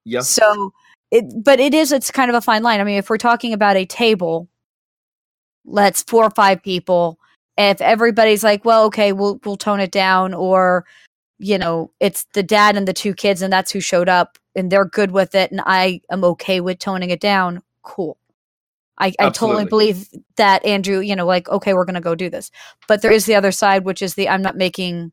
Yeah, 0.05 0.21
so 0.21 0.73
it 1.13 1.25
but 1.45 1.61
it 1.61 1.73
is 1.73 1.93
it's 1.93 2.11
kind 2.11 2.31
of 2.31 2.35
a 2.35 2.41
fine 2.41 2.65
line. 2.65 2.81
I 2.81 2.85
mean 2.85 2.99
if 2.99 3.09
we're 3.09 3.17
talking 3.17 3.53
about 3.53 3.77
a 3.77 3.87
table 3.87 4.49
let's 5.65 6.03
four 6.03 6.25
or 6.25 6.31
five 6.31 6.63
people 6.63 7.21
if 7.59 7.81
everybody's 7.81 8.45
like 8.45 8.65
well 8.65 8.85
okay 8.85 9.13
we'll 9.13 9.41
we'll 9.45 9.57
tone 9.57 9.81
it 9.81 9.91
down 9.91 10.33
or 10.33 10.85
you 11.39 11.59
know 11.59 11.91
it's 12.01 12.27
the 12.33 12.43
dad 12.43 12.77
and 12.77 12.89
the 12.89 12.93
two 12.93 13.15
kids 13.15 13.43
and 13.43 13.53
that's 13.53 13.73
who 13.73 13.81
showed 13.81 14.09
up 14.09 14.39
and 14.55 14.71
they're 14.71 14.85
good 14.85 15.11
with 15.11 15.35
it 15.35 15.51
and 15.51 15.61
i 15.67 16.01
am 16.11 16.25
okay 16.25 16.61
with 16.61 16.79
toning 16.79 17.11
it 17.11 17.21
down 17.21 17.63
cool. 17.83 18.19
I, 19.01 19.13
I 19.21 19.31
totally 19.31 19.65
believe 19.65 20.09
that 20.37 20.65
andrew 20.65 20.99
you 21.01 21.15
know 21.15 21.27
like 21.27 21.49
okay 21.49 21.75
we're 21.75 21.85
gonna 21.85 22.01
go 22.01 22.15
do 22.15 22.29
this. 22.29 22.51
But 22.89 23.01
there 23.01 23.13
is 23.13 23.27
the 23.27 23.37
other 23.37 23.53
side 23.53 23.85
which 23.85 24.03
is 24.03 24.15
the 24.15 24.29
i'm 24.29 24.43
not 24.43 24.57
making 24.57 25.13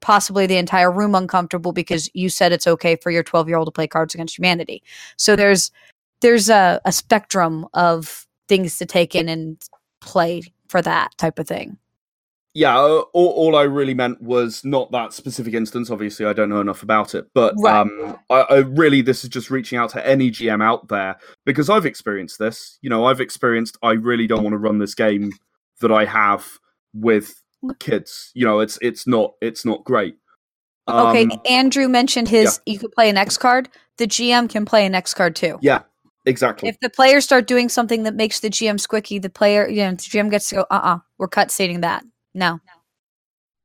possibly 0.00 0.46
the 0.46 0.56
entire 0.56 0.90
room 0.90 1.14
uncomfortable 1.14 1.72
because 1.72 2.10
you 2.14 2.28
said 2.28 2.52
it's 2.52 2.66
okay 2.66 2.96
for 2.96 3.10
your 3.10 3.22
12 3.22 3.48
year 3.48 3.56
old 3.56 3.66
to 3.66 3.72
play 3.72 3.86
Cards 3.86 4.14
Against 4.14 4.36
Humanity. 4.36 4.82
So 5.16 5.36
there's 5.36 5.70
there's 6.20 6.50
a, 6.50 6.80
a 6.84 6.92
spectrum 6.92 7.66
of 7.74 8.26
things 8.48 8.78
to 8.78 8.86
take 8.86 9.14
in 9.14 9.28
and 9.28 9.58
play 10.00 10.42
for 10.70 10.80
that 10.82 11.16
type 11.18 11.38
of 11.38 11.46
thing. 11.48 11.76
Yeah, 12.52 12.76
uh, 12.76 13.02
all, 13.12 13.28
all 13.28 13.56
I 13.56 13.62
really 13.62 13.94
meant 13.94 14.20
was 14.20 14.64
not 14.64 14.90
that 14.90 15.12
specific 15.12 15.54
instance. 15.54 15.88
Obviously, 15.88 16.26
I 16.26 16.32
don't 16.32 16.48
know 16.48 16.60
enough 16.60 16.82
about 16.82 17.14
it, 17.14 17.26
but 17.32 17.54
Right. 17.58 17.76
um, 17.76 18.18
I, 18.28 18.40
I 18.40 18.56
really 18.58 19.02
this 19.02 19.22
is 19.22 19.30
just 19.30 19.50
reaching 19.50 19.78
out 19.78 19.90
to 19.90 20.04
any 20.04 20.30
GM 20.32 20.60
out 20.62 20.88
there 20.88 21.16
because 21.46 21.70
I've 21.70 21.86
experienced 21.86 22.40
this. 22.40 22.78
You 22.82 22.90
know, 22.90 23.04
I've 23.04 23.20
experienced. 23.20 23.78
I 23.82 23.92
really 23.92 24.26
don't 24.26 24.42
want 24.42 24.54
to 24.54 24.58
run 24.58 24.78
this 24.78 24.96
game 24.96 25.32
that 25.80 25.92
I 25.92 26.04
have 26.06 26.44
with 26.92 27.40
kids. 27.78 28.32
You 28.34 28.46
know, 28.46 28.58
it's 28.58 28.78
it's 28.82 29.06
not 29.06 29.34
it's 29.40 29.64
not 29.64 29.84
great. 29.84 30.16
Okay, 30.88 31.24
Um, 31.24 31.40
Andrew 31.48 31.86
mentioned 31.88 32.26
his 32.28 32.60
you 32.66 32.80
could 32.80 32.90
play 32.90 33.08
an 33.08 33.16
X 33.16 33.36
card. 33.36 33.68
The 33.98 34.08
GM 34.08 34.50
can 34.50 34.64
play 34.64 34.84
an 34.86 34.94
X 34.96 35.14
card 35.14 35.36
too. 35.36 35.56
yeah, 35.62 35.82
exactly. 36.26 36.68
If 36.68 36.78
the 36.80 36.90
players 36.90 37.24
start 37.24 37.46
doing 37.46 37.68
something 37.68 38.02
that 38.04 38.14
makes 38.14 38.40
the 38.40 38.50
GM 38.50 38.76
squicky, 38.76 39.20
the 39.20 39.30
player, 39.30 39.68
you 39.68 39.82
know, 39.82 39.90
the 39.90 39.96
GM 39.96 40.30
gets 40.30 40.48
to 40.50 40.56
go, 40.56 40.60
uh 40.62 40.74
uh-uh, 40.74 40.94
uh, 40.94 40.98
we 41.18 41.24
are 41.24 41.28
cut 41.28 41.50
stating 41.50 41.80
that. 41.80 42.04
No. 42.34 42.60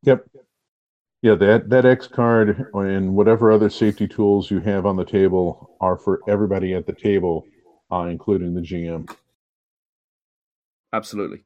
Yep. 0.03 0.25
Yeah, 1.21 1.35
that 1.35 1.69
that 1.69 1.85
X 1.85 2.07
card 2.07 2.67
and 2.73 3.15
whatever 3.15 3.51
other 3.51 3.69
safety 3.69 4.07
tools 4.07 4.51
you 4.51 4.59
have 4.59 4.85
on 4.85 4.95
the 4.95 5.05
table 5.05 5.75
are 5.81 5.97
for 5.97 6.21
everybody 6.27 6.75
at 6.75 6.85
the 6.85 6.93
table, 6.93 7.47
uh, 7.91 8.01
including 8.09 8.53
the 8.53 8.61
GM. 8.61 9.09
Absolutely, 10.93 11.43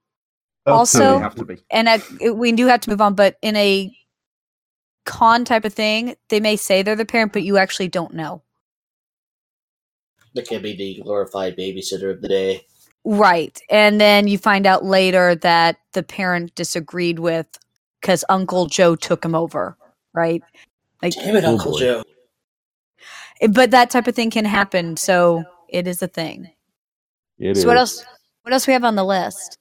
Also- 0.66 1.16
they 1.16 1.20
have 1.20 1.36
to 1.36 1.46
be. 1.46 1.58
and 1.72 1.88
uh, 1.88 2.34
we 2.34 2.52
do 2.52 2.68
have 2.68 2.82
to 2.82 2.90
move 2.90 3.02
on 3.02 3.16
but 3.16 3.38
in 3.42 3.56
a 3.56 3.92
con 5.06 5.44
type 5.44 5.66
of 5.66 5.74
thing 5.74 6.16
they 6.28 6.40
may 6.40 6.56
say 6.56 6.84
they're 6.84 6.96
the 6.96 7.06
parent 7.06 7.34
but 7.34 7.42
you 7.42 7.58
actually 7.58 7.88
don't 7.88 8.14
know 8.14 8.44
That 10.36 10.48
can 10.48 10.62
be 10.62 10.76
the 10.76 11.02
glorified 11.04 11.58
babysitter 11.58 12.12
of 12.12 12.22
the 12.22 12.28
day. 12.30 12.66
right 13.06 13.60
and 13.70 14.00
then 14.02 14.28
you 14.28 14.38
find 14.38 14.66
out 14.68 14.84
later 14.86 15.36
that 15.36 15.78
the 15.94 16.04
parent 16.04 16.54
disagreed 16.56 17.20
with 17.20 17.48
because 18.02 18.26
uncle 18.30 18.66
joe 18.68 18.96
took 18.96 19.24
him 19.26 19.36
over 19.36 19.78
right 20.14 20.44
like 21.02 21.14
Damn 21.14 21.36
it, 21.38 21.44
Oh, 21.46 21.54
Uncle 21.54 21.72
boy. 21.74 21.80
Joe. 21.80 22.04
but 23.52 23.72
that 23.72 23.90
type 23.90 24.08
of 24.08 24.16
thing 24.16 24.30
can 24.32 24.46
happen 24.46 24.98
so 24.98 25.44
it 25.70 25.88
is 25.88 26.02
a 26.02 26.08
thing 26.08 26.50
It 27.40 27.56
so 27.58 27.68
what 27.68 27.78
is. 27.78 27.80
else 27.80 28.06
what 28.44 28.54
else 28.54 28.68
we 28.68 28.74
have 28.74 28.84
on 28.84 28.96
the 28.96 29.06
list 29.06 29.58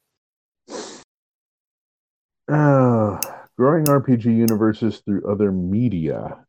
Uh, 2.49 3.21
growing 3.59 3.87
RPG 3.87 4.25
universes 4.25 5.01
through 5.05 5.23
other 5.31 5.53
media. 5.53 6.45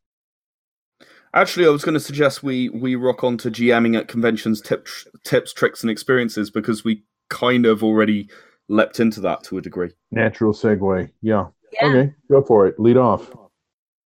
Actually, 1.34 1.68
I 1.68 1.70
was 1.70 1.84
going 1.84 1.94
to 1.94 2.00
suggest 2.00 2.42
we 2.44 2.70
we 2.70 2.96
rock 2.96 3.24
on 3.24 3.38
to 3.40 3.52
GMing 3.52 3.98
at 3.98 4.08
conventions, 4.08 4.62
tips, 4.62 5.08
tips, 5.24 5.54
tricks, 5.54 5.82
and 5.82 5.92
experiences 5.92 6.50
because 6.50 6.84
we 6.84 7.04
kind 7.30 7.66
of 7.66 7.84
already 7.84 8.30
leapt 8.68 9.00
into 9.00 9.22
that 9.22 9.44
to 9.44 9.58
a 9.58 9.62
degree. 9.62 9.92
Natural 10.12 10.54
segue. 10.54 11.10
Yeah. 11.22 11.48
Yeah. 11.74 11.88
Okay, 11.88 12.14
go 12.32 12.42
for 12.42 12.66
it. 12.66 12.80
Lead 12.80 12.98
off. 12.98 13.32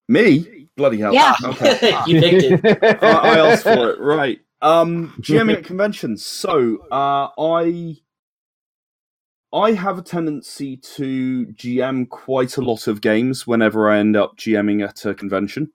Me, 0.09 0.69
bloody 0.77 0.99
hell. 0.99 1.13
Yeah. 1.13 1.35
Okay. 1.45 1.93
you 2.07 2.21
picked 2.21 2.65
it. 2.65 3.03
I, 3.03 3.09
I 3.09 3.51
asked 3.51 3.65
for 3.65 3.91
it. 3.91 4.01
Right. 4.01 4.41
Um, 4.63 5.15
GMing 5.21 5.59
at 5.59 5.65
conventions. 5.65 6.25
So, 6.25 6.79
uh, 6.91 7.29
I 7.39 7.97
I 9.53 9.73
have 9.73 9.99
a 9.99 10.03
tendency 10.03 10.77
to 10.77 11.47
GM 11.47 12.09
quite 12.09 12.57
a 12.57 12.61
lot 12.63 12.87
of 12.87 13.01
games 13.01 13.47
whenever 13.47 13.91
I 13.91 13.99
end 13.99 14.17
up 14.17 14.37
GMing 14.37 14.87
at 14.87 15.05
a 15.05 15.15
convention. 15.15 15.73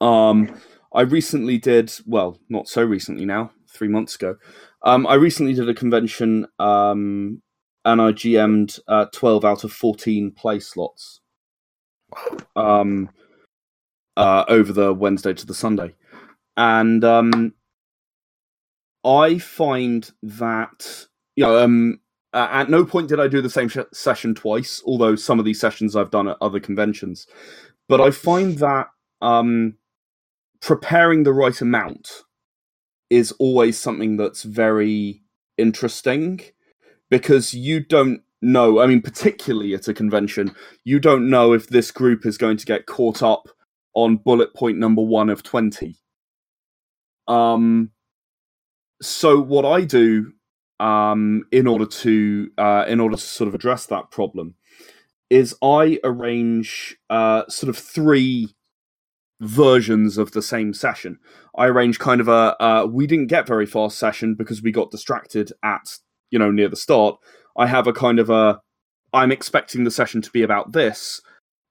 Um, 0.00 0.54
I 0.92 1.02
recently 1.02 1.58
did 1.58 1.92
well, 2.06 2.38
not 2.48 2.68
so 2.68 2.82
recently 2.82 3.24
now, 3.24 3.50
three 3.68 3.88
months 3.88 4.14
ago. 4.14 4.36
Um, 4.82 5.06
I 5.06 5.14
recently 5.14 5.54
did 5.54 5.68
a 5.68 5.74
convention, 5.74 6.46
um, 6.58 7.42
and 7.84 8.00
I 8.00 8.12
GM'd 8.12 8.78
uh, 8.88 9.06
twelve 9.12 9.44
out 9.44 9.64
of 9.64 9.72
fourteen 9.72 10.30
play 10.30 10.60
slots. 10.60 11.20
Um, 12.56 13.10
uh, 14.16 14.44
over 14.48 14.72
the 14.72 14.92
Wednesday 14.92 15.34
to 15.34 15.46
the 15.46 15.54
Sunday, 15.54 15.94
and 16.56 17.04
um, 17.04 17.54
I 19.04 19.38
find 19.38 20.10
that 20.22 21.06
you 21.36 21.44
know, 21.44 21.62
um, 21.62 22.00
at 22.32 22.70
no 22.70 22.84
point 22.84 23.08
did 23.08 23.20
I 23.20 23.28
do 23.28 23.40
the 23.40 23.50
same 23.50 23.68
sh- 23.68 23.78
session 23.92 24.34
twice. 24.34 24.82
Although 24.86 25.16
some 25.16 25.38
of 25.38 25.44
these 25.44 25.60
sessions 25.60 25.94
I've 25.94 26.10
done 26.10 26.28
at 26.28 26.36
other 26.40 26.60
conventions, 26.60 27.26
but 27.88 28.00
I 28.00 28.10
find 28.10 28.58
that 28.58 28.88
um, 29.20 29.74
preparing 30.60 31.22
the 31.22 31.32
right 31.32 31.60
amount 31.60 32.10
is 33.10 33.32
always 33.38 33.78
something 33.78 34.16
that's 34.16 34.42
very 34.42 35.22
interesting 35.56 36.40
because 37.10 37.54
you 37.54 37.80
don't 37.80 38.22
know. 38.42 38.80
I 38.80 38.86
mean, 38.86 39.02
particularly 39.02 39.74
at 39.74 39.88
a 39.88 39.94
convention, 39.94 40.54
you 40.84 41.00
don't 41.00 41.30
know 41.30 41.52
if 41.52 41.68
this 41.68 41.90
group 41.90 42.26
is 42.26 42.38
going 42.38 42.56
to 42.58 42.66
get 42.66 42.86
caught 42.86 43.22
up 43.22 43.48
on 43.94 44.16
bullet 44.16 44.54
point 44.54 44.78
number 44.78 45.02
one 45.02 45.28
of 45.28 45.42
20. 45.42 45.96
Um, 47.26 47.90
so 49.02 49.40
what 49.40 49.64
I 49.64 49.84
do 49.84 50.32
um, 50.80 51.44
in 51.50 51.66
order 51.66 51.86
to 51.86 52.50
uh, 52.58 52.84
in 52.88 53.00
order 53.00 53.16
to 53.16 53.22
sort 53.22 53.48
of 53.48 53.54
address 53.54 53.86
that 53.86 54.10
problem 54.10 54.54
is 55.30 55.54
I 55.62 55.98
arrange 56.04 56.96
uh, 57.10 57.42
sort 57.48 57.68
of 57.68 57.76
three 57.76 58.54
versions 59.40 60.18
of 60.18 60.32
the 60.32 60.42
same 60.42 60.74
session. 60.74 61.18
I 61.56 61.66
arrange 61.66 61.98
kind 61.98 62.20
of 62.20 62.28
a 62.28 62.56
uh, 62.62 62.86
we 62.90 63.06
didn't 63.06 63.26
get 63.28 63.46
very 63.46 63.66
far 63.66 63.90
session 63.90 64.34
because 64.34 64.62
we 64.62 64.72
got 64.72 64.90
distracted 64.90 65.52
at 65.62 65.98
you 66.30 66.38
know 66.38 66.50
near 66.50 66.68
the 66.68 66.76
start. 66.76 67.16
I 67.56 67.66
have 67.66 67.86
a 67.86 67.92
kind 67.92 68.18
of 68.18 68.30
a 68.30 68.60
I'm 69.12 69.32
expecting 69.32 69.84
the 69.84 69.90
session 69.90 70.22
to 70.22 70.30
be 70.30 70.42
about 70.42 70.72
this, 70.72 71.20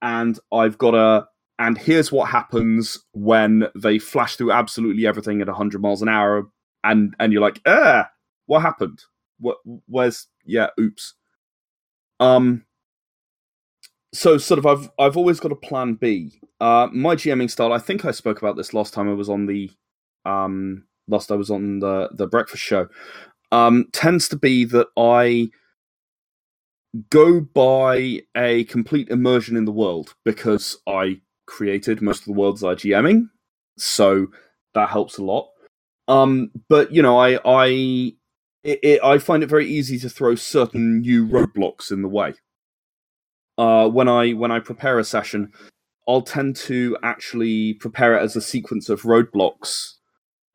and 0.01 0.39
I've 0.51 0.77
got 0.77 0.95
a 0.95 1.27
and 1.59 1.77
here's 1.77 2.11
what 2.11 2.29
happens 2.29 2.99
when 3.13 3.67
they 3.75 3.99
flash 3.99 4.35
through 4.35 4.51
absolutely 4.51 5.07
everything 5.07 5.41
at 5.41 5.47
100 5.47 5.81
miles 5.81 6.01
an 6.01 6.09
hour 6.09 6.47
and 6.83 7.15
and 7.19 7.33
you're 7.33 7.41
like 7.41 7.59
ah 7.65 8.07
what 8.45 8.61
happened 8.61 8.99
what 9.39 9.57
where's 9.87 10.27
yeah 10.45 10.67
oops 10.79 11.15
um 12.19 12.63
so 14.13 14.37
sort 14.37 14.57
of 14.57 14.65
i've 14.65 14.89
i've 14.99 15.17
always 15.17 15.39
got 15.39 15.51
a 15.51 15.55
plan 15.55 15.93
b. 15.95 16.31
Uh 16.59 16.87
my 16.93 17.15
gming 17.15 17.49
style 17.49 17.73
i 17.73 17.77
think 17.79 18.05
i 18.05 18.11
spoke 18.11 18.39
about 18.39 18.55
this 18.55 18.73
last 18.73 18.93
time 18.93 19.09
i 19.09 19.13
was 19.13 19.29
on 19.29 19.45
the 19.45 19.69
um 20.25 20.83
last 21.07 21.31
i 21.31 21.35
was 21.35 21.51
on 21.51 21.79
the 21.79 22.09
the 22.13 22.27
breakfast 22.27 22.63
show 22.63 22.87
um 23.51 23.85
tends 23.93 24.27
to 24.27 24.35
be 24.35 24.65
that 24.65 24.87
i 24.97 25.49
go 27.09 27.41
by 27.41 28.21
a 28.35 28.63
complete 28.65 29.09
immersion 29.09 29.57
in 29.57 29.65
the 29.65 29.71
world 29.71 30.15
because 30.23 30.77
i 30.87 31.19
created 31.45 32.01
most 32.01 32.19
of 32.21 32.25
the 32.25 32.33
worlds 32.33 32.63
i 32.63 32.73
gming 32.73 33.29
so 33.77 34.27
that 34.73 34.89
helps 34.89 35.17
a 35.17 35.23
lot. 35.23 35.49
Um 36.07 36.51
but 36.69 36.91
you 36.91 37.01
know 37.01 37.17
i 37.17 37.39
i 37.45 38.13
it, 38.63 38.79
it, 38.83 39.03
i 39.03 39.17
find 39.17 39.43
it 39.43 39.49
very 39.49 39.67
easy 39.67 39.99
to 39.99 40.09
throw 40.09 40.35
certain 40.35 41.01
new 41.01 41.27
roadblocks 41.27 41.91
in 41.91 42.01
the 42.01 42.07
way 42.07 42.33
uh 43.57 43.87
when 43.87 44.07
i 44.07 44.31
when 44.31 44.51
i 44.51 44.59
prepare 44.59 44.99
a 44.99 45.03
session 45.03 45.51
i'll 46.07 46.21
tend 46.21 46.55
to 46.55 46.97
actually 47.03 47.73
prepare 47.75 48.15
it 48.15 48.21
as 48.21 48.35
a 48.35 48.41
sequence 48.41 48.89
of 48.89 49.01
roadblocks 49.03 49.93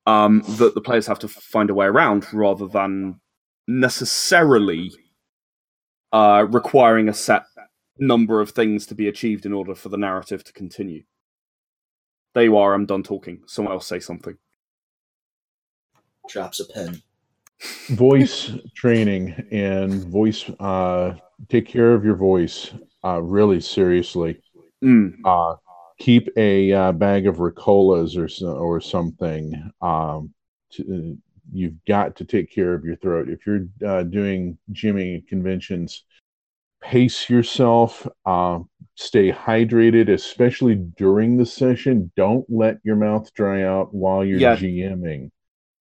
um 0.06 0.42
that 0.58 0.74
the 0.74 0.80
players 0.80 1.06
have 1.06 1.18
to 1.18 1.28
find 1.28 1.70
a 1.70 1.74
way 1.74 1.86
around 1.86 2.26
rather 2.32 2.66
than 2.66 3.20
necessarily 3.68 4.90
uh 6.12 6.46
requiring 6.50 7.08
a 7.08 7.14
set 7.14 7.44
number 7.98 8.40
of 8.40 8.50
things 8.50 8.86
to 8.86 8.94
be 8.94 9.08
achieved 9.08 9.46
in 9.46 9.52
order 9.52 9.74
for 9.74 9.88
the 9.88 9.96
narrative 9.96 10.42
to 10.44 10.52
continue. 10.52 11.02
There 12.34 12.44
you 12.44 12.56
are 12.56 12.74
i'm 12.74 12.86
done 12.86 13.02
talking. 13.02 13.42
Someone 13.46 13.72
else 13.74 13.86
say 13.86 14.00
something. 14.00 14.36
Drops 16.28 16.60
a 16.60 16.64
pen. 16.66 17.02
voice 17.90 18.50
training 18.74 19.34
and 19.52 20.04
voice 20.06 20.50
uh 20.58 21.14
take 21.48 21.66
care 21.66 21.94
of 21.94 22.04
your 22.04 22.16
voice 22.16 22.72
uh 23.04 23.20
really 23.22 23.60
seriously 23.60 24.40
Mm. 24.82 25.14
uh 25.24 25.54
keep 25.98 26.28
a 26.36 26.72
uh, 26.72 26.90
bag 26.92 27.28
of 27.28 27.36
ricolas 27.36 28.16
or 28.16 28.26
so, 28.28 28.48
or 28.56 28.80
something 28.80 29.70
um 29.80 30.32
to, 30.72 31.16
you've 31.52 31.84
got 31.86 32.16
to 32.16 32.24
take 32.24 32.50
care 32.52 32.74
of 32.74 32.84
your 32.84 32.96
throat 32.96 33.28
if 33.28 33.46
you're 33.46 33.66
uh, 33.86 34.02
doing 34.02 34.58
GMing 34.72 35.26
conventions 35.28 36.04
pace 36.80 37.30
yourself 37.30 38.06
uh, 38.26 38.58
stay 38.96 39.30
hydrated 39.30 40.10
especially 40.10 40.74
during 40.74 41.36
the 41.36 41.46
session 41.46 42.10
don't 42.16 42.44
let 42.48 42.78
your 42.82 42.96
mouth 42.96 43.32
dry 43.34 43.62
out 43.62 43.94
while 43.94 44.24
you're 44.24 44.40
Yeah. 44.40 44.56
gming 44.56 45.30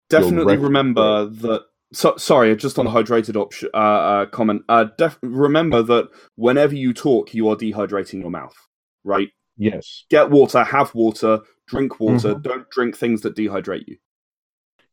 definitely 0.09 0.55
rec- 0.57 0.63
remember 0.63 1.26
that 1.26 1.63
so, 1.93 2.15
sorry 2.17 2.55
just 2.55 2.79
on 2.79 2.85
the 2.85 2.91
hydrated 2.91 3.35
option 3.35 3.69
uh, 3.73 3.77
uh 3.77 4.25
comment 4.27 4.61
uh 4.69 4.85
def- 4.97 5.19
remember 5.21 5.81
that 5.81 6.07
whenever 6.35 6.75
you 6.75 6.93
talk 6.93 7.33
you 7.33 7.47
are 7.49 7.55
dehydrating 7.55 8.21
your 8.21 8.31
mouth 8.31 8.55
right 9.03 9.29
Yes. 9.61 10.05
Get 10.09 10.31
water, 10.31 10.63
have 10.63 10.93
water, 10.95 11.39
drink 11.67 11.99
water. 11.99 12.33
Mhm. 12.33 12.41
Don't 12.41 12.69
drink 12.71 12.97
things 12.97 13.21
that 13.21 13.35
dehydrate 13.35 13.87
you. 13.87 13.97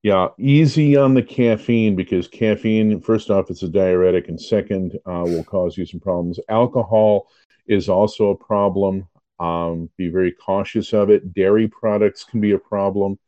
Yeah, 0.02 0.28
easy 0.38 0.94
on 0.94 1.14
the 1.14 1.22
caffeine 1.22 1.96
because 1.96 2.28
caffeine, 2.28 3.00
first 3.00 3.30
off, 3.30 3.50
it's 3.50 3.62
a 3.62 3.68
diuretic, 3.68 4.28
and 4.28 4.40
second, 4.40 4.98
uh, 5.06 5.24
will 5.24 5.42
cause 5.42 5.78
you 5.78 5.86
some 5.86 6.00
problems. 6.00 6.38
Alcohol 6.50 7.28
is 7.66 7.88
also 7.88 8.30
a 8.30 8.36
problem. 8.36 9.08
Um, 9.40 9.88
be 9.96 10.08
very 10.08 10.32
cautious 10.32 10.92
of 10.92 11.08
it. 11.08 11.32
Dairy 11.32 11.66
products 11.68 12.24
can 12.24 12.40
be 12.40 12.52
a 12.52 12.58
problem. 12.58 13.18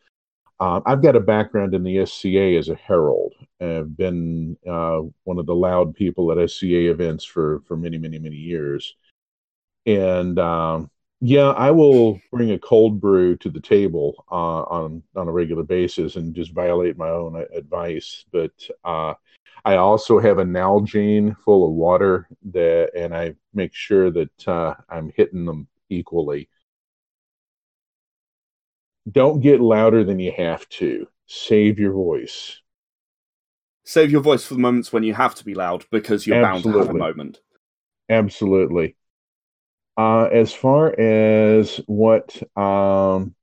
Um, 0.60 0.82
I've 0.84 1.02
got 1.02 1.16
a 1.16 1.20
background 1.20 1.74
in 1.74 1.82
the 1.82 2.04
SCA 2.04 2.56
as 2.58 2.68
a 2.68 2.74
herald. 2.74 3.34
I've 3.60 3.96
been 3.96 4.58
uh, 4.68 5.00
one 5.24 5.38
of 5.38 5.46
the 5.46 5.54
loud 5.54 5.94
people 5.94 6.30
at 6.30 6.50
SCA 6.50 6.90
events 6.90 7.24
for 7.24 7.62
for 7.66 7.76
many, 7.76 7.96
many, 7.96 8.18
many 8.18 8.36
years. 8.36 8.94
And 9.86 10.38
um, 10.38 10.90
yeah, 11.22 11.50
I 11.50 11.70
will 11.70 12.20
bring 12.30 12.50
a 12.52 12.58
cold 12.58 13.00
brew 13.00 13.36
to 13.38 13.48
the 13.48 13.60
table 13.60 14.24
uh, 14.30 14.62
on 14.62 15.02
on 15.16 15.28
a 15.28 15.32
regular 15.32 15.62
basis 15.62 16.16
and 16.16 16.34
just 16.34 16.52
violate 16.52 16.98
my 16.98 17.08
own 17.08 17.42
advice. 17.54 18.26
But 18.30 18.52
uh, 18.84 19.14
I 19.64 19.76
also 19.76 20.18
have 20.18 20.38
a 20.38 20.44
Nalgene 20.44 21.36
full 21.38 21.66
of 21.66 21.72
water 21.72 22.28
that, 22.52 22.90
and 22.94 23.14
I 23.14 23.34
make 23.54 23.74
sure 23.74 24.10
that 24.10 24.48
uh, 24.48 24.74
I'm 24.90 25.10
hitting 25.16 25.46
them 25.46 25.68
equally. 25.88 26.50
Don't 29.10 29.40
get 29.40 29.60
louder 29.60 30.04
than 30.04 30.18
you 30.18 30.32
have 30.36 30.68
to. 30.70 31.06
Save 31.26 31.78
your 31.78 31.92
voice. 31.92 32.60
Save 33.84 34.10
your 34.10 34.20
voice 34.20 34.44
for 34.44 34.54
the 34.54 34.60
moments 34.60 34.92
when 34.92 35.02
you 35.02 35.14
have 35.14 35.34
to 35.36 35.44
be 35.44 35.54
loud 35.54 35.84
because 35.90 36.26
you're 36.26 36.42
bound 36.42 36.64
to 36.64 36.78
have 36.78 36.90
a 36.90 36.94
moment. 36.94 37.40
Absolutely. 38.08 38.96
Uh, 39.96 40.24
as 40.24 40.52
far 40.52 40.98
as 40.98 41.80
what 41.86 42.40
um, 42.56 43.34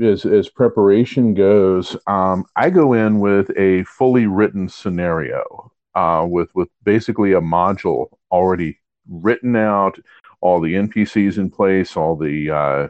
as 0.00 0.24
as 0.24 0.48
preparation 0.48 1.34
goes, 1.34 1.96
um, 2.06 2.44
I 2.54 2.70
go 2.70 2.92
in 2.92 3.20
with 3.20 3.50
a 3.56 3.84
fully 3.84 4.26
written 4.26 4.68
scenario 4.68 5.72
uh, 5.94 6.26
with 6.28 6.54
with 6.54 6.68
basically 6.84 7.32
a 7.32 7.40
module 7.40 8.08
already 8.30 8.78
written 9.08 9.56
out, 9.56 9.98
all 10.40 10.60
the 10.60 10.74
NPCs 10.74 11.38
in 11.38 11.50
place, 11.50 11.96
all 11.96 12.16
the 12.16 12.50
uh, 12.50 12.88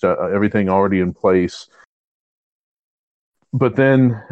stu- 0.00 0.08
uh, 0.08 0.30
everything 0.34 0.68
already 0.68 1.00
in 1.00 1.12
place. 1.12 1.68
But 3.52 3.76
then 3.76 4.22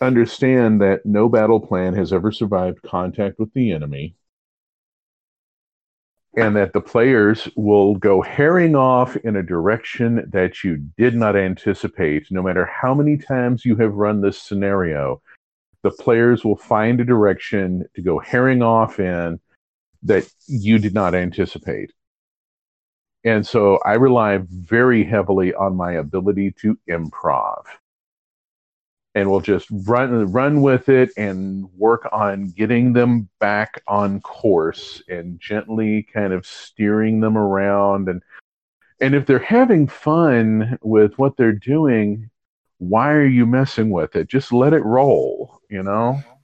understand 0.00 0.80
that 0.82 1.06
no 1.06 1.28
battle 1.28 1.60
plan 1.60 1.94
has 1.94 2.12
ever 2.12 2.32
survived 2.32 2.82
contact 2.82 3.38
with 3.38 3.52
the 3.54 3.72
enemy 3.72 4.14
and 6.36 6.54
that 6.56 6.72
the 6.72 6.80
players 6.80 7.48
will 7.56 7.94
go 7.94 8.20
herring 8.20 8.76
off 8.76 9.16
in 9.16 9.36
a 9.36 9.42
direction 9.42 10.28
that 10.30 10.62
you 10.62 10.76
did 10.96 11.14
not 11.14 11.36
anticipate. 11.36 12.30
No 12.30 12.42
matter 12.42 12.66
how 12.66 12.92
many 12.92 13.16
times 13.16 13.64
you 13.64 13.76
have 13.76 13.94
run 13.94 14.20
this 14.20 14.40
scenario, 14.40 15.22
the 15.82 15.90
players 15.90 16.44
will 16.44 16.56
find 16.56 17.00
a 17.00 17.04
direction 17.04 17.84
to 17.94 18.02
go 18.02 18.18
herring 18.18 18.62
off 18.62 19.00
in 19.00 19.40
that 20.02 20.28
you 20.46 20.78
did 20.78 20.94
not 20.94 21.14
anticipate. 21.14 21.92
And 23.28 23.46
so 23.46 23.78
I 23.84 23.92
rely 23.92 24.38
very 24.48 25.04
heavily 25.04 25.52
on 25.52 25.76
my 25.76 25.92
ability 25.92 26.52
to 26.62 26.78
improv. 26.88 27.62
And 29.14 29.30
we'll 29.30 29.40
just 29.40 29.68
run 29.70 30.32
run 30.32 30.62
with 30.62 30.88
it 30.88 31.10
and 31.18 31.66
work 31.76 32.08
on 32.10 32.48
getting 32.48 32.94
them 32.94 33.28
back 33.38 33.82
on 33.86 34.22
course 34.22 35.02
and 35.08 35.38
gently 35.38 36.04
kind 36.04 36.32
of 36.32 36.46
steering 36.46 37.20
them 37.20 37.36
around 37.36 38.08
and 38.08 38.22
and 39.00 39.14
if 39.14 39.26
they're 39.26 39.38
having 39.38 39.88
fun 39.88 40.78
with 40.80 41.18
what 41.18 41.36
they're 41.36 41.52
doing, 41.52 42.30
why 42.78 43.10
are 43.10 43.26
you 43.26 43.44
messing 43.44 43.90
with 43.90 44.16
it? 44.16 44.28
Just 44.28 44.54
let 44.54 44.72
it 44.72 44.84
roll, 44.84 45.60
you 45.68 45.82
know? 45.82 46.18
Mm-hmm. 46.18 46.37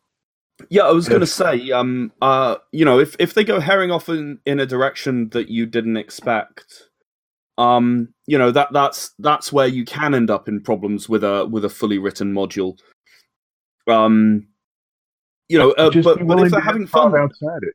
Yeah, 0.68 0.82
I 0.82 0.92
was 0.92 1.08
going 1.08 1.20
to 1.20 1.26
say, 1.26 1.70
um, 1.72 2.12
uh, 2.22 2.56
you 2.70 2.84
know, 2.84 3.00
if 3.00 3.16
if 3.18 3.34
they 3.34 3.44
go 3.44 3.58
herring 3.58 3.90
off 3.90 4.08
in, 4.08 4.38
in 4.46 4.60
a 4.60 4.66
direction 4.66 5.28
that 5.30 5.48
you 5.48 5.66
didn't 5.66 5.96
expect, 5.96 6.90
um, 7.58 8.14
you 8.26 8.38
know 8.38 8.50
that 8.52 8.72
that's 8.72 9.12
that's 9.18 9.52
where 9.52 9.66
you 9.66 9.84
can 9.84 10.14
end 10.14 10.30
up 10.30 10.48
in 10.48 10.60
problems 10.60 11.08
with 11.08 11.24
a 11.24 11.46
with 11.46 11.64
a 11.64 11.68
fully 11.68 11.98
written 11.98 12.32
module. 12.32 12.78
Um, 13.88 14.46
you 15.48 15.58
know, 15.58 15.72
uh, 15.72 15.90
but 16.02 16.26
but 16.26 16.40
if 16.40 16.52
they're 16.52 16.60
having 16.60 16.86
fun 16.86 17.16
outside 17.16 17.62
it. 17.62 17.74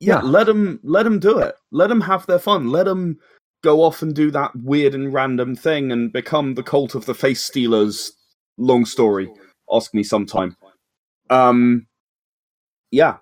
yeah, 0.00 0.16
yeah. 0.16 0.20
let 0.22 0.46
them 0.46 0.80
let 0.82 1.04
them 1.04 1.20
do 1.20 1.38
it. 1.38 1.54
Let 1.70 1.88
them 1.88 2.00
have 2.00 2.26
their 2.26 2.40
fun. 2.40 2.70
Let 2.70 2.84
them 2.86 3.18
go 3.62 3.82
off 3.82 4.02
and 4.02 4.14
do 4.14 4.30
that 4.32 4.54
weird 4.56 4.94
and 4.94 5.12
random 5.12 5.56
thing 5.56 5.90
and 5.90 6.12
become 6.12 6.54
the 6.54 6.62
cult 6.62 6.94
of 6.94 7.06
the 7.06 7.14
face 7.14 7.42
stealers. 7.42 8.12
Long 8.58 8.84
story. 8.84 9.28
Ask 9.72 9.94
me 9.94 10.02
sometime. 10.02 10.56
Um, 11.30 11.86
yeah, 12.96 13.18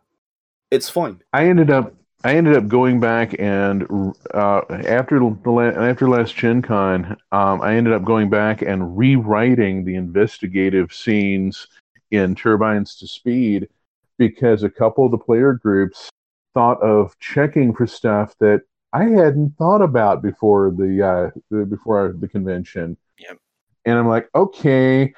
it's 0.71 0.89
fine. 0.89 1.21
I 1.33 1.49
ended 1.49 1.69
up 1.69 1.93
I 2.23 2.37
ended 2.37 2.57
up 2.57 2.69
going 2.69 3.01
back 3.01 3.35
and 3.41 4.15
uh, 4.33 4.63
after 4.71 5.19
the 5.19 5.51
la- 5.51 5.63
after 5.63 6.09
last 6.09 6.37
Gen 6.37 6.63
Con, 6.63 7.17
um, 7.33 7.61
I 7.61 7.75
ended 7.75 7.93
up 7.93 8.05
going 8.05 8.31
back 8.31 8.63
and 8.63 8.97
rewriting 8.97 9.85
the 9.85 9.97
investigative 9.97 10.93
scenes 10.93 11.67
in 12.13 12.37
Turbines 12.37 12.95
to 12.99 13.09
Speed 13.09 13.69
because 14.17 14.63
a 14.63 14.71
couple 14.71 15.05
of 15.05 15.11
the 15.11 15.19
player 15.19 15.55
groups 15.55 16.09
thought 16.55 16.81
of 16.81 17.19
checking 17.19 17.75
for 17.75 17.89
stuff 17.89 18.33
that 18.39 18.63
I 18.93 19.07
hadn't 19.07 19.57
thought 19.59 19.83
about 19.83 20.23
before 20.23 20.71
the, 20.71 21.03
uh, 21.05 21.41
the 21.51 21.67
before 21.67 22.15
the 22.17 22.29
convention. 22.29 22.97
Yep. 23.19 23.39
And 23.87 23.99
I'm 23.99 24.07
like, 24.07 24.29
okay, 24.37 25.13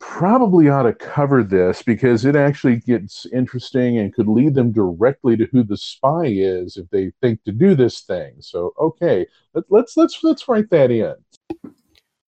probably 0.00 0.68
ought 0.68 0.84
to 0.84 0.94
cover 0.94 1.44
this 1.44 1.82
because 1.82 2.24
it 2.24 2.36
actually 2.36 2.76
gets 2.76 3.26
interesting 3.26 3.98
and 3.98 4.14
could 4.14 4.28
lead 4.28 4.54
them 4.54 4.72
directly 4.72 5.36
to 5.36 5.46
who 5.46 5.62
the 5.62 5.76
spy 5.76 6.26
is 6.26 6.76
if 6.76 6.88
they 6.90 7.12
think 7.22 7.42
to 7.44 7.52
do 7.52 7.74
this 7.74 8.00
thing. 8.02 8.34
So 8.40 8.74
okay, 8.80 9.26
let, 9.54 9.64
let's 9.70 9.96
let's 9.96 10.18
let's 10.24 10.48
write 10.48 10.70
that 10.70 10.90
in. 10.90 11.14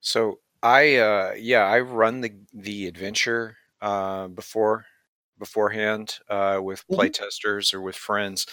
So 0.00 0.40
I 0.62 0.96
uh 0.96 1.34
yeah, 1.38 1.62
I 1.64 1.80
run 1.80 2.20
the 2.20 2.32
the 2.52 2.86
adventure 2.86 3.56
uh 3.80 4.28
before 4.28 4.86
beforehand 5.38 6.18
uh 6.28 6.60
with 6.62 6.84
Mhm. 6.88 7.08
playtesters 7.08 7.74
or 7.74 7.80
with 7.80 7.96
friends. 7.96 8.46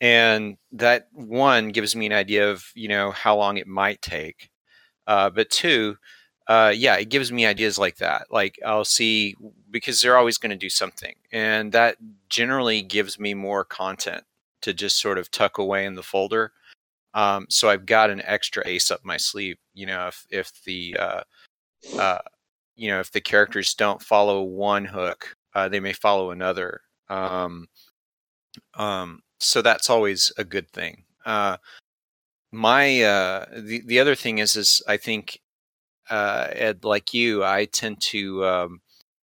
And 0.00 0.56
that 0.72 1.08
one 1.12 1.68
gives 1.70 1.94
me 1.96 2.06
an 2.06 2.12
idea 2.12 2.50
of, 2.50 2.64
you 2.74 2.88
know, 2.88 3.12
how 3.12 3.36
long 3.36 3.56
it 3.56 3.66
might 3.66 4.02
take. 4.02 4.50
Uh 5.06 5.30
but 5.30 5.50
two, 5.50 5.96
uh 6.48 6.72
yeah, 6.74 6.96
it 6.96 7.08
gives 7.08 7.32
me 7.32 7.46
ideas 7.46 7.78
like 7.78 7.96
that. 7.96 8.26
Like 8.30 8.58
I'll 8.64 8.84
see 8.84 9.36
because 9.70 10.00
they're 10.00 10.16
always 10.18 10.38
going 10.38 10.50
to 10.50 10.56
do 10.56 10.70
something. 10.70 11.14
And 11.32 11.72
that 11.72 11.96
generally 12.28 12.82
gives 12.82 13.18
me 13.18 13.34
more 13.34 13.64
content 13.64 14.24
to 14.62 14.72
just 14.74 15.00
sort 15.00 15.18
of 15.18 15.30
tuck 15.30 15.58
away 15.58 15.86
in 15.86 15.94
the 15.94 16.02
folder. 16.02 16.52
Um, 17.14 17.46
so 17.50 17.68
I've 17.68 17.86
got 17.86 18.10
an 18.10 18.22
extra 18.24 18.62
ace 18.66 18.90
up 18.90 19.00
my 19.04 19.16
sleeve. 19.16 19.56
You 19.74 19.86
know, 19.86 20.08
if 20.08 20.26
if 20.30 20.52
the 20.64 20.96
uh, 20.98 21.22
uh, 21.98 22.18
you 22.76 22.90
know 22.90 23.00
if 23.00 23.12
the 23.12 23.20
characters 23.20 23.74
don't 23.74 24.02
follow 24.02 24.42
one 24.42 24.84
hook, 24.86 25.36
uh, 25.54 25.68
they 25.68 25.80
may 25.80 25.92
follow 25.92 26.30
another. 26.30 26.80
Um, 27.08 27.68
um, 28.74 29.20
so 29.40 29.62
that's 29.62 29.90
always 29.90 30.32
a 30.38 30.44
good 30.44 30.70
thing. 30.70 31.04
Uh, 31.26 31.58
my 32.50 33.02
uh, 33.02 33.46
the 33.58 33.82
the 33.86 34.00
other 34.00 34.14
thing 34.14 34.38
is 34.38 34.56
is 34.56 34.82
I 34.88 34.96
think 34.96 35.40
uh, 36.10 36.48
Ed, 36.52 36.84
like 36.84 37.14
you, 37.14 37.44
I 37.44 37.66
tend 37.66 38.00
to 38.02 38.44
um, 38.44 38.80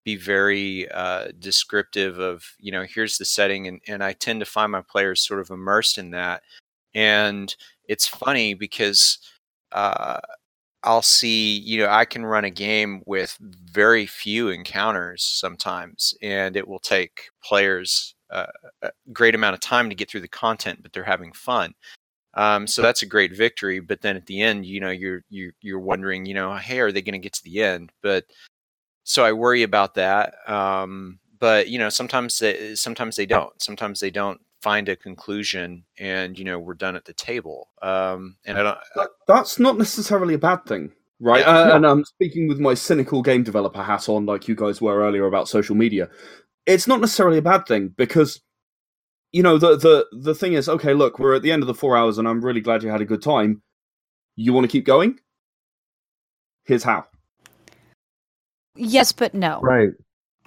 be 0.05 0.17
very 0.17 0.91
uh, 0.91 1.29
descriptive 1.39 2.19
of 2.19 2.45
you 2.59 2.73
know 2.73 2.85
here's 2.85 3.19
the 3.19 3.25
setting, 3.25 3.67
and 3.69 3.81
and 3.89 4.03
I 4.05 4.13
tend 4.13 4.41
to 4.41 4.47
find 4.47 4.73
my 4.73 4.83
players 4.83 5.27
sort 5.27 5.41
of 5.41 5.51
immersed 5.51 5.99
in 5.99 6.11
that, 6.13 6.43
and 6.95 7.55
it's 7.89 8.07
funny 8.09 8.55
because 8.55 9.19
uh, 9.73 10.21
I'll 10.87 11.03
see, 11.03 11.59
you 11.59 11.79
know, 11.79 11.89
I 11.91 12.05
can 12.05 12.25
run 12.25 12.45
a 12.45 12.51
game 12.51 13.03
with 13.07 13.37
very 13.41 14.07
few 14.07 14.51
encounters 14.51 15.25
sometimes, 15.25 16.15
and 16.23 16.57
it 16.57 16.67
will 16.67 16.79
take 16.79 17.29
players 17.43 18.15
uh, 18.31 18.47
a 18.83 18.91
great 19.13 19.35
amount 19.35 19.55
of 19.55 19.61
time 19.61 19.89
to 19.89 19.97
get 19.97 20.11
through 20.11 20.21
the 20.21 20.29
content, 20.29 20.81
but 20.83 20.93
they're 20.93 21.05
having 21.05 21.33
fun. 21.33 21.75
Um, 22.37 22.67
so 22.67 22.83
that's 22.83 23.03
a 23.03 23.07
great 23.07 23.35
victory. 23.35 23.81
But 23.81 24.03
then 24.03 24.15
at 24.17 24.27
the 24.27 24.43
end, 24.43 24.67
you 24.67 24.79
know, 24.79 24.91
you're 24.91 25.23
you're 25.31 25.53
you're 25.63 25.81
wondering, 25.81 26.27
you 26.27 26.35
know, 26.35 26.55
hey, 26.55 26.79
are 26.81 26.93
they 26.93 27.03
going 27.03 27.15
to 27.15 27.19
get 27.19 27.33
to 27.33 27.43
the 27.43 27.63
end? 27.63 27.91
But 28.03 28.27
so 29.05 29.25
I 29.25 29.33
worry 29.33 29.63
about 29.63 29.95
that. 29.95 30.35
Um, 30.49 31.19
but 31.39 31.69
you 31.69 31.79
know, 31.79 31.89
sometimes 31.89 32.39
they, 32.39 32.75
sometimes 32.75 33.17
they 33.17 33.27
don't. 33.27 33.61
Sometimes 33.61 34.01
they 34.01 34.11
don't 34.11 34.41
find 34.61 34.89
a 34.89 34.97
conclusion, 34.97 35.85
and 35.99 36.39
you 36.39 36.45
know, 36.45 36.59
we're 36.59 36.75
done 36.75 36.97
at 36.97 37.05
the 37.05 37.13
table. 37.13 37.69
Um, 37.83 38.37
and 38.45 38.59
I 38.59 38.63
don't. 38.63 38.79
That, 38.97 39.09
that's 39.27 39.59
not 39.59 39.79
necessarily 39.79 40.35
a 40.35 40.39
bad 40.39 40.65
thing, 40.67 40.93
right? 41.21 41.41
Yeah. 41.41 41.73
Uh, 41.73 41.77
And 41.77 41.87
I'm 41.87 42.05
speaking 42.05 42.49
with 42.49 42.59
my 42.59 42.75
cynical 42.75 43.23
game 43.23 43.43
developer 43.45 43.83
hat 43.83 44.09
on, 44.09 44.27
like 44.27 44.49
you 44.49 44.55
guys 44.55 44.81
were 44.81 44.99
earlier 44.99 45.27
about 45.27 45.49
social 45.49 45.77
media. 45.77 46.09
It's 46.67 46.87
not 46.87 47.01
necessarily 47.01 47.39
a 47.39 47.43
bad 47.43 47.67
thing 47.67 47.89
because, 47.97 48.41
you 49.37 49.43
know 49.43 49.59
the 49.59 49.77
the 49.77 50.07
the 50.13 50.35
thing 50.35 50.55
is, 50.55 50.67
okay, 50.67 50.95
look, 50.95 51.19
we're 51.19 51.35
at 51.35 51.43
the 51.43 51.53
end 51.53 51.63
of 51.63 51.67
the 51.67 51.75
four 51.75 51.95
hours, 51.95 52.17
and 52.17 52.27
I'm 52.27 52.43
really 52.43 52.63
glad 52.63 52.83
you 52.83 52.89
had 52.89 53.03
a 53.03 53.05
good 53.05 53.21
time. 53.21 53.61
You 54.35 54.55
want 54.55 54.65
to 54.65 54.69
keep 54.69 54.87
going? 54.87 55.21
Here's 56.65 56.83
how. 56.83 57.05
Yes, 58.77 59.13
but 59.13 59.35
no. 59.35 59.61
Right. 59.61 59.91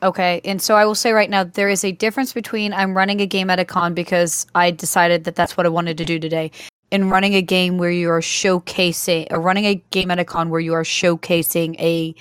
Okay, 0.01 0.41
and 0.43 0.59
so 0.59 0.75
I 0.75 0.85
will 0.85 0.95
say 0.95 1.11
right 1.11 1.29
now 1.29 1.43
there 1.43 1.69
is 1.69 1.83
a 1.83 1.91
difference 1.91 2.33
between 2.33 2.73
I'm 2.73 2.97
running 2.97 3.21
a 3.21 3.27
game 3.27 3.51
at 3.51 3.59
a 3.59 3.65
con 3.65 3.93
because 3.93 4.47
I 4.55 4.71
decided 4.71 5.23
that 5.25 5.35
that's 5.35 5.55
what 5.55 5.67
I 5.67 5.69
wanted 5.69 5.95
to 5.99 6.05
do 6.05 6.17
today, 6.17 6.49
and 6.91 7.11
running 7.11 7.35
a 7.35 7.43
game 7.43 7.77
where 7.77 7.91
you 7.91 8.09
are 8.09 8.21
showcasing, 8.21 9.27
or 9.29 9.39
running 9.39 9.65
a 9.65 9.75
game 9.91 10.09
at 10.09 10.17
a 10.17 10.25
con 10.25 10.49
where 10.49 10.61
you 10.61 10.73
are 10.73 10.83
showcasing 10.83 11.79
a 11.79 12.15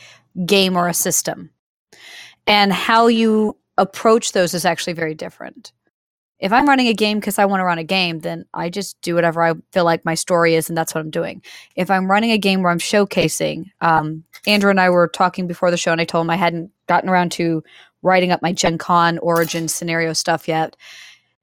game 0.44 0.76
or 0.76 0.86
a 0.86 0.92
system, 0.92 1.48
and 2.46 2.74
how 2.74 3.06
you 3.06 3.56
approach 3.78 4.32
those 4.32 4.52
is 4.52 4.66
actually 4.66 4.92
very 4.92 5.14
different. 5.14 5.72
If 6.40 6.52
I'm 6.52 6.68
running 6.68 6.86
a 6.86 6.94
game 6.94 7.18
because 7.18 7.38
I 7.38 7.44
want 7.46 7.60
to 7.60 7.64
run 7.64 7.78
a 7.78 7.84
game, 7.84 8.20
then 8.20 8.44
I 8.54 8.70
just 8.70 9.00
do 9.02 9.14
whatever 9.14 9.42
I 9.42 9.54
feel 9.72 9.84
like 9.84 10.04
my 10.04 10.14
story 10.14 10.54
is, 10.54 10.68
and 10.68 10.78
that's 10.78 10.94
what 10.94 11.00
I'm 11.00 11.10
doing. 11.10 11.42
If 11.74 11.90
I'm 11.90 12.10
running 12.10 12.30
a 12.30 12.38
game 12.38 12.62
where 12.62 12.70
I'm 12.70 12.78
showcasing, 12.78 13.70
um, 13.80 14.24
Andrew 14.46 14.70
and 14.70 14.80
I 14.80 14.90
were 14.90 15.08
talking 15.08 15.46
before 15.46 15.70
the 15.70 15.76
show, 15.76 15.92
and 15.92 16.00
I 16.00 16.04
told 16.04 16.24
him 16.24 16.30
I 16.30 16.36
hadn't 16.36 16.70
gotten 16.86 17.10
around 17.10 17.32
to 17.32 17.62
writing 18.02 18.30
up 18.30 18.42
my 18.42 18.52
Gen 18.52 18.78
Con 18.78 19.18
origin 19.18 19.68
scenario 19.68 20.12
stuff 20.12 20.46
yet. 20.46 20.76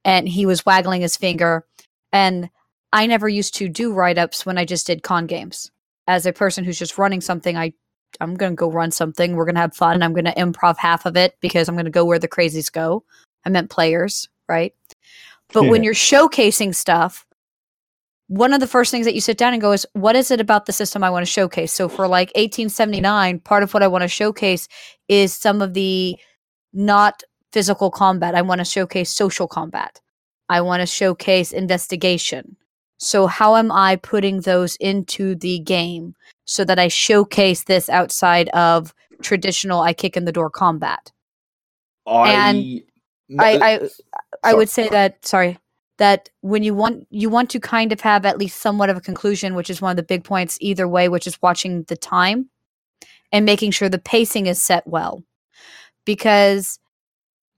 And 0.03 0.29
he 0.29 0.45
was 0.45 0.65
waggling 0.65 1.01
his 1.01 1.17
finger. 1.17 1.65
And 2.13 2.49
I 2.93 3.07
never 3.07 3.27
used 3.27 3.55
to 3.55 3.67
do 3.67 3.91
write 3.91 4.17
ups 4.17 4.45
when 4.45 4.57
I 4.57 4.65
just 4.65 4.87
did 4.87 5.03
con 5.03 5.25
games. 5.25 5.71
As 6.07 6.25
a 6.25 6.33
person 6.33 6.63
who's 6.63 6.79
just 6.79 6.97
running 6.97 7.21
something, 7.21 7.57
I 7.57 7.73
I'm 8.21 8.35
gonna 8.35 8.55
go 8.55 8.71
run 8.71 8.91
something. 8.91 9.35
We're 9.35 9.45
gonna 9.45 9.59
have 9.59 9.75
fun. 9.75 10.01
I'm 10.01 10.13
gonna 10.13 10.33
improv 10.37 10.77
half 10.77 11.05
of 11.05 11.17
it 11.17 11.35
because 11.41 11.67
I'm 11.67 11.75
gonna 11.75 11.89
go 11.89 12.05
where 12.05 12.19
the 12.19 12.27
crazies 12.27 12.71
go. 12.71 13.03
I 13.43 13.49
meant 13.49 13.69
players, 13.69 14.29
right? 14.47 14.73
But 15.53 15.63
when 15.63 15.83
you're 15.83 15.93
showcasing 15.93 16.75
stuff, 16.75 17.25
one 18.27 18.53
of 18.53 18.59
the 18.59 18.67
first 18.67 18.91
things 18.91 19.05
that 19.05 19.13
you 19.13 19.21
sit 19.21 19.37
down 19.37 19.53
and 19.53 19.61
go 19.61 19.71
is, 19.71 19.85
what 19.93 20.15
is 20.15 20.31
it 20.31 20.41
about 20.41 20.65
the 20.65 20.73
system 20.73 21.03
I 21.03 21.09
want 21.09 21.25
to 21.25 21.31
showcase? 21.31 21.71
So 21.71 21.87
for 21.87 22.07
like 22.07 22.29
1879, 22.29 23.39
part 23.39 23.63
of 23.63 23.73
what 23.73 23.83
I 23.83 23.87
want 23.87 24.01
to 24.01 24.07
showcase 24.07 24.67
is 25.07 25.33
some 25.33 25.61
of 25.61 25.73
the 25.73 26.17
not 26.73 27.23
physical 27.53 27.91
combat. 27.91 28.35
I 28.35 28.41
want 28.41 28.59
to 28.59 28.65
showcase 28.65 29.11
social 29.11 29.47
combat. 29.47 30.01
I 30.49 30.61
want 30.61 30.81
to 30.81 30.87
showcase 30.87 31.51
investigation. 31.51 32.57
So 32.97 33.27
how 33.27 33.55
am 33.55 33.71
I 33.71 33.97
putting 33.97 34.41
those 34.41 34.75
into 34.77 35.35
the 35.35 35.59
game 35.59 36.15
so 36.45 36.65
that 36.65 36.79
I 36.79 36.87
showcase 36.87 37.65
this 37.65 37.89
outside 37.89 38.49
of 38.49 38.93
traditional 39.21 39.81
I 39.81 39.93
kick 39.93 40.17
in 40.17 40.25
the 40.25 40.31
door 40.31 40.49
combat? 40.49 41.11
I 42.07 42.31
And 42.31 42.81
Uh, 43.31 43.43
I, 43.43 43.73
I 43.73 43.89
I 44.43 44.53
would 44.53 44.69
say 44.69 44.87
that 44.89 45.25
sorry 45.25 45.57
that 45.97 46.29
when 46.41 46.63
you 46.63 46.75
want 46.75 47.07
you 47.09 47.29
want 47.29 47.49
to 47.51 47.59
kind 47.59 47.91
of 47.91 48.01
have 48.01 48.25
at 48.25 48.37
least 48.37 48.61
somewhat 48.61 48.89
of 48.89 48.97
a 48.97 49.01
conclusion, 49.01 49.55
which 49.55 49.69
is 49.69 49.81
one 49.81 49.91
of 49.91 49.97
the 49.97 50.03
big 50.03 50.23
points 50.23 50.57
either 50.61 50.87
way, 50.87 51.09
which 51.09 51.27
is 51.27 51.41
watching 51.41 51.83
the 51.83 51.95
time 51.95 52.49
and 53.31 53.45
making 53.45 53.71
sure 53.71 53.89
the 53.89 53.97
pacing 53.97 54.47
is 54.47 54.61
set 54.61 54.85
well. 54.85 55.23
Because 56.05 56.79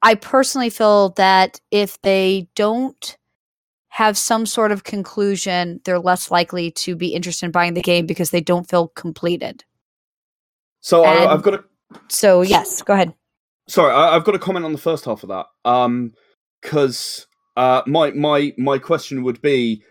I 0.02 0.16
personally 0.16 0.70
feel 0.70 1.10
that 1.12 1.60
if 1.72 2.02
they 2.02 2.48
don't 2.56 3.18
have 3.90 4.18
some 4.18 4.46
sort 4.46 4.72
of 4.72 4.84
conclusion, 4.84 5.82
they're 5.84 6.00
less 6.00 6.30
likely 6.30 6.70
to 6.70 6.96
be 6.96 7.08
interested 7.08 7.48
in 7.48 7.52
buying 7.52 7.74
the 7.74 7.82
game 7.82 8.06
because 8.06 8.30
they 8.30 8.42
don't 8.42 8.70
feel 8.70 8.90
completed. 8.90 9.64
so 10.82 11.04
I, 11.04 11.34
I've 11.34 11.42
got 11.42 11.56
a 11.56 11.64
So 12.08 12.42
yes, 12.44 12.82
go 12.84 12.94
ahead. 12.94 13.14
Sorry, 13.68 13.94
I, 13.94 14.16
I've 14.16 14.24
got 14.24 14.36
a 14.36 14.40
comment 14.40 14.66
on 14.66 14.72
the 14.72 14.78
first 14.78 15.06
half 15.06 15.24
of 15.24 15.30
that. 15.30 15.46
Um, 15.66 16.14
because 16.62 17.28
uh, 17.56 17.82
my 17.86 18.12
my 18.12 18.54
my 18.58 18.78
question 18.80 19.24
would 19.24 19.42
be, 19.42 19.84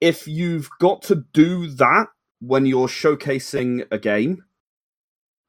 if 0.00 0.26
you've 0.26 0.68
got 0.80 1.02
to 1.02 1.24
do 1.32 1.68
that 1.68 2.06
when 2.40 2.66
you're 2.66 2.88
showcasing 2.88 3.86
a 3.90 3.98
game, 3.98 4.44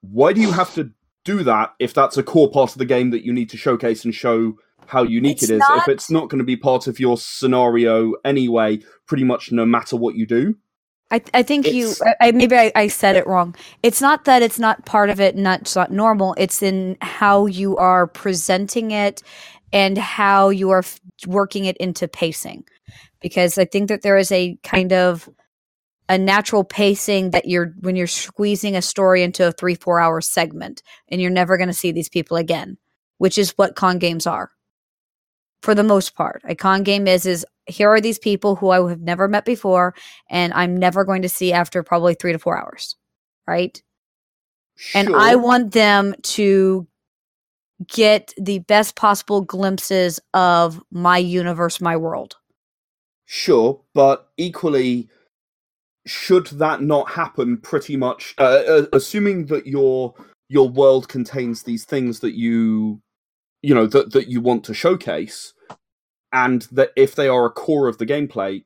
why 0.02 0.34
do 0.34 0.42
you 0.42 0.52
have 0.52 0.74
to 0.76 0.92
do 1.26 1.44
that 1.44 1.74
if 1.80 1.94
that's 1.94 2.18
a 2.18 2.24
core 2.24 2.50
part 2.50 2.72
of 2.72 2.78
the 2.78 2.86
game 2.86 3.10
that 3.12 3.26
you 3.26 3.34
need 3.34 3.50
to 3.50 3.58
showcase 3.58 4.06
and 4.06 4.14
show 4.16 4.54
how 4.86 5.04
unique 5.04 5.42
It's 5.42 5.50
it 5.50 5.56
is? 5.56 5.60
not- 5.60 5.78
If 5.80 5.88
it's 5.90 6.10
not 6.12 6.30
going 6.30 6.40
to 6.40 6.46
be 6.46 6.56
part 6.58 6.88
of 6.88 7.00
your 7.00 7.18
scenario 7.18 8.14
anyway, 8.24 8.80
pretty 9.06 9.24
much 9.24 9.52
no 9.52 9.66
matter 9.66 9.96
what 9.98 10.16
you 10.16 10.26
do. 10.26 10.56
I, 11.12 11.22
I 11.34 11.44
think 11.44 11.68
you 11.68 11.92
It's- 11.92 12.02
I, 12.02 12.16
I, 12.28 12.32
maybe 12.32 12.56
I, 12.56 12.72
I 12.76 12.88
said 12.88 13.16
it 13.16 13.28
wrong. 13.28 13.56
It's 13.84 14.02
not 14.02 14.26
that 14.26 14.42
it's 14.42 14.60
not 14.60 14.86
part 14.86 15.10
of 15.10 15.20
it, 15.20 15.36
not 15.36 15.62
it's 15.62 15.76
not 15.76 15.92
normal. 15.92 16.36
It's 16.38 16.62
in 16.62 16.98
how 17.02 17.46
you 17.46 17.78
are 17.78 18.08
presenting 18.08 18.92
it 18.92 19.24
and 19.72 19.98
how 19.98 20.50
you 20.50 20.70
are 20.72 20.80
f- 20.80 21.00
working 21.26 21.66
it 21.66 21.78
into 21.78 22.08
pacing. 22.08 22.66
Because 23.22 23.58
I 23.58 23.66
think 23.66 23.90
that 23.90 24.02
there 24.02 24.18
is 24.18 24.32
a 24.32 24.58
kind 24.64 24.94
of 24.94 25.30
a 26.10 26.18
natural 26.18 26.64
pacing 26.64 27.32
that 27.32 27.48
you're 27.48 27.74
when 27.82 27.96
you're 27.96 28.08
squeezing 28.08 28.76
a 28.76 28.82
story 28.82 29.24
into 29.24 29.48
a 29.48 29.52
three 29.52 29.76
four 29.76 30.00
hour 30.00 30.22
segment, 30.22 30.84
and 31.10 31.22
you're 31.22 31.32
never 31.32 31.58
going 31.58 31.68
to 31.70 31.74
see 31.74 31.92
these 31.92 32.10
people 32.10 32.38
again, 32.38 32.78
which 33.18 33.38
is 33.38 33.52
what 33.58 33.76
con 33.76 33.98
games 34.00 34.28
are. 34.28 34.52
For 35.62 35.74
the 35.74 35.84
most 35.84 36.16
part, 36.16 36.42
a 36.46 36.56
con 36.56 36.84
game 36.84 37.08
is 37.08 37.26
is 37.26 37.46
here 37.66 37.90
are 37.90 38.00
these 38.00 38.20
people 38.20 38.56
who 38.56 38.70
I 38.70 38.88
have 38.90 39.02
never 39.02 39.28
met 39.28 39.44
before 39.44 39.94
and 40.30 40.54
I'm 40.54 40.78
never 40.78 41.04
going 41.04 41.24
to 41.24 41.30
see 41.30 41.52
after 41.52 41.84
probably 41.84 42.14
three 42.14 42.32
to 42.32 42.40
four 42.40 42.58
hours. 42.58 42.96
Right. 43.48 43.82
And 44.94 45.16
I 45.16 45.36
want 45.36 45.74
them 45.74 46.16
to 46.22 46.88
get 47.88 48.34
the 48.38 48.60
best 48.60 48.96
possible 48.96 49.42
glimpses 49.42 50.20
of 50.34 50.82
my 50.92 51.18
universe, 51.18 51.82
my 51.82 51.98
world. 51.98 52.36
Sure, 53.26 53.82
but 53.94 54.30
equally, 54.38 55.10
should 56.06 56.48
that 56.48 56.82
not 56.82 57.10
happen? 57.10 57.58
Pretty 57.58 57.98
much, 57.98 58.34
uh, 58.38 58.64
uh, 58.68 58.86
assuming 58.94 59.48
that 59.48 59.68
your 59.68 60.14
your 60.50 60.70
world 60.70 61.10
contains 61.10 61.64
these 61.64 61.84
things 61.84 62.22
that 62.22 62.36
you, 62.36 63.02
you 63.68 63.76
know, 63.76 63.88
that 63.88 64.14
that 64.14 64.30
you 64.30 64.42
want 64.42 64.64
to 64.66 64.74
showcase, 64.74 65.54
and 66.34 66.64
that 66.72 66.92
if 66.96 67.16
they 67.16 67.28
are 67.28 67.46
a 67.48 67.52
core 67.52 67.88
of 67.88 67.98
the 68.00 68.06
gameplay, 68.08 68.64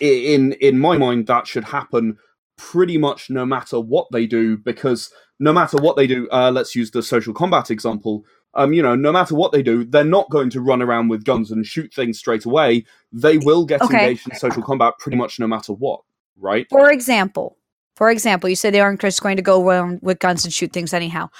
in 0.00 0.52
in 0.54 0.78
my 0.78 0.98
mind, 0.98 1.26
that 1.28 1.46
should 1.46 1.64
happen 1.64 2.18
pretty 2.58 2.98
much 2.98 3.30
no 3.30 3.46
matter 3.46 3.80
what 3.80 4.08
they 4.12 4.26
do, 4.26 4.56
because 4.58 5.10
no 5.40 5.52
matter 5.52 5.78
what 5.78 5.96
they 5.96 6.06
do, 6.06 6.28
uh, 6.32 6.50
let's 6.52 6.74
use 6.76 6.90
the 6.92 7.02
social 7.02 7.34
combat 7.34 7.70
example. 7.70 8.24
Um, 8.54 8.72
you 8.72 8.82
know, 8.82 8.96
no 8.96 9.12
matter 9.12 9.34
what 9.36 9.52
they 9.52 9.62
do, 9.62 9.84
they're 9.84 10.04
not 10.04 10.30
going 10.30 10.50
to 10.50 10.62
run 10.62 10.82
around 10.82 11.08
with 11.08 11.24
guns 11.24 11.52
and 11.52 11.66
shoot 11.66 11.92
things 11.94 12.18
straight 12.18 12.46
away 12.46 12.86
they 13.12 13.38
will 13.38 13.66
get 13.66 13.82
Okay. 13.82 13.90
engaged 13.90 14.26
in 14.28 14.34
social 14.34 14.62
combat 14.62 14.94
pretty 15.00 15.16
much 15.18 15.38
no 15.40 15.48
matter 15.48 15.72
what, 15.74 16.00
right? 16.38 16.68
For 16.70 16.90
example, 16.90 17.58
for 17.96 18.10
example, 18.10 18.50
you 18.50 18.56
say 18.56 18.70
they 18.70 18.80
aren't 18.80 19.00
just 19.00 19.22
going 19.22 19.36
to 19.36 19.42
go 19.42 19.66
around 19.66 20.00
with 20.02 20.18
guns 20.20 20.44
and 20.44 20.52
shoot 20.52 20.72
things 20.72 20.94
anyhow. 20.94 21.30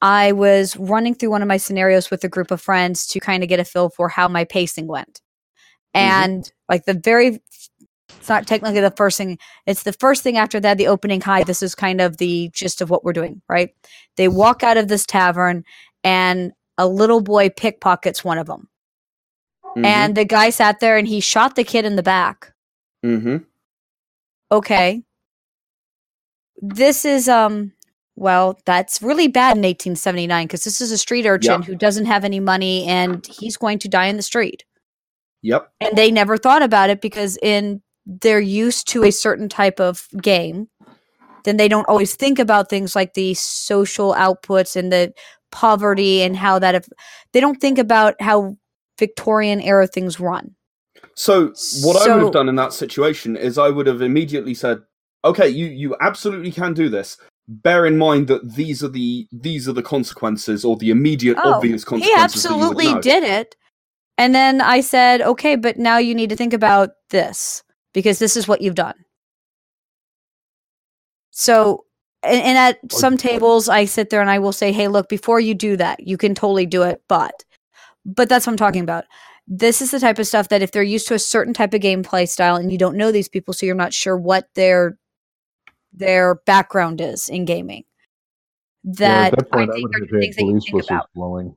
I 0.00 0.32
was 0.32 0.76
running 0.76 1.14
through 1.14 1.30
one 1.30 1.42
of 1.42 1.48
my 1.48 1.56
scenarios 1.56 2.10
with 2.10 2.22
a 2.24 2.28
group 2.28 2.50
of 2.50 2.60
friends 2.60 3.06
to 3.08 3.20
kind 3.20 3.42
of 3.42 3.48
get 3.48 3.60
a 3.60 3.64
feel 3.64 3.90
for 3.90 4.08
how 4.08 4.28
my 4.28 4.44
pacing 4.44 4.86
went. 4.86 5.20
And 5.94 6.50
like 6.68 6.84
the 6.84 6.94
very 6.94 7.40
it's 8.20 8.28
not 8.28 8.46
technically 8.46 8.80
the 8.80 8.90
first 8.90 9.18
thing, 9.18 9.38
it's 9.66 9.82
the 9.82 9.92
first 9.92 10.22
thing 10.22 10.36
after 10.36 10.60
that, 10.60 10.78
the 10.78 10.86
opening 10.86 11.20
high. 11.20 11.44
This 11.44 11.62
is 11.62 11.74
kind 11.74 12.00
of 12.00 12.18
the 12.18 12.50
gist 12.52 12.80
of 12.80 12.90
what 12.90 13.04
we're 13.04 13.12
doing, 13.12 13.42
right? 13.48 13.70
They 14.16 14.28
walk 14.28 14.62
out 14.62 14.76
of 14.76 14.88
this 14.88 15.04
tavern 15.04 15.64
and 16.04 16.52
a 16.76 16.86
little 16.86 17.20
boy 17.20 17.50
pickpockets 17.50 18.24
one 18.24 18.38
of 18.38 18.46
them. 18.46 18.68
And 19.76 20.16
the 20.16 20.24
guy 20.24 20.50
sat 20.50 20.80
there 20.80 20.96
and 20.96 21.06
he 21.06 21.20
shot 21.20 21.54
the 21.54 21.62
kid 21.64 21.84
in 21.84 21.96
the 21.96 22.02
back. 22.02 22.52
Mm 23.04 23.22
hmm. 23.22 23.36
okay 24.50 25.02
this 26.60 27.04
is 27.04 27.28
um 27.28 27.72
well 28.18 28.58
that's 28.66 29.00
really 29.02 29.28
bad 29.28 29.56
in 29.56 29.62
1879 29.62 30.46
because 30.46 30.64
this 30.64 30.80
is 30.80 30.90
a 30.92 30.98
street 30.98 31.24
urchin 31.26 31.60
Yeah. 31.62 31.66
who 31.66 31.74
doesn't 31.76 32.06
have 32.06 32.24
any 32.24 32.40
money 32.40 32.84
and 32.86 33.26
he's 33.26 33.56
going 33.56 33.78
to 33.80 33.88
die 33.88 34.06
in 34.06 34.16
the 34.16 34.22
street 34.22 34.64
Yep. 35.42 35.70
and 35.80 35.96
they 35.96 36.10
never 36.10 36.36
thought 36.36 36.62
about 36.62 36.90
it 36.90 37.00
because 37.00 37.38
in 37.42 37.80
they're 38.06 38.40
used 38.40 38.88
to 38.88 39.04
a 39.04 39.10
certain 39.12 39.48
type 39.48 39.78
of 39.80 40.08
game 40.20 40.68
then 41.44 41.56
they 41.56 41.68
don't 41.68 41.88
always 41.88 42.14
think 42.16 42.38
about 42.38 42.68
things 42.68 42.96
like 42.96 43.14
the 43.14 43.34
social 43.34 44.14
outputs 44.14 44.74
and 44.76 44.90
the 44.92 45.12
poverty 45.52 46.22
and 46.22 46.36
how 46.36 46.58
that 46.58 46.74
if 46.74 46.88
they 47.32 47.40
don't 47.40 47.60
think 47.60 47.78
about 47.78 48.14
how 48.20 48.56
victorian 48.98 49.60
era 49.60 49.86
things 49.86 50.18
run 50.18 50.54
So 51.14 51.52
what 51.82 51.96
I 52.08 52.14
would 52.14 52.22
have 52.24 52.32
done 52.32 52.48
in 52.48 52.56
that 52.56 52.72
situation 52.72 53.36
is 53.36 53.58
I 53.58 53.68
would 53.70 53.86
have 53.86 54.02
immediately 54.02 54.54
said, 54.54 54.78
"Okay, 55.24 55.48
you 55.48 55.66
you 55.66 55.96
absolutely 56.00 56.50
can 56.52 56.74
do 56.74 56.88
this. 56.88 57.16
Bear 57.48 57.86
in 57.86 57.96
mind 57.96 58.28
that 58.28 58.54
these 58.54 58.84
are 58.84 58.88
the 58.88 59.26
these 59.32 59.68
are 59.68 59.72
the 59.72 59.82
consequences 59.82 60.64
or 60.64 60.76
the 60.76 60.90
immediate 60.90 61.38
Oh, 61.42 61.54
obvious 61.54 61.82
he 61.82 61.86
consequences." 61.86 62.16
would 62.16 62.24
absolutely 62.24 62.94
know." 62.94 63.00
did 63.00 63.24
it 63.24 63.56
and 64.18 64.34
then 64.34 64.60
i 64.60 64.80
said 64.80 65.22
okay 65.22 65.56
but 65.56 65.78
now 65.78 65.98
you 65.98 66.14
need 66.14 66.28
to 66.30 66.36
think 66.36 66.52
about 66.52 66.90
this 67.10 67.62
because 67.94 68.18
this 68.18 68.36
is 68.36 68.46
what 68.46 68.60
you've 68.60 68.74
done 68.74 68.94
so 71.30 71.84
and, 72.22 72.42
and 72.42 72.58
at 72.58 72.92
some 72.92 73.16
tables 73.16 73.68
i 73.68 73.84
sit 73.86 74.10
there 74.10 74.20
and 74.20 74.30
i 74.30 74.38
will 74.38 74.52
say 74.52 74.72
hey 74.72 74.88
look 74.88 75.08
before 75.08 75.40
you 75.40 75.54
do 75.54 75.76
that 75.76 76.06
you 76.06 76.18
can 76.18 76.34
totally 76.34 76.66
do 76.66 76.82
it 76.82 77.02
but 77.08 77.44
but 78.04 78.28
that's 78.28 78.46
what 78.46 78.52
i'm 78.52 78.58
talking 78.58 78.82
about 78.82 79.04
this 79.48 79.80
is 79.80 79.90
the 79.90 80.00
type 80.00 80.18
of 80.18 80.26
stuff 80.26 80.50
that 80.50 80.62
if 80.62 80.72
they're 80.72 80.82
used 80.82 81.08
to 81.08 81.14
a 81.14 81.18
certain 81.18 81.54
type 81.54 81.72
of 81.72 81.80
gameplay 81.80 82.28
style 82.28 82.56
and 82.56 82.70
you 82.70 82.76
don't 82.76 82.96
know 82.98 83.10
these 83.10 83.30
people, 83.30 83.54
so 83.54 83.64
you're 83.64 83.74
not 83.74 83.94
sure 83.94 84.16
what 84.16 84.46
their 84.54 84.98
their 85.92 86.36
background 86.46 87.00
is 87.00 87.28
in 87.28 87.44
gaming, 87.44 87.84
that, 88.84 88.98
yeah, 89.00 89.26
at 89.26 89.36
that 89.36 89.50
point, 89.50 89.70
I 89.70 89.74
think 89.74 89.96
are 89.96 90.00
have 90.00 90.08
the 90.08 90.26
had 90.26 90.34
things 90.34 90.36
that 90.36 90.44
you 90.44 90.60
think 90.80 90.84
about. 90.90 91.08
blowing. 91.14 91.56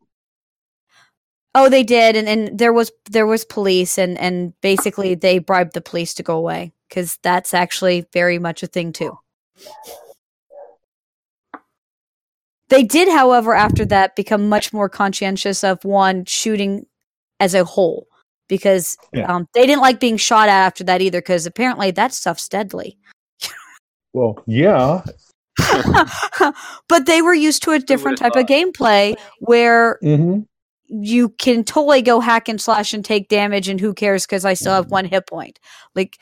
Oh, 1.53 1.67
they 1.67 1.83
did, 1.83 2.15
and, 2.15 2.29
and 2.29 2.57
there 2.57 2.71
was 2.71 2.91
there 3.09 3.27
was 3.27 3.43
police, 3.43 3.97
and 3.97 4.17
and 4.17 4.53
basically 4.61 5.15
they 5.15 5.37
bribed 5.39 5.73
the 5.73 5.81
police 5.81 6.13
to 6.15 6.23
go 6.23 6.37
away 6.37 6.71
because 6.87 7.17
that's 7.23 7.53
actually 7.53 8.05
very 8.13 8.39
much 8.39 8.63
a 8.63 8.67
thing 8.67 8.93
too. 8.93 9.17
They 12.69 12.83
did, 12.83 13.09
however, 13.09 13.53
after 13.53 13.83
that, 13.85 14.15
become 14.15 14.47
much 14.47 14.71
more 14.71 14.87
conscientious 14.87 15.61
of 15.61 15.83
one 15.83 16.23
shooting 16.23 16.85
as 17.41 17.53
a 17.53 17.65
whole 17.65 18.07
because 18.47 18.95
Yeah. 19.11 19.25
um, 19.33 19.47
they 19.53 19.65
didn't 19.65 19.81
like 19.81 19.99
being 19.99 20.15
shot 20.15 20.47
at 20.47 20.65
after 20.67 20.85
that 20.85 21.01
either 21.01 21.19
because 21.19 21.45
apparently 21.45 21.91
that 21.91 22.13
stuff's 22.13 22.47
deadly. 22.47 22.97
Well, 24.13 24.43
yeah. 24.45 25.03
but 26.87 27.05
they 27.05 27.21
were 27.21 27.33
used 27.33 27.63
to 27.63 27.71
a 27.71 27.79
different 27.79 28.17
type 28.17 28.35
of 28.35 28.45
gameplay 28.45 29.15
where 29.39 29.99
Mm-hmm. 30.03 30.41
you 30.87 31.29
can 31.29 31.63
totally 31.63 32.01
go 32.01 32.19
hack 32.19 32.49
and 32.49 32.59
slash 32.59 32.93
and 32.93 33.05
take 33.05 33.29
damage 33.29 33.67
and 33.69 33.79
who 33.79 33.93
cares 33.93 34.25
because 34.25 34.43
I 34.45 34.53
still 34.53 34.73
have 34.73 34.91
one 34.91 35.05
hit 35.05 35.27
point. 35.27 35.59
Like 35.95 36.17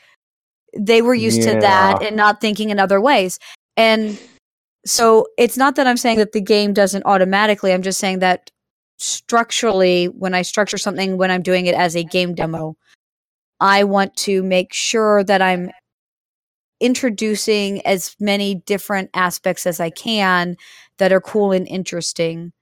they 0.76 1.02
were 1.02 1.14
used 1.14 1.42
to 1.42 1.58
that 1.60 2.02
and 2.02 2.16
not 2.16 2.40
thinking 2.40 2.70
in 2.70 2.78
other 2.78 3.00
ways. 3.00 3.38
And 3.76 4.20
so 4.86 5.26
it's 5.36 5.56
not 5.56 5.76
that 5.76 5.86
I'm 5.86 5.96
saying 5.96 6.18
that 6.18 6.32
the 6.32 6.40
game 6.40 6.72
doesn't 6.72 7.04
automatically. 7.04 7.72
I'm 7.72 7.82
just 7.82 7.98
saying 7.98 8.20
that 8.20 8.50
structurally, 8.98 10.06
when 10.06 10.34
I 10.34 10.42
structure 10.42 10.78
something, 10.78 11.16
when 11.16 11.30
I'm 11.30 11.42
doing 11.42 11.66
it 11.66 11.74
as 11.74 11.96
a 11.96 12.04
game 12.04 12.34
demo, 12.34 12.76
I 13.58 13.84
want 13.84 14.14
to 14.18 14.42
make 14.42 14.72
sure 14.72 15.24
that 15.24 15.42
I'm 15.42 15.70
introducing 16.80 17.84
as 17.86 18.16
many 18.18 18.56
different 18.56 19.10
aspects 19.14 19.66
as 19.66 19.80
I 19.80 19.90
can 19.90 20.56
that 20.98 21.12
are 21.12 21.20
cool 21.20 21.52
and 21.52 21.68
interesting. 21.68 22.52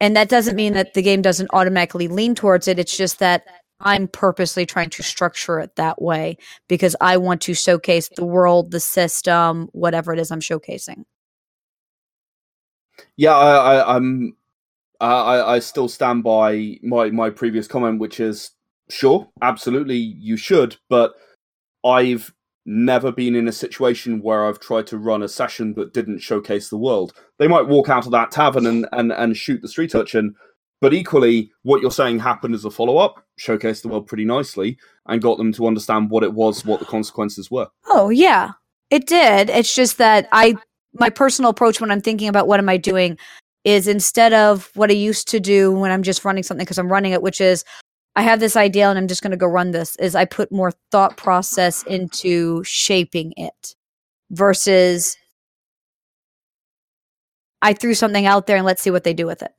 And 0.00 0.16
that 0.16 0.28
doesn't 0.28 0.56
mean 0.56 0.74
that 0.74 0.94
the 0.94 1.02
game 1.02 1.22
doesn't 1.22 1.50
automatically 1.52 2.08
lean 2.08 2.34
towards 2.34 2.68
it. 2.68 2.78
It's 2.78 2.96
just 2.96 3.18
that 3.18 3.44
I'm 3.80 4.08
purposely 4.08 4.66
trying 4.66 4.90
to 4.90 5.02
structure 5.02 5.60
it 5.60 5.76
that 5.76 6.00
way 6.00 6.38
because 6.68 6.96
I 7.00 7.16
want 7.18 7.42
to 7.42 7.54
showcase 7.54 8.08
the 8.08 8.24
world, 8.24 8.70
the 8.70 8.80
system, 8.80 9.68
whatever 9.72 10.12
it 10.12 10.18
is 10.18 10.30
I'm 10.30 10.40
showcasing. 10.40 11.04
Yeah, 13.16 13.36
I, 13.36 13.74
I, 13.74 13.96
I'm. 13.96 14.36
I, 14.98 15.12
I 15.12 15.54
I 15.56 15.58
still 15.58 15.88
stand 15.88 16.24
by 16.24 16.78
my 16.82 17.10
my 17.10 17.28
previous 17.28 17.68
comment, 17.68 18.00
which 18.00 18.18
is 18.18 18.52
sure, 18.88 19.28
absolutely, 19.42 19.96
you 19.98 20.38
should, 20.38 20.76
but 20.88 21.12
I've 21.84 22.32
never 22.66 23.12
been 23.12 23.34
in 23.34 23.48
a 23.48 23.52
situation 23.52 24.20
where 24.20 24.44
I've 24.44 24.60
tried 24.60 24.86
to 24.88 24.98
run 24.98 25.22
a 25.22 25.28
session 25.28 25.72
that 25.74 25.94
didn't 25.94 26.18
showcase 26.18 26.68
the 26.68 26.76
world. 26.76 27.14
They 27.38 27.48
might 27.48 27.68
walk 27.68 27.88
out 27.88 28.06
of 28.06 28.12
that 28.12 28.30
tavern 28.30 28.66
and 28.66 28.86
and, 28.92 29.12
and 29.12 29.36
shoot 29.36 29.62
the 29.62 29.68
street 29.68 29.94
urchin, 29.94 30.34
but 30.80 30.92
equally, 30.92 31.50
what 31.62 31.80
you're 31.80 31.90
saying 31.90 32.18
happened 32.18 32.54
as 32.54 32.64
a 32.64 32.70
follow 32.70 32.98
up, 32.98 33.24
showcased 33.40 33.82
the 33.82 33.88
world 33.88 34.06
pretty 34.06 34.24
nicely, 34.24 34.78
and 35.06 35.22
got 35.22 35.38
them 35.38 35.52
to 35.54 35.66
understand 35.66 36.10
what 36.10 36.22
it 36.22 36.34
was, 36.34 36.64
what 36.64 36.80
the 36.80 36.86
consequences 36.86 37.50
were. 37.50 37.68
Oh, 37.86 38.10
yeah. 38.10 38.52
It 38.90 39.06
did. 39.06 39.50
It's 39.50 39.74
just 39.74 39.98
that 39.98 40.28
I 40.32 40.56
my 40.94 41.10
personal 41.10 41.50
approach 41.50 41.80
when 41.80 41.90
I'm 41.90 42.00
thinking 42.00 42.28
about 42.28 42.46
what 42.46 42.60
am 42.60 42.68
I 42.68 42.76
doing 42.76 43.18
is 43.64 43.88
instead 43.88 44.32
of 44.32 44.70
what 44.74 44.90
I 44.90 44.94
used 44.94 45.28
to 45.28 45.40
do 45.40 45.72
when 45.72 45.90
I'm 45.90 46.02
just 46.02 46.24
running 46.24 46.42
something 46.42 46.64
because 46.64 46.78
I'm 46.78 46.92
running 46.92 47.12
it, 47.12 47.20
which 47.20 47.40
is 47.40 47.64
I 48.16 48.22
have 48.22 48.40
this 48.40 48.56
idea 48.56 48.88
and 48.88 48.98
I'm 48.98 49.08
just 49.08 49.22
going 49.22 49.32
to 49.32 49.36
go 49.36 49.46
run 49.46 49.72
this, 49.72 49.94
is 49.96 50.14
I 50.14 50.24
put 50.24 50.50
more 50.50 50.72
thought 50.90 51.18
process 51.18 51.82
into 51.82 52.64
shaping 52.64 53.34
it 53.36 53.74
versus 54.30 55.18
I 57.60 57.74
threw 57.74 57.94
something 57.94 58.26
out 58.26 58.46
there 58.46 58.56
and 58.56 58.64
let's 58.64 58.80
see 58.80 58.90
what 58.90 59.04
they 59.04 59.12
do 59.12 59.26
with 59.26 59.42
it. 59.42 59.52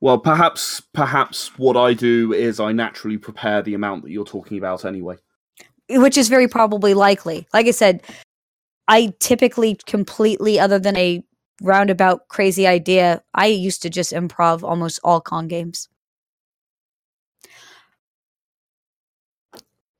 Well, 0.00 0.18
perhaps 0.18 0.82
perhaps 0.92 1.56
what 1.58 1.76
I 1.76 1.94
do 1.94 2.32
is 2.32 2.60
I 2.60 2.72
naturally 2.72 3.16
prepare 3.16 3.62
the 3.62 3.74
amount 3.74 4.02
that 4.02 4.10
you're 4.10 4.24
talking 4.24 4.58
about 4.58 4.84
anyway. 4.84 5.16
which 5.88 6.16
is 6.16 6.28
very 6.28 6.48
probably 6.48 6.94
likely. 6.94 7.46
Like 7.52 7.66
I 7.66 7.70
said, 7.70 8.02
I 8.88 9.14
typically 9.20 9.78
completely, 9.86 10.58
other 10.58 10.78
than 10.78 10.96
a 10.96 11.24
roundabout 11.62 12.28
crazy 12.28 12.66
idea, 12.66 13.22
I 13.34 13.46
used 13.46 13.82
to 13.82 13.90
just 13.90 14.12
improv 14.12 14.62
almost 14.62 15.00
all 15.04 15.20
con 15.20 15.48
games. 15.48 15.88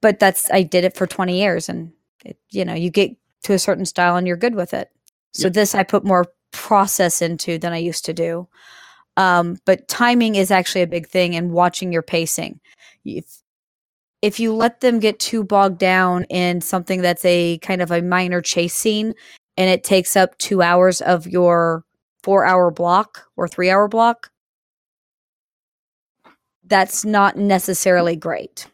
But 0.03 0.19
that's 0.19 0.51
I 0.51 0.63
did 0.63 0.85
it 0.85 0.95
for 0.97 1.07
twenty 1.07 1.41
years, 1.41 1.69
and 1.71 1.93
it, 2.25 2.37
you 2.51 2.65
know 2.67 2.75
you 2.75 2.91
get 2.91 3.17
to 3.45 3.55
a 3.55 3.59
certain 3.59 3.87
style 3.87 4.17
and 4.17 4.27
you're 4.27 4.37
good 4.37 4.55
with 4.55 4.75
it. 4.75 4.91
So 5.33 5.47
Yep. 5.47 5.55
this 5.55 5.75
I 5.75 5.83
put 5.85 6.05
more 6.05 6.27
process 6.53 7.23
into 7.23 7.59
than 7.59 7.73
I 7.73 7.79
used 7.79 8.05
to 8.05 8.13
do. 8.13 8.47
Um, 9.17 9.57
but 9.65 9.89
timing 9.89 10.37
is 10.37 10.51
actually 10.51 10.83
a 10.83 10.87
big 10.87 11.09
thing, 11.09 11.35
and 11.35 11.53
watching 11.53 11.93
your 11.93 12.03
pacing. 12.03 12.61
If 13.05 13.43
if 14.23 14.39
you 14.39 14.55
let 14.55 14.81
them 14.81 15.01
get 15.01 15.19
too 15.19 15.45
bogged 15.45 15.79
down 15.79 16.25
in 16.25 16.61
something 16.61 17.03
that's 17.03 17.25
a 17.25 17.59
kind 17.59 17.83
of 17.83 17.91
a 17.91 18.03
minor 18.03 18.41
chase 18.41 18.75
scene 18.75 19.15
and 19.57 19.69
it 19.69 19.83
takes 19.85 20.17
up 20.17 20.39
two 20.39 20.63
hours 20.63 21.01
of 21.03 21.27
your 21.27 21.85
four 22.23 22.45
hour 22.45 22.71
block 22.71 23.25
or 23.37 23.49
three 23.49 23.69
hour 23.69 23.89
block, 23.89 24.31
that's 26.65 27.05
not 27.05 27.37
necessarily 27.37 28.15
great. 28.17 28.69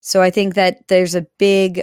So 0.00 0.22
I 0.22 0.30
think 0.30 0.54
that 0.54 0.88
there's 0.88 1.14
a 1.14 1.26
big, 1.38 1.82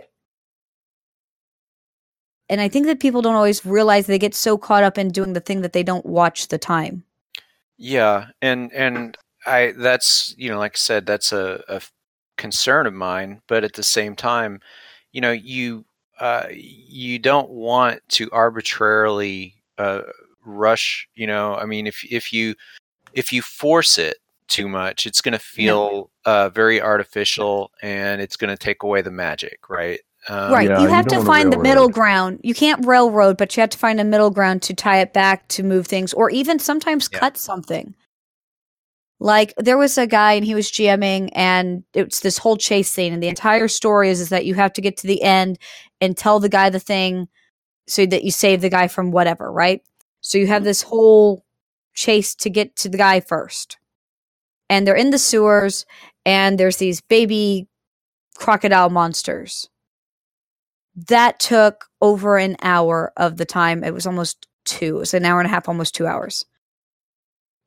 and 2.50 2.60
I 2.60 2.68
think 2.68 2.88
that 2.88 3.00
people 3.00 3.22
don't 3.22 3.36
always 3.36 3.66
realize 3.66 4.08
they 4.08 4.20
get 4.20 4.36
so 4.36 4.58
caught 4.58 4.84
up 4.84 4.98
in 4.98 5.10
doing 5.10 5.34
the 5.34 5.40
thing 5.40 5.62
that 5.62 5.74
they 5.74 5.84
don't 5.84 6.06
watch 6.06 6.48
the 6.48 6.58
time. 6.58 7.04
Yeah, 7.78 8.28
and 8.42 8.74
and 8.74 9.18
I 9.46 9.74
that's 9.78 10.34
you 10.38 10.50
know 10.50 10.58
like 10.58 10.74
I 10.76 10.78
said 10.78 11.06
that's 11.06 11.32
a 11.32 11.82
concern 12.38 12.88
of 12.88 12.94
mine, 12.94 13.42
but 13.48 13.64
at 13.64 13.74
the 13.74 13.84
same 13.84 14.16
time, 14.16 14.62
you 15.12 15.22
know 15.22 15.32
you 15.32 15.86
uh, 16.20 16.48
you 16.52 17.20
don't 17.20 17.50
want 17.50 18.02
to 18.10 18.30
arbitrarily 18.32 19.56
uh, 19.78 20.02
rush. 20.44 21.08
You 21.14 21.28
know, 21.28 21.56
I 21.56 21.66
mean 21.66 21.86
if 21.86 22.04
if 22.12 22.34
you 22.34 22.56
if 23.14 23.32
you 23.32 23.44
force 23.44 24.00
it 24.00 24.18
too 24.48 24.68
much, 24.68 25.06
it's 25.06 25.22
going 25.22 25.34
to 25.34 25.40
feel 25.40 26.12
uh, 26.26 26.50
very 26.50 26.82
artificial, 26.82 27.72
and 27.82 28.22
it's 28.22 28.36
going 28.36 28.50
to 28.50 28.58
take 28.58 28.84
away 28.84 29.02
the 29.02 29.12
magic, 29.12 29.70
right? 29.70 30.00
Um, 30.30 30.52
right. 30.52 30.70
yeah, 30.70 30.78
you 30.78 30.84
you 30.84 30.90
have 30.90 31.08
don't 31.08 31.20
to 31.20 31.26
find 31.26 31.54
the 31.54 31.58
middle 31.58 31.90
ground. 31.90 32.42
You 32.44 32.54
can't 32.54 32.86
railroad, 32.86 33.38
but 33.38 33.56
you 33.56 33.62
have 33.62 33.70
to 33.72 33.78
find 33.78 34.00
a 34.00 34.04
middle 34.04 34.30
ground 34.30 34.62
to 34.64 34.74
tie 34.74 35.00
it 35.00 35.14
back 35.14 35.48
to 35.50 35.64
move 35.64 35.88
things 35.88 36.14
or 36.14 36.30
even 36.30 36.60
sometimes 36.60 37.10
Yeah. 37.12 37.20
cut 37.20 37.38
something. 37.38 37.96
Like 39.20 39.54
there 39.58 39.78
was 39.78 39.98
a 39.98 40.06
guy 40.06 40.34
and 40.34 40.46
he 40.46 40.54
was 40.54 40.70
GMing 40.70 41.30
and 41.34 41.84
it's 41.94 42.20
this 42.20 42.38
whole 42.38 42.58
chase 42.58 42.90
scene 42.90 43.14
and 43.14 43.24
the 43.24 43.30
entire 43.30 43.68
story 43.68 44.10
is, 44.10 44.20
is 44.20 44.30
that 44.30 44.46
you 44.46 44.54
have 44.56 44.74
to 44.74 44.82
get 44.82 44.98
to 44.98 45.08
the 45.08 45.24
end 45.24 45.58
and 46.02 46.16
tell 46.16 46.40
the 46.40 46.50
guy 46.50 46.70
the 46.70 46.80
thing 46.80 47.28
so 47.88 48.06
that 48.06 48.24
you 48.24 48.32
save 48.32 48.62
the 48.62 48.70
guy 48.70 48.88
from 48.88 49.12
whatever, 49.12 49.52
right? 49.52 49.82
So 50.22 50.38
you 50.38 50.48
have 50.48 50.64
this 50.64 50.84
whole 50.84 51.46
chase 51.96 52.36
to 52.36 52.50
get 52.50 52.76
to 52.78 52.90
the 52.90 52.98
guy 52.98 53.22
first. 53.22 53.77
And 54.70 54.86
they're 54.86 54.96
in 54.96 55.12
the 55.12 55.18
sewers 55.18 55.86
and 56.26 56.60
there's 56.60 56.78
these 56.78 57.02
baby 57.02 57.68
crocodile 58.36 58.90
monsters 58.90 59.70
that 61.08 61.40
took 61.40 61.86
over 62.02 62.38
an 62.38 62.58
hour 62.62 63.14
of 63.18 63.38
the 63.38 63.46
time. 63.46 63.84
It 63.84 63.94
was 63.94 64.08
almost 64.08 64.48
two. 64.66 64.98
It 64.98 65.00
was 65.00 65.14
an 65.14 65.26
hour 65.26 65.40
and 65.40 65.48
a 65.48 65.50
half, 65.50 65.70
almost 65.70 65.96
two 65.96 66.08
hours. 66.08 66.46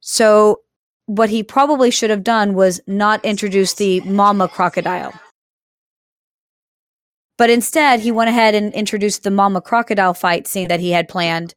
So, 0.01 0.61
what 1.07 1.31
he 1.31 1.43
probably 1.43 1.91
should 1.91 2.11
have 2.11 2.23
done 2.23 2.55
was 2.55 2.81
not 2.87 3.25
introduce 3.25 3.75
the 3.75 4.01
mama 4.03 4.49
crocodile. 4.49 5.13
But 7.37 7.51
instead, 7.51 8.01
he 8.01 8.13
went 8.13 8.31
ahead 8.31 8.55
and 8.55 8.73
introduced 8.75 9.23
the 9.23 9.31
mama 9.31 9.61
crocodile 9.61 10.15
fight 10.15 10.47
scene 10.47 10.69
that 10.69 10.81
he 10.81 10.91
had 10.91 11.09
planned. 11.09 11.55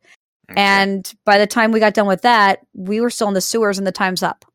okay. 0.49 0.59
And 0.59 1.13
by 1.25 1.37
the 1.37 1.45
time 1.45 1.71
we 1.71 1.79
got 1.79 1.93
done 1.93 2.07
with 2.07 2.21
that, 2.21 2.59
we 2.73 3.01
were 3.01 3.09
still 3.09 3.27
in 3.27 3.33
the 3.33 3.41
sewers 3.41 3.77
and 3.77 3.85
the 3.85 3.91
time's 3.91 4.23
up. 4.23 4.45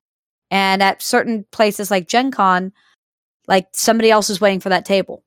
And 0.51 0.83
at 0.83 1.03
certain 1.03 1.45
places 1.51 1.91
like 1.91 2.09
Gen 2.09 2.31
Con, 2.31 2.73
like 3.47 3.69
somebody 3.73 4.11
else 4.11 4.29
was 4.29 4.41
waiting 4.41 4.61
for 4.61 4.69
that 4.69 4.85
table. 4.85 5.25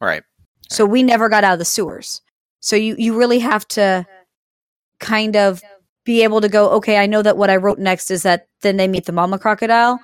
right. 0.00 0.22
So 0.70 0.86
we 0.86 1.02
never 1.02 1.28
got 1.28 1.44
out 1.44 1.52
of 1.52 1.58
the 1.58 1.64
sewers. 1.64 2.22
So 2.60 2.74
you 2.74 2.96
you 2.98 3.16
really 3.16 3.38
have 3.38 3.68
to 3.68 4.06
kind 4.98 5.36
of 5.36 5.62
be 6.04 6.22
able 6.22 6.40
to 6.40 6.48
go, 6.48 6.70
okay, 6.70 6.98
I 6.98 7.06
know 7.06 7.22
that 7.22 7.36
what 7.36 7.50
I 7.50 7.56
wrote 7.56 7.78
next 7.78 8.10
is 8.10 8.22
that 8.22 8.48
then 8.62 8.76
they 8.76 8.88
meet 8.88 9.04
the 9.04 9.12
mama 9.12 9.38
crocodile, 9.38 9.98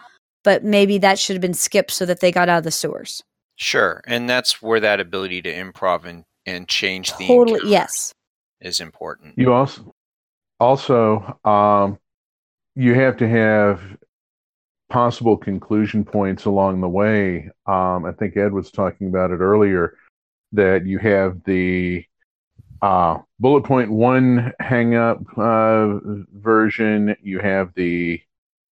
but 0.44 0.64
maybe 0.64 0.98
that 0.98 1.18
should 1.18 1.34
have 1.34 1.40
been 1.40 1.54
skipped 1.54 1.90
so 1.90 2.06
that 2.06 2.20
they 2.20 2.32
got 2.32 2.48
out 2.48 2.58
of 2.58 2.64
the 2.64 2.70
sewers. 2.70 3.22
Sure, 3.56 4.02
and 4.06 4.28
that's 4.28 4.62
where 4.62 4.80
that 4.80 5.00
ability 5.00 5.42
to 5.42 5.52
improv 5.52 6.04
and, 6.04 6.24
and 6.46 6.68
change 6.68 7.14
the 7.16 7.26
Totally, 7.26 7.60
yes. 7.64 8.14
is 8.60 8.80
important. 8.80 9.34
You 9.36 9.52
also 9.52 9.94
also 10.58 11.38
um, 11.44 11.98
you 12.74 12.94
have 12.94 13.16
to 13.18 13.28
have 13.28 13.80
possible 14.90 15.36
conclusion 15.36 16.04
points 16.04 16.44
along 16.44 16.80
the 16.80 16.88
way. 16.88 17.48
Um, 17.66 18.04
I 18.04 18.12
think 18.12 18.36
Ed 18.36 18.52
was 18.52 18.70
talking 18.70 19.08
about 19.08 19.30
it 19.30 19.38
earlier 19.38 19.96
that 20.52 20.84
you 20.84 20.98
have 20.98 21.42
the 21.44 22.04
uh, 22.82 23.18
bullet 23.38 23.64
point 23.64 23.90
one 23.90 24.52
hang 24.58 24.94
up 24.94 25.20
uh, 25.38 25.98
version, 26.32 27.16
you 27.22 27.38
have 27.38 27.72
the 27.74 28.20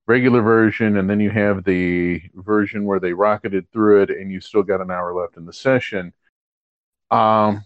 regular 0.08 0.42
version, 0.42 0.98
and 0.98 1.10
then 1.10 1.20
you 1.20 1.32
have 1.32 1.64
the 1.64 2.22
version 2.36 2.86
where 2.86 3.00
they 3.00 3.14
rocketed 3.14 3.72
through 3.72 4.04
it, 4.04 4.10
and 4.10 4.32
you 4.32 4.40
still 4.40 4.64
got 4.64 4.82
an 4.82 4.92
hour 4.92 5.14
left 5.14 5.38
in 5.38 5.46
the 5.46 5.54
session. 5.54 6.14
Um, 7.12 7.64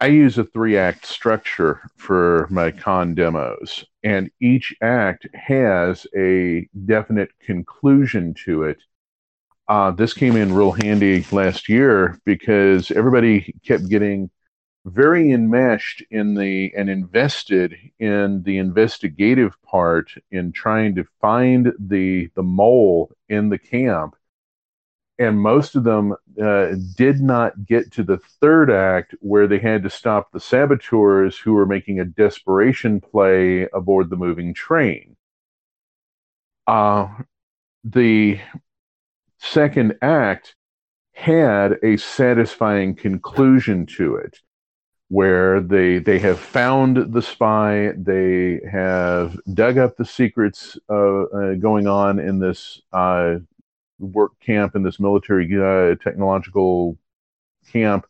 I 0.00 0.06
use 0.08 0.38
a 0.38 0.44
three 0.44 0.76
act 0.76 1.06
structure 1.06 1.80
for 1.96 2.48
my 2.50 2.70
con 2.70 3.14
demos, 3.14 3.84
and 4.02 4.30
each 4.40 4.74
act 4.82 5.26
has 5.34 6.06
a 6.16 6.68
definite 6.84 7.30
conclusion 7.40 8.34
to 8.44 8.64
it. 8.64 8.82
Uh, 9.68 9.92
this 9.92 10.12
came 10.12 10.36
in 10.36 10.52
real 10.52 10.72
handy 10.72 11.24
last 11.32 11.68
year 11.68 12.18
because 12.24 12.90
everybody 12.90 13.54
kept 13.64 13.88
getting 13.88 14.30
very 14.84 15.32
enmeshed 15.32 16.02
in 16.10 16.34
the 16.34 16.72
and 16.76 16.90
invested 16.90 17.74
in 17.98 18.42
the 18.42 18.58
investigative 18.58 19.54
part 19.62 20.10
in 20.30 20.52
trying 20.52 20.94
to 20.94 21.04
find 21.20 21.72
the 21.78 22.28
the 22.34 22.42
mole 22.42 23.10
in 23.28 23.48
the 23.48 23.58
camp 23.58 24.14
and 25.18 25.38
most 25.38 25.76
of 25.76 25.84
them 25.84 26.14
uh, 26.42 26.74
did 26.96 27.20
not 27.20 27.64
get 27.66 27.92
to 27.92 28.02
the 28.02 28.18
third 28.40 28.70
act 28.70 29.14
where 29.20 29.46
they 29.46 29.58
had 29.58 29.82
to 29.82 29.90
stop 29.90 30.32
the 30.32 30.40
saboteurs 30.40 31.38
who 31.38 31.52
were 31.52 31.66
making 31.66 32.00
a 32.00 32.04
desperation 32.04 33.00
play 33.00 33.68
aboard 33.72 34.10
the 34.10 34.16
moving 34.16 34.52
train. 34.52 35.16
Uh, 36.66 37.08
the 37.84 38.40
second 39.38 39.96
act 40.02 40.56
had 41.12 41.78
a 41.82 41.96
satisfying 41.96 42.94
conclusion 42.94 43.86
to 43.86 44.16
it 44.16 44.40
where 45.08 45.60
they 45.60 45.98
they 45.98 46.18
have 46.18 46.40
found 46.40 47.12
the 47.12 47.22
spy, 47.22 47.92
they 47.96 48.60
have 48.70 49.38
dug 49.52 49.78
up 49.78 49.96
the 49.96 50.04
secrets 50.04 50.76
uh, 50.90 51.22
uh, 51.24 51.54
going 51.54 51.86
on 51.86 52.18
in 52.18 52.40
this 52.40 52.80
uh, 52.92 53.36
work 54.12 54.32
camp 54.40 54.76
in 54.76 54.82
this 54.82 55.00
military 55.00 55.46
uh, 55.54 55.94
technological 55.96 56.98
camp, 57.70 58.06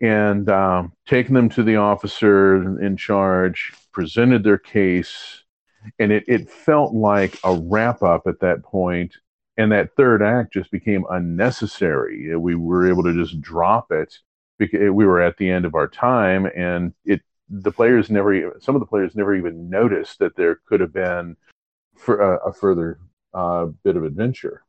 and 0.00 0.48
um, 0.50 0.92
taken 1.06 1.34
them 1.34 1.48
to 1.50 1.62
the 1.62 1.76
officer 1.76 2.80
in 2.80 2.96
charge, 2.96 3.72
presented 3.92 4.42
their 4.44 4.58
case, 4.58 5.44
and 5.98 6.12
it 6.12 6.24
it 6.26 6.50
felt 6.50 6.94
like 6.94 7.38
a 7.44 7.54
wrap 7.54 8.02
up 8.02 8.26
at 8.26 8.40
that 8.40 8.62
point. 8.62 9.16
And 9.56 9.70
that 9.70 9.94
third 9.96 10.20
act 10.20 10.52
just 10.52 10.72
became 10.72 11.06
unnecessary. 11.10 12.36
We 12.36 12.56
were 12.56 12.88
able 12.88 13.04
to 13.04 13.14
just 13.14 13.40
drop 13.40 13.92
it 13.92 14.18
because 14.58 14.90
we 14.90 15.06
were 15.06 15.20
at 15.20 15.36
the 15.36 15.50
end 15.50 15.64
of 15.64 15.74
our 15.74 15.88
time 15.88 16.46
and 16.56 16.92
it 17.04 17.20
the 17.48 17.70
players 17.70 18.10
never 18.10 18.56
some 18.60 18.74
of 18.74 18.80
the 18.80 18.86
players 18.86 19.14
never 19.14 19.34
even 19.34 19.68
noticed 19.68 20.18
that 20.18 20.36
there 20.36 20.60
could 20.66 20.80
have 20.80 20.92
been 20.92 21.36
for 21.96 22.20
a, 22.20 22.48
a 22.48 22.52
further 22.52 22.98
uh, 23.34 23.66
bit 23.82 23.96
of 23.96 24.04
adventure 24.04 24.63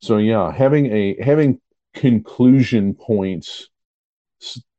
so 0.00 0.16
yeah 0.16 0.52
having 0.52 0.86
a 0.86 1.16
having 1.22 1.60
conclusion 1.94 2.94
points 2.94 3.68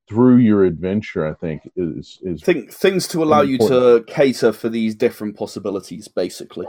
through 0.07 0.38
your 0.38 0.63
adventure 0.63 1.28
i 1.28 1.34
think 1.34 1.61
is 1.76 2.20
is 2.24 2.41
think 2.41 2.72
things 2.72 3.07
to 3.07 3.24
allow 3.24 3.41
important. 3.41 3.61
you 3.61 3.67
to 3.70 4.03
cater 4.07 4.51
for 4.53 4.70
these 4.70 4.95
different 4.95 5.36
possibilities 5.36 6.07
basically 6.07 6.65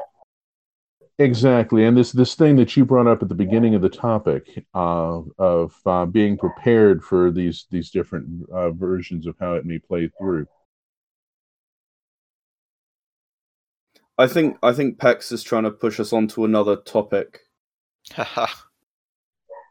Exactly, 1.20 1.84
and 1.84 1.98
this 1.98 2.12
this 2.12 2.34
thing 2.34 2.57
that 2.57 2.74
you 2.78 2.86
brought 2.86 3.07
up 3.07 3.22
at 3.22 3.28
the 3.28 3.34
beginning 3.34 3.74
of 3.74 3.82
the 3.82 3.90
topic 3.90 4.64
uh, 4.74 5.20
of 5.36 5.74
uh, 5.84 6.07
being 6.07 6.38
prepared 6.38 7.05
for 7.05 7.30
these 7.30 7.66
these 7.70 7.90
different 7.90 8.48
uh, 8.51 8.70
versions 8.70 9.26
of 9.26 9.36
how 9.38 9.53
it 9.53 9.66
may 9.66 9.78
play 9.78 10.11
through. 10.18 10.46
I 14.16 14.28
think 14.28 14.57
I 14.62 14.72
think 14.72 14.96
Pex 14.96 15.30
is 15.30 15.42
trying 15.42 15.64
to 15.64 15.70
push 15.70 16.01
us 16.01 16.11
onto 16.11 16.42
another 16.42 16.76
topic. 16.76 17.40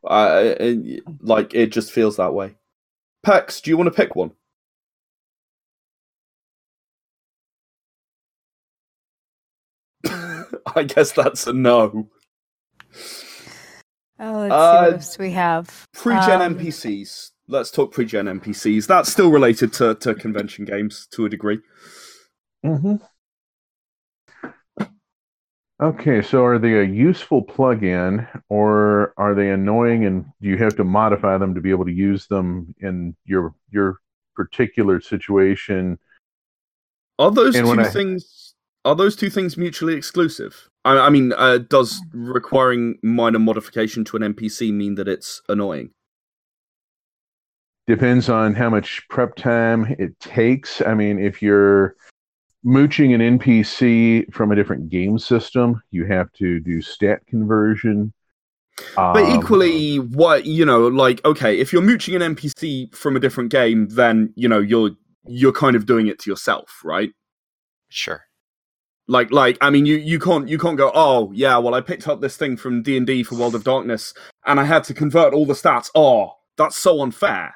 I, 0.07 0.79
like 1.21 1.53
it 1.53 1.67
just 1.67 1.91
feels 1.91 2.17
that 2.17 2.33
way. 2.33 2.55
Pex, 3.25 3.61
do 3.61 3.69
you 3.69 3.77
want 3.77 3.87
to 3.87 3.95
pick 3.95 4.15
one? 4.15 4.31
I 10.75 10.83
guess 10.83 11.11
that's 11.11 11.47
a 11.47 11.53
no. 11.53 12.09
Oh, 14.21 14.39
let's 14.39 14.53
uh, 14.53 14.71
see 14.71 14.85
what 14.85 14.93
else 14.93 15.17
we 15.17 15.31
have. 15.31 15.87
Pre-gen 15.93 16.41
um, 16.41 16.55
NPCs. 16.55 17.31
Let's 17.47 17.71
talk 17.71 17.91
pre-gen 17.91 18.25
NPCs. 18.25 18.87
That's 18.87 19.11
still 19.11 19.31
related 19.31 19.73
to, 19.73 19.95
to 19.95 20.13
convention 20.13 20.65
games 20.65 21.07
to 21.11 21.25
a 21.25 21.29
degree. 21.29 21.59
Mm-hmm. 22.65 22.95
Okay, 25.81 26.21
so 26.21 26.43
are 26.43 26.59
they 26.59 26.79
a 26.79 26.83
useful 26.83 27.41
plug-in, 27.41 28.27
or 28.49 29.13
are 29.15 29.33
they 29.33 29.49
annoying, 29.49 30.05
and 30.05 30.25
do 30.41 30.49
you 30.49 30.57
have 30.57 30.75
to 30.75 30.83
modify 30.83 31.37
them 31.37 31.55
to 31.55 31.61
be 31.61 31.69
able 31.69 31.85
to 31.85 31.91
use 31.91 32.27
them 32.27 32.75
in 32.81 33.15
your 33.23 33.53
your 33.71 33.99
particular 34.35 34.99
situation? 34.99 35.97
Are 37.17 37.31
those 37.31 37.55
and 37.55 37.65
two 37.65 37.79
I, 37.79 37.85
things 37.85 38.55
are 38.83 38.95
those 38.95 39.15
two 39.15 39.29
things 39.29 39.55
mutually 39.55 39.93
exclusive? 39.93 40.69
I, 40.83 40.97
I 40.97 41.09
mean, 41.09 41.31
uh, 41.33 41.59
does 41.59 42.01
requiring 42.11 42.97
minor 43.01 43.39
modification 43.39 44.03
to 44.05 44.17
an 44.17 44.33
NPC 44.33 44.73
mean 44.73 44.95
that 44.95 45.07
it's 45.07 45.41
annoying? 45.47 45.91
Depends 47.87 48.29
on 48.29 48.53
how 48.53 48.69
much 48.69 49.07
prep 49.09 49.35
time 49.35 49.95
it 49.97 50.19
takes. 50.19 50.81
I 50.81 50.93
mean, 50.93 51.19
if 51.19 51.41
you're 51.41 51.95
mooching 52.63 53.13
an 53.13 53.39
NPC 53.39 54.31
from 54.33 54.51
a 54.51 54.55
different 54.55 54.89
game 54.89 55.17
system, 55.19 55.81
you 55.91 56.05
have 56.05 56.31
to 56.33 56.59
do 56.59 56.81
stat 56.81 57.25
conversion. 57.27 58.13
But 58.95 59.23
um, 59.23 59.39
equally, 59.39 59.97
what 59.97 60.45
you 60.45 60.65
know, 60.65 60.87
like 60.87 61.23
okay, 61.25 61.59
if 61.59 61.73
you're 61.73 61.81
mooching 61.81 62.15
an 62.15 62.35
NPC 62.35 62.93
from 62.95 63.15
a 63.15 63.19
different 63.19 63.51
game, 63.51 63.87
then 63.89 64.31
you 64.35 64.47
know 64.47 64.59
you're 64.59 64.91
you're 65.27 65.51
kind 65.51 65.75
of 65.75 65.85
doing 65.85 66.07
it 66.07 66.19
to 66.19 66.29
yourself, 66.29 66.81
right? 66.83 67.11
Sure. 67.89 68.23
Like, 69.07 69.31
like, 69.31 69.57
I 69.59 69.71
mean, 69.71 69.87
you, 69.87 69.95
you 69.95 70.19
can't 70.19 70.47
you 70.47 70.59
can't 70.59 70.77
go. 70.77 70.91
Oh, 70.93 71.31
yeah. 71.33 71.57
Well, 71.57 71.73
I 71.73 71.81
picked 71.81 72.07
up 72.07 72.21
this 72.21 72.37
thing 72.37 72.55
from 72.57 72.83
D 72.83 72.95
and 72.95 73.07
D 73.07 73.23
for 73.23 73.35
World 73.35 73.55
of 73.55 73.63
Darkness, 73.63 74.13
and 74.45 74.59
I 74.59 74.63
had 74.63 74.83
to 74.85 74.93
convert 74.93 75.33
all 75.33 75.47
the 75.47 75.53
stats. 75.53 75.89
Oh, 75.95 76.33
that's 76.57 76.77
so 76.77 77.01
unfair. 77.01 77.55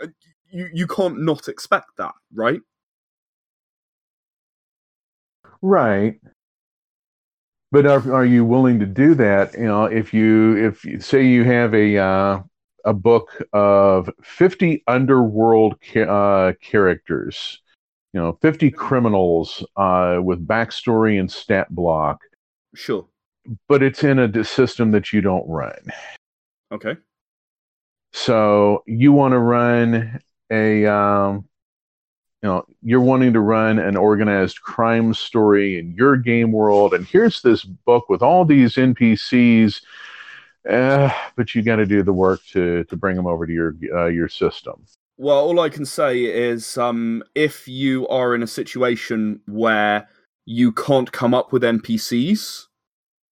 Uh, 0.00 0.08
you 0.50 0.68
you 0.72 0.86
can't 0.86 1.22
not 1.22 1.48
expect 1.48 1.96
that, 1.96 2.12
right? 2.34 2.60
Right. 5.62 6.20
But 7.72 7.86
are 7.86 8.12
are 8.12 8.24
you 8.24 8.44
willing 8.44 8.80
to 8.80 8.86
do 8.86 9.14
that? 9.14 9.54
You 9.54 9.66
know, 9.66 9.84
if 9.84 10.12
you 10.12 10.56
if 10.56 10.84
you, 10.84 11.00
say 11.00 11.24
you 11.24 11.44
have 11.44 11.74
a 11.74 11.98
uh, 11.98 12.42
a 12.84 12.92
book 12.92 13.30
of 13.52 14.10
fifty 14.22 14.82
underworld 14.86 15.76
ca- 15.80 16.02
uh, 16.02 16.52
characters 16.60 17.60
you 18.12 18.20
know 18.20 18.38
50 18.42 18.70
criminals 18.70 19.64
uh, 19.76 20.18
with 20.22 20.46
backstory 20.46 21.18
and 21.18 21.30
stat 21.30 21.68
block 21.70 22.20
sure 22.74 23.06
but 23.68 23.82
it's 23.82 24.04
in 24.04 24.18
a 24.18 24.44
system 24.44 24.90
that 24.92 25.12
you 25.12 25.20
don't 25.20 25.48
run 25.48 25.78
okay 26.72 26.96
so 28.12 28.82
you 28.86 29.12
want 29.12 29.32
to 29.32 29.38
run 29.38 30.20
a 30.50 30.86
um, 30.86 31.44
you 32.42 32.48
know 32.48 32.64
you're 32.82 33.00
wanting 33.00 33.32
to 33.32 33.40
run 33.40 33.78
an 33.78 33.96
organized 33.96 34.60
crime 34.62 35.12
story 35.14 35.78
in 35.78 35.92
your 35.94 36.16
game 36.16 36.52
world 36.52 36.94
and 36.94 37.06
here's 37.06 37.42
this 37.42 37.64
book 37.64 38.08
with 38.08 38.22
all 38.22 38.44
these 38.44 38.74
npcs 38.76 39.80
uh, 40.68 41.10
but 41.36 41.54
you 41.54 41.62
got 41.62 41.76
to 41.76 41.86
do 41.86 42.02
the 42.02 42.12
work 42.12 42.40
to 42.52 42.84
to 42.84 42.96
bring 42.96 43.16
them 43.16 43.26
over 43.26 43.46
to 43.46 43.52
your 43.52 43.74
uh, 43.94 44.06
your 44.06 44.28
system. 44.28 44.84
Well, 45.16 45.38
all 45.38 45.60
I 45.60 45.68
can 45.68 45.84
say 45.84 46.24
is 46.24 46.76
um, 46.78 47.22
if 47.34 47.68
you 47.68 48.06
are 48.08 48.34
in 48.34 48.42
a 48.42 48.46
situation 48.46 49.40
where 49.46 50.08
you 50.46 50.72
can't 50.72 51.10
come 51.12 51.34
up 51.34 51.52
with 51.52 51.62
NPCs, 51.62 52.66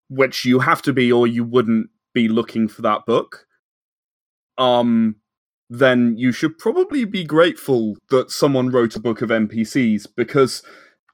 which 0.09 0.44
you 0.44 0.59
have 0.59 0.82
to 0.82 0.92
be 0.92 1.11
or 1.11 1.26
you 1.26 1.44
wouldn't 1.44 1.88
be 2.14 2.28
looking 2.28 2.68
for 2.68 2.82
that 2.82 3.06
book, 3.06 3.46
um, 4.59 5.16
then 5.71 6.16
you 6.16 6.33
should 6.33 6.59
probably 6.59 7.05
be 7.05 7.25
grateful 7.25 7.97
that 8.11 8.31
someone 8.31 8.71
wrote 8.71 8.97
a 8.97 9.01
book 9.01 9.21
of 9.21 9.29
NPCs 9.29 10.07
because 10.16 10.62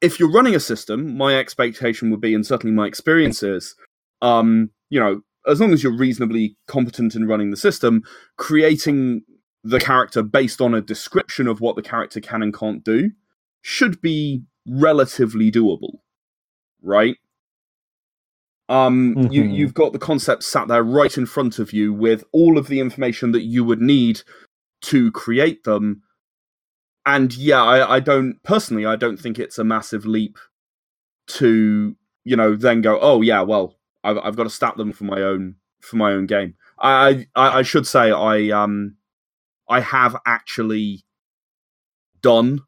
if 0.01 0.21
you're 0.21 0.31
running 0.31 0.55
a 0.55 0.61
system, 0.61 1.17
my 1.17 1.37
expectation 1.39 2.11
would 2.11 2.21
be, 2.21 2.35
and 2.35 2.47
certainly 2.47 2.75
my 2.75 2.87
experience 2.87 3.43
is, 3.43 3.75
um, 4.23 4.71
you 4.91 5.01
know, 5.01 5.23
as 5.47 5.61
long 5.61 5.73
as 5.73 5.83
you're 5.83 5.97
reasonably 5.97 6.57
competent 6.69 7.15
in 7.15 7.27
running 7.27 7.51
the 7.51 7.57
system, 7.57 8.03
creating 8.37 9.23
the 9.63 9.81
character 9.81 10.23
based 10.23 10.61
on 10.61 10.75
a 10.75 10.81
description 10.81 11.49
of 11.49 11.61
what 11.61 11.75
the 11.75 11.83
character 11.83 12.21
can 12.21 12.43
and 12.43 12.57
can't 12.57 12.85
do 12.85 13.11
should 13.63 14.01
be 14.01 14.43
relatively 14.67 15.51
doable, 15.51 15.99
right? 16.83 17.17
Um, 18.69 19.17
you 19.31 19.43
Mhm. 19.43 19.55
you've 19.55 19.75
got 19.75 19.93
the 19.93 19.99
concept 19.99 20.43
sat 20.43 20.69
there 20.69 20.83
right 20.83 21.17
in 21.19 21.27
front 21.27 21.59
of 21.59 21.73
you 21.73 21.93
with 21.93 22.25
all 22.33 22.57
of 22.57 22.69
the 22.69 22.81
information 22.81 23.33
that 23.33 23.43
you 23.43 23.62
would 23.65 23.81
need 23.81 24.23
to 24.83 25.11
create 25.12 25.65
them. 25.65 26.03
And 27.07 27.37
yeah, 27.37 27.62
I, 27.62 27.97
I 27.97 28.01
don't 28.01 28.43
personally, 28.43 28.87
I 28.87 28.97
don't 28.97 29.19
think 29.19 29.39
it's 29.39 29.59
a 29.59 29.65
massive 29.65 30.07
leap 30.07 30.39
to 31.27 31.97
you 32.25 32.37
know 32.37 32.57
then 32.57 32.81
go, 32.81 32.99
oh 33.01 33.21
yeah, 33.21 33.43
well, 33.43 33.77
I've, 34.03 34.19
I've 34.19 34.37
got 34.37 34.45
to 34.45 34.51
stat 34.51 34.77
them 34.77 34.93
for 34.93 35.05
my 35.05 35.21
own 35.23 35.57
for 35.81 35.97
my 35.97 36.12
own 36.12 36.27
game. 36.27 36.55
I 36.79 37.27
I, 37.35 37.59
I 37.59 37.62
should 37.62 37.87
say 37.87 38.11
I 38.12 38.49
um 38.51 38.97
I 39.69 39.81
have 39.81 40.17
actually 40.27 41.05
done 42.23 42.61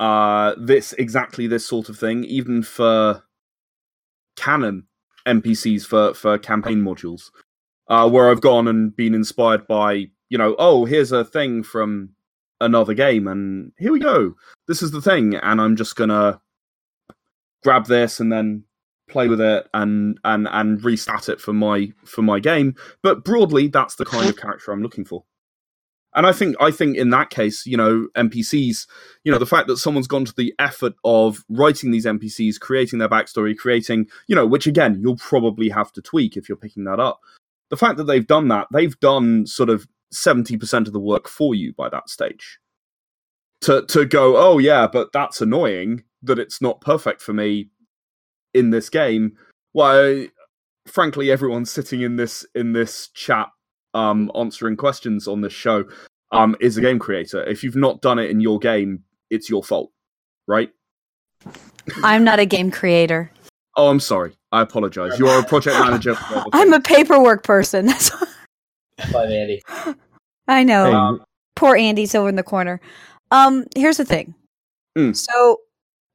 uh 0.00 0.54
this 0.58 0.92
exactly 0.94 1.46
this 1.46 1.64
sort 1.64 1.88
of 1.88 1.96
thing 1.96 2.24
even 2.24 2.62
for 2.64 3.22
canon 4.36 4.84
npcs 5.26 5.86
for 5.86 6.14
for 6.14 6.38
campaign 6.38 6.82
modules 6.82 7.30
uh 7.88 8.08
where 8.08 8.30
i've 8.30 8.40
gone 8.40 8.66
and 8.66 8.96
been 8.96 9.14
inspired 9.14 9.66
by 9.66 10.06
you 10.28 10.38
know 10.38 10.56
oh 10.58 10.84
here's 10.84 11.12
a 11.12 11.24
thing 11.24 11.62
from 11.62 12.10
another 12.62 12.94
game 12.94 13.28
and 13.28 13.72
here 13.78 13.92
we 13.92 14.00
go. 14.00 14.34
This 14.68 14.82
is 14.82 14.92
the 14.92 15.02
thing 15.02 15.34
and 15.34 15.60
i'm 15.60 15.76
just 15.76 15.96
gonna 15.96 16.40
grab 17.62 17.86
this 17.86 18.20
and 18.20 18.32
then 18.32 18.64
play 19.08 19.28
with 19.28 19.40
it 19.40 19.68
and 19.74 20.18
and 20.24 20.48
and 20.50 20.80
restat 20.80 21.28
it 21.28 21.40
for 21.40 21.52
my 21.52 21.92
for 22.04 22.22
my 22.22 22.38
game. 22.38 22.74
But 23.02 23.24
broadly 23.24 23.68
that's 23.68 23.96
the 23.96 24.04
kind 24.04 24.28
of 24.28 24.36
character 24.36 24.72
i'm 24.72 24.82
looking 24.82 25.04
for 25.04 25.24
and 26.14 26.26
I 26.26 26.32
think 26.32 26.56
I 26.60 26.70
think 26.70 26.96
in 26.96 27.10
that 27.10 27.30
case, 27.30 27.64
you 27.64 27.76
know, 27.76 28.08
NPCs, 28.16 28.86
you 29.24 29.32
know, 29.32 29.38
the 29.38 29.46
fact 29.46 29.66
that 29.68 29.78
someone's 29.78 30.06
gone 30.06 30.24
to 30.26 30.34
the 30.34 30.54
effort 30.58 30.94
of 31.04 31.44
writing 31.48 31.90
these 31.90 32.04
NPCs, 32.04 32.60
creating 32.60 32.98
their 32.98 33.08
backstory, 33.08 33.56
creating, 33.56 34.08
you 34.26 34.36
know, 34.36 34.46
which 34.46 34.66
again 34.66 34.98
you'll 35.00 35.16
probably 35.16 35.68
have 35.70 35.90
to 35.92 36.02
tweak 36.02 36.36
if 36.36 36.48
you're 36.48 36.56
picking 36.56 36.84
that 36.84 37.00
up. 37.00 37.20
The 37.70 37.76
fact 37.76 37.96
that 37.96 38.04
they've 38.04 38.26
done 38.26 38.48
that, 38.48 38.66
they've 38.72 38.98
done 39.00 39.46
sort 39.46 39.70
of 39.70 39.86
seventy 40.10 40.58
percent 40.58 40.86
of 40.86 40.92
the 40.92 41.00
work 41.00 41.28
for 41.28 41.54
you 41.54 41.72
by 41.72 41.88
that 41.88 42.10
stage. 42.10 42.58
To 43.62 43.86
to 43.86 44.04
go, 44.04 44.36
oh 44.36 44.58
yeah, 44.58 44.86
but 44.86 45.12
that's 45.12 45.40
annoying 45.40 46.04
that 46.22 46.38
it's 46.38 46.60
not 46.60 46.82
perfect 46.82 47.22
for 47.22 47.32
me 47.32 47.70
in 48.52 48.70
this 48.70 48.90
game. 48.90 49.36
Why, 49.72 50.28
frankly, 50.86 51.30
everyone 51.30 51.64
sitting 51.64 52.02
in 52.02 52.16
this 52.16 52.44
in 52.54 52.74
this 52.74 53.08
chat 53.08 53.48
um, 53.94 54.30
answering 54.34 54.76
questions 54.76 55.28
on 55.28 55.40
this 55.40 55.52
show 55.52 55.84
um, 56.30 56.56
is 56.60 56.76
a 56.76 56.80
game 56.80 56.98
creator. 56.98 57.42
If 57.44 57.62
you've 57.62 57.76
not 57.76 58.00
done 58.00 58.18
it 58.18 58.30
in 58.30 58.40
your 58.40 58.58
game, 58.58 59.04
it's 59.30 59.48
your 59.48 59.62
fault, 59.62 59.90
right? 60.46 60.70
I'm 62.02 62.24
not 62.24 62.38
a 62.38 62.46
game 62.46 62.70
creator. 62.70 63.30
Oh, 63.76 63.88
I'm 63.88 64.00
sorry. 64.00 64.34
I 64.52 64.62
apologize. 64.62 65.18
You 65.18 65.28
are 65.28 65.40
a 65.40 65.44
project 65.44 65.78
manager. 65.78 66.14
I'm 66.52 66.72
a 66.72 66.80
paperwork 66.80 67.42
person. 67.42 67.86
That's 67.86 68.10
Bye, 69.12 69.24
Andy. 69.24 69.62
I 70.46 70.62
know. 70.62 70.84
Hey, 70.84 70.92
Um, 70.92 71.24
Poor 71.56 71.76
Andy's 71.76 72.14
over 72.14 72.28
in 72.28 72.36
the 72.36 72.42
corner. 72.42 72.80
Um, 73.30 73.64
here's 73.76 73.96
the 73.96 74.04
thing. 74.04 74.34
Mm. 74.96 75.16
So, 75.16 75.60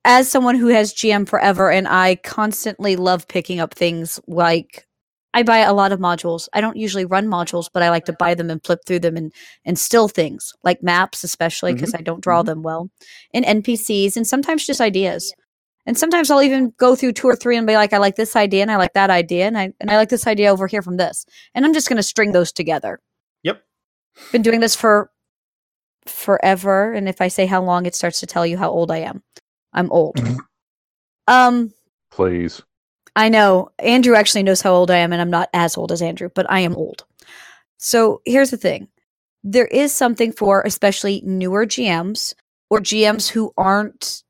as 0.05 0.29
someone 0.29 0.55
who 0.55 0.67
has 0.67 0.93
GM 0.93 1.27
forever, 1.27 1.71
and 1.71 1.87
I 1.87 2.15
constantly 2.17 2.95
love 2.95 3.27
picking 3.27 3.59
up 3.59 3.73
things 3.73 4.19
like 4.27 4.86
I 5.33 5.43
buy 5.43 5.59
a 5.59 5.73
lot 5.73 5.91
of 5.91 5.99
modules. 5.99 6.47
I 6.53 6.61
don't 6.61 6.77
usually 6.77 7.05
run 7.05 7.27
modules, 7.27 7.69
but 7.71 7.83
I 7.83 7.89
like 7.89 8.05
to 8.05 8.13
buy 8.13 8.33
them 8.33 8.49
and 8.49 8.63
flip 8.63 8.79
through 8.85 8.99
them 8.99 9.17
and 9.17 9.33
and 9.65 9.77
still 9.77 10.07
things 10.07 10.53
like 10.63 10.81
maps, 10.81 11.23
especially 11.23 11.73
because 11.73 11.93
I 11.93 12.01
don't 12.01 12.23
draw 12.23 12.41
mhm. 12.41 12.45
them 12.47 12.63
well, 12.63 12.89
and 13.33 13.45
NPCs, 13.45 14.15
and 14.15 14.25
sometimes 14.25 14.65
just 14.65 14.81
ideas. 14.81 15.33
And 15.85 15.97
sometimes 15.97 16.29
I'll 16.29 16.41
even 16.41 16.73
go 16.77 16.95
through 16.95 17.13
two 17.13 17.27
or 17.27 17.35
three 17.35 17.55
and 17.55 17.65
be 17.65 17.75
like, 17.75 17.93
I 17.93 17.97
like 17.97 18.17
this 18.17 18.35
idea 18.35 18.61
and 18.61 18.69
I 18.69 18.75
like 18.75 18.91
that 18.93 19.09
idea 19.09 19.47
and 19.47 19.57
I 19.57 19.71
and 19.79 19.89
I 19.89 19.95
like 19.95 20.09
this 20.09 20.27
idea 20.27 20.51
over 20.51 20.67
here 20.67 20.81
from 20.81 20.97
this, 20.97 21.25
and 21.53 21.65
I'm 21.65 21.73
just 21.73 21.87
going 21.87 21.97
to 21.97 22.03
string 22.03 22.31
those 22.31 22.51
together. 22.51 22.99
Yep. 23.43 23.61
Been 24.31 24.41
doing 24.41 24.59
this 24.59 24.75
for 24.75 25.11
forever, 26.05 26.93
and 26.93 27.07
if 27.07 27.21
I 27.21 27.27
say 27.27 27.45
how 27.45 27.61
long, 27.61 27.85
it 27.85 27.95
starts 27.95 28.19
to 28.21 28.25
tell 28.25 28.45
you 28.45 28.57
how 28.57 28.69
old 28.69 28.91
I 28.91 28.99
am. 28.99 29.23
I'm 29.73 29.91
old. 29.91 30.19
um, 31.27 31.73
Please. 32.11 32.61
I 33.17 33.29
know 33.29 33.71
Andrew 33.79 34.13
actually 34.13 34.43
knows 34.43 34.61
how 34.61 34.73
old 34.73 34.91
I 34.91 34.97
am, 34.97 35.11
and 35.11 35.19
I'm 35.19 35.31
not 35.31 35.49
as 35.51 35.75
old 35.75 35.91
as 35.91 36.03
Andrew, 36.03 36.29
but 36.35 36.49
I 36.51 36.59
am 36.59 36.75
old. 36.75 37.03
So 37.77 38.21
here's 38.25 38.51
the 38.51 38.57
thing 38.57 38.87
there 39.43 39.65
is 39.65 39.91
something 39.91 40.31
for 40.31 40.61
especially 40.61 41.21
newer 41.25 41.65
GMs 41.65 42.35
or 42.69 42.79
GMs 42.79 43.29
who 43.29 43.51
aren't 43.57 44.23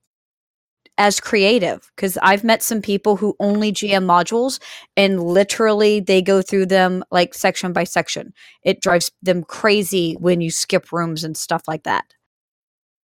as 0.98 1.20
creative 1.20 1.92
because 1.96 2.18
I've 2.22 2.46
met 2.46 2.64
some 2.64 2.82
people 2.82 3.18
who 3.18 3.36
only 3.40 3.72
GM 3.72 4.06
modules 4.06 4.60
and 4.96 5.22
literally 5.22 6.00
they 6.00 6.22
go 6.22 6.42
through 6.42 6.68
them 6.68 7.04
like 7.12 7.34
section 7.34 7.74
by 7.74 7.84
section. 7.84 8.34
It 8.64 8.82
drives 8.82 9.12
them 9.22 9.44
crazy 9.44 10.16
when 10.20 10.40
you 10.42 10.50
skip 10.50 10.92
rooms 10.92 11.24
and 11.24 11.36
stuff 11.36 11.64
like 11.68 11.84
that. 11.84 12.14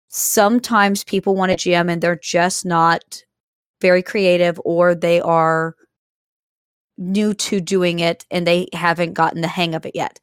Sometimes 0.08 1.04
people 1.04 1.36
want 1.36 1.52
to 1.52 1.70
GM 1.70 1.92
and 1.92 2.02
they're 2.02 2.16
just 2.16 2.66
not 2.66 3.24
very 3.84 4.02
creative 4.02 4.60
or 4.64 4.96
they 4.96 5.20
are 5.22 5.76
new 6.98 7.34
to 7.34 7.60
doing 7.60 8.00
it 8.00 8.26
and 8.32 8.48
they 8.48 8.68
haven't 8.74 9.14
gotten 9.14 9.42
the 9.42 9.48
hang 9.48 9.76
of 9.76 9.86
it 9.86 9.94
yet. 9.94 10.20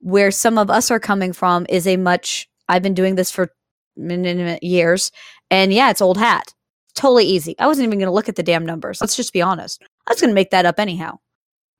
Where 0.00 0.30
some 0.30 0.58
of 0.58 0.70
us 0.70 0.90
are 0.90 1.00
coming 1.00 1.32
from 1.32 1.66
is 1.68 1.86
a 1.86 1.96
much, 1.96 2.48
I've 2.68 2.82
been 2.82 2.94
doing 2.94 3.14
this 3.14 3.30
for 3.30 3.50
years 3.96 5.10
and 5.50 5.72
yeah, 5.72 5.90
it's 5.90 6.02
old 6.02 6.18
hat. 6.18 6.54
Totally 6.94 7.24
easy. 7.24 7.58
I 7.58 7.66
wasn't 7.66 7.86
even 7.86 7.98
going 7.98 8.08
to 8.08 8.14
look 8.14 8.28
at 8.28 8.36
the 8.36 8.42
damn 8.42 8.66
numbers. 8.66 9.00
Let's 9.00 9.16
just 9.16 9.32
be 9.32 9.42
honest. 9.42 9.82
I 10.06 10.12
was 10.12 10.20
going 10.20 10.30
to 10.30 10.34
make 10.34 10.50
that 10.50 10.66
up 10.66 10.78
anyhow. 10.78 11.18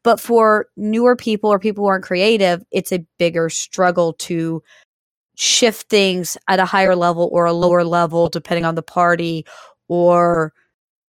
But 0.03 0.19
for 0.19 0.69
newer 0.77 1.15
people 1.15 1.51
or 1.51 1.59
people 1.59 1.85
who 1.85 1.89
aren't 1.89 2.05
creative, 2.05 2.65
it's 2.71 2.93
a 2.93 3.05
bigger 3.19 3.51
struggle 3.51 4.15
to 4.15 4.63
shift 5.37 5.91
things 5.91 6.39
at 6.49 6.61
a 6.61 6.65
higher 6.65 6.97
level 6.97 7.29
or 7.33 7.45
a 7.45 7.53
lower 7.53 7.85
level, 7.85 8.29
depending 8.29 8.65
on 8.65 8.77
the 8.77 8.83
party 8.83 9.45
or, 9.89 10.53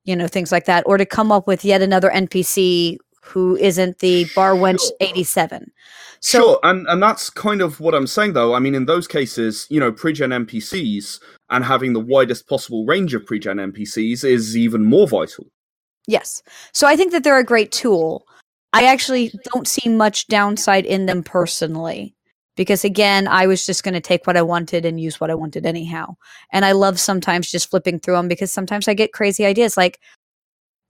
you 0.09 0.15
know, 0.15 0.27
things 0.27 0.51
like 0.51 0.65
that, 0.65 0.83
or 0.87 0.97
to 0.97 1.05
come 1.05 1.31
up 1.31 1.45
with 1.45 1.63
yet 1.63 1.83
another 1.83 2.09
NPC 2.09 2.97
who 3.21 3.55
isn't 3.57 3.99
the 3.99 4.25
bar 4.35 4.53
wench 4.53 4.81
87. 4.99 5.71
So, 6.19 6.39
sure, 6.39 6.59
and 6.63 6.87
and 6.87 7.01
that's 7.01 7.29
kind 7.29 7.61
of 7.61 7.79
what 7.79 7.93
I'm 7.93 8.07
saying, 8.07 8.33
though. 8.33 8.55
I 8.55 8.59
mean, 8.59 8.73
in 8.73 8.87
those 8.87 9.07
cases, 9.07 9.67
you 9.69 9.79
know, 9.79 9.91
pre-gen 9.91 10.31
NPCs 10.31 11.19
and 11.51 11.63
having 11.63 11.93
the 11.93 11.99
widest 11.99 12.49
possible 12.49 12.85
range 12.85 13.13
of 13.13 13.25
pre-gen 13.25 13.57
NPCs 13.57 14.25
is 14.25 14.57
even 14.57 14.83
more 14.83 15.07
vital. 15.07 15.45
Yes. 16.07 16.41
So 16.73 16.87
I 16.87 16.95
think 16.95 17.11
that 17.11 17.23
they're 17.23 17.37
a 17.37 17.43
great 17.43 17.71
tool. 17.71 18.25
I 18.73 18.85
actually 18.85 19.31
don't 19.53 19.67
see 19.67 19.89
much 19.89 20.27
downside 20.27 20.85
in 20.85 21.05
them 21.05 21.23
personally 21.23 22.15
because 22.59 22.83
again, 22.83 23.25
I 23.25 23.47
was 23.47 23.65
just 23.65 23.85
going 23.85 23.93
to 23.93 24.01
take 24.01 24.27
what 24.27 24.35
I 24.35 24.41
wanted 24.41 24.83
and 24.83 24.99
use 24.99 25.17
what 25.17 25.31
I 25.31 25.33
wanted 25.33 25.65
anyhow. 25.65 26.17
And 26.51 26.65
I 26.65 26.73
love 26.73 26.99
sometimes 26.99 27.49
just 27.49 27.69
flipping 27.69 28.01
through 28.01 28.15
them 28.15 28.27
because 28.27 28.51
sometimes 28.51 28.89
I 28.89 28.93
get 28.93 29.13
crazy 29.13 29.45
ideas 29.45 29.77
like 29.77 30.01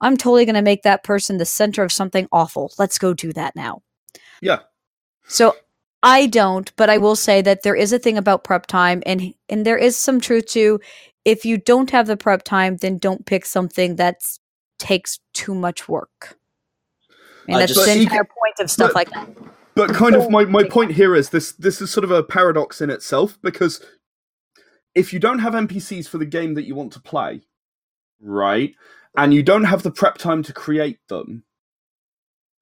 I'm 0.00 0.16
totally 0.16 0.44
going 0.44 0.56
to 0.56 0.62
make 0.62 0.82
that 0.82 1.04
person 1.04 1.38
the 1.38 1.44
center 1.44 1.84
of 1.84 1.92
something 1.92 2.26
awful. 2.32 2.72
Let's 2.76 2.98
go 2.98 3.14
do 3.14 3.32
that 3.34 3.54
now. 3.54 3.82
Yeah. 4.40 4.62
So 5.28 5.54
I 6.02 6.26
don't, 6.26 6.74
but 6.74 6.90
I 6.90 6.98
will 6.98 7.14
say 7.14 7.40
that 7.40 7.62
there 7.62 7.76
is 7.76 7.92
a 7.92 8.00
thing 8.00 8.18
about 8.18 8.42
prep 8.42 8.66
time 8.66 9.00
and 9.06 9.32
and 9.48 9.64
there 9.64 9.78
is 9.78 9.96
some 9.96 10.20
truth 10.20 10.46
to 10.46 10.80
if 11.24 11.44
you 11.44 11.56
don't 11.56 11.90
have 11.90 12.08
the 12.08 12.16
prep 12.16 12.42
time, 12.42 12.78
then 12.78 12.98
don't 12.98 13.26
pick 13.26 13.46
something 13.46 13.94
that 13.94 14.22
takes 14.80 15.20
too 15.34 15.54
much 15.54 15.88
work. 15.88 16.36
And 17.46 17.54
Uh, 17.54 17.58
that's 17.60 17.74
just- 17.74 17.86
the 17.86 17.92
entire 17.92 18.24
point 18.24 18.58
of 18.58 18.68
stuff 18.72 18.88
but- 18.88 18.96
like 18.96 19.10
that. 19.10 19.28
But 19.80 19.94
kind 19.94 20.14
of 20.14 20.28
my, 20.28 20.44
my 20.44 20.64
point 20.64 20.92
here 20.92 21.16
is 21.16 21.30
this 21.30 21.52
this 21.52 21.80
is 21.80 21.90
sort 21.90 22.04
of 22.04 22.10
a 22.10 22.22
paradox 22.22 22.82
in 22.82 22.90
itself 22.90 23.38
because 23.40 23.82
if 24.94 25.10
you 25.10 25.18
don't 25.18 25.38
have 25.38 25.54
NPCs 25.54 26.06
for 26.06 26.18
the 26.18 26.26
game 26.26 26.52
that 26.52 26.66
you 26.66 26.74
want 26.74 26.92
to 26.92 27.00
play, 27.00 27.40
right, 28.20 28.74
and 29.16 29.32
you 29.32 29.42
don't 29.42 29.64
have 29.64 29.82
the 29.82 29.90
prep 29.90 30.18
time 30.18 30.42
to 30.42 30.52
create 30.52 30.98
them, 31.08 31.44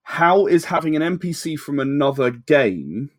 how 0.04 0.46
is 0.46 0.66
having 0.66 0.94
an 0.94 1.18
NPC 1.18 1.58
from 1.58 1.80
another 1.80 2.30
game 2.30 3.10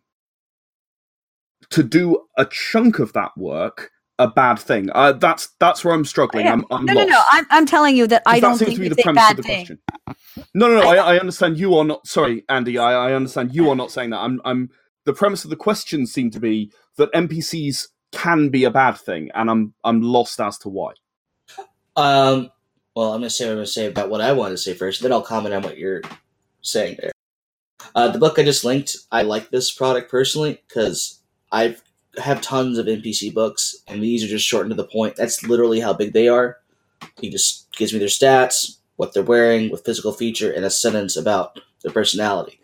to 1.68 1.82
do 1.82 2.24
a 2.38 2.46
chunk 2.46 3.00
of 3.00 3.12
that 3.12 3.32
work 3.36 3.90
a 4.20 4.28
bad 4.28 4.60
thing? 4.60 4.90
Uh, 4.94 5.14
that's 5.14 5.50
that's 5.60 5.84
where 5.84 5.94
I'm 5.94 6.06
struggling. 6.06 6.50
I'm, 6.50 6.66
I'm 6.70 6.86
No, 6.86 6.94
no, 6.94 7.04
lost. 7.04 7.06
no. 7.06 7.22
I'm, 7.32 7.46
I'm 7.50 7.66
telling 7.66 7.96
you 7.96 8.06
that 8.08 8.22
I 8.26 8.40
don't 8.40 8.52
that 8.52 8.58
seems 8.58 8.68
think 8.68 8.76
to 8.76 8.80
be 8.80 8.88
the 8.88 8.96
it's 8.96 9.04
a 9.04 9.08
premise 9.08 9.30
of 9.30 9.36
bad 9.36 9.36
the 9.36 9.44
thing. 9.44 9.66
question. 9.66 9.80
No, 10.54 10.68
no, 10.68 10.76
no. 10.76 10.84
I, 10.84 11.14
I 11.14 11.18
understand 11.20 11.58
you 11.58 11.76
are 11.76 11.84
not. 11.84 12.06
Sorry, 12.06 12.44
Andy. 12.48 12.78
I, 12.78 13.10
I 13.10 13.14
understand 13.14 13.54
you 13.54 13.70
are 13.70 13.76
not 13.76 13.92
saying 13.92 14.10
that. 14.10 14.18
I'm. 14.20 14.40
I'm. 14.44 14.70
The 15.06 15.14
premise 15.14 15.44
of 15.44 15.50
the 15.50 15.56
question 15.56 16.06
seemed 16.06 16.32
to 16.34 16.40
be 16.40 16.72
that 16.96 17.12
NPCs 17.12 17.88
can 18.12 18.50
be 18.50 18.64
a 18.64 18.70
bad 18.70 18.98
thing, 18.98 19.30
and 19.34 19.50
I'm. 19.50 19.74
I'm 19.84 20.02
lost 20.02 20.40
as 20.40 20.58
to 20.60 20.68
why. 20.70 20.92
Um, 21.96 22.50
well, 22.96 23.12
I'm 23.14 23.20
going 23.20 23.22
to 23.24 23.30
say 23.30 23.46
what 23.46 23.52
I'm 23.52 23.56
going 23.58 23.66
to 23.66 23.72
say 23.72 23.86
about 23.86 24.10
what 24.10 24.20
I 24.22 24.32
wanted 24.32 24.52
to 24.52 24.58
say 24.58 24.74
first, 24.74 25.02
then 25.02 25.12
I'll 25.12 25.22
comment 25.22 25.54
on 25.54 25.62
what 25.62 25.78
you're 25.78 26.02
saying 26.62 26.98
there. 27.00 27.12
Uh, 27.94 28.08
the 28.08 28.18
book 28.18 28.38
I 28.38 28.44
just 28.44 28.64
linked, 28.64 28.96
I 29.12 29.22
like 29.22 29.50
this 29.50 29.72
product 29.72 30.10
personally 30.10 30.62
because 30.68 31.20
I've 31.52 31.82
have 32.20 32.40
tons 32.40 32.78
of 32.78 32.86
NPC 32.86 33.32
books, 33.32 33.76
and 33.86 34.02
these 34.02 34.24
are 34.24 34.28
just 34.28 34.46
shortened 34.46 34.70
to 34.70 34.76
the 34.76 34.88
point. 34.88 35.16
That's 35.16 35.42
literally 35.44 35.80
how 35.80 35.92
big 35.92 36.12
they 36.12 36.28
are. 36.28 36.58
He 37.20 37.30
just 37.30 37.70
gives 37.76 37.92
me 37.92 37.98
their 37.98 38.08
stats, 38.08 38.78
what 38.96 39.14
they're 39.14 39.22
wearing, 39.22 39.70
with 39.70 39.84
physical 39.84 40.12
feature, 40.12 40.52
and 40.52 40.64
a 40.64 40.70
sentence 40.70 41.16
about 41.16 41.60
their 41.82 41.92
personality. 41.92 42.60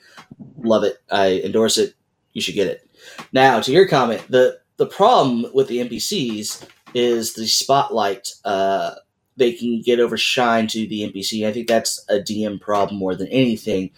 Love 0.59 0.85
it. 0.85 0.99
I 1.11 1.41
endorse 1.45 1.78
it. 1.78 1.95
You 2.33 2.43
should 2.43 2.55
get 2.55 2.66
it. 2.66 2.89
Now, 3.33 3.61
to 3.61 3.73
your 3.73 3.89
comment, 3.89 4.23
the 4.28 4.61
the 4.77 4.87
problem 4.87 5.47
with 5.55 5.69
the 5.69 5.78
NPCs 5.78 6.69
is 6.95 7.35
the 7.35 7.47
spotlight. 7.47 8.28
Uh, 8.45 8.95
they 9.37 9.53
can 9.53 9.81
get 9.83 10.01
overshine 10.01 10.66
to 10.69 10.87
the 10.87 11.11
NPC. 11.11 11.47
I 11.47 11.53
think 11.53 11.69
that's 11.69 12.05
a 12.09 12.19
DM 12.19 12.61
problem 12.61 12.99
more 12.99 13.15
than 13.15 13.28
anything, 13.28 13.91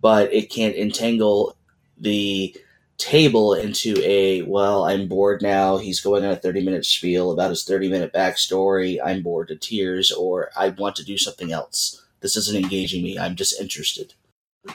but 0.00 0.32
it 0.32 0.50
can 0.50 0.72
entangle 0.72 1.56
the 1.98 2.54
table 3.02 3.52
into 3.54 3.96
a 4.00 4.42
well 4.42 4.84
i'm 4.84 5.08
bored 5.08 5.42
now. 5.42 5.76
He's 5.76 6.00
going 6.00 6.24
on 6.24 6.30
a 6.30 6.36
30 6.36 6.62
minute 6.64 6.86
spiel 6.86 7.32
about 7.32 7.50
his 7.50 7.64
30 7.64 7.88
minute 7.88 8.12
backstory. 8.12 8.98
I'm 9.04 9.22
bored 9.22 9.48
to 9.48 9.56
tears 9.56 10.12
or 10.12 10.50
i 10.56 10.68
want 10.68 10.94
to 10.96 11.04
do 11.04 11.18
something 11.18 11.50
else. 11.52 12.00
This 12.20 12.36
isn't 12.36 12.62
engaging 12.62 13.02
me. 13.02 13.18
I'm 13.18 13.34
just 13.34 13.60
interested. 13.60 14.14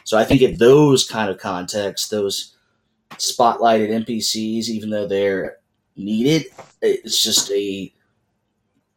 So 0.04 0.18
i 0.18 0.26
think 0.26 0.42
in 0.42 0.58
those 0.58 1.08
kind 1.08 1.30
of 1.32 1.38
contexts 1.40 2.10
those 2.10 2.54
spotlighted 3.12 3.90
npcs 4.06 4.68
even 4.68 4.90
though 4.90 5.08
they're 5.08 5.58
needed 5.96 6.48
it's 6.82 7.24
just 7.24 7.50
a 7.52 7.92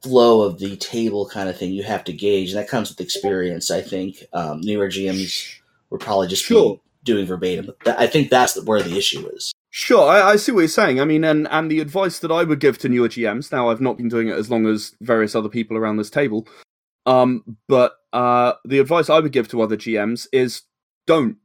flow 0.03 0.43
of 0.43 0.59
the 0.59 0.77
table 0.77 1.29
kind 1.29 1.49
of 1.49 1.57
thing 1.57 1.73
you 1.73 1.85
have 1.85 2.03
to 2.05 2.13
gauge. 2.13 2.51
And 2.51 2.59
that 2.59 2.69
comes 2.69 2.89
with 2.89 3.01
experience 3.01 3.71
i 3.71 3.81
think. 3.81 4.25
Um, 4.33 4.61
newer 4.61 4.89
gms 4.89 5.61
were 5.89 5.99
probably 5.99 6.27
just 6.27 6.45
Sure. 6.45 6.81
Doing 7.05 7.27
verbatim 7.27 7.71
i 7.87 8.07
think 8.07 8.31
that's 8.31 8.61
where 8.65 8.83
the 8.83 8.97
issue 8.97 9.27
is 9.29 9.53
Sure, 9.73 10.09
I, 10.09 10.31
I 10.33 10.37
see 10.37 10.51
what 10.51 10.63
you're 10.63 10.69
saying. 10.69 11.01
I 11.01 11.05
mean, 11.05 11.23
and 11.23 11.47
and 11.49 11.71
the 11.71 11.79
advice 11.79 12.19
that 12.19 12.33
I 12.33 12.43
would 12.43 12.59
give 12.59 12.79
to 12.79 12.89
newer 12.89 13.09
GMs. 13.09 13.53
Now, 13.53 13.71
I've 13.71 13.81
not 13.81 13.97
been 13.97 14.09
doing 14.09 14.27
it 14.29 14.37
as 14.37 14.51
long 14.51 14.67
as 14.67 14.97
various 15.01 15.37
other 15.37 15.49
people 15.49 15.77
around 15.77 15.97
this 15.97 16.11
table, 16.11 16.49
um, 17.07 17.57
but 17.69 17.93
uh, 18.13 18.55
the 18.65 18.81
advice 18.81 19.09
I 19.09 19.21
would 19.21 19.33
give 19.33 19.49
to 19.49 19.63
other 19.63 19.77
GMs 19.77 20.27
is 20.33 20.63
don't 21.07 21.37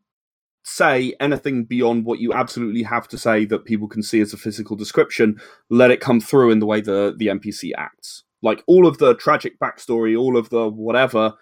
say 0.63 1.13
anything 1.19 1.65
beyond 1.65 2.05
what 2.05 2.19
you 2.19 2.33
absolutely 2.33 2.81
have 2.81 3.07
to 3.09 3.17
say 3.19 3.45
that 3.45 3.65
people 3.65 3.87
can 3.87 4.01
see 4.01 4.19
as 4.21 4.33
a 4.33 4.37
physical 4.37 4.75
description. 4.75 5.39
Let 5.69 5.91
it 5.91 6.01
come 6.01 6.19
through 6.19 6.49
in 6.49 6.59
the 6.59 6.65
way 6.65 6.81
the 6.81 7.13
the 7.15 7.27
NPC 7.27 7.71
acts. 7.77 8.23
Like 8.41 8.63
all 8.65 8.87
of 8.87 8.97
the 8.97 9.13
tragic 9.15 9.59
backstory, 9.59 10.19
all 10.19 10.35
of 10.35 10.49
the 10.49 10.67
whatever. 10.67 11.33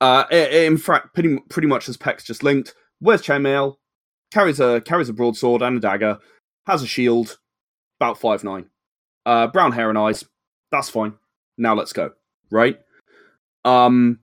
Uh, 0.00 0.24
in 0.30 0.76
fact, 0.76 1.14
pretty 1.14 1.38
pretty 1.48 1.68
much 1.68 1.88
as 1.88 1.96
Pex 1.96 2.24
just 2.24 2.42
linked. 2.42 2.74
Wears 3.00 3.22
Chainmail? 3.22 3.76
carries 4.30 4.60
a 4.60 4.80
carries 4.80 5.08
a 5.08 5.12
broadsword 5.12 5.62
and 5.62 5.76
a 5.76 5.80
dagger, 5.80 6.18
has 6.66 6.82
a 6.82 6.86
shield, 6.86 7.38
about 8.00 8.18
five 8.18 8.44
nine, 8.44 8.66
uh, 9.26 9.46
brown 9.48 9.72
hair 9.72 9.88
and 9.88 9.98
eyes. 9.98 10.24
That's 10.70 10.88
fine. 10.88 11.14
Now 11.56 11.74
let's 11.74 11.92
go. 11.92 12.12
Right. 12.50 12.78
Um, 13.64 14.20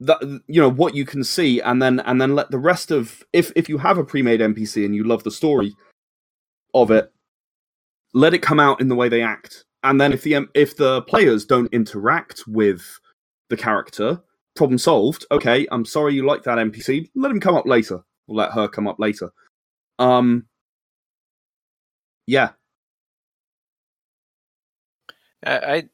that 0.00 0.22
you 0.46 0.60
know 0.60 0.70
what 0.70 0.94
you 0.94 1.04
can 1.04 1.24
see, 1.24 1.60
and 1.60 1.82
then 1.82 2.00
and 2.00 2.20
then 2.20 2.34
let 2.34 2.50
the 2.50 2.58
rest 2.58 2.90
of 2.90 3.22
if 3.32 3.52
if 3.56 3.68
you 3.68 3.78
have 3.78 3.98
a 3.98 4.04
pre-made 4.04 4.40
NPC 4.40 4.84
and 4.84 4.94
you 4.94 5.04
love 5.04 5.24
the 5.24 5.30
story 5.30 5.74
of 6.74 6.90
it, 6.90 7.12
let 8.14 8.34
it 8.34 8.42
come 8.42 8.60
out 8.60 8.80
in 8.80 8.88
the 8.88 8.96
way 8.96 9.08
they 9.08 9.22
act, 9.22 9.64
and 9.82 10.00
then 10.00 10.12
if 10.12 10.22
the 10.22 10.46
if 10.54 10.76
the 10.76 11.02
players 11.02 11.44
don't 11.44 11.72
interact 11.72 12.44
with 12.46 12.82
the 13.50 13.56
character, 13.56 14.22
problem 14.56 14.78
solved. 14.78 15.26
Okay, 15.30 15.66
I'm 15.70 15.84
sorry 15.84 16.14
you 16.14 16.26
like 16.26 16.42
that 16.44 16.58
NPC. 16.58 17.10
Let 17.14 17.30
him 17.30 17.40
come 17.40 17.56
up 17.56 17.66
later. 17.66 18.00
We'll 18.26 18.38
let 18.38 18.52
her 18.52 18.68
come 18.68 18.88
up 18.88 18.98
later. 18.98 19.30
Um, 19.98 20.46
yeah, 22.26 22.50
I, 25.44 25.58
I 25.58 25.88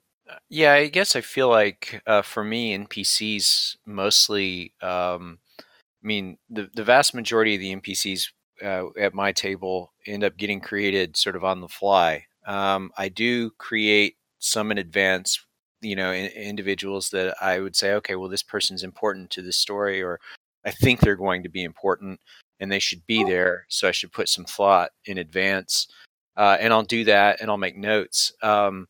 yeah, 0.49 0.73
I 0.74 0.89
guess 0.89 1.16
I 1.16 1.20
feel 1.20 1.49
like 1.49 2.03
uh, 2.07 2.23
for 2.23 2.45
me 2.45 2.77
NPCs 2.77 3.77
mostly. 3.87 4.73
Um, 4.83 5.39
I 5.59 6.07
mean, 6.07 6.39
the 6.51 6.69
the 6.74 6.85
vast 6.85 7.15
majority 7.15 7.55
of 7.55 7.61
the 7.61 7.74
NPCs 7.74 8.31
uh, 8.62 8.87
at 8.99 9.15
my 9.15 9.33
table 9.33 9.93
end 10.07 10.24
up 10.24 10.37
getting 10.37 10.61
created 10.61 11.16
sort 11.16 11.37
of 11.37 11.45
on 11.45 11.61
the 11.61 11.69
fly. 11.69 12.24
Um, 12.47 12.91
I 12.97 13.09
do 13.09 13.51
create 13.51 14.16
some 14.39 14.70
in 14.70 14.78
advance, 14.78 15.45
you 15.81 15.97
know, 15.97 16.12
in, 16.12 16.27
individuals 16.27 17.11
that 17.11 17.36
I 17.40 17.61
would 17.61 17.77
say, 17.77 17.94
okay, 17.94 18.16
well, 18.16 18.28
this 18.28 18.43
person's 18.43 18.82
important 18.82 19.31
to 19.31 19.43
the 19.43 19.53
story, 19.53 20.03
or 20.03 20.20
I 20.65 20.70
think 20.70 21.01
they're 21.01 21.16
going 21.16 21.43
to 21.43 21.48
be 21.48 21.65
important, 21.65 22.20
and 22.61 22.70
they 22.70 22.78
should 22.78 23.07
be 23.07 23.24
there. 23.24 23.66
So 23.69 23.89
I 23.89 23.93
should 23.93 24.12
put 24.12 24.28
some 24.28 24.44
thought 24.44 24.90
in 25.05 25.19
advance, 25.19 25.89
uh, 26.36 26.57
and 26.61 26.73
I'll 26.73 26.82
do 26.82 27.05
that, 27.05 27.40
and 27.40 27.51
I'll 27.51 27.57
make 27.57 27.77
notes. 27.77 28.32
Um, 28.43 28.89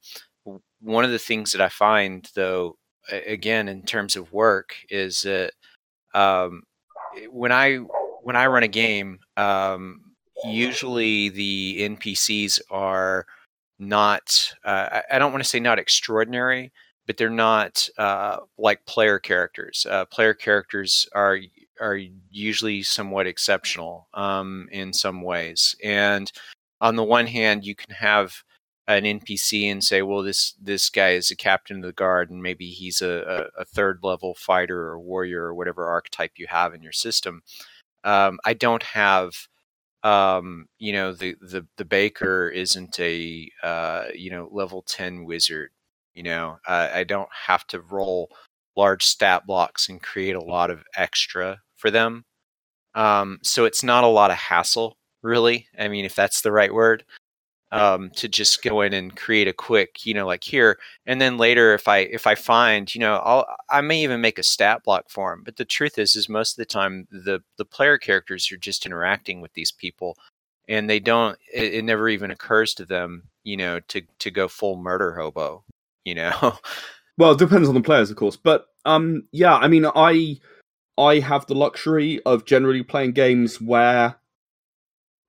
one 0.81 1.05
of 1.05 1.11
the 1.11 1.19
things 1.19 1.53
that 1.53 1.61
I 1.61 1.69
find, 1.69 2.29
though, 2.35 2.77
again 3.11 3.69
in 3.69 3.83
terms 3.83 4.17
of 4.17 4.33
work, 4.33 4.75
is 4.91 5.23
that 5.23 5.53
um, 6.15 6.63
when 7.31 7.53
I 7.53 7.77
when 8.23 8.37
I 8.37 8.47
run 8.47 8.63
a 8.63 8.69
game, 8.69 9.21
um, 9.37 10.01
usually 10.45 11.29
the 11.29 11.79
NPCs 11.81 12.61
are 12.71 13.27
not. 13.79 14.53
Uh, 14.65 15.01
I- 15.11 15.19
don't 15.19 15.33
want 15.33 15.45
to 15.45 15.49
say 15.49 15.61
not 15.61 15.79
extraordinary, 15.79 16.73
but 17.07 17.17
they're 17.17 17.31
not 17.31 17.89
uh, 17.99 18.39
like 18.59 18.87
player 18.87 19.19
characters. 19.19 19.87
Uh, 19.89 20.05
player 20.07 20.35
characters 20.35 21.09
are 21.15 21.39
are 21.81 21.99
usually 22.31 22.83
somewhat 22.83 23.27
exceptional 23.27 24.09
um, 24.15 24.69
in 24.73 24.93
some 24.93 25.23
ways, 25.23 25.77
and 25.85 26.33
on 26.81 26.97
the 26.97 27.05
one 27.05 27.27
hand, 27.27 27.65
you 27.65 27.75
can 27.75 27.95
have 27.95 28.43
an 28.89 29.05
NPC 29.05 29.71
and 29.71 29.83
say, 29.83 30.03
well, 30.03 30.23
this 30.23 30.55
this 30.61 30.89
guy 30.91 31.11
is 31.11 31.31
a 31.31 31.37
captain 31.37 31.79
of 31.79 31.83
the 31.83 31.93
guard, 31.93 32.31
and 32.31 32.43
maybe 32.43 32.71
he's 32.71 33.03
a, 33.03 33.51
a, 33.57 33.63
a 33.63 33.65
third 33.65 34.01
level 34.03 34.35
fighter 34.35 34.79
or 34.89 34.99
warrior 35.01 35.45
or 35.45 35.55
whatever 35.55 35.87
archetype 35.87 36.33
you 36.37 36.47
have 36.49 36.75
in 36.75 36.83
your 36.83 36.93
system. 36.93 37.43
Um, 38.05 38.39
I 38.45 38.55
don't 38.55 38.85
have, 38.85 39.49
um, 40.07 40.67
you 40.79 40.93
know, 40.93 41.13
the, 41.13 41.37
the 41.41 41.67
the 41.79 41.85
baker 41.85 42.49
isn't 42.49 42.99
a 43.01 43.51
uh, 43.63 44.05
you 44.15 44.31
know 44.31 44.49
level 44.53 44.83
ten 44.83 45.25
wizard. 45.25 45.71
You 46.15 46.23
know, 46.23 46.59
I 46.67 47.05
don't 47.05 47.29
have 47.47 47.67
to 47.69 47.81
roll 47.81 48.31
large 48.77 49.05
stat 49.05 49.47
blocks 49.47 49.89
and 49.89 50.03
create 50.03 50.35
a 50.37 50.43
lot 50.43 50.71
of 50.71 50.83
extra 50.97 51.61
for 51.77 51.91
them. 51.91 52.25
Um, 52.95 53.39
so 53.43 53.65
it's 53.67 53.83
not 53.83 54.05
a 54.05 54.09
lot 54.09 54.31
of 54.31 54.39
hassle, 54.39 54.97
really. 55.23 55.69
I 55.79 55.89
mean, 55.89 56.05
if 56.07 56.15
that's 56.15 56.43
the 56.43 56.53
right 56.53 56.73
word 56.75 57.05
um, 57.73 58.11
to 58.11 58.29
just 58.29 58.63
go 58.63 58.81
in 58.81 58.93
and 58.93 59.17
create 59.17 59.49
a 59.49 59.53
quick, 59.53 60.07
you 60.07 60.15
know, 60.15 60.27
like 60.27 60.45
here, 60.45 60.79
and 61.07 61.21
then 61.21 61.37
later 61.37 61.75
if 61.75 61.89
I 61.89 61.99
if 61.99 62.27
I 62.27 62.35
find, 62.35 62.93
you 62.95 63.01
know, 63.01 63.17
I'll 63.17 63.47
I 63.71 63.81
may 63.81 64.03
even 64.03 64.21
make 64.21 64.39
a 64.39 64.43
stat 64.45 64.85
block 64.85 65.11
for 65.11 65.31
them. 65.31 65.43
But 65.45 65.57
the 65.57 65.65
truth 65.65 65.99
is, 65.99 66.15
is 66.17 66.29
most 66.29 66.53
of 66.53 66.57
the 66.59 66.67
time 66.67 67.09
the 67.11 67.43
the 67.57 67.65
player 67.65 67.99
characters 67.99 68.51
are 68.53 68.57
just 68.57 68.87
interacting 68.87 69.41
with 69.41 69.53
these 69.55 69.73
people, 69.73 70.17
and 70.69 70.89
they 70.89 71.01
don't. 71.01 71.39
It, 71.53 71.75
it 71.75 71.85
never 71.85 72.09
even 72.09 72.31
occurs 72.31 72.75
to 72.75 72.85
them, 72.85 73.25
you 73.43 73.57
know, 73.57 73.81
to 73.89 74.03
to 74.21 74.31
go 74.31 74.49
full 74.49 74.77
murder 74.77 75.15
hobo, 75.15 75.65
you 76.05 76.15
know. 76.15 76.57
well, 77.19 77.33
it 77.33 77.39
depends 77.39 77.69
on 77.69 77.75
the 77.75 77.81
players, 77.81 78.11
of 78.11 78.17
course, 78.17 78.37
but 78.37 78.67
um, 78.85 79.25
yeah, 79.33 79.57
I 79.57 79.69
mean, 79.69 79.87
I 79.87 80.39
I 80.99 81.19
have 81.19 81.47
the 81.47 81.55
luxury 81.55 82.21
of 82.25 82.47
generally 82.47 82.83
playing 82.83 83.13
games 83.13 83.61
where 83.61 84.17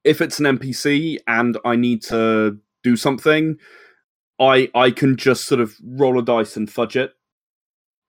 if 0.08 0.22
it's 0.22 0.40
an 0.40 0.58
NPC 0.58 1.18
and 1.28 1.58
I 1.66 1.76
need 1.76 2.02
to 2.04 2.58
do 2.84 2.96
something, 2.96 3.58
I 4.40 4.70
I 4.74 4.92
can 4.92 5.18
just 5.18 5.46
sort 5.46 5.62
of 5.62 5.76
roll 5.84 6.18
a 6.18 6.24
dice 6.24 6.56
and 6.56 6.72
fudge 6.72 6.96
it, 6.96 7.14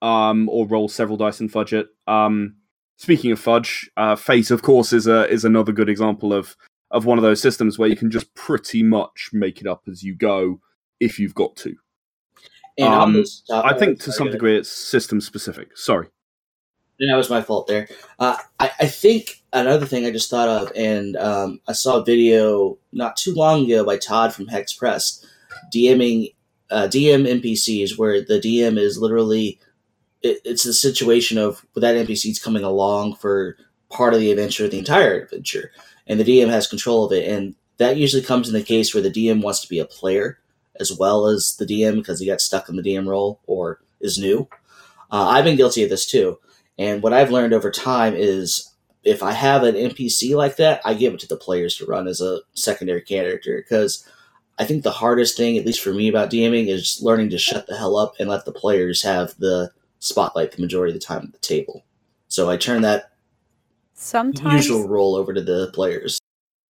um, 0.00 0.48
or 0.48 0.66
roll 0.66 0.88
several 0.88 1.16
dice 1.16 1.40
and 1.40 1.50
fudge 1.50 1.72
it. 1.72 1.88
Um, 2.06 2.56
speaking 2.96 3.32
of 3.32 3.40
fudge, 3.40 3.90
uh, 3.96 4.16
Fate, 4.16 4.50
of 4.50 4.62
course, 4.62 4.92
is 4.92 5.06
a 5.06 5.28
is 5.28 5.44
another 5.44 5.72
good 5.72 5.88
example 5.88 6.32
of 6.32 6.56
of 6.90 7.04
one 7.04 7.18
of 7.18 7.22
those 7.22 7.42
systems 7.42 7.78
where 7.78 7.88
you 7.88 7.96
can 7.96 8.10
just 8.10 8.32
pretty 8.34 8.82
much 8.82 9.30
make 9.32 9.60
it 9.60 9.66
up 9.66 9.82
as 9.90 10.02
you 10.02 10.14
go 10.14 10.60
if 11.00 11.18
you've 11.18 11.34
got 11.34 11.54
to. 11.56 11.74
Um, 12.80 13.24
I 13.50 13.76
think 13.76 14.00
to 14.02 14.12
some 14.12 14.30
degree 14.30 14.56
it's 14.56 14.70
system 14.70 15.20
specific. 15.20 15.76
Sorry. 15.76 16.08
That 16.98 17.16
was 17.16 17.30
my 17.30 17.42
fault 17.42 17.66
there. 17.66 17.88
Uh, 18.18 18.36
I, 18.58 18.70
I 18.80 18.86
think 18.86 19.42
another 19.52 19.86
thing 19.86 20.04
I 20.04 20.10
just 20.10 20.30
thought 20.30 20.48
of, 20.48 20.72
and 20.74 21.16
um, 21.16 21.60
I 21.68 21.72
saw 21.72 21.98
a 22.00 22.04
video 22.04 22.78
not 22.92 23.16
too 23.16 23.34
long 23.34 23.64
ago 23.64 23.84
by 23.84 23.98
Todd 23.98 24.34
from 24.34 24.48
Hex 24.48 24.72
Press, 24.72 25.24
DMing 25.72 26.34
uh, 26.70 26.88
DM 26.88 27.26
NPCs, 27.40 27.98
where 27.98 28.20
the 28.20 28.40
DM 28.40 28.78
is 28.78 28.98
literally 28.98 29.60
it, 30.22 30.40
it's 30.44 30.64
the 30.64 30.72
situation 30.72 31.38
of 31.38 31.64
that 31.76 31.94
NPC's 31.94 32.42
coming 32.42 32.64
along 32.64 33.14
for 33.16 33.56
part 33.90 34.14
of 34.14 34.20
the 34.20 34.30
adventure, 34.30 34.68
the 34.68 34.78
entire 34.78 35.22
adventure, 35.22 35.70
and 36.06 36.18
the 36.18 36.24
DM 36.24 36.48
has 36.48 36.66
control 36.66 37.04
of 37.04 37.12
it, 37.12 37.28
and 37.28 37.54
that 37.78 37.96
usually 37.96 38.22
comes 38.22 38.48
in 38.48 38.54
the 38.54 38.62
case 38.62 38.92
where 38.92 39.02
the 39.02 39.10
DM 39.10 39.42
wants 39.42 39.60
to 39.60 39.68
be 39.68 39.78
a 39.78 39.84
player 39.84 40.40
as 40.80 40.96
well 40.96 41.26
as 41.26 41.56
the 41.58 41.66
DM 41.66 41.96
because 41.96 42.20
he 42.20 42.26
got 42.26 42.40
stuck 42.40 42.68
in 42.68 42.76
the 42.76 42.82
DM 42.82 43.08
role 43.08 43.40
or 43.46 43.80
is 44.00 44.18
new. 44.18 44.48
Uh, 45.10 45.28
I've 45.28 45.44
been 45.44 45.56
guilty 45.56 45.82
of 45.82 45.90
this 45.90 46.06
too. 46.06 46.38
And 46.78 47.02
what 47.02 47.12
I've 47.12 47.30
learned 47.30 47.52
over 47.52 47.70
time 47.70 48.14
is 48.16 48.72
if 49.04 49.22
I 49.22 49.32
have 49.32 49.62
an 49.64 49.74
NPC 49.74 50.36
like 50.36 50.56
that, 50.56 50.80
I 50.84 50.94
give 50.94 51.14
it 51.14 51.20
to 51.20 51.26
the 51.28 51.36
players 51.36 51.76
to 51.76 51.86
run 51.86 52.06
as 52.06 52.20
a 52.20 52.40
secondary 52.54 53.00
character 53.02 53.56
because 53.62 54.06
I 54.58 54.64
think 54.64 54.82
the 54.82 54.90
hardest 54.90 55.36
thing, 55.36 55.56
at 55.56 55.64
least 55.66 55.80
for 55.80 55.92
me, 55.94 56.08
about 56.08 56.30
DMing 56.30 56.68
is 56.68 56.98
learning 57.02 57.30
to 57.30 57.38
shut 57.38 57.66
the 57.66 57.76
hell 57.76 57.96
up 57.96 58.14
and 58.18 58.28
let 58.28 58.44
the 58.44 58.52
players 58.52 59.02
have 59.02 59.34
the 59.38 59.70
spotlight 60.00 60.52
the 60.52 60.62
majority 60.62 60.92
of 60.94 61.00
the 61.00 61.04
time 61.06 61.22
at 61.24 61.32
the 61.32 61.38
table. 61.38 61.84
So 62.28 62.50
I 62.50 62.56
turn 62.56 62.82
that 62.82 63.12
Sometimes 63.94 64.68
usual 64.68 64.86
role 64.88 65.16
over 65.16 65.32
to 65.32 65.40
the 65.42 65.70
players. 65.74 66.18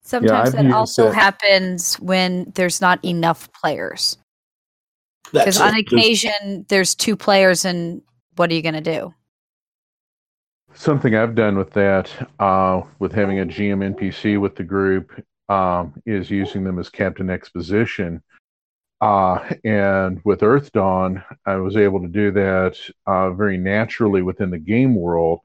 sometimes 0.03 0.55
I've 0.55 0.63
that 0.65 0.71
also 0.73 1.07
it- 1.09 1.15
happens 1.15 1.95
when 1.99 2.51
there's 2.55 2.79
not 2.79 3.03
enough 3.03 3.51
players. 3.51 4.17
Because 5.33 5.59
on 5.59 5.75
it. 5.75 5.81
occasion 5.91 6.65
there's 6.69 6.95
two 6.95 7.17
players 7.17 7.65
and 7.65 8.01
what 8.37 8.49
are 8.49 8.53
you 8.53 8.61
gonna 8.61 8.79
do? 8.79 9.13
Something 10.73 11.15
I've 11.15 11.35
done 11.35 11.57
with 11.57 11.71
that, 11.71 12.11
uh, 12.39 12.81
with 12.99 13.11
having 13.11 13.39
a 13.39 13.45
GM 13.45 13.95
NPC 13.95 14.39
with 14.39 14.55
the 14.55 14.63
group, 14.63 15.11
um, 15.49 15.93
is 16.05 16.29
using 16.29 16.63
them 16.63 16.77
as 16.79 16.89
Captain 16.89 17.29
Exposition. 17.29 18.21
Uh, 18.99 19.53
and 19.63 20.21
with 20.25 20.41
Earthdawn, 20.41 21.23
I 21.45 21.55
was 21.55 21.77
able 21.77 22.01
to 22.01 22.07
do 22.07 22.31
that 22.31 22.77
uh, 23.05 23.31
very 23.31 23.57
naturally 23.57 24.21
within 24.21 24.49
the 24.49 24.57
game 24.57 24.95
world. 24.95 25.41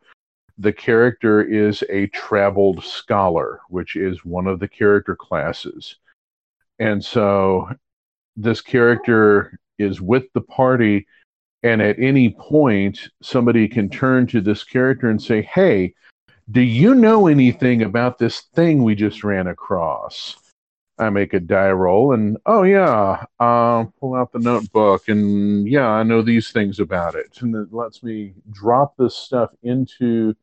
The 0.58 0.72
character 0.72 1.42
is 1.42 1.82
a 1.88 2.06
traveled 2.08 2.84
scholar, 2.84 3.60
which 3.68 3.96
is 3.96 4.24
one 4.24 4.46
of 4.46 4.58
the 4.58 4.68
character 4.68 5.16
classes. 5.16 5.96
And 6.78 7.04
so 7.04 7.68
this 8.36 8.60
character 8.60 9.58
is 9.78 10.00
with 10.00 10.24
the 10.32 10.40
party 10.40 11.06
and 11.62 11.80
at 11.80 11.98
any 11.98 12.30
point 12.30 13.10
somebody 13.22 13.68
can 13.68 13.88
turn 13.88 14.26
to 14.26 14.40
this 14.40 14.64
character 14.64 15.10
and 15.10 15.22
say 15.22 15.42
hey 15.42 15.94
do 16.50 16.60
you 16.60 16.94
know 16.94 17.28
anything 17.28 17.82
about 17.82 18.18
this 18.18 18.42
thing 18.54 18.82
we 18.82 18.94
just 18.94 19.24
ran 19.24 19.46
across? 19.46 20.36
I 20.98 21.08
make 21.08 21.32
a 21.32 21.40
die 21.40 21.70
roll 21.70 22.12
and 22.12 22.36
oh 22.46 22.62
yeah 22.62 23.24
uh, 23.40 23.84
pull 23.98 24.14
out 24.14 24.32
the 24.32 24.38
notebook 24.38 25.08
and 25.08 25.66
yeah 25.66 25.88
i 25.88 26.02
know 26.02 26.20
these 26.20 26.50
things 26.50 26.78
about 26.78 27.14
it. 27.14 27.38
And 27.40 27.54
it 27.56 27.72
lets 27.72 28.02
me 28.02 28.34
drop 28.50 28.94
this 28.98 29.16
stuff 29.16 29.50
into 29.62 30.34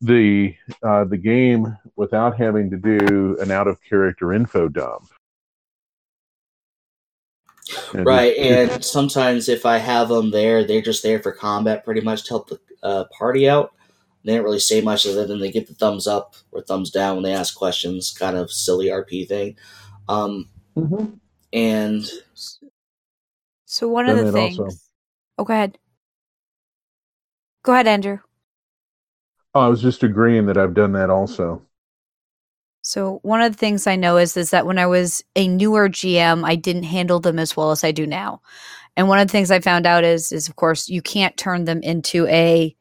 the 0.00 0.54
uh, 0.82 1.04
the 1.04 1.18
game 1.18 1.76
without 1.96 2.36
having 2.36 2.70
to 2.70 2.76
do 2.76 3.36
an 3.40 3.50
out 3.50 3.68
of 3.68 3.82
character 3.82 4.32
info 4.32 4.68
dump 4.68 5.08
And 7.92 8.06
Right, 8.06 8.36
and 8.38 8.84
sometimes 8.84 9.48
if 9.48 9.66
I 9.66 9.78
have 9.78 10.08
them 10.08 10.30
there, 10.30 10.64
they're 10.64 10.80
just 10.82 11.02
there 11.02 11.20
for 11.22 11.32
combat, 11.32 11.84
pretty 11.84 12.00
much 12.00 12.24
to 12.24 12.28
help 12.30 12.48
the 12.48 12.58
uh, 12.82 13.04
party 13.16 13.48
out. 13.48 13.72
They 14.24 14.34
don't 14.36 14.44
really 14.44 14.58
say 14.58 14.80
much 14.80 15.06
other 15.06 15.26
than 15.26 15.38
they 15.40 15.50
get 15.50 15.66
the 15.66 15.74
thumbs 15.74 16.06
up 16.06 16.34
or 16.52 16.62
thumbs 16.62 16.90
down 16.90 17.16
when 17.16 17.24
they 17.24 17.32
ask 17.34 17.54
questions, 17.56 18.10
kind 18.16 18.36
of 18.36 18.50
silly 18.50 18.86
RP 18.86 19.28
thing. 19.28 19.56
Um, 20.08 20.48
Mhm. 20.76 21.18
and 21.52 22.04
So 23.66 23.88
one 23.88 24.08
of 24.08 24.16
the 24.24 24.32
things 24.32 24.58
also- 24.58 24.76
Oh 25.36 25.44
go 25.44 25.52
ahead. 25.52 25.78
Go 27.64 27.72
ahead, 27.72 27.86
Andrew. 27.86 28.18
Oh, 29.54 29.60
I 29.60 29.68
was 29.68 29.80
just 29.82 30.02
agreeing 30.02 30.46
that 30.46 30.56
I've 30.56 30.74
done 30.74 30.92
that 30.92 31.10
also. 31.10 31.62
So 32.86 33.18
one 33.22 33.40
of 33.40 33.50
the 33.50 33.58
things 33.58 33.86
I 33.86 33.96
know 33.96 34.18
is 34.18 34.36
is 34.36 34.50
that 34.50 34.66
when 34.66 34.78
I 34.78 34.86
was 34.86 35.24
a 35.34 35.48
newer 35.48 35.88
GM, 35.88 36.44
I 36.44 36.54
didn't 36.54 36.82
handle 36.82 37.18
them 37.18 37.38
as 37.38 37.56
well 37.56 37.70
as 37.70 37.82
I 37.82 37.92
do 37.92 38.06
now. 38.06 38.42
And 38.94 39.08
one 39.08 39.18
of 39.18 39.26
the 39.26 39.32
things 39.32 39.50
I 39.50 39.60
found 39.60 39.86
out 39.86 40.04
is 40.04 40.30
is 40.32 40.48
of 40.48 40.56
course 40.56 40.88
you 40.88 41.00
can't 41.00 41.36
turn 41.38 41.64
them 41.64 41.82
into 41.82 42.26
a 42.26 42.76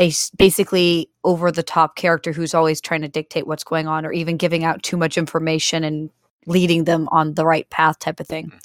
a 0.00 0.12
basically 0.36 1.08
over 1.22 1.52
the 1.52 1.62
top 1.62 1.94
character 1.94 2.32
who's 2.32 2.52
always 2.52 2.80
trying 2.80 3.02
to 3.02 3.08
dictate 3.08 3.46
what's 3.46 3.62
going 3.62 3.86
on 3.86 4.04
or 4.04 4.12
even 4.12 4.36
giving 4.36 4.64
out 4.64 4.82
too 4.82 4.96
much 4.96 5.16
information 5.16 5.84
and 5.84 6.10
leading 6.46 6.82
them 6.82 7.08
on 7.12 7.34
the 7.34 7.46
right 7.46 7.70
path 7.70 8.00
type 8.00 8.18
of 8.18 8.26
thing. 8.26 8.46
Mm-hmm. 8.46 8.58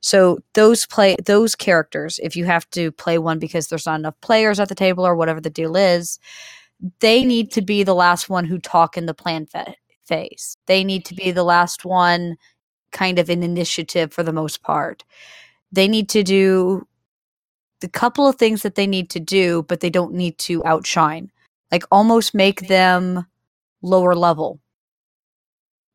So 0.00 0.38
those 0.54 0.86
play 0.86 1.16
those 1.22 1.54
characters, 1.54 2.18
if 2.22 2.34
you 2.34 2.46
have 2.46 2.68
to 2.70 2.92
play 2.92 3.18
one 3.18 3.38
because 3.38 3.68
there's 3.68 3.84
not 3.84 4.00
enough 4.00 4.18
players 4.22 4.58
at 4.58 4.70
the 4.70 4.74
table 4.74 5.06
or 5.06 5.16
whatever 5.16 5.40
the 5.40 5.50
deal 5.50 5.76
is, 5.76 6.18
they 7.00 7.24
need 7.24 7.50
to 7.52 7.62
be 7.62 7.82
the 7.82 7.94
last 7.94 8.28
one 8.28 8.44
who 8.44 8.58
talk 8.58 8.96
in 8.96 9.06
the 9.06 9.14
plan 9.14 9.46
fa- 9.46 9.74
phase. 10.04 10.56
They 10.66 10.84
need 10.84 11.04
to 11.06 11.14
be 11.14 11.30
the 11.30 11.44
last 11.44 11.84
one 11.84 12.36
kind 12.92 13.18
of 13.18 13.28
an 13.28 13.42
initiative 13.42 14.12
for 14.12 14.22
the 14.22 14.32
most 14.32 14.62
part. 14.62 15.04
They 15.72 15.88
need 15.88 16.08
to 16.10 16.22
do 16.22 16.86
the 17.80 17.88
couple 17.88 18.26
of 18.26 18.36
things 18.36 18.62
that 18.62 18.74
they 18.74 18.86
need 18.86 19.10
to 19.10 19.20
do, 19.20 19.64
but 19.64 19.80
they 19.80 19.90
don't 19.90 20.14
need 20.14 20.38
to 20.38 20.64
outshine. 20.64 21.30
Like 21.70 21.84
almost 21.90 22.34
make 22.34 22.68
them 22.68 23.26
lower 23.82 24.14
level 24.14 24.60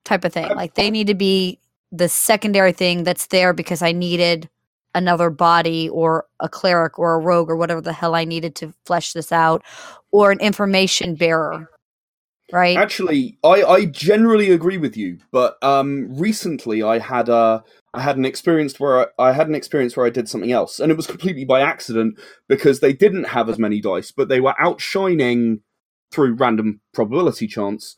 type 0.06 0.26
of 0.26 0.34
thing. 0.34 0.50
Like 0.50 0.76
they 0.76 0.92
need 0.92 1.08
to 1.08 1.16
be 1.16 1.60
the 1.92 2.10
secondary 2.10 2.72
thing 2.72 3.04
that's 3.04 3.28
there 3.28 3.54
because 3.54 3.82
I 3.82 3.92
needed 3.92 4.50
another 4.94 5.30
body 5.30 5.90
or 5.90 6.26
a 6.40 6.50
cleric 6.50 7.00
or 7.00 7.16
a 7.16 7.20
rogue 7.20 7.50
or 7.50 7.56
whatever 7.56 7.82
the 7.82 7.94
hell 7.94 8.16
I 8.16 8.26
needed 8.26 8.56
to 8.56 8.74
flesh 8.86 9.14
this 9.14 9.32
out 9.32 9.64
or 10.12 10.32
an 10.32 10.40
information 10.40 11.16
bearer. 11.16 11.70
Right? 12.52 12.78
Actually, 12.78 13.38
I, 13.46 13.64
I 13.64 13.86
generally 13.86 14.52
agree 14.52 14.78
with 14.78 14.98
you, 14.98 15.20
but 15.32 15.56
um, 15.64 16.14
recently 16.18 16.84
I 16.84 17.00
had 17.00 17.30
a 17.30 17.64
I 17.94 18.02
had 18.02 18.18
an 18.18 18.26
experience 18.26 18.78
where 18.78 19.10
I, 19.20 19.30
I 19.30 19.32
had 19.32 19.48
an 19.48 19.56
experience 19.56 19.96
where 19.96 20.06
I 20.06 20.10
did 20.10 20.28
something 20.28 20.52
else, 20.52 20.80
and 20.80 20.92
it 20.92 20.98
was 20.98 21.08
completely 21.08 21.46
by 21.46 21.62
accident 21.62 22.20
because 22.50 22.82
they 22.82 22.92
didn't 22.92 23.26
have 23.26 23.48
as 23.48 23.58
many 23.58 23.80
dice, 23.80 24.12
but 24.12 24.28
they 24.28 24.42
were 24.42 24.56
outshining 24.60 25.62
through 26.12 26.34
random 26.34 26.82
probability 26.94 27.48
chance. 27.48 27.96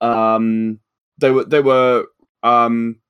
Um, 0.00 0.78
they 1.18 1.32
were 1.32 1.44
they 1.44 1.60
were 1.60 2.06
um, 2.44 3.00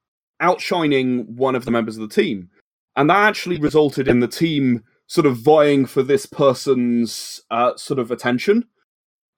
outshining 0.40 1.36
one 1.36 1.54
of 1.54 1.64
the 1.64 1.70
members 1.70 1.98
of 1.98 2.08
the 2.08 2.14
team, 2.14 2.48
and 2.96 3.10
that 3.10 3.28
actually 3.28 3.58
resulted 3.58 4.08
in 4.08 4.20
the 4.20 4.28
team 4.28 4.84
sort 5.06 5.26
of 5.26 5.36
vying 5.36 5.86
for 5.86 6.02
this 6.02 6.26
person's 6.26 7.40
uh, 7.50 7.76
sort 7.76 7.98
of 7.98 8.10
attention. 8.10 8.64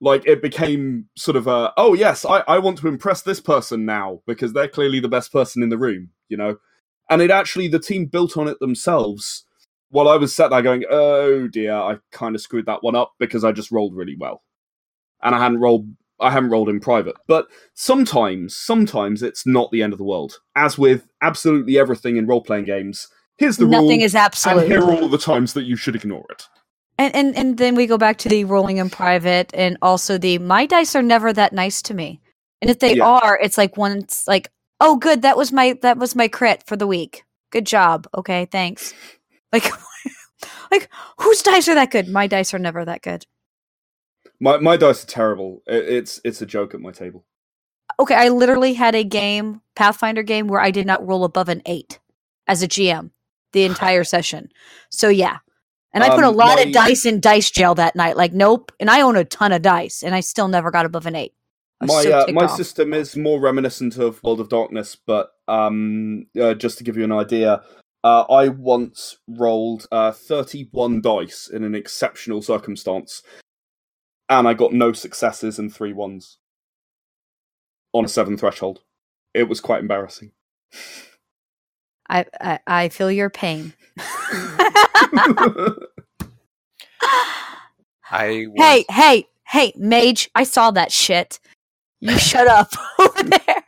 Like 0.00 0.26
it 0.26 0.42
became 0.42 1.08
sort 1.16 1.36
of 1.36 1.46
a 1.46 1.72
oh 1.78 1.94
yes 1.94 2.26
I, 2.26 2.44
I 2.46 2.58
want 2.58 2.76
to 2.78 2.88
impress 2.88 3.22
this 3.22 3.40
person 3.40 3.86
now 3.86 4.20
because 4.26 4.52
they're 4.52 4.68
clearly 4.68 5.00
the 5.00 5.08
best 5.08 5.32
person 5.32 5.62
in 5.62 5.70
the 5.70 5.78
room 5.78 6.10
you 6.28 6.36
know? 6.36 6.56
And 7.08 7.22
it 7.22 7.30
actually 7.30 7.68
the 7.68 7.78
team 7.78 8.06
built 8.06 8.36
on 8.36 8.48
it 8.48 8.58
themselves 8.60 9.44
while 9.90 10.08
i 10.08 10.16
was 10.16 10.34
sat 10.34 10.50
there 10.50 10.62
going 10.62 10.84
oh 10.90 11.46
dear 11.46 11.74
i 11.74 11.96
kind 12.10 12.34
of 12.34 12.40
screwed 12.40 12.66
that 12.66 12.82
one 12.82 12.96
up 12.96 13.12
because 13.20 13.44
i 13.44 13.52
just 13.52 13.70
rolled 13.70 13.94
really 13.94 14.16
well. 14.18 14.42
And 15.22 15.34
i 15.34 15.38
hadn't 15.38 15.60
rolled 15.60 15.88
i 16.20 16.30
haven't 16.30 16.50
rolled 16.50 16.68
in 16.68 16.80
private. 16.80 17.16
But 17.26 17.46
sometimes 17.74 18.56
sometimes 18.56 19.22
it's 19.22 19.46
not 19.46 19.70
the 19.70 19.82
end 19.82 19.92
of 19.92 19.98
the 19.98 20.04
world. 20.04 20.40
As 20.54 20.76
with 20.76 21.08
absolutely 21.22 21.78
everything 21.78 22.16
in 22.16 22.26
role-playing 22.26 22.64
games 22.64 23.08
here's 23.38 23.58
the 23.58 23.66
Nothing 23.66 24.00
rule 24.00 24.02
is 24.02 24.14
and 24.46 24.62
here 24.68 24.80
are 24.82 24.92
all 24.94 25.08
the 25.08 25.18
times 25.18 25.54
that 25.54 25.64
you 25.64 25.76
should 25.76 25.96
ignore 25.96 26.26
it 26.30 26.48
And, 26.98 27.14
and 27.16 27.36
and 27.36 27.58
then 27.58 27.76
we 27.76 27.86
go 27.86 27.98
back 27.98 28.18
to 28.18 28.30
the 28.30 28.44
rolling 28.44 28.78
in 28.78 28.90
private 28.90 29.52
and 29.54 29.78
also 29.82 30.18
the 30.18 30.38
my 30.38 30.66
dice 30.66 30.96
are 30.96 31.02
never 31.02 31.32
that 31.34 31.52
nice 31.52 31.82
to 31.82 31.94
me. 31.94 32.20
And 32.62 32.70
if 32.70 32.80
they 32.80 32.96
Yeah. 32.96 33.04
are, 33.04 33.38
it's 33.42 33.58
like 33.58 33.76
once 33.76 34.26
like, 34.28 34.48
oh 34.80 34.96
good, 34.96 35.22
that 35.22 35.36
was 35.36 35.52
my 35.52 35.78
that 35.82 35.98
was 35.98 36.16
my 36.16 36.28
crit 36.28 36.64
for 36.66 36.76
the 36.76 36.86
week. 36.88 37.24
Good 37.52 37.66
job. 37.66 38.08
Okay, 38.16 38.46
thanks. 38.46 38.94
Like 39.52 39.64
like 40.72 40.90
whose 41.20 41.42
dice 41.42 41.68
are 41.68 41.76
that 41.76 41.90
good? 41.92 42.08
My 42.08 42.26
dice 42.26 42.54
are 42.54 42.58
never 42.60 42.84
that 42.84 43.02
good. 43.02 43.26
my, 44.40 44.58
my 44.58 44.76
dice 44.76 45.04
are 45.04 45.08
terrible 45.08 45.62
it's 45.66 46.20
it's 46.24 46.42
a 46.42 46.46
joke 46.46 46.74
at 46.74 46.80
my 46.80 46.92
table 46.92 47.24
Okay, 48.00 48.14
I 48.14 48.28
literally 48.30 48.74
had 48.74 48.94
a 48.94 49.04
game, 49.04 49.62
Pathfinder 49.76 50.22
game, 50.22 50.48
where 50.48 50.60
I 50.60 50.70
did 50.70 50.86
not 50.86 51.06
roll 51.06 51.24
above 51.24 51.48
an 51.48 51.62
eight 51.66 52.00
as 52.48 52.62
a 52.62 52.68
GM 52.68 53.10
the 53.56 53.64
entire 53.64 54.04
session. 54.04 54.50
So 54.90 55.08
yeah. 55.08 55.38
And 55.94 56.04
I 56.04 56.10
put 56.10 56.24
a 56.24 56.28
Um, 56.28 56.36
lot 56.36 56.62
of 56.64 56.72
dice 56.72 57.06
in 57.06 57.20
dice 57.20 57.50
jail 57.50 57.74
that 57.76 57.96
night. 57.96 58.16
Like, 58.18 58.34
nope. 58.34 58.70
And 58.80 58.90
I 58.90 59.00
own 59.00 59.16
a 59.16 59.24
ton 59.24 59.52
of 59.52 59.62
dice, 59.62 60.02
and 60.04 60.14
I 60.14 60.20
still 60.20 60.48
never 60.48 60.70
got 60.70 60.86
above 60.86 61.06
an 61.06 61.16
eight. 61.16 61.34
My 61.82 62.02
so 62.02 62.18
uh, 62.20 62.32
my 62.32 62.44
off. 62.44 62.56
system 62.56 62.94
is 62.94 63.16
more 63.16 63.40
reminiscent 63.40 63.98
of 63.98 64.22
World 64.22 64.40
of 64.40 64.50
Darkness, 64.50 64.96
but 64.96 65.30
um, 65.48 66.26
uh, 66.40 66.54
just 66.54 66.78
to 66.78 66.84
give 66.84 66.96
you 66.98 67.04
an 67.04 67.12
idea, 67.12 67.62
uh, 68.04 68.22
I 68.30 68.48
once 68.48 69.18
rolled 69.28 69.86
uh, 69.92 70.12
31 70.12 71.00
dice 71.02 71.48
in 71.48 71.64
an 71.64 71.74
exceptional 71.74 72.42
circumstance, 72.42 73.22
and 74.28 74.48
I 74.48 74.54
got 74.54 74.72
no 74.74 74.92
successes 74.92 75.58
and 75.58 75.74
three 75.74 75.92
ones 75.94 76.38
on 77.92 78.04
a 78.04 78.08
seven 78.08 78.36
threshold. 78.36 78.80
It 79.34 79.48
was 79.48 79.60
quite 79.60 79.80
embarrassing. 79.80 80.32
I, 82.08 82.26
I 82.40 82.58
I 82.66 82.88
feel 82.88 83.10
your 83.10 83.30
pain. 83.30 83.72
I 88.10 88.46
hey, 88.56 88.84
hey, 88.90 89.26
hey, 89.48 89.72
mage! 89.76 90.30
I 90.34 90.44
saw 90.44 90.70
that 90.72 90.92
shit. 90.92 91.40
You 92.00 92.18
shut 92.18 92.46
up 92.46 92.72
over 92.98 93.22
there. 93.22 93.64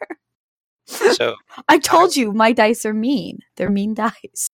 so 0.86 1.36
I 1.68 1.78
told 1.78 2.16
you 2.16 2.32
my 2.32 2.52
dice 2.52 2.84
are 2.86 2.94
mean. 2.94 3.40
They're 3.56 3.70
mean 3.70 3.94
dice. 3.94 4.48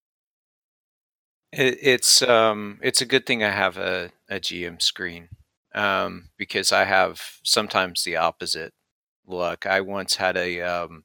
it, 1.52 1.78
it's 1.82 2.22
um 2.22 2.78
it's 2.82 3.00
a 3.00 3.06
good 3.06 3.26
thing 3.26 3.42
I 3.44 3.50
have 3.50 3.76
a, 3.76 4.10
a 4.28 4.40
GM 4.40 4.80
screen 4.82 5.28
um 5.74 6.30
because 6.36 6.72
I 6.72 6.84
have 6.84 7.20
sometimes 7.44 8.04
the 8.04 8.16
opposite 8.16 8.72
luck. 9.26 9.66
I 9.66 9.80
once 9.80 10.16
had 10.16 10.36
a 10.36 10.60
um 10.62 11.04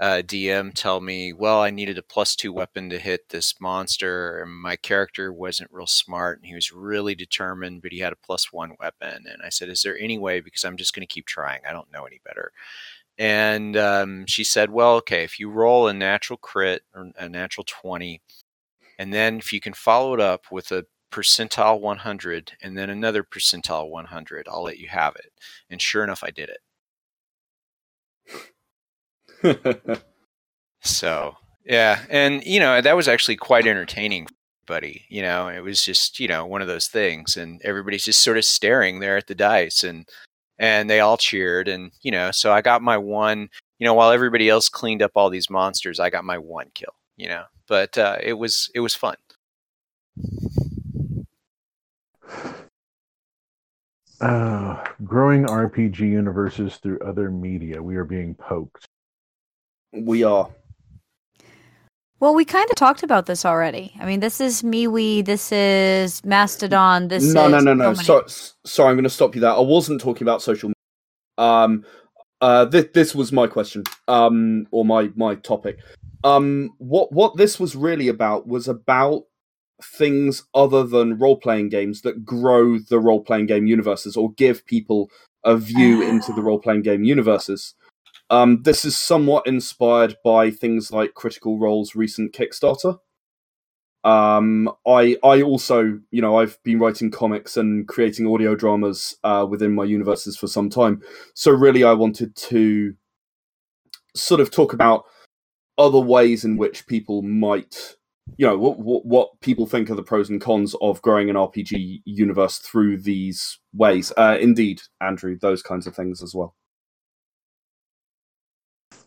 uh, 0.00 0.22
DM 0.24 0.72
tell 0.74 1.00
me, 1.00 1.32
well, 1.32 1.60
I 1.60 1.70
needed 1.70 1.98
a 1.98 2.02
plus 2.02 2.36
two 2.36 2.52
weapon 2.52 2.88
to 2.90 2.98
hit 2.98 3.28
this 3.30 3.54
monster, 3.60 4.40
and 4.40 4.52
my 4.52 4.76
character 4.76 5.32
wasn't 5.32 5.72
real 5.72 5.86
smart, 5.88 6.38
and 6.38 6.46
he 6.46 6.54
was 6.54 6.72
really 6.72 7.14
determined, 7.14 7.82
but 7.82 7.92
he 7.92 7.98
had 7.98 8.12
a 8.12 8.16
plus 8.16 8.52
one 8.52 8.76
weapon. 8.78 9.24
And 9.26 9.42
I 9.44 9.48
said, 9.48 9.68
is 9.68 9.82
there 9.82 9.98
any 9.98 10.16
way? 10.16 10.40
Because 10.40 10.64
I'm 10.64 10.76
just 10.76 10.94
going 10.94 11.06
to 11.06 11.12
keep 11.12 11.26
trying. 11.26 11.60
I 11.68 11.72
don't 11.72 11.92
know 11.92 12.04
any 12.04 12.20
better. 12.24 12.52
And 13.18 13.76
um, 13.76 14.26
she 14.26 14.44
said, 14.44 14.70
well, 14.70 14.94
okay, 14.96 15.24
if 15.24 15.40
you 15.40 15.50
roll 15.50 15.88
a 15.88 15.92
natural 15.94 16.36
crit 16.36 16.82
or 16.94 17.10
a 17.18 17.28
natural 17.28 17.64
20, 17.66 18.22
and 18.98 19.12
then 19.12 19.38
if 19.38 19.52
you 19.52 19.60
can 19.60 19.72
follow 19.72 20.14
it 20.14 20.20
up 20.20 20.44
with 20.52 20.70
a 20.70 20.86
percentile 21.10 21.80
100 21.80 22.52
and 22.62 22.78
then 22.78 22.90
another 22.90 23.24
percentile 23.24 23.88
100, 23.90 24.46
I'll 24.48 24.62
let 24.62 24.78
you 24.78 24.88
have 24.88 25.16
it. 25.16 25.32
And 25.68 25.82
sure 25.82 26.04
enough, 26.04 26.22
I 26.22 26.30
did 26.30 26.48
it. 26.48 26.58
So 30.80 31.36
yeah, 31.64 32.00
and 32.08 32.44
you 32.44 32.60
know 32.60 32.80
that 32.80 32.96
was 32.96 33.08
actually 33.08 33.36
quite 33.36 33.66
entertaining, 33.66 34.26
buddy. 34.66 35.04
You 35.08 35.22
know, 35.22 35.48
it 35.48 35.60
was 35.60 35.84
just 35.84 36.18
you 36.18 36.28
know 36.28 36.46
one 36.46 36.62
of 36.62 36.68
those 36.68 36.88
things, 36.88 37.36
and 37.36 37.60
everybody's 37.62 38.04
just 38.04 38.22
sort 38.22 38.38
of 38.38 38.44
staring 38.44 39.00
there 39.00 39.16
at 39.16 39.26
the 39.26 39.34
dice, 39.34 39.84
and 39.84 40.08
and 40.58 40.88
they 40.88 41.00
all 41.00 41.16
cheered, 41.16 41.68
and 41.68 41.92
you 42.02 42.10
know, 42.10 42.30
so 42.30 42.52
I 42.52 42.62
got 42.62 42.82
my 42.82 42.96
one. 42.98 43.48
You 43.78 43.84
know, 43.84 43.94
while 43.94 44.10
everybody 44.10 44.48
else 44.48 44.68
cleaned 44.68 45.02
up 45.02 45.12
all 45.14 45.30
these 45.30 45.50
monsters, 45.50 46.00
I 46.00 46.10
got 46.10 46.24
my 46.24 46.38
one 46.38 46.70
kill. 46.74 46.94
You 47.16 47.28
know, 47.28 47.44
but 47.68 47.96
uh, 47.98 48.16
it 48.22 48.34
was 48.34 48.70
it 48.74 48.80
was 48.80 48.94
fun. 48.94 49.16
Uh, 54.20 54.82
growing 55.04 55.44
RPG 55.44 56.00
universes 56.00 56.76
through 56.76 56.98
other 57.00 57.30
media. 57.30 57.80
We 57.80 57.96
are 57.96 58.04
being 58.04 58.34
poked. 58.34 58.88
We 59.92 60.22
are. 60.24 60.48
Well, 62.20 62.34
we 62.34 62.44
kind 62.44 62.68
of 62.68 62.74
talked 62.76 63.04
about 63.04 63.26
this 63.26 63.44
already. 63.44 63.94
I 64.00 64.04
mean, 64.04 64.18
this 64.20 64.40
is 64.40 64.62
MeWe, 64.62 65.24
this 65.24 65.52
is 65.52 66.24
Mastodon, 66.24 67.08
this 67.08 67.32
no, 67.32 67.46
is 67.46 67.52
no, 67.52 67.60
no, 67.60 67.74
no. 67.74 67.94
so 67.94 68.24
So, 68.26 68.52
sorry, 68.66 68.90
I'm 68.90 68.96
going 68.96 69.04
to 69.04 69.10
stop 69.10 69.36
you 69.36 69.40
there. 69.40 69.52
I 69.52 69.60
wasn't 69.60 70.00
talking 70.00 70.24
about 70.24 70.42
social. 70.42 70.70
media. 70.70 70.74
Um, 71.38 71.84
uh, 72.40 72.64
this 72.64 72.86
this 72.92 73.14
was 73.14 73.32
my 73.32 73.46
question. 73.46 73.84
Um, 74.08 74.66
or 74.72 74.84
my 74.84 75.10
my 75.14 75.36
topic. 75.36 75.78
Um, 76.24 76.70
what 76.78 77.12
what 77.12 77.36
this 77.36 77.60
was 77.60 77.76
really 77.76 78.08
about 78.08 78.48
was 78.48 78.66
about 78.66 79.24
things 79.82 80.42
other 80.54 80.82
than 80.82 81.18
role 81.18 81.36
playing 81.36 81.68
games 81.68 82.02
that 82.02 82.24
grow 82.24 82.78
the 82.78 82.98
role 82.98 83.20
playing 83.20 83.46
game 83.46 83.66
universes 83.66 84.16
or 84.16 84.32
give 84.32 84.66
people 84.66 85.08
a 85.44 85.56
view 85.56 86.02
into 86.02 86.32
the 86.32 86.42
role 86.42 86.58
playing 86.58 86.82
game 86.82 87.04
universes. 87.04 87.74
Um, 88.30 88.62
this 88.62 88.84
is 88.84 88.96
somewhat 88.98 89.46
inspired 89.46 90.16
by 90.24 90.50
things 90.50 90.92
like 90.92 91.14
Critical 91.14 91.58
Role's 91.58 91.94
recent 91.94 92.34
Kickstarter. 92.34 92.98
Um, 94.04 94.70
I 94.86 95.16
I 95.24 95.42
also, 95.42 95.98
you 96.10 96.22
know, 96.22 96.38
I've 96.38 96.62
been 96.62 96.78
writing 96.78 97.10
comics 97.10 97.56
and 97.56 97.88
creating 97.88 98.26
audio 98.26 98.54
dramas 98.54 99.16
uh, 99.24 99.46
within 99.48 99.74
my 99.74 99.84
universes 99.84 100.36
for 100.36 100.46
some 100.46 100.70
time. 100.70 101.02
So 101.34 101.50
really, 101.50 101.84
I 101.84 101.92
wanted 101.92 102.36
to 102.36 102.94
sort 104.14 104.40
of 104.40 104.50
talk 104.50 104.72
about 104.72 105.04
other 105.78 105.98
ways 105.98 106.44
in 106.44 106.56
which 106.56 106.86
people 106.86 107.22
might, 107.22 107.96
you 108.36 108.46
know, 108.46 108.56
what 108.56 108.78
what, 108.78 109.04
what 109.06 109.40
people 109.40 109.66
think 109.66 109.90
are 109.90 109.94
the 109.94 110.02
pros 110.02 110.30
and 110.30 110.40
cons 110.40 110.74
of 110.80 111.02
growing 111.02 111.28
an 111.28 111.36
RPG 111.36 112.02
universe 112.04 112.58
through 112.58 112.98
these 112.98 113.58
ways. 113.72 114.12
Uh, 114.16 114.38
indeed, 114.40 114.82
Andrew, 115.00 115.36
those 115.40 115.62
kinds 115.62 115.86
of 115.86 115.96
things 115.96 116.22
as 116.22 116.34
well. 116.34 116.54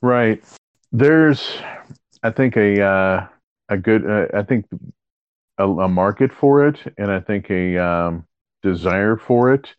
Right. 0.02 0.44
There's, 0.92 1.58
I 2.24 2.32
think 2.32 2.58
a 2.58 2.82
uh, 2.82 3.28
a 3.70 3.78
good, 3.78 4.06
uh, 4.10 4.28
I 4.34 4.44
think 4.44 4.66
a, 5.58 5.68
a 5.68 5.88
market 5.88 6.34
for 6.34 6.68
it, 6.68 6.80
and 6.98 7.12
I 7.12 7.20
think 7.20 7.50
a 7.50 7.78
um, 7.78 8.26
desire 8.62 9.16
for 9.16 9.54
it. 9.54 9.74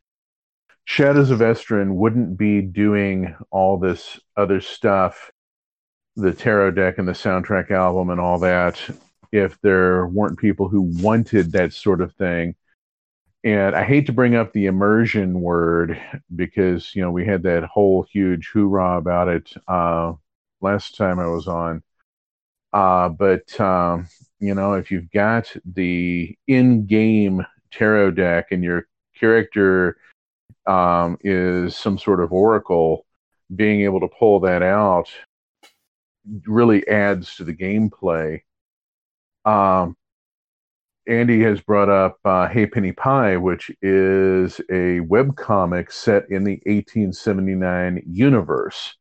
Shadows 0.85 1.31
of 1.31 1.41
Esteren 1.41 1.95
wouldn't 1.95 2.37
be 2.37 2.61
doing 2.61 3.37
all 3.51 3.79
this 3.79 4.19
other 4.37 4.61
stuff, 4.61 5.31
the 6.17 6.33
tarot 6.33 6.73
deck 6.73 6.99
and 6.99 7.07
the 7.07 7.13
soundtrack 7.13 7.71
album 7.71 8.11
and 8.11 8.21
all 8.21 8.39
that, 8.41 8.81
if 9.33 9.61
there 9.61 10.07
weren't 10.07 10.39
people 10.39 10.69
who 10.69 10.83
wanted 10.83 11.53
that 11.53 11.73
sort 11.73 12.01
of 12.01 12.15
thing. 12.15 12.55
And 13.45 13.75
I 13.75 13.85
hate 13.85 14.07
to 14.07 14.13
bring 14.13 14.37
up 14.37 14.53
the 14.53 14.67
immersion 14.67 15.41
word 15.41 16.01
because 16.37 16.95
you 16.95 17.03
know 17.03 17.11
we 17.11 17.27
had 17.27 17.43
that 17.43 17.65
whole 17.65 18.05
huge 18.05 18.51
hoorah 18.53 18.99
about 18.99 19.29
it 19.29 19.53
uh, 19.67 20.13
last 20.61 20.97
time 20.97 21.19
I 21.19 21.27
was 21.27 21.49
on. 21.49 21.83
Uh, 22.73 23.09
but 23.09 23.61
um, 23.61 24.09
you 24.39 24.55
know, 24.55 24.75
if 24.75 24.91
you've 24.91 25.11
got 25.11 25.55
the 25.65 26.37
in-game 26.47 27.45
tarot 27.71 28.13
deck 28.13 28.49
and 28.53 28.63
your 28.63 28.87
character 29.19 29.97
um, 30.67 31.19
is 31.23 31.77
some 31.77 31.99
sort 31.99 32.21
of 32.21 32.33
oracle, 32.33 33.07
being 33.55 33.83
able 33.83 34.01
to 34.01 34.09
pull 34.09 34.41
that 34.41 34.63
out 34.63 35.09
really 36.47 36.87
adds 36.89 37.37
to 37.37 37.45
the 37.45 37.55
gameplay. 37.55 38.41
Um, 39.45 39.97
Andy 41.09 41.43
has 41.43 41.61
brought 41.61 41.89
up 41.89 42.19
uh, 42.25 42.47
Hey 42.47 42.67
Penny 42.67 42.93
Pie, 42.93 43.37
which 43.37 43.73
is 43.83 44.61
a 44.71 45.01
webcomic 45.01 45.91
set 45.91 46.31
in 46.31 46.45
the 46.45 46.61
1879 46.67 48.03
universe. 48.07 48.95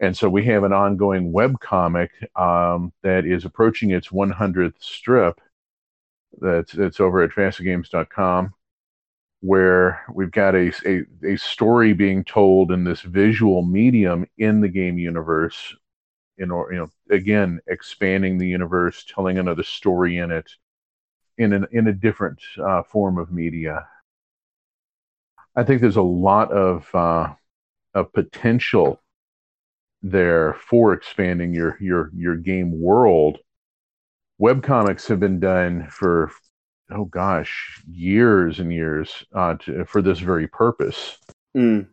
And 0.00 0.16
so 0.16 0.28
we 0.28 0.44
have 0.46 0.64
an 0.64 0.74
ongoing 0.74 1.32
webcomic 1.32 2.08
um, 2.38 2.92
that 3.02 3.24
is 3.24 3.46
approaching 3.46 3.92
its 3.92 4.08
100th 4.08 4.74
strip. 4.80 5.40
That's, 6.38 6.72
that's 6.72 7.00
over 7.00 7.22
at 7.22 7.30
fasagames.com, 7.30 8.52
where 9.40 10.04
we've 10.12 10.30
got 10.30 10.54
a, 10.54 10.72
a, 10.84 11.04
a 11.26 11.36
story 11.36 11.94
being 11.94 12.24
told 12.24 12.72
in 12.72 12.84
this 12.84 13.00
visual 13.00 13.64
medium 13.64 14.26
in 14.36 14.60
the 14.60 14.68
game 14.68 14.98
universe. 14.98 15.74
In 16.38 16.50
or 16.50 16.72
you 16.72 16.78
know, 16.78 16.90
again, 17.10 17.60
expanding 17.68 18.38
the 18.38 18.48
universe, 18.48 19.04
telling 19.04 19.38
another 19.38 19.62
story 19.62 20.16
in 20.16 20.30
it 20.30 20.50
in 21.38 21.52
an 21.52 21.66
in 21.72 21.88
a 21.88 21.92
different 21.92 22.40
uh, 22.62 22.82
form 22.82 23.18
of 23.18 23.32
media. 23.32 23.86
I 25.54 25.64
think 25.64 25.80
there's 25.80 25.96
a 25.96 26.02
lot 26.02 26.50
of 26.52 26.88
uh, 26.94 27.34
of 27.94 28.12
potential 28.12 29.00
there 30.02 30.54
for 30.54 30.92
expanding 30.92 31.54
your 31.54 31.76
your 31.80 32.10
your 32.14 32.36
game 32.36 32.80
world. 32.80 33.38
Webcomics 34.40 35.06
have 35.08 35.20
been 35.20 35.38
done 35.40 35.86
for 35.88 36.30
oh 36.90 37.04
gosh 37.04 37.82
years 37.88 38.58
and 38.58 38.72
years 38.72 39.24
uh, 39.34 39.54
to, 39.60 39.84
for 39.84 40.02
this 40.02 40.18
very 40.18 40.48
purpose. 40.48 41.18
Mm. 41.56 41.86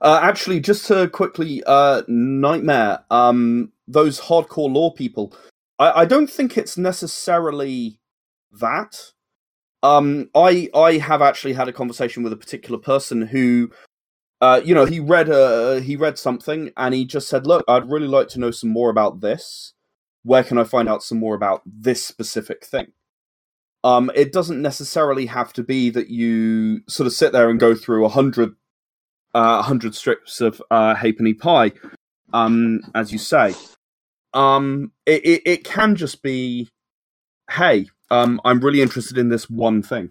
Uh, 0.00 0.20
actually, 0.22 0.60
just 0.60 0.86
to 0.86 1.08
quickly, 1.08 1.62
uh, 1.66 2.02
Nightmare, 2.06 3.00
um, 3.10 3.72
those 3.88 4.20
hardcore 4.20 4.72
lore 4.72 4.94
people, 4.94 5.34
I, 5.78 6.02
I 6.02 6.04
don't 6.04 6.30
think 6.30 6.56
it's 6.56 6.76
necessarily 6.76 7.98
that. 8.52 9.12
Um, 9.82 10.30
I 10.34 10.68
I 10.74 10.98
have 10.98 11.22
actually 11.22 11.52
had 11.52 11.68
a 11.68 11.72
conversation 11.72 12.22
with 12.22 12.32
a 12.32 12.36
particular 12.36 12.78
person 12.78 13.22
who, 13.22 13.70
uh, 14.40 14.60
you 14.64 14.74
know, 14.74 14.84
he 14.84 15.00
read 15.00 15.30
uh 15.30 15.76
he 15.76 15.96
read 15.96 16.18
something 16.18 16.70
and 16.76 16.94
he 16.94 17.04
just 17.04 17.28
said, 17.28 17.46
"Look, 17.46 17.64
I'd 17.68 17.90
really 17.90 18.08
like 18.08 18.28
to 18.28 18.40
know 18.40 18.50
some 18.50 18.70
more 18.70 18.90
about 18.90 19.20
this. 19.20 19.74
Where 20.24 20.42
can 20.44 20.58
I 20.58 20.64
find 20.64 20.88
out 20.88 21.02
some 21.02 21.18
more 21.18 21.34
about 21.34 21.62
this 21.66 22.04
specific 22.04 22.64
thing?" 22.64 22.88
Um, 23.84 24.10
it 24.14 24.32
doesn't 24.32 24.60
necessarily 24.60 25.26
have 25.26 25.52
to 25.54 25.62
be 25.62 25.90
that 25.90 26.08
you 26.08 26.80
sort 26.88 27.06
of 27.06 27.12
sit 27.12 27.32
there 27.32 27.50
and 27.50 27.60
go 27.60 27.74
through 27.74 28.04
a 28.04 28.08
hundred 28.08 28.56
uh, 29.36 29.56
100 29.56 29.94
strips 29.94 30.40
of 30.40 30.62
uh, 30.70 30.94
halfpenny 30.94 31.34
pie, 31.34 31.70
um, 32.32 32.80
as 32.94 33.12
you 33.12 33.18
say. 33.18 33.54
Um, 34.32 34.92
it, 35.04 35.24
it, 35.26 35.42
it 35.44 35.64
can 35.64 35.94
just 35.94 36.22
be, 36.22 36.70
hey, 37.50 37.86
um, 38.10 38.40
I'm 38.44 38.60
really 38.60 38.82
interested 38.82 39.18
in 39.18 39.28
this 39.28 39.50
one 39.50 39.82
thing. 39.82 40.10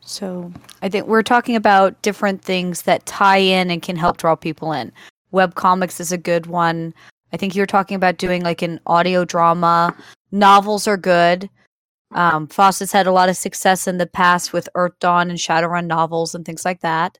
So 0.00 0.52
I 0.82 0.88
think 0.88 1.08
we're 1.08 1.22
talking 1.22 1.56
about 1.56 2.00
different 2.02 2.42
things 2.42 2.82
that 2.82 3.04
tie 3.06 3.38
in 3.38 3.70
and 3.70 3.82
can 3.82 3.96
help 3.96 4.18
draw 4.18 4.36
people 4.36 4.72
in. 4.72 4.92
Web 5.32 5.56
comics 5.56 5.98
is 5.98 6.12
a 6.12 6.18
good 6.18 6.46
one. 6.46 6.94
I 7.32 7.36
think 7.36 7.54
you're 7.54 7.66
talking 7.66 7.96
about 7.96 8.18
doing 8.18 8.42
like 8.42 8.62
an 8.62 8.80
audio 8.86 9.24
drama. 9.24 9.94
Novels 10.30 10.86
are 10.86 10.96
good. 10.96 11.50
Um, 12.12 12.46
FASA's 12.46 12.92
had 12.92 13.08
a 13.08 13.12
lot 13.12 13.28
of 13.28 13.36
success 13.36 13.88
in 13.88 13.98
the 13.98 14.06
past 14.06 14.52
with 14.52 14.68
Earthdawn 14.76 15.28
and 15.28 15.38
Shadowrun 15.38 15.86
novels 15.86 16.34
and 16.34 16.44
things 16.44 16.64
like 16.64 16.80
that. 16.80 17.18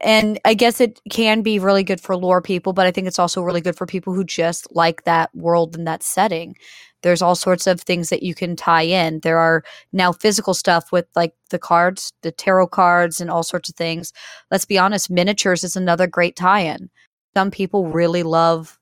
And 0.00 0.38
I 0.44 0.54
guess 0.54 0.80
it 0.80 1.00
can 1.10 1.42
be 1.42 1.58
really 1.58 1.82
good 1.82 2.00
for 2.00 2.16
lore 2.16 2.42
people, 2.42 2.72
but 2.72 2.86
I 2.86 2.90
think 2.90 3.06
it's 3.06 3.18
also 3.18 3.42
really 3.42 3.62
good 3.62 3.76
for 3.76 3.86
people 3.86 4.12
who 4.12 4.24
just 4.24 4.74
like 4.74 5.04
that 5.04 5.34
world 5.34 5.76
and 5.76 5.86
that 5.86 6.02
setting. 6.02 6.56
There's 7.02 7.22
all 7.22 7.34
sorts 7.34 7.66
of 7.66 7.80
things 7.80 8.10
that 8.10 8.22
you 8.22 8.34
can 8.34 8.56
tie 8.56 8.82
in. 8.82 9.20
There 9.20 9.38
are 9.38 9.62
now 9.92 10.12
physical 10.12 10.54
stuff 10.54 10.92
with 10.92 11.06
like 11.14 11.34
the 11.50 11.58
cards, 11.58 12.12
the 12.22 12.32
tarot 12.32 12.68
cards, 12.68 13.20
and 13.20 13.30
all 13.30 13.42
sorts 13.42 13.68
of 13.68 13.76
things. 13.76 14.12
Let's 14.50 14.64
be 14.64 14.78
honest, 14.78 15.10
miniatures 15.10 15.64
is 15.64 15.76
another 15.76 16.06
great 16.06 16.36
tie 16.36 16.60
in. 16.60 16.90
Some 17.34 17.50
people 17.50 17.86
really 17.86 18.22
love 18.22 18.78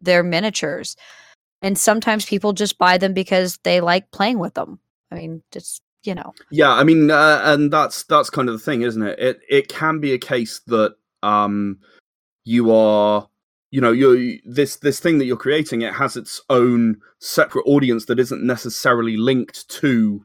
their 0.00 0.22
miniatures, 0.22 0.96
and 1.62 1.78
sometimes 1.78 2.26
people 2.26 2.52
just 2.52 2.78
buy 2.78 2.98
them 2.98 3.14
because 3.14 3.58
they 3.64 3.80
like 3.80 4.10
playing 4.10 4.38
with 4.38 4.54
them. 4.54 4.80
I 5.10 5.16
mean, 5.16 5.42
just 5.52 5.82
you 6.04 6.14
know. 6.14 6.34
Yeah, 6.50 6.72
I 6.72 6.84
mean, 6.84 7.10
uh, 7.10 7.40
and 7.44 7.72
that's 7.72 8.04
that's 8.04 8.30
kind 8.30 8.48
of 8.48 8.54
the 8.54 8.58
thing, 8.64 8.82
isn't 8.82 9.02
it? 9.02 9.18
It 9.18 9.40
it 9.48 9.68
can 9.68 10.00
be 10.00 10.12
a 10.12 10.18
case 10.18 10.60
that 10.66 10.96
um 11.22 11.78
you 12.44 12.72
are 12.72 13.28
you 13.70 13.80
know 13.80 13.92
you 13.92 14.38
this 14.44 14.76
this 14.76 15.00
thing 15.00 15.18
that 15.18 15.24
you're 15.26 15.36
creating 15.36 15.82
it 15.82 15.94
has 15.94 16.16
its 16.16 16.40
own 16.50 16.96
separate 17.20 17.64
audience 17.66 18.06
that 18.06 18.18
isn't 18.18 18.42
necessarily 18.44 19.16
linked 19.16 19.68
to 19.68 20.24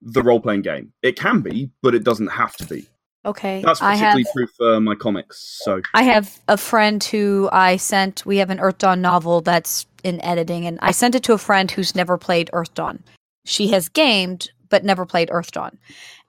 the 0.00 0.22
role 0.22 0.40
playing 0.40 0.62
game. 0.62 0.92
It 1.02 1.16
can 1.16 1.40
be, 1.40 1.70
but 1.82 1.94
it 1.94 2.04
doesn't 2.04 2.28
have 2.28 2.56
to 2.56 2.66
be. 2.66 2.86
Okay. 3.24 3.62
That's 3.62 3.80
particularly 3.80 4.22
have 4.22 4.32
true 4.32 4.46
for 4.56 4.80
my 4.80 4.94
comics. 4.94 5.60
So 5.64 5.82
I 5.94 6.04
have 6.04 6.38
a 6.48 6.56
friend 6.56 7.02
who 7.02 7.48
I 7.52 7.76
sent. 7.76 8.24
We 8.24 8.38
have 8.38 8.50
an 8.50 8.58
Earthdawn 8.58 9.00
novel 9.00 9.40
that's 9.40 9.86
in 10.04 10.22
editing, 10.22 10.66
and 10.66 10.78
I 10.80 10.92
sent 10.92 11.14
it 11.14 11.24
to 11.24 11.32
a 11.32 11.38
friend 11.38 11.70
who's 11.70 11.94
never 11.94 12.16
played 12.16 12.48
Earthdawn. 12.52 13.00
She 13.44 13.68
has 13.68 13.88
gamed, 13.88 14.50
but 14.68 14.84
never 14.84 15.06
played 15.06 15.30
Earthdawn. 15.30 15.76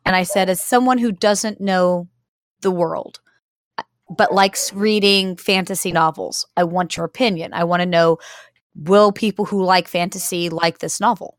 And 0.06 0.16
I 0.16 0.24
said, 0.24 0.50
as 0.50 0.62
someone 0.62 0.98
who 0.98 1.12
doesn't 1.12 1.62
know 1.62 2.08
the 2.62 2.72
world, 2.72 3.20
uh, 3.78 3.84
but 4.10 4.34
likes 4.34 4.74
reading 4.74 5.36
fantasy 5.36 5.92
novels, 5.92 6.48
I 6.58 6.64
want 6.64 6.98
your 6.98 7.06
opinion. 7.06 7.54
I 7.54 7.64
want 7.64 7.82
to 7.82 7.86
know 7.86 8.18
will 8.76 9.12
people 9.12 9.46
who 9.46 9.64
like 9.64 9.88
fantasy 9.88 10.50
like 10.50 10.80
this 10.80 11.00
novel? 11.00 11.38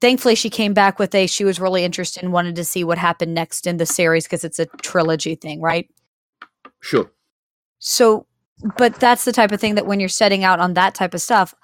Thankfully, 0.00 0.34
she 0.34 0.48
came 0.48 0.72
back 0.72 0.98
with 0.98 1.14
a, 1.14 1.26
she 1.26 1.44
was 1.44 1.60
really 1.60 1.84
interested 1.84 2.22
and 2.22 2.32
wanted 2.32 2.56
to 2.56 2.64
see 2.64 2.84
what 2.84 2.96
happened 2.96 3.34
next 3.34 3.66
in 3.66 3.76
the 3.76 3.84
series 3.84 4.24
because 4.24 4.44
it's 4.44 4.58
a 4.58 4.66
trilogy 4.82 5.34
thing, 5.34 5.60
right? 5.60 5.90
sure. 6.80 7.12
So, 7.78 8.26
but 8.76 8.94
that's 8.96 9.24
the 9.24 9.32
type 9.32 9.52
of 9.52 9.60
thing 9.60 9.74
that 9.74 9.86
when 9.86 10.00
you're 10.00 10.08
setting 10.08 10.44
out 10.44 10.60
on 10.60 10.74
that 10.74 10.94
type 10.94 11.14
of 11.14 11.20
stuff, 11.20 11.54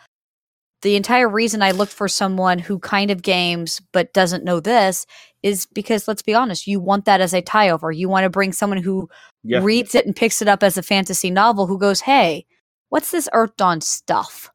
the 0.83 0.97
entire 0.97 1.29
reason 1.29 1.63
I 1.63 1.71
look 1.73 1.89
for 1.89 2.09
someone 2.09 2.59
who 2.59 2.79
kind 2.79 3.11
of 3.11 3.23
games 3.23 3.81
but 3.93 4.13
doesn't 4.13 4.45
know 4.45 4.61
this 4.61 5.07
is 5.43 5.67
because 5.67 6.07
let's 6.09 6.23
be 6.23 6.35
honest, 6.35 6.67
you 6.67 6.81
want 6.81 7.05
that 7.07 7.21
as 7.21 7.33
a 7.35 7.43
tie 7.43 7.71
over. 7.71 7.91
You 7.93 8.09
want 8.09 8.25
to 8.25 8.31
bring 8.31 8.53
someone 8.53 8.83
who 8.83 9.09
Yeah. 9.43 9.61
reads 9.63 9.95
it 9.95 10.07
and 10.07 10.15
picks 10.15 10.43
it 10.43 10.49
up 10.49 10.63
as 10.63 10.77
a 10.77 10.83
fantasy 10.83 11.31
novel 11.31 11.67
who 11.67 11.79
goes, 11.79 12.01
Hey, 12.03 12.47
what's 12.91 13.11
this 13.11 13.29
Earthdawn 13.33 13.83
stuff? 13.83 14.51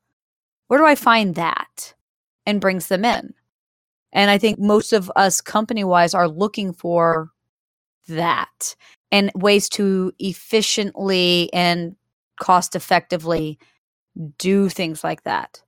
Where 0.68 0.80
do 0.80 0.86
I 0.86 0.96
find 0.96 1.36
that? 1.36 1.94
And 2.46 2.62
brings 2.62 2.88
them 2.88 3.06
in. 3.06 3.34
And 4.14 4.30
I 4.32 4.38
think 4.38 4.60
most 4.60 4.94
of 4.94 5.12
us 5.16 5.42
company 5.42 5.84
wise 5.84 6.14
are 6.14 6.28
looking 6.28 6.74
for 6.74 7.30
that 8.08 8.76
and 9.12 9.32
ways 9.36 9.70
to 9.70 10.12
efficiently 10.20 11.50
and 11.54 11.96
cost 12.40 12.76
effectively 12.76 13.60
do 14.38 14.70
things 14.70 15.04
like 15.04 15.24
that. 15.24 15.62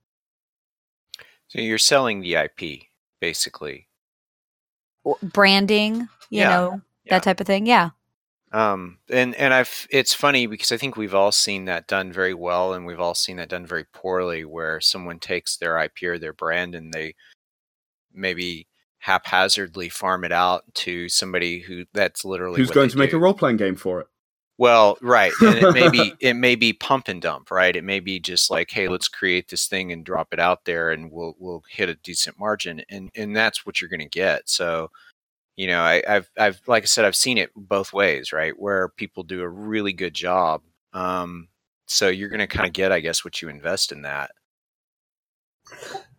So 1.54 1.60
you're 1.60 1.78
selling 1.78 2.20
the 2.20 2.34
IP, 2.34 2.82
basically. 3.20 3.86
Branding, 5.22 6.08
you 6.28 6.40
Yeah, 6.40 6.48
know, 6.48 6.80
yeah. 7.04 7.10
that 7.14 7.22
type 7.22 7.40
of 7.40 7.46
thing. 7.46 7.64
Yeah. 7.66 7.90
Um, 8.50 8.98
and 9.08 9.36
and 9.36 9.54
I've 9.54 9.86
it's 9.90 10.14
funny 10.14 10.46
because 10.46 10.72
I 10.72 10.76
think 10.76 10.96
we've 10.96 11.14
all 11.14 11.30
seen 11.32 11.66
that 11.66 11.86
done 11.86 12.12
very 12.12 12.34
well, 12.34 12.72
and 12.74 12.86
we've 12.86 13.00
all 13.00 13.14
seen 13.14 13.36
that 13.36 13.48
done 13.48 13.66
very 13.66 13.84
poorly, 13.84 14.44
where 14.44 14.80
someone 14.80 15.20
takes 15.20 15.56
their 15.56 15.78
IP 15.78 16.02
or 16.04 16.18
their 16.18 16.32
brand 16.32 16.74
and 16.74 16.92
they 16.92 17.14
maybe 18.12 18.66
haphazardly 18.98 19.88
farm 19.88 20.24
it 20.24 20.32
out 20.32 20.62
to 20.74 21.08
somebody 21.08 21.60
who 21.60 21.84
that's 21.92 22.24
literally 22.24 22.56
Who's 22.58 22.68
what 22.68 22.74
going 22.74 22.88
they 22.88 22.92
to 22.92 22.98
make 22.98 23.12
a 23.12 23.18
role 23.18 23.34
playing 23.34 23.58
game 23.58 23.76
for 23.76 24.00
it? 24.00 24.06
Well, 24.56 24.96
right. 25.02 25.32
And 25.42 25.58
it 25.58 25.72
may 25.72 25.88
be 25.88 26.14
it 26.20 26.34
may 26.34 26.54
be 26.54 26.72
pump 26.72 27.08
and 27.08 27.20
dump, 27.20 27.50
right? 27.50 27.74
It 27.74 27.84
may 27.84 28.00
be 28.00 28.20
just 28.20 28.50
like, 28.50 28.70
hey, 28.70 28.88
let's 28.88 29.08
create 29.08 29.48
this 29.48 29.66
thing 29.66 29.90
and 29.92 30.04
drop 30.04 30.28
it 30.32 30.38
out 30.38 30.64
there 30.64 30.90
and 30.90 31.10
we'll 31.10 31.34
we'll 31.38 31.64
hit 31.68 31.88
a 31.88 31.94
decent 31.96 32.38
margin. 32.38 32.82
And 32.88 33.10
and 33.16 33.34
that's 33.34 33.66
what 33.66 33.80
you're 33.80 33.90
gonna 33.90 34.08
get. 34.08 34.48
So, 34.48 34.90
you 35.56 35.66
know, 35.66 35.80
I, 35.80 36.02
I've 36.06 36.30
I've 36.38 36.60
like 36.66 36.84
I 36.84 36.86
said, 36.86 37.04
I've 37.04 37.16
seen 37.16 37.38
it 37.38 37.50
both 37.56 37.92
ways, 37.92 38.32
right? 38.32 38.58
Where 38.58 38.88
people 38.88 39.24
do 39.24 39.42
a 39.42 39.48
really 39.48 39.92
good 39.92 40.14
job. 40.14 40.62
Um 40.92 41.48
so 41.86 42.08
you're 42.08 42.28
gonna 42.28 42.46
kind 42.46 42.66
of 42.66 42.72
get, 42.72 42.92
I 42.92 43.00
guess, 43.00 43.24
what 43.24 43.42
you 43.42 43.48
invest 43.48 43.90
in 43.92 44.02
that. 44.02 44.30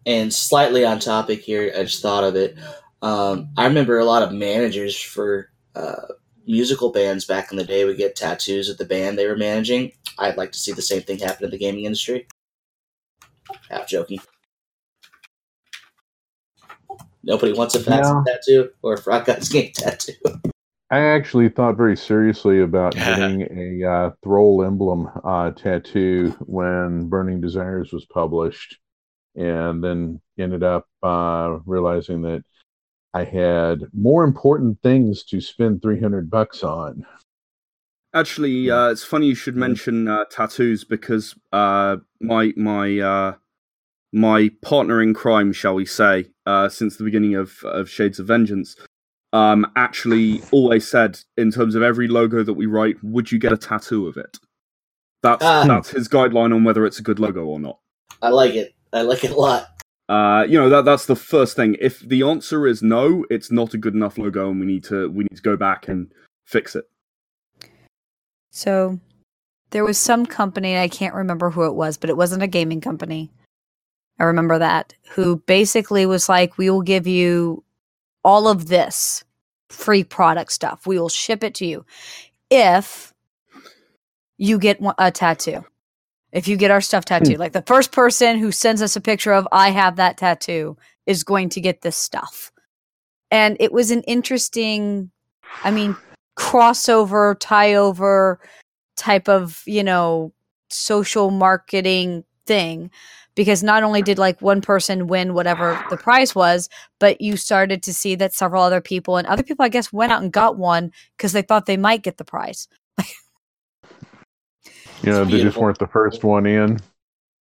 And 0.06 0.32
slightly 0.34 0.86
on 0.86 1.00
topic 1.00 1.42
here, 1.42 1.74
I 1.76 1.84
just 1.84 2.02
thought 2.02 2.24
of 2.24 2.36
it. 2.36 2.58
Um, 3.02 3.50
I 3.58 3.66
remember 3.66 3.98
a 3.98 4.06
lot 4.06 4.24
of 4.24 4.32
managers 4.32 5.00
for 5.00 5.50
uh, 5.76 6.14
musical 6.48 6.92
bands 6.92 7.26
back 7.26 7.52
in 7.52 7.58
the 7.58 7.64
day 7.64 7.86
would 7.86 7.98
get 7.98 8.16
tattoos 8.16 8.70
of 8.70 8.78
the 8.78 8.86
band 8.86 9.18
they 9.18 9.28
were 9.28 9.38
managing. 9.38 9.92
I'd 10.18 10.38
like 10.38 10.52
to 10.54 10.60
see 10.60 10.72
the 10.72 10.82
same 10.82 11.02
thing 11.02 11.20
happen 11.20 11.46
in 11.46 11.52
the 11.52 11.58
gaming 11.58 11.86
industry. 11.86 12.28
Half 13.70 13.88
joking. 13.88 14.20
Nobody 17.24 17.54
wants 17.54 17.74
a 17.76 17.80
fancy 17.80 18.14
tattoo 18.28 18.70
or 18.84 18.94
a 18.94 18.98
Frog 19.02 19.26
God 19.26 19.50
Games 19.50 19.74
tattoo. 19.74 20.14
I 20.92 21.00
actually 21.00 21.50
thought 21.50 21.76
very 21.76 21.98
seriously 21.98 22.62
about 22.62 22.94
getting 22.96 23.42
a 23.84 23.90
uh, 23.90 24.12
Thrall 24.24 24.64
emblem 24.64 25.10
uh, 25.24 25.52
tattoo 25.52 26.36
when 26.42 27.10
Burning 27.10 27.42
Desires 27.42 27.92
was 27.92 28.06
published, 28.06 28.78
and 29.36 29.84
then 29.84 30.22
ended 30.38 30.64
up 30.64 30.86
uh, 31.02 31.58
realizing 31.66 32.22
that 32.22 32.44
I 33.16 33.24
had 33.24 33.86
more 33.94 34.26
important 34.26 34.82
things 34.84 35.24
to 35.24 35.40
spend 35.40 35.82
300 35.82 36.30
bucks 36.30 36.64
on. 36.64 37.06
Actually, 38.14 38.70
uh, 38.70 38.90
it's 38.90 39.06
funny 39.06 39.28
you 39.28 39.36
should 39.36 39.56
mention 39.56 40.10
uh, 40.10 40.26
tattoos 40.30 40.84
because 40.84 41.34
uh, 41.54 41.96
my 42.20 42.52
my 42.58 43.00
uh, 43.00 43.34
my 44.12 44.50
partner 44.62 45.02
in 45.02 45.14
crime, 45.14 45.54
shall 45.54 45.76
we 45.76 45.86
say, 45.86 46.26
uh, 46.46 46.68
since 46.68 46.98
the 46.98 47.06
beginning 47.06 47.36
of, 47.36 47.64
of 47.64 47.90
Shades 47.90 48.20
of 48.20 48.28
Vengeance, 48.28 48.76
um, 49.32 49.66
actually 49.78 50.42
always 50.52 50.86
said 50.86 51.18
in 51.38 51.52
terms 51.52 51.76
of 51.76 51.84
every 51.84 52.10
logo 52.10 52.44
that 52.44 52.54
we 52.54 52.66
write, 52.66 52.96
would 53.02 53.32
you 53.32 53.40
get 53.40 53.54
a 53.54 53.58
tattoo 53.58 54.08
of 54.08 54.18
it? 54.18 54.38
That's 55.24 55.44
Ah. 55.44 55.66
that's 55.66 55.90
his 55.90 56.10
guideline 56.10 56.54
on 56.54 56.66
whether 56.66 56.86
it's 56.86 57.00
a 57.00 57.04
good 57.04 57.20
logo 57.20 57.46
or 57.46 57.60
not. 57.62 57.80
I 58.22 58.30
like 58.30 58.56
it. 58.56 58.76
I 58.92 59.04
like 59.04 59.24
it 59.24 59.32
a 59.32 59.36
lot. 59.36 59.75
Uh, 60.08 60.46
you 60.48 60.60
know 60.60 60.70
that 60.70 60.86
that's 60.86 61.08
the 61.08 61.16
first 61.16 61.56
thing. 61.56 61.76
If 61.82 62.00
the 62.00 62.22
answer 62.24 62.68
is 62.68 62.84
no, 62.84 63.26
it's 63.30 63.52
not 63.52 63.74
a 63.74 63.78
good 63.78 63.96
enough 63.96 64.18
logo, 64.18 64.50
and 64.50 64.60
we 64.60 64.66
need 64.66 64.84
to 64.86 65.10
we 65.10 65.24
need 65.24 65.36
to 65.36 65.42
go 65.42 65.58
back 65.58 65.88
and 65.88 66.12
fix 66.46 66.76
it. 66.76 66.86
So 68.52 69.00
there 69.72 69.84
was 69.84 69.98
some 69.98 70.26
company, 70.26 70.78
I 70.78 70.88
can't 70.88 71.16
remember 71.16 71.50
who 71.50 71.66
it 71.66 71.76
was, 71.76 71.98
but 71.98 72.10
it 72.10 72.18
wasn't 72.18 72.44
a 72.44 72.48
gaming 72.48 72.82
company. 72.82 73.32
I 74.20 74.24
remember 74.24 74.60
that, 74.60 74.94
who 75.10 75.38
basically 75.46 76.06
was 76.06 76.30
like, 76.30 76.58
we 76.58 76.70
will 76.70 76.82
give 76.82 77.08
you 77.08 77.64
all 78.24 78.48
of 78.48 78.68
this 78.68 79.24
free 79.70 80.04
product 80.04 80.54
stuff. 80.54 80.88
We 80.88 80.98
will 81.00 81.10
ship 81.10 81.44
it 81.44 81.56
to 81.56 81.66
you 81.66 81.86
if 82.50 83.14
you 84.38 84.58
get 84.58 84.80
a 84.98 85.12
tattoo. 85.12 85.66
If 86.36 86.50
you 86.50 86.58
get 86.58 86.70
our 86.70 86.82
stuff 86.82 87.06
tattooed, 87.06 87.36
hmm. 87.36 87.40
like 87.40 87.54
the 87.54 87.64
first 87.64 87.94
person 87.94 88.38
who 88.38 88.52
sends 88.52 88.82
us 88.82 88.96
a 88.96 89.02
picture 89.02 89.34
of, 89.34 89.48
I 89.52 89.70
have 89.70 89.96
that 89.96 90.18
tattoo, 90.18 90.78
is 91.08 91.24
going 91.24 91.50
to 91.50 91.62
get 91.62 91.82
this 91.82 91.96
stuff. 91.96 92.52
And 93.32 93.56
it 93.60 93.72
was 93.72 93.90
an 93.90 94.02
interesting, 94.02 95.12
I 95.64 95.72
mean, 95.72 95.96
crossover, 96.38 97.38
tie 97.40 97.74
over 97.74 98.40
type 98.98 99.30
of, 99.30 99.64
you 99.66 99.84
know, 99.84 100.34
social 100.70 101.32
marketing 101.32 102.26
thing 102.46 102.92
because 103.36 103.64
not 103.64 103.84
only 103.84 104.02
did 104.02 104.18
like 104.18 104.42
one 104.42 104.62
person 104.62 105.08
win 105.08 105.34
whatever 105.34 105.82
the 105.90 105.98
prize 105.98 106.36
was, 106.36 106.70
but 107.00 107.20
you 107.22 107.38
started 107.38 107.84
to 107.84 107.94
see 107.94 108.16
that 108.16 108.34
several 108.34 108.64
other 108.64 108.82
people 108.82 109.18
and 109.18 109.28
other 109.28 109.44
people 109.44 109.64
I 109.64 109.70
guess 109.70 109.94
went 109.94 110.12
out 110.12 110.22
and 110.22 110.32
got 110.32 110.58
one 110.58 110.92
because 111.18 111.34
they 111.34 111.42
thought 111.42 111.66
they 111.66 111.78
might 111.78 112.04
get 112.04 112.18
the 112.18 112.26
prize. 112.26 112.68
You 115.06 115.12
know, 115.12 115.26
they 115.26 115.42
just 115.42 115.58
weren't 115.58 115.80
the 115.80 115.88
first 115.88 116.24
one 116.24 116.46
in. 116.46 116.80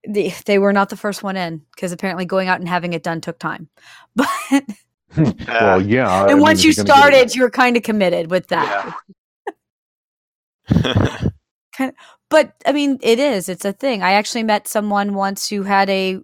They, 0.07 0.35
they 0.45 0.59
were 0.59 0.73
not 0.73 0.91
the 0.91 0.97
first 0.97 1.23
one 1.23 1.36
in 1.36 1.62
because 1.74 1.93
apparently 1.93 2.24
going 2.24 2.49
out 2.49 2.61
and 2.61 2.69
having 2.69 2.93
it 2.93 3.03
done 3.03 3.20
took 3.20 3.39
time. 3.39 3.69
But 4.16 4.28
hmm. 5.12 5.31
well, 5.47 5.81
yeah. 5.81 6.23
And 6.23 6.35
mean, 6.35 6.41
once 6.41 6.61
if 6.61 6.65
you 6.65 6.73
you're 6.73 6.85
get 6.85 6.93
started, 6.93 7.35
you 7.35 7.43
were 7.43 7.51
kind 7.51 7.77
of 7.77 7.85
committed 7.85 8.31
with 8.31 8.49
that. 8.49 8.95
Kind 11.77 11.91
of, 11.91 11.95
But 12.31 12.55
I 12.66 12.73
mean, 12.73 12.99
it 13.03 13.19
is. 13.19 13.49
It's 13.49 13.65
a 13.65 13.73
thing. 13.73 14.03
I 14.03 14.12
actually 14.12 14.43
met 14.43 14.69
someone 14.69 15.15
once 15.15 15.49
who 15.49 15.62
had 15.62 15.89
a, 15.91 16.20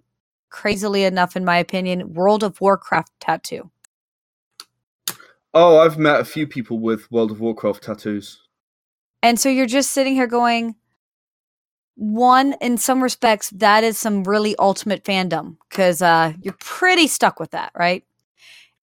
crazily 0.49 1.03
enough, 1.03 1.35
in 1.35 1.45
my 1.45 1.57
opinion, 1.57 2.13
World 2.13 2.43
of 2.43 2.59
Warcraft 2.61 3.11
tattoo. 3.19 3.69
Oh, 5.53 5.79
I've 5.79 5.97
met 5.97 6.21
a 6.21 6.25
few 6.25 6.47
people 6.47 6.79
with 6.79 7.11
World 7.11 7.31
of 7.31 7.41
Warcraft 7.41 7.83
tattoos. 7.83 8.41
And 9.21 9.39
so 9.39 9.49
you're 9.49 9.65
just 9.65 9.91
sitting 9.91 10.13
here 10.13 10.27
going, 10.27 10.75
one, 12.01 12.55
in 12.61 12.79
some 12.79 13.03
respects, 13.03 13.51
that 13.51 13.83
is 13.83 13.95
some 13.95 14.23
really 14.23 14.55
ultimate 14.57 15.03
fandom 15.03 15.57
because 15.69 16.01
uh, 16.01 16.33
you're 16.41 16.55
pretty 16.59 17.05
stuck 17.05 17.39
with 17.39 17.51
that, 17.51 17.71
right? 17.77 18.03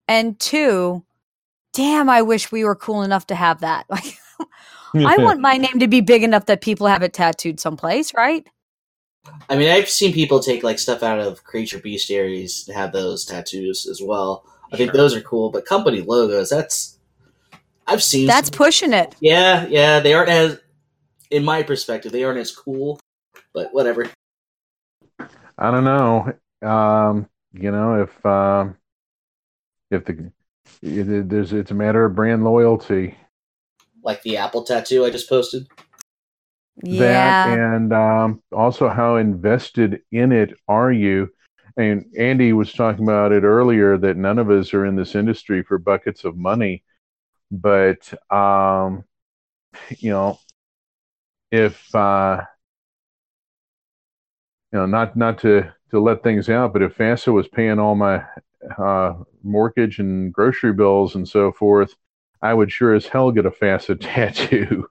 And 0.07 0.39
two, 0.39 1.05
damn, 1.73 2.09
I 2.09 2.23
wish 2.23 2.53
we 2.53 2.63
were 2.63 2.77
cool 2.77 3.03
enough 3.03 3.27
to 3.27 3.35
have 3.35 3.61
that. 3.61 3.87
Like, 4.95 5.17
I 5.17 5.17
want 5.23 5.41
my 5.41 5.57
name 5.59 5.81
to 5.81 5.89
be 5.89 6.01
big 6.01 6.23
enough 6.23 6.47
that 6.47 6.61
people 6.63 6.87
have 6.87 7.03
it 7.03 7.13
tattooed 7.13 7.59
someplace, 7.61 8.15
right? 8.15 8.47
I 9.51 9.57
mean, 9.59 9.69
I've 9.69 9.91
seen 9.91 10.13
people 10.15 10.39
take 10.41 10.63
like 10.63 10.79
stuff 10.79 11.03
out 11.03 11.19
of 11.19 11.43
creature 11.45 11.79
bestiaries 11.81 12.67
and 12.69 12.77
have 12.77 12.93
those 12.93 13.25
tattoos 13.27 13.85
as 13.87 14.01
well. 14.01 14.47
I 14.73 14.77
think 14.77 14.93
Sure. 14.93 14.97
those 14.97 15.15
are 15.17 15.21
cool, 15.21 15.51
but 15.51 15.67
company 15.67 16.01
logos, 16.01 16.49
that's 16.51 16.99
I've 17.87 18.03
seen 18.03 18.27
That's 18.29 18.49
some- 18.49 18.57
pushing 18.57 18.93
it. 18.93 19.17
yeah, 19.21 19.67
yeah, 19.69 19.99
they 20.01 20.15
aren't 20.15 20.31
as 20.31 20.59
in 21.31 21.45
my 21.45 21.63
perspective, 21.65 22.13
they 22.13 22.25
aren't 22.25 22.39
as 22.39 22.51
cool, 22.55 22.99
but 23.59 23.75
whatever. 23.75 24.09
I 25.59 25.71
don't 25.73 25.83
know. 25.83 26.33
Um, 26.63 27.29
you 27.53 27.73
know, 27.73 28.03
if 28.03 28.27
um, 28.27 28.77
if 29.91 30.05
the 30.05 30.31
it, 30.81 31.29
there's 31.29 31.53
it's 31.53 31.73
a 31.73 31.75
matter 31.75 32.05
of 32.05 32.15
brand 32.15 32.45
loyalty. 32.45 33.17
Like 34.05 34.23
the 34.23 34.37
Apple 34.37 34.63
tattoo 34.63 35.05
I 35.05 35.11
just 35.11 35.29
posted. 35.29 35.67
Yeah. 36.85 37.01
That 37.01 37.59
and 37.59 37.93
um, 37.93 38.43
also 38.53 38.89
how 38.89 39.17
invested 39.17 40.03
in 40.13 40.31
it 40.31 40.55
are 40.69 40.93
you? 40.93 41.31
And 41.77 42.05
Andy 42.17 42.53
was 42.53 42.73
talking 42.73 43.05
about 43.05 43.33
it 43.33 43.43
earlier 43.43 43.99
that 43.99 44.17
none 44.17 44.39
of 44.39 44.51
us 44.51 44.73
are 44.73 44.87
in 44.87 44.95
this 44.95 45.17
industry 45.17 45.65
for 45.65 45.79
buckets 45.79 46.25
of 46.25 46.37
money, 46.37 46.85
but 47.51 48.13
um, 48.31 49.03
you 49.99 50.11
know, 50.11 50.39
if 51.51 51.93
uh, 51.95 52.43
you 54.73 54.79
know, 54.79 54.87
not 54.87 55.17
not 55.17 55.39
to 55.41 55.73
to 55.91 56.01
let 56.01 56.23
things 56.23 56.49
out, 56.49 56.73
but 56.73 56.83
if 56.83 56.97
FASA 56.97 57.33
was 57.33 57.49
paying 57.49 57.79
all 57.79 57.95
my 57.95 58.23
uh, 58.79 59.15
mortgage 59.43 59.99
and 59.99 60.33
grocery 60.33 60.73
bills 60.73 61.15
and 61.15 61.27
so 61.27 61.51
forth, 61.53 61.95
I 62.43 62.53
would 62.55 62.71
sure 62.71 62.95
as 62.95 63.07
hell 63.07 63.31
get 63.33 63.47
a 63.47 63.51
FASA 63.51 63.97
tattoo. 64.01 64.87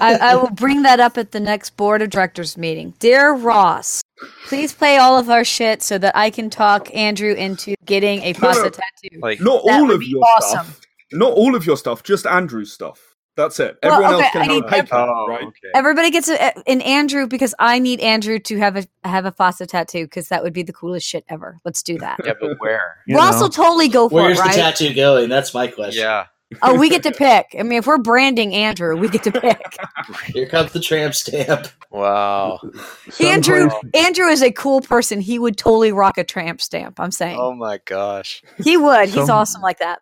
I, 0.00 0.14
I 0.14 0.34
will 0.36 0.50
bring 0.50 0.82
that 0.82 0.98
up 0.98 1.18
at 1.18 1.32
the 1.32 1.40
next 1.40 1.76
board 1.76 2.00
of 2.02 2.10
directors 2.10 2.56
meeting. 2.56 2.94
Dear 2.98 3.34
Ross, 3.34 4.02
please 4.46 4.72
play 4.72 4.96
all 4.96 5.18
of 5.18 5.28
our 5.28 5.44
shit 5.44 5.82
so 5.82 5.98
that 5.98 6.16
I 6.16 6.30
can 6.30 6.48
talk 6.48 6.92
Andrew 6.94 7.32
into 7.34 7.74
getting 7.84 8.20
a 8.22 8.32
No, 8.32 8.38
no. 8.40 8.54
FASA 8.54 8.70
tattoo. 8.72 9.20
Like, 9.20 9.40
Not 9.40 9.64
That 9.66 9.74
all 9.80 9.86
would 9.86 9.94
of 9.94 10.00
be 10.00 10.06
your 10.06 10.22
awesome. 10.24 10.64
stuff. 10.66 10.80
Not 11.12 11.32
all 11.34 11.54
of 11.54 11.66
your 11.66 11.76
stuff. 11.76 12.02
Just 12.02 12.26
Andrew's 12.26 12.72
stuff. 12.72 13.13
That's 13.36 13.58
it. 13.58 13.78
Well, 13.82 13.92
Everyone 13.94 14.14
okay, 14.14 14.22
else 14.24 14.32
can 14.32 14.40
I 14.40 14.44
have 14.44 14.52
need 14.54 14.64
a 14.64 14.68
pay 14.68 14.78
ev- 14.78 14.88
oh, 14.92 15.26
right? 15.28 15.42
okay. 15.44 15.68
Everybody 15.74 16.10
gets 16.10 16.28
a, 16.28 16.68
an 16.68 16.80
Andrew 16.82 17.26
because 17.26 17.54
I 17.58 17.78
need 17.80 18.00
Andrew 18.00 18.38
to 18.38 18.58
have 18.58 18.76
a 18.76 18.86
have 19.08 19.24
a 19.26 19.32
FASA 19.32 19.66
tattoo 19.66 20.04
because 20.04 20.28
that 20.28 20.42
would 20.42 20.52
be 20.52 20.62
the 20.62 20.72
coolest 20.72 21.06
shit 21.06 21.24
ever. 21.28 21.58
Let's 21.64 21.82
do 21.82 21.98
that. 21.98 22.20
yeah, 22.24 22.34
but 22.40 22.58
where? 22.60 22.98
You 23.06 23.16
Ross 23.16 23.34
know. 23.34 23.42
will 23.42 23.48
totally 23.50 23.88
go 23.88 24.08
for 24.08 24.14
Where's 24.14 24.38
it, 24.38 24.42
the 24.42 24.48
right? 24.48 24.54
tattoo 24.54 24.94
going? 24.94 25.28
That's 25.28 25.52
my 25.52 25.66
question. 25.66 26.02
Yeah. 26.02 26.26
oh, 26.62 26.78
we 26.78 26.88
get 26.88 27.02
to 27.02 27.10
pick. 27.10 27.56
I 27.58 27.64
mean, 27.64 27.78
if 27.78 27.86
we're 27.88 27.98
branding 27.98 28.54
Andrew, 28.54 28.96
we 28.96 29.08
get 29.08 29.24
to 29.24 29.32
pick. 29.32 29.76
Here 30.26 30.46
comes 30.46 30.72
the 30.72 30.78
tramp 30.78 31.14
stamp. 31.16 31.66
Wow. 31.90 32.60
Andrew, 33.20 33.68
Andrew 33.94 34.26
is 34.26 34.42
a 34.42 34.52
cool 34.52 34.80
person. 34.80 35.20
He 35.20 35.38
would 35.40 35.56
totally 35.58 35.90
rock 35.90 36.18
a 36.18 36.22
tramp 36.24 36.60
stamp. 36.60 37.00
I'm 37.00 37.10
saying 37.10 37.38
Oh 37.40 37.54
my 37.54 37.80
gosh. 37.84 38.42
he 38.62 38.76
would. 38.76 39.08
He's 39.08 39.28
awesome 39.28 39.62
like 39.62 39.78
that. 39.80 40.00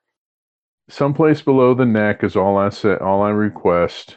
Someplace 0.89 1.43
below 1.43 1.75
the 1.75 1.87
neck 1.87 2.25
is 2.25 2.37
all 2.37 2.59
I 2.59 2.71
say. 2.71 2.97
All 2.97 3.23
I 3.23 3.31
request. 3.31 4.17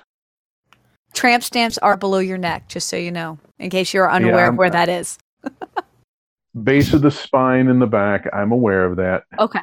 Tramp 1.13 1.43
stamps 1.43 1.77
are 1.77 1.95
below 1.95 2.19
your 2.19 2.37
neck, 2.37 2.67
just 2.67 2.89
so 2.89 2.97
you 2.97 3.11
know, 3.11 3.39
in 3.57 3.69
case 3.69 3.93
you're 3.93 4.11
unaware 4.11 4.49
of 4.49 4.57
where 4.57 4.69
that 4.69 4.89
is. 4.89 5.17
Base 6.63 6.93
of 6.93 7.01
the 7.01 7.11
spine 7.11 7.67
in 7.67 7.79
the 7.79 7.87
back. 7.87 8.27
I'm 8.33 8.51
aware 8.51 8.85
of 8.85 8.97
that. 8.97 9.23
Okay. 9.39 9.59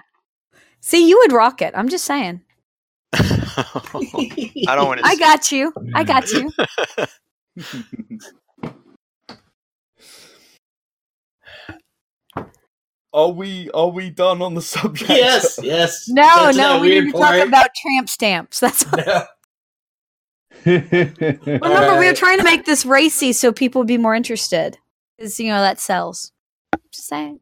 See, 0.81 1.09
you 1.09 1.19
would 1.19 1.33
rock 1.33 1.63
it. 1.63 1.73
I'm 1.77 1.89
just 1.89 2.05
saying. 2.05 2.41
I 3.13 4.75
don't 4.75 4.87
want 4.87 5.01
to. 5.01 5.07
I 5.07 5.17
got 5.17 5.53
you. 5.53 5.73
I 5.95 6.05
got 6.05 6.31
you. 6.33 6.51
Are 13.15 13.29
we 13.31 13.71
are 13.73 13.89
we 13.89 14.11
done 14.11 14.41
on 14.43 14.55
the 14.55 14.63
subject? 14.77 15.11
yes, 15.11 15.59
yes. 15.63 16.09
No, 16.09 16.23
That's 16.23 16.57
no, 16.57 16.81
we 16.81 16.89
weird 16.91 17.05
need 17.07 17.13
to 17.13 17.19
talk 17.19 17.47
about 17.47 17.71
tramp 17.75 18.09
stamps. 18.09 18.61
That's 18.61 18.87
No. 18.93 19.27
remember 20.67 21.99
we 21.99 22.07
were 22.07 22.15
trying 22.15 22.39
to 22.39 22.45
make 22.45 22.65
this 22.65 22.87
racy 22.87 23.33
so 23.33 23.53
people 23.53 23.81
would 23.81 23.89
be 23.89 23.99
more 23.99 24.15
interested. 24.15 24.79
Because 25.19 25.39
you 25.39 25.49
know 25.49 25.61
that 25.61 25.79
sells. 25.81 26.33
Just 26.93 27.09
saying. 27.09 27.41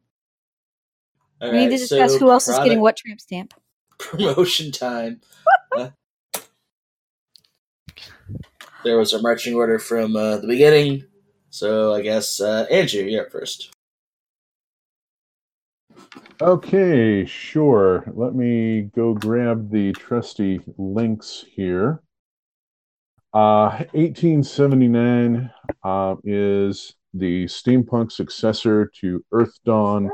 All 1.41 1.51
we 1.51 1.57
need 1.57 1.69
to 1.71 1.77
discuss 1.77 2.13
so 2.13 2.19
who 2.19 2.31
else 2.31 2.47
is 2.47 2.57
getting 2.59 2.81
what 2.81 2.97
tramp 2.97 3.19
stamp. 3.21 3.53
promotion 3.97 4.71
time. 4.71 5.21
Uh, 5.75 5.89
there 8.83 8.97
was 8.97 9.13
a 9.13 9.21
marching 9.21 9.55
order 9.55 9.79
from 9.79 10.15
uh, 10.15 10.37
the 10.37 10.47
beginning, 10.47 11.05
so 11.49 11.93
I 11.93 12.01
guess 12.01 12.39
uh, 12.41 12.65
Andrew, 12.69 13.03
you're 13.03 13.25
up 13.25 13.31
first. 13.31 13.71
Okay, 16.41 17.23
sure. 17.23 18.03
Let 18.15 18.33
me 18.33 18.89
go 18.95 19.13
grab 19.13 19.69
the 19.69 19.91
trusty 19.91 20.59
links 20.75 21.45
here. 21.53 22.01
Uh, 23.31 23.85
1879 23.93 25.51
uh, 25.83 26.15
is 26.23 26.95
the 27.13 27.45
steampunk 27.45 28.11
successor 28.11 28.87
to 29.01 29.23
Earthdawn. 29.31 30.09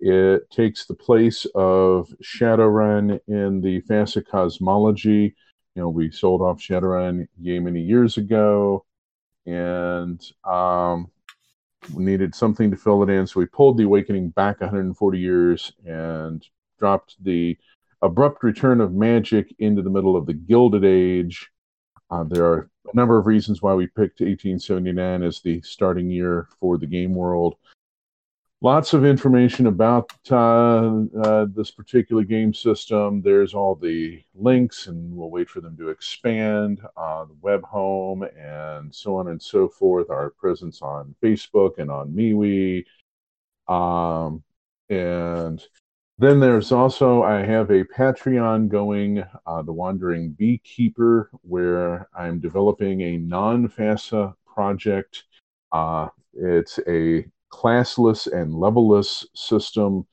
It 0.00 0.50
takes 0.50 0.86
the 0.86 0.94
place 0.94 1.46
of 1.54 2.08
Shadowrun 2.24 3.20
in 3.28 3.60
the 3.60 3.82
FASA 3.82 4.26
cosmology. 4.26 5.34
You 5.74 5.82
know, 5.82 5.90
we 5.90 6.10
sold 6.10 6.40
off 6.40 6.58
Shadowrun 6.58 7.26
yay 7.38 7.58
many 7.58 7.82
years 7.82 8.16
ago, 8.16 8.86
and 9.44 10.26
um, 10.42 11.10
we 11.94 12.04
needed 12.04 12.34
something 12.34 12.70
to 12.70 12.76
fill 12.76 13.02
it 13.02 13.10
in. 13.10 13.26
So 13.26 13.40
we 13.40 13.46
pulled 13.46 13.78
the 13.78 13.84
Awakening 13.84 14.30
back 14.30 14.60
140 14.60 15.18
years 15.18 15.72
and 15.84 16.44
dropped 16.78 17.22
the 17.22 17.56
abrupt 18.02 18.42
return 18.42 18.80
of 18.80 18.92
magic 18.92 19.54
into 19.58 19.82
the 19.82 19.90
middle 19.90 20.16
of 20.16 20.26
the 20.26 20.34
Gilded 20.34 20.84
Age. 20.84 21.50
Uh, 22.10 22.24
there 22.24 22.44
are 22.44 22.70
a 22.92 22.96
number 22.96 23.18
of 23.18 23.26
reasons 23.26 23.62
why 23.62 23.74
we 23.74 23.86
picked 23.86 24.20
1879 24.20 25.22
as 25.22 25.40
the 25.40 25.60
starting 25.62 26.10
year 26.10 26.48
for 26.60 26.78
the 26.78 26.86
game 26.86 27.14
world. 27.14 27.56
Lots 28.66 28.94
of 28.94 29.04
information 29.04 29.68
about 29.68 30.10
uh, 30.28 31.04
uh, 31.22 31.46
this 31.54 31.70
particular 31.70 32.24
game 32.24 32.52
system. 32.52 33.22
There's 33.22 33.54
all 33.54 33.76
the 33.76 34.20
links, 34.34 34.88
and 34.88 35.16
we'll 35.16 35.30
wait 35.30 35.48
for 35.48 35.60
them 35.60 35.76
to 35.76 35.90
expand 35.90 36.80
on 36.96 37.28
the 37.28 37.36
web 37.42 37.62
home 37.62 38.24
and 38.24 38.92
so 38.92 39.18
on 39.18 39.28
and 39.28 39.40
so 39.40 39.68
forth. 39.68 40.10
Our 40.10 40.30
presence 40.30 40.82
on 40.82 41.14
Facebook 41.22 41.78
and 41.78 41.92
on 41.92 42.10
MeWe. 42.10 42.84
Um, 43.68 44.42
and 44.88 45.62
then 46.18 46.40
there's 46.40 46.72
also, 46.72 47.22
I 47.22 47.44
have 47.44 47.70
a 47.70 47.84
Patreon 47.84 48.66
going, 48.66 49.22
uh, 49.46 49.62
The 49.62 49.72
Wandering 49.72 50.32
Beekeeper, 50.32 51.30
where 51.42 52.08
I'm 52.18 52.40
developing 52.40 53.00
a 53.02 53.16
non 53.16 53.68
FASA 53.68 54.34
project. 54.44 55.22
Uh, 55.70 56.08
it's 56.34 56.80
a 56.88 57.26
classless 57.56 58.26
and 58.30 58.52
levelless 58.52 59.24
system 59.34 60.06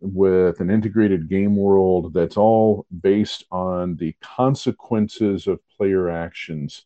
with 0.00 0.60
an 0.60 0.70
integrated 0.70 1.28
game 1.28 1.56
world 1.56 2.12
that's 2.12 2.36
all 2.36 2.86
based 3.00 3.44
on 3.50 3.96
the 3.96 4.14
consequences 4.20 5.46
of 5.46 5.60
player 5.76 6.10
actions. 6.10 6.84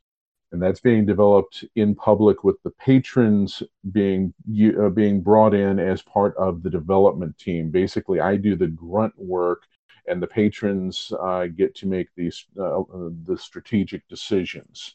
And 0.53 0.63
that's 0.63 0.81
being 0.81 1.05
developed 1.05 1.65
in 1.75 1.95
public 1.95 2.45
with 2.45 2.63
the 2.63 2.71
patrons 2.71 3.63
being 3.91 4.33
uh, 4.81 4.89
being 4.91 5.21
brought 5.21 5.55
in 5.55 5.79
as 5.81 6.03
part 6.03 6.37
of 6.37 6.63
the 6.63 6.71
development 6.71 7.37
team. 7.37 7.71
Basically, 7.71 8.21
I 8.21 8.37
do 8.37 8.55
the 8.55 8.69
grunt 8.69 9.15
work, 9.19 9.65
and 10.07 10.23
the 10.23 10.29
patrons 10.29 11.13
uh, 11.21 11.47
get 11.47 11.75
to 11.77 11.87
make 11.87 12.09
these 12.17 12.47
uh, 12.59 12.83
the 13.27 13.37
strategic 13.37 14.07
decisions. 14.09 14.95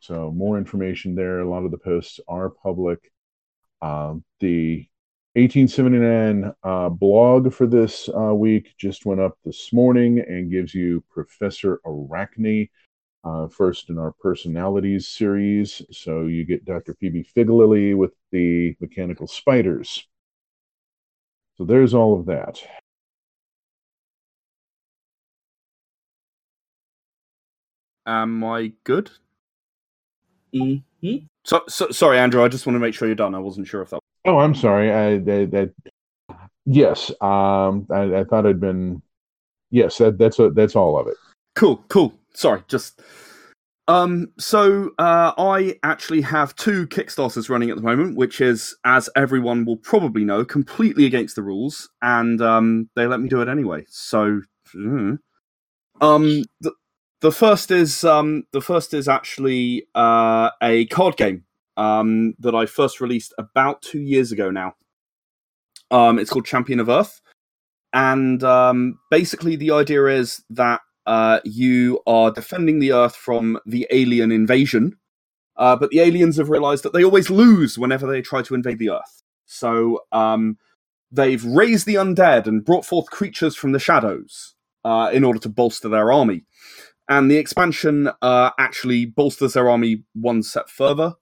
So 0.00 0.30
more 0.30 0.58
information 0.58 1.14
there. 1.14 1.40
A 1.40 1.48
lot 1.48 1.64
of 1.64 1.70
the 1.70 1.78
posts 1.78 2.20
are 2.28 2.50
public. 2.50 3.10
Um, 3.82 4.24
the 4.40 4.86
1879 5.34 6.52
uh, 6.62 6.88
blog 6.88 7.52
for 7.52 7.66
this 7.66 8.08
uh, 8.08 8.34
week 8.34 8.74
just 8.78 9.06
went 9.06 9.20
up 9.20 9.38
this 9.44 9.72
morning 9.72 10.18
and 10.18 10.50
gives 10.50 10.74
you 10.74 11.04
Professor 11.10 11.80
Arachne 11.86 12.68
uh, 13.24 13.48
first 13.48 13.90
in 13.90 13.98
our 13.98 14.12
personalities 14.20 15.08
series. 15.08 15.82
So 15.90 16.26
you 16.26 16.44
get 16.44 16.64
Dr. 16.64 16.94
Phoebe 16.94 17.24
Figlily 17.36 17.96
with 17.96 18.12
the 18.32 18.74
mechanical 18.80 19.26
spiders. 19.26 20.06
So 21.58 21.64
there's 21.64 21.94
all 21.94 22.18
of 22.18 22.26
that. 22.26 22.62
Am 28.04 28.44
I 28.44 28.74
good? 28.84 29.10
hmm 30.52 31.16
So, 31.44 31.62
so 31.68 31.90
sorry, 31.90 32.18
Andrew. 32.18 32.44
I 32.44 32.48
just 32.48 32.66
want 32.66 32.74
to 32.74 32.80
make 32.80 32.94
sure 32.94 33.08
you're 33.08 33.14
done. 33.14 33.34
I 33.34 33.38
wasn't 33.38 33.66
sure 33.66 33.82
if 33.82 33.90
that. 33.90 34.00
Oh, 34.26 34.38
I'm 34.38 34.54
sorry. 34.54 34.92
I 34.92 35.18
that, 35.18 35.72
yes. 36.66 37.10
Um, 37.20 37.86
I, 37.90 38.20
I 38.20 38.24
thought 38.24 38.46
I'd 38.46 38.60
been. 38.60 39.02
Yes, 39.70 39.98
that, 39.98 40.18
that's 40.18 40.38
a, 40.38 40.50
that's 40.50 40.76
all 40.76 40.98
of 40.98 41.06
it. 41.06 41.16
Cool, 41.54 41.82
cool. 41.88 42.12
Sorry, 42.34 42.62
just 42.68 43.00
um. 43.88 44.32
So, 44.38 44.90
uh, 44.98 45.32
I 45.38 45.78
actually 45.82 46.20
have 46.22 46.54
two 46.56 46.86
Kickstarters 46.88 47.48
running 47.48 47.70
at 47.70 47.76
the 47.76 47.82
moment, 47.82 48.16
which 48.16 48.40
is, 48.40 48.76
as 48.84 49.08
everyone 49.16 49.64
will 49.64 49.76
probably 49.76 50.24
know, 50.24 50.44
completely 50.44 51.06
against 51.06 51.36
the 51.36 51.42
rules, 51.42 51.88
and 52.02 52.40
um, 52.42 52.90
they 52.96 53.06
let 53.06 53.20
me 53.20 53.28
do 53.28 53.40
it 53.40 53.48
anyway. 53.48 53.84
So, 53.88 54.42
mm. 54.74 55.18
um, 56.00 56.44
the 56.60 56.72
the 57.20 57.32
first 57.32 57.70
is 57.70 58.04
um, 58.04 58.44
the 58.52 58.60
first 58.60 58.94
is 58.94 59.08
actually 59.08 59.86
uh 59.94 60.50
a 60.62 60.86
card 60.86 61.16
game 61.16 61.44
um 61.76 62.34
that 62.38 62.54
I 62.54 62.66
first 62.66 63.00
released 63.00 63.34
about 63.38 63.82
two 63.82 64.00
years 64.00 64.32
ago 64.32 64.50
now. 64.50 64.74
Um, 65.90 66.18
it's 66.18 66.30
called 66.30 66.46
Champion 66.46 66.78
of 66.80 66.88
Earth, 66.88 67.20
and 67.92 68.42
um, 68.44 68.98
basically 69.10 69.56
the 69.56 69.72
idea 69.72 70.06
is 70.06 70.42
that 70.50 70.80
uh, 71.06 71.40
you 71.44 72.00
are 72.06 72.30
defending 72.30 72.78
the 72.78 72.92
Earth 72.92 73.16
from 73.16 73.58
the 73.66 73.86
alien 73.90 74.30
invasion, 74.30 74.96
uh, 75.56 75.74
but 75.74 75.90
the 75.90 75.98
aliens 76.00 76.36
have 76.36 76.50
realized 76.50 76.84
that 76.84 76.92
they 76.92 77.02
always 77.04 77.30
lose 77.30 77.78
whenever 77.78 78.06
they 78.06 78.22
try 78.22 78.42
to 78.42 78.54
invade 78.54 78.78
the 78.78 78.90
Earth. 78.90 79.22
So 79.46 80.04
um, 80.12 80.56
they've 81.10 81.44
raised 81.44 81.86
the 81.86 81.96
undead 81.96 82.46
and 82.46 82.64
brought 82.64 82.84
forth 82.84 83.10
creatures 83.10 83.56
from 83.56 83.72
the 83.72 83.80
shadows 83.80 84.54
uh, 84.84 85.10
in 85.12 85.24
order 85.24 85.40
to 85.40 85.48
bolster 85.48 85.88
their 85.88 86.12
army. 86.12 86.44
And 87.10 87.28
the 87.28 87.38
expansion 87.38 88.08
uh, 88.22 88.50
actually 88.56 89.04
bolsters 89.04 89.54
their 89.54 89.68
army 89.68 90.04
one 90.14 90.44
step 90.44 90.68
further 90.70 91.14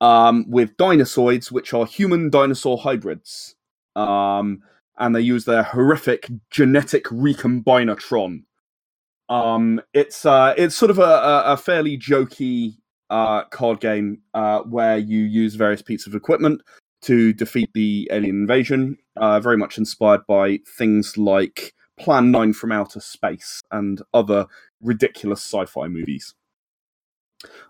um, 0.00 0.44
with 0.50 0.76
dinosaurs, 0.76 1.52
which 1.52 1.72
are 1.72 1.86
human 1.86 2.30
dinosaur 2.30 2.76
hybrids. 2.76 3.54
Um, 3.94 4.62
and 4.98 5.14
they 5.14 5.20
use 5.20 5.44
their 5.44 5.62
horrific 5.62 6.28
genetic 6.50 7.04
recombinatron. 7.04 8.42
Um, 9.28 9.80
it's 9.94 10.26
uh, 10.26 10.54
it's 10.58 10.74
sort 10.74 10.90
of 10.90 10.98
a, 10.98 11.42
a, 11.46 11.56
fairly 11.56 11.96
jokey 11.96 12.74
uh, 13.08 13.44
card 13.44 13.78
game 13.78 14.22
uh, 14.34 14.60
where 14.62 14.98
you 14.98 15.20
use 15.20 15.54
various 15.54 15.82
pieces 15.82 16.08
of 16.08 16.16
equipment 16.16 16.62
to 17.02 17.32
defeat 17.32 17.70
the 17.72 18.08
alien 18.10 18.40
invasion. 18.40 18.98
Uh, 19.16 19.38
very 19.38 19.56
much 19.56 19.78
inspired 19.78 20.26
by 20.26 20.58
things 20.76 21.16
like 21.16 21.72
Plan 22.00 22.32
Nine 22.32 22.52
from 22.52 22.72
Outer 22.72 23.00
Space 23.00 23.62
and 23.70 24.02
other 24.12 24.46
ridiculous 24.80 25.40
sci-fi 25.40 25.88
movies. 25.88 26.34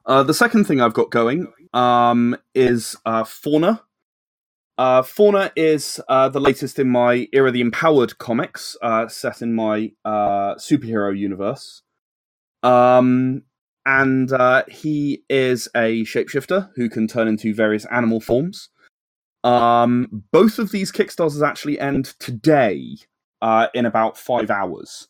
Uh, 0.07 0.23
the 0.23 0.35
second 0.35 0.65
thing 0.65 0.81
I've 0.81 0.95
got 0.95 1.11
going 1.11 1.53
um, 1.73 2.37
is 2.55 2.97
uh, 3.05 3.25
Fauna. 3.25 3.83
Uh, 4.79 5.03
Fauna 5.03 5.53
is 5.57 6.01
uh, 6.09 6.29
the 6.29 6.41
latest 6.41 6.79
in 6.79 6.89
my 6.89 7.29
Era 7.33 7.51
the 7.51 7.61
Empowered 7.61 8.19
comics, 8.19 8.77
uh, 8.81 9.09
set 9.09 9.43
in 9.43 9.55
my 9.55 9.93
uh, 10.05 10.55
superhero 10.55 11.17
universe. 11.17 11.83
Um, 12.63 13.43
and 13.87 14.31
he 14.69 15.23
is 15.29 15.69
a 15.75 16.05
shapeshifter 16.05 16.71
who 16.77 16.89
can 16.89 17.07
turn 17.09 17.29
into 17.29 17.55
various 17.55 17.85
animal 17.87 18.21
forms. 18.21 18.69
Um, 19.43 20.25
both 20.33 20.59
of 20.59 20.71
these 20.71 20.93
Kickstarters 20.93 21.47
actually 21.47 21.81
end 21.81 22.15
today 22.19 22.97
in 23.75 23.87
about 23.87 24.19
five 24.19 24.51
hours. 24.51 25.09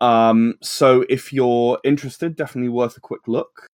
Um, 0.00 0.54
so 0.62 1.04
if 1.08 1.32
you're 1.32 1.78
interested, 1.84 2.36
definitely 2.36 2.68
worth 2.68 2.96
a 2.96 3.00
quick 3.00 3.26
look. 3.26 3.66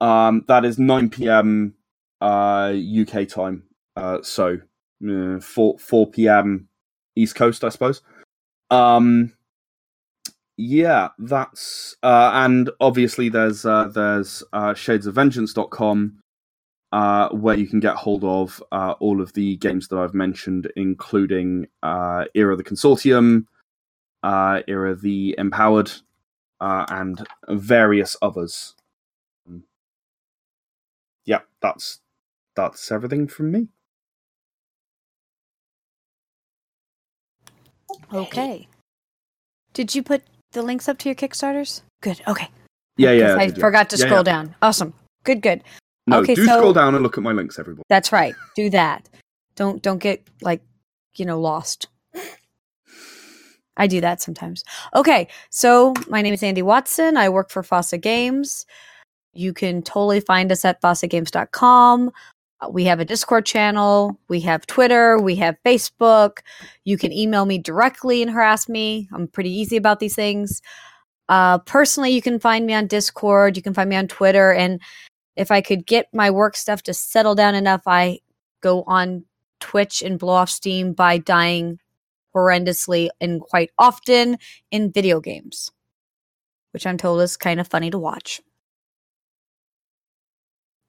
Um, 0.00 0.44
that 0.48 0.64
is 0.64 0.78
9 0.78 1.10
p.m. 1.10 1.74
Uh, 2.20 2.74
UK 3.00 3.26
time. 3.28 3.64
Uh, 3.96 4.18
so 4.22 4.58
uh, 5.08 5.40
4 5.40 5.78
4 5.78 6.10
p.m. 6.10 6.68
East 7.16 7.34
Coast, 7.34 7.64
I 7.64 7.68
suppose. 7.68 8.02
Um, 8.70 9.32
yeah, 10.56 11.08
that's 11.18 11.96
uh, 12.02 12.30
and 12.34 12.70
obviously 12.80 13.28
there's 13.28 13.64
uh, 13.64 13.88
there's 13.88 14.42
uh, 14.52 14.74
shadesofvengeance.com 14.74 16.18
uh, 16.90 17.28
where 17.28 17.56
you 17.56 17.66
can 17.66 17.80
get 17.80 17.94
hold 17.94 18.24
of 18.24 18.62
uh, 18.72 18.94
all 18.98 19.20
of 19.20 19.32
the 19.34 19.56
games 19.58 19.88
that 19.88 19.98
I've 19.98 20.14
mentioned, 20.14 20.70
including 20.76 21.66
uh, 21.82 22.24
Era 22.34 22.56
the 22.56 22.64
Consortium, 22.64 23.46
uh, 24.22 24.62
Era 24.68 24.94
the 24.94 25.34
Empowered, 25.38 25.90
uh, 26.60 26.86
and 26.88 27.26
various 27.48 28.16
others. 28.22 28.74
Yeah, 31.24 31.40
that's 31.60 32.00
that's 32.56 32.90
everything 32.90 33.28
from 33.28 33.52
me. 33.52 33.68
Okay. 38.12 38.68
Did 39.74 39.94
you 39.94 40.02
put 40.02 40.22
the 40.52 40.62
links 40.62 40.88
up 40.88 40.98
to 40.98 41.08
your 41.08 41.14
Kickstarters? 41.16 41.82
Good. 42.02 42.20
Okay. 42.26 42.48
Yeah, 42.96 43.12
yeah. 43.12 43.36
I 43.36 43.46
did, 43.46 43.56
yeah. 43.56 43.60
forgot 43.60 43.90
to 43.90 43.96
Yeah, 43.96 44.06
scroll 44.06 44.20
yeah. 44.20 44.22
down. 44.24 44.54
Awesome. 44.62 44.94
Good, 45.24 45.42
good. 45.42 45.62
No, 46.06 46.20
Okay, 46.20 46.34
do 46.34 46.46
so- 46.46 46.56
scroll 46.56 46.72
down 46.72 46.94
and 46.94 47.02
look 47.02 47.18
at 47.18 47.22
my 47.24 47.32
links, 47.32 47.58
everybody. 47.58 47.84
That's 47.88 48.12
right. 48.12 48.34
Do 48.56 48.70
that. 48.70 49.08
Don't 49.56 49.82
don't 49.82 49.98
get 49.98 50.26
like, 50.40 50.62
you 51.16 51.26
know, 51.26 51.40
lost. 51.40 51.88
I 53.78 53.86
do 53.86 54.00
that 54.00 54.20
sometimes. 54.20 54.64
Okay, 54.94 55.28
so 55.50 55.94
my 56.08 56.20
name 56.20 56.34
is 56.34 56.42
Andy 56.42 56.62
Watson. 56.62 57.16
I 57.16 57.28
work 57.28 57.50
for 57.50 57.62
FASA 57.62 58.00
Games. 58.00 58.66
You 59.32 59.52
can 59.52 59.82
totally 59.82 60.20
find 60.20 60.50
us 60.50 60.64
at 60.64 60.82
fasagames.com. 60.82 62.10
Uh, 62.60 62.68
We 62.70 62.84
have 62.84 62.98
a 62.98 63.04
Discord 63.04 63.46
channel. 63.46 64.18
We 64.28 64.40
have 64.40 64.66
Twitter. 64.66 65.18
We 65.18 65.36
have 65.36 65.56
Facebook. 65.64 66.38
You 66.84 66.98
can 66.98 67.12
email 67.12 67.46
me 67.46 67.58
directly 67.58 68.20
and 68.20 68.30
harass 68.30 68.68
me. 68.68 69.08
I'm 69.12 69.28
pretty 69.28 69.50
easy 69.50 69.76
about 69.76 70.00
these 70.00 70.16
things. 70.16 70.60
Uh, 71.28 71.58
personally, 71.58 72.10
you 72.10 72.22
can 72.22 72.40
find 72.40 72.66
me 72.66 72.74
on 72.74 72.86
Discord. 72.86 73.56
You 73.56 73.62
can 73.62 73.74
find 73.74 73.88
me 73.88 73.96
on 73.96 74.08
Twitter. 74.08 74.52
And 74.52 74.80
if 75.36 75.50
I 75.52 75.60
could 75.60 75.86
get 75.86 76.12
my 76.12 76.30
work 76.30 76.56
stuff 76.56 76.82
to 76.84 76.94
settle 76.94 77.36
down 77.36 77.54
enough, 77.54 77.82
I 77.86 78.20
go 78.60 78.82
on 78.84 79.24
Twitch 79.60 80.02
and 80.02 80.18
blow 80.18 80.32
off 80.34 80.50
steam 80.50 80.94
by 80.94 81.18
dying 81.18 81.78
horrendously 82.38 83.08
and 83.20 83.40
quite 83.40 83.70
often 83.78 84.38
in 84.70 84.92
video 84.92 85.20
games, 85.20 85.70
which 86.72 86.86
I'm 86.86 86.98
told 86.98 87.20
is 87.20 87.36
kind 87.36 87.60
of 87.60 87.68
funny 87.68 87.90
to 87.90 87.98
watch. 87.98 88.40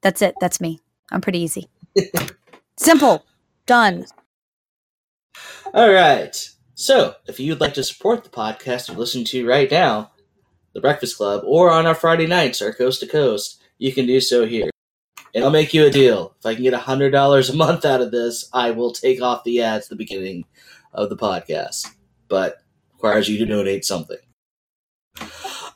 That's 0.02 0.22
it. 0.22 0.34
That's 0.40 0.60
me. 0.60 0.80
I'm 1.10 1.20
pretty 1.20 1.40
easy. 1.40 1.68
Simple. 2.76 3.24
Done. 3.66 4.06
All 5.74 5.92
right. 5.92 6.50
So, 6.74 7.16
if 7.26 7.38
you'd 7.38 7.60
like 7.60 7.74
to 7.74 7.84
support 7.84 8.24
the 8.24 8.30
podcast 8.30 8.88
you're 8.88 8.96
listening 8.96 9.26
to 9.26 9.46
right 9.46 9.70
now, 9.70 10.12
The 10.72 10.80
Breakfast 10.80 11.18
Club, 11.18 11.42
or 11.44 11.70
on 11.70 11.86
our 11.86 11.94
Friday 11.94 12.26
nights, 12.26 12.62
our 12.62 12.72
Coast 12.72 13.00
to 13.00 13.06
Coast, 13.06 13.60
you 13.78 13.92
can 13.92 14.06
do 14.06 14.20
so 14.20 14.46
here. 14.46 14.70
And 15.34 15.44
I'll 15.44 15.50
make 15.50 15.74
you 15.74 15.84
a 15.86 15.90
deal. 15.90 16.34
If 16.38 16.46
I 16.46 16.54
can 16.54 16.64
get 16.64 16.74
$100 16.74 17.50
a 17.50 17.56
month 17.56 17.84
out 17.84 18.00
of 18.00 18.10
this, 18.10 18.48
I 18.52 18.70
will 18.70 18.92
take 18.92 19.20
off 19.20 19.44
the 19.44 19.62
ads 19.62 19.86
at 19.86 19.90
the 19.90 19.96
beginning 19.96 20.44
of 20.92 21.08
the 21.08 21.16
podcast. 21.16 21.86
But 22.28 22.62
requires 22.92 23.28
you 23.28 23.38
to 23.38 23.46
donate 23.46 23.84
something. 23.84 24.18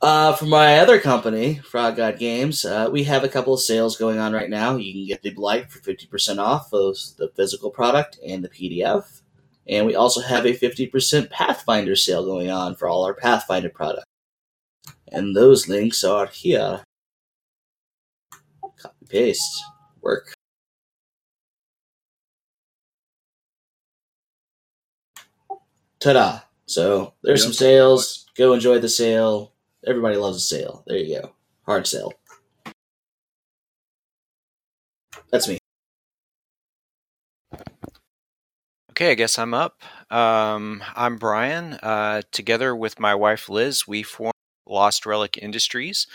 Uh, 0.03 0.35
for 0.35 0.45
my 0.45 0.79
other 0.79 1.01
company, 1.01 1.55
Frog 1.57 1.97
God 1.97 2.19
Games, 2.19 2.65
uh, 2.67 2.91
we 2.93 3.05
have 3.05 3.25
a 3.25 3.29
couple 3.29 3.55
of 3.55 3.61
sales 3.61 3.97
going 3.97 4.19
on 4.19 4.35
right 4.35 4.51
now. 4.51 4.77
You 4.77 4.93
can 4.93 5.07
get 5.07 5.23
the 5.23 5.31
Blight 5.31 5.73
for 5.73 5.79
50% 5.79 6.39
off 6.39 6.73
of 6.75 6.99
the 7.17 7.31
physical 7.35 7.71
product 7.71 8.19
and 8.27 8.45
the 8.45 8.51
PDF. 8.51 9.23
And 9.67 9.87
we 9.87 9.95
also 9.95 10.21
have 10.21 10.45
a 10.45 10.53
50% 10.53 11.31
Pathfinder 11.31 11.97
sale 11.97 12.25
going 12.25 12.51
on 12.51 12.75
for 12.75 12.87
all 12.87 13.05
our 13.05 13.15
Pathfinder 13.15 13.71
products. 13.71 14.05
And 15.11 15.35
those 15.35 15.69
links 15.69 16.05
are 16.05 16.27
here. 16.27 16.85
Copy 18.77 19.07
paste. 19.09 19.63
Work. 20.03 20.34
Ta 26.05 26.13
da! 26.13 26.41
So 26.67 27.15
there's 27.23 27.43
some 27.43 27.55
sales. 27.55 28.27
Go 28.37 28.53
enjoy 28.53 28.79
the 28.79 28.91
sale. 28.91 29.55
Everybody 29.87 30.19
loves 30.19 30.37
a 30.37 30.41
sale. 30.41 30.85
There 30.87 30.99
you 30.99 31.23
go. 31.23 31.31
Hard 31.65 31.87
sale. 31.87 32.13
That's 35.33 35.49
me. 35.49 35.57
Okay, 38.91 39.13
I 39.13 39.15
guess 39.15 39.39
I'm 39.39 39.55
up. 39.55 39.81
Um, 40.11 40.85
I'm 40.95 41.17
Brian. 41.17 41.79
Uh, 41.83 42.21
together 42.33 42.77
with 42.77 43.01
my 43.01 43.15
wife 43.15 43.49
Liz, 43.49 43.89
we 43.89 44.03
formed 44.03 44.35
Lost 44.67 45.07
Relic 45.07 45.39
Industries. 45.39 46.07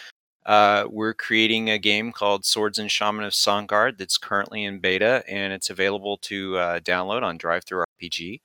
Uh, 0.45 0.85
we're 0.87 1.15
creating 1.15 1.71
a 1.71 1.79
game 1.79 2.11
called 2.11 2.45
Swords 2.45 2.77
and 2.77 2.91
Shaman 2.91 3.25
of 3.25 3.33
Songard 3.33 3.97
that's 3.97 4.19
currently 4.19 4.65
in 4.65 4.77
beta 4.77 5.23
and 5.27 5.51
it's 5.51 5.71
available 5.71 6.17
to 6.17 6.57
uh, 6.57 6.79
download 6.79 7.23
on 7.23 7.39
Drive-Thru 7.39 7.83
RPG. 7.99 8.41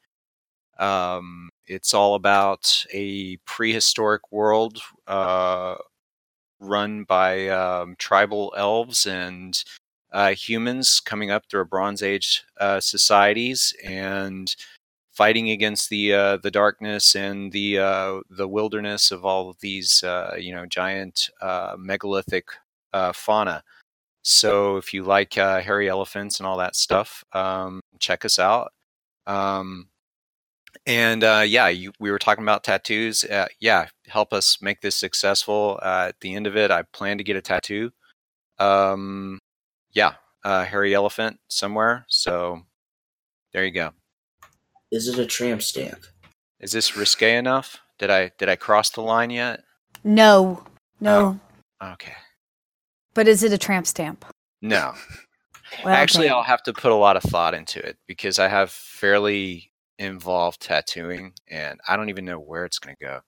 Um, 0.78 1.51
it's 1.66 1.94
all 1.94 2.14
about 2.14 2.84
a 2.92 3.36
prehistoric 3.46 4.32
world 4.32 4.80
uh, 5.06 5.76
run 6.60 7.05
by 7.05 7.48
um, 7.48 7.96
tribal 7.98 8.52
elves 8.56 9.06
and 9.06 9.62
uh, 10.12 10.34
humans 10.34 11.01
coming 11.01 11.30
up 11.30 11.44
through 11.48 11.62
a 11.62 11.66
Bronze 11.66 12.02
Age 12.02 12.44
uh, 12.60 12.80
societies 12.80 13.74
and 13.84 14.55
fighting 15.12 15.51
against 15.51 15.90
the 15.90 16.12
uh, 16.12 16.36
the 16.38 16.51
darkness 16.51 17.14
and 17.14 17.52
the 17.52 17.78
uh, 17.78 18.20
the 18.30 18.48
wilderness 18.48 19.10
of 19.10 19.24
all 19.24 19.51
of 19.51 19.59
these 19.60 20.02
uh, 20.05 20.34
you 20.38 20.55
know 20.55 20.66
giant 20.66 21.30
megalithic 21.78 22.46
fauna. 23.12 23.62
So 24.22 24.76
if 24.76 24.94
you 24.94 25.05
like 25.05 25.34
hairy 25.34 25.88
elephants 25.88 26.40
and 26.40 26.46
all 26.46 26.56
that 26.59 26.76
stuff, 26.76 27.24
um, 27.32 27.80
check 27.98 28.24
us 28.24 28.38
out. 28.38 28.72
Um, 29.26 29.88
and 30.86 31.24
uh, 31.24 31.44
yeah, 31.47 31.69
you, 31.69 31.93
we 31.98 32.11
were 32.11 32.19
talking 32.19 32.44
about 32.44 32.65
tattoos. 32.65 33.24
Uh, 33.24 33.47
yeah, 33.61 33.89
help 34.06 34.32
us 34.32 34.59
make 34.61 34.81
this 34.81 34.97
successful. 34.97 35.78
Uh, 35.82 36.06
at 36.09 36.20
the 36.20 36.35
end 36.35 36.47
of 36.47 36.56
it, 36.56 36.70
I 36.70 36.82
plan 36.82 37.19
to 37.19 37.24
get 37.24 37.36
a 37.36 37.43
tattoo. 37.43 37.90
Um, 38.59 39.39
yeah, 39.93 40.15
uh, 40.44 40.65
hairy 40.65 40.94
elephant 40.94 41.39
somewhere. 41.48 42.05
So 42.09 42.62
there 43.52 43.65
you 43.65 43.70
go. 43.70 43.93
Is 44.93 45.09
it 45.09 45.19
a 45.19 45.27
tramp 45.27 45.62
stamp? 45.62 46.05
Is 46.61 46.73
this 46.73 46.97
risque 46.97 47.36
enough? 47.36 47.78
Did 47.98 48.11
I 48.11 48.31
did 48.39 48.48
I 48.48 48.56
cross 48.56 48.90
the 48.90 49.01
line 49.01 49.31
yet? 49.31 49.62
No, 50.02 50.65
no. 51.01 51.40
Okay. 51.82 52.15
But 53.15 53.28
is 53.28 53.43
it 53.43 53.52
a 53.52 53.59
tramp 53.59 53.86
stamp? 53.86 54.24
No. 54.61 54.94
Well, 55.85 55.94
Actually, 55.94 56.27
okay. 56.27 56.35
I'll 56.35 56.43
have 56.43 56.62
to 56.65 56.73
put 56.73 56.93
a 56.93 56.97
lot 56.97 57.16
of 57.16 57.23
thought 57.23 57.55
into 57.55 57.85
it 57.85 57.97
because 58.06 58.39
I 58.39 58.48
have 58.48 58.70
fairly 58.70 59.73
involved 59.99 60.61
tattooing, 60.61 61.33
and 61.49 61.81
I 61.89 61.97
don't 61.97 62.09
even 62.09 62.25
know 62.25 62.39
where 62.39 62.65
it's 62.65 62.79
going 62.79 62.97
to 63.01 63.05
go. 63.05 63.21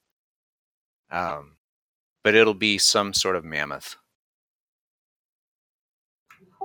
Um, 1.11 1.57
but 2.25 2.35
it'll 2.35 2.55
be 2.55 2.79
some 2.79 3.15
sort 3.15 3.37
of 3.37 3.45
mammoth. 3.45 3.97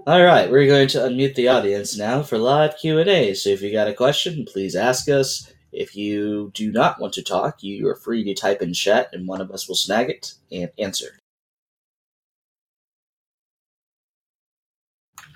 All 0.07 0.23
right, 0.23 0.49
we're 0.49 0.65
going 0.65 0.87
to 0.89 0.97
unmute 0.97 1.35
the 1.35 1.47
audience 1.47 1.95
now 1.95 2.23
for 2.23 2.39
live 2.39 2.75
Q 2.77 2.97
and 2.97 3.09
A. 3.09 3.35
So 3.35 3.51
if 3.51 3.61
you 3.61 3.71
got 3.71 3.87
a 3.87 3.93
question, 3.93 4.45
please 4.45 4.75
ask 4.75 5.07
us. 5.09 5.53
If 5.71 5.95
you 5.95 6.51
do 6.53 6.71
not 6.71 6.99
want 6.99 7.13
to 7.13 7.21
talk, 7.21 7.61
you 7.61 7.87
are 7.87 7.95
free 7.95 8.23
to 8.23 8.33
type 8.33 8.61
in 8.61 8.73
chat, 8.73 9.09
and 9.13 9.27
one 9.27 9.39
of 9.39 9.51
us 9.51 9.67
will 9.67 9.75
snag 9.75 10.09
it 10.09 10.33
and 10.51 10.71
answer. 10.79 11.19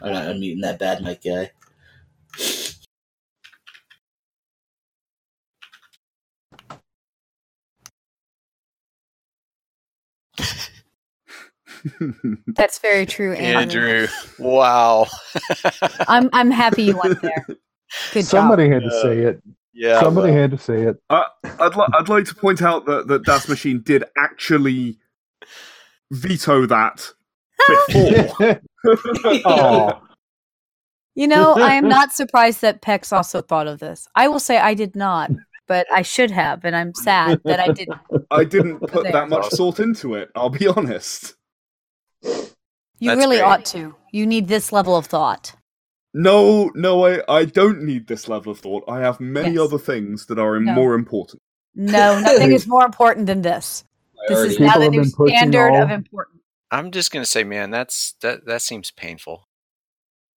I'm 0.02 0.14
not 0.14 0.26
unmuting 0.26 0.62
that 0.62 0.80
bad 0.80 1.04
mic 1.04 1.24
guy. 1.24 1.52
That's 12.56 12.80
very 12.80 13.06
true, 13.06 13.34
Andrew. 13.34 13.88
Andrew, 13.88 14.08
wow. 14.40 15.08
I'm 16.08 16.30
I'm 16.34 16.52
happy 16.52 16.84
you 16.84 16.98
went 17.02 17.22
there. 17.22 17.46
Good 18.14 18.26
Somebody 18.26 18.66
job. 18.66 18.74
had 18.74 18.84
to 18.84 19.02
say 19.02 19.20
it. 19.20 19.44
yeah. 19.74 20.00
Somebody 20.02 20.32
well, 20.32 20.42
had 20.42 20.52
to 20.52 20.58
say 20.58 20.82
it. 20.84 20.98
Uh, 21.10 21.24
I'd, 21.60 21.76
li- 21.76 21.88
I'd 21.94 22.10
like 22.10 22.26
to 22.26 22.36
point 22.36 22.62
out 22.62 22.86
that, 22.88 23.08
that 23.08 23.24
Das 23.24 23.48
Machine 23.48 23.82
did 23.82 24.04
actually 24.18 24.98
veto 26.12 26.66
that 26.66 27.08
before. 27.88 28.60
oh, 29.46 30.02
You 31.16 31.28
know, 31.28 31.54
I 31.54 31.74
am 31.76 31.88
not 31.88 32.12
surprised 32.12 32.62
that 32.62 32.82
Pex 32.82 33.14
also 33.14 33.42
thought 33.42 33.68
of 33.68 33.80
this. 33.80 34.08
I 34.16 34.28
will 34.28 34.40
say 34.40 34.58
I 34.58 34.74
did 34.74 34.96
not, 34.96 35.32
but 35.68 35.86
I 35.92 36.02
should 36.02 36.32
have, 36.32 36.66
and 36.66 36.76
I'm 36.76 36.94
sad 36.96 37.40
that 37.46 37.60
I 37.60 37.68
didn't. 37.70 38.00
I 38.32 38.44
didn't 38.44 38.80
put 38.80 39.04
There. 39.04 39.12
that 39.14 39.30
much 39.30 39.46
Awesome. 39.46 39.58
thought 39.58 39.80
into 39.80 40.16
it, 40.16 40.30
I'll 40.36 40.50
be 40.50 40.68
honest. 40.68 41.36
You 43.00 43.10
That's 43.10 43.18
really 43.20 43.38
great. 43.38 43.46
ought 43.46 43.66
to. 43.66 43.96
You 44.12 44.26
need 44.26 44.48
this 44.48 44.72
level 44.72 44.96
of 44.96 45.06
thought. 45.06 45.54
No, 46.14 46.72
no, 46.76 47.06
I, 47.06 47.22
I 47.28 47.46
don't 47.46 47.82
need 47.84 48.08
this 48.08 48.30
level 48.30 48.52
of 48.54 48.60
thought. 48.60 48.84
I 48.88 49.02
have 49.02 49.20
many 49.20 49.56
Yes. 49.56 49.60
other 49.66 49.78
things 49.78 50.28
that 50.28 50.40
are 50.40 50.60
No. 50.60 50.74
more 50.74 50.94
important. 50.96 51.42
No, 51.76 52.20
nothing 52.22 52.54
is 52.54 52.66
more 52.68 52.86
important 52.86 53.26
than 53.28 53.42
this. 53.42 53.84
This 54.30 54.40
is 54.40 54.54
People 54.58 54.68
now 54.68 54.80
the 54.80 54.90
new 54.90 55.04
standard 55.04 55.72
all. 55.74 55.84
of 55.84 55.92
important. 55.92 56.40
I'm 56.72 56.92
just 56.92 57.12
gonna 57.12 57.26
say, 57.26 57.44
man, 57.44 57.70
that's 57.70 58.14
that 58.22 58.46
that 58.46 58.62
seems 58.62 58.92
painful. 58.92 59.46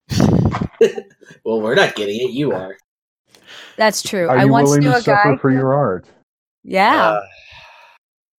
well, 1.44 1.60
we're 1.60 1.74
not 1.74 1.94
getting 1.94 2.16
it. 2.28 2.32
You 2.32 2.52
are. 2.52 2.76
That's 3.76 4.02
true. 4.02 4.28
are 4.28 4.36
I 4.36 4.44
you 4.44 4.50
once 4.50 4.66
willing 4.68 4.80
knew 4.82 4.90
to 4.90 4.96
a 4.96 5.02
guy. 5.02 5.22
suffer 5.22 5.38
for 5.38 5.50
your 5.50 5.72
art? 5.74 6.06
yeah. 6.64 7.08
Uh, 7.10 7.20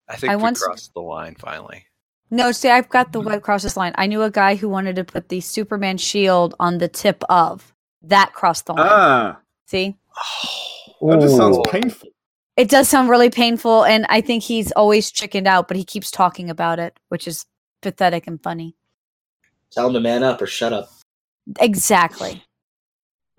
I 0.08 0.16
think 0.16 0.32
I 0.32 0.36
we 0.36 0.42
once- 0.42 0.62
crossed 0.62 0.92
the 0.94 1.00
line 1.00 1.34
finally. 1.38 1.84
No, 2.30 2.52
see, 2.52 2.68
I've 2.68 2.88
got 2.88 3.12
the 3.12 3.20
web 3.20 3.42
cross 3.42 3.62
this 3.62 3.76
line. 3.76 3.94
I 3.96 4.06
knew 4.06 4.22
a 4.22 4.30
guy 4.30 4.54
who 4.54 4.68
wanted 4.68 4.96
to 4.96 5.04
put 5.04 5.28
the 5.28 5.40
Superman 5.40 5.96
shield 5.96 6.54
on 6.60 6.78
the 6.78 6.88
tip 6.88 7.24
of. 7.28 7.74
That 8.02 8.32
crossed 8.34 8.66
the 8.66 8.74
line. 8.74 8.88
Ah, 8.88 9.38
see? 9.66 9.96
that 11.00 11.20
just 11.20 11.36
sounds 11.36 11.58
painful. 11.68 12.10
It 12.56 12.68
does 12.68 12.88
sound 12.88 13.08
really 13.08 13.30
painful, 13.30 13.84
and 13.84 14.04
I 14.08 14.20
think 14.20 14.42
he's 14.42 14.72
always 14.72 15.10
chickened 15.10 15.46
out, 15.46 15.68
but 15.68 15.76
he 15.76 15.84
keeps 15.84 16.10
talking 16.10 16.50
about 16.50 16.78
it, 16.78 16.98
which 17.08 17.26
is 17.26 17.46
pathetic 17.82 18.26
and 18.26 18.42
funny. 18.42 18.74
Tell 19.70 19.86
him 19.86 19.94
to 19.94 20.00
man 20.00 20.22
up 20.22 20.42
or 20.42 20.46
shut 20.46 20.72
up. 20.72 20.90
Exactly. 21.60 22.42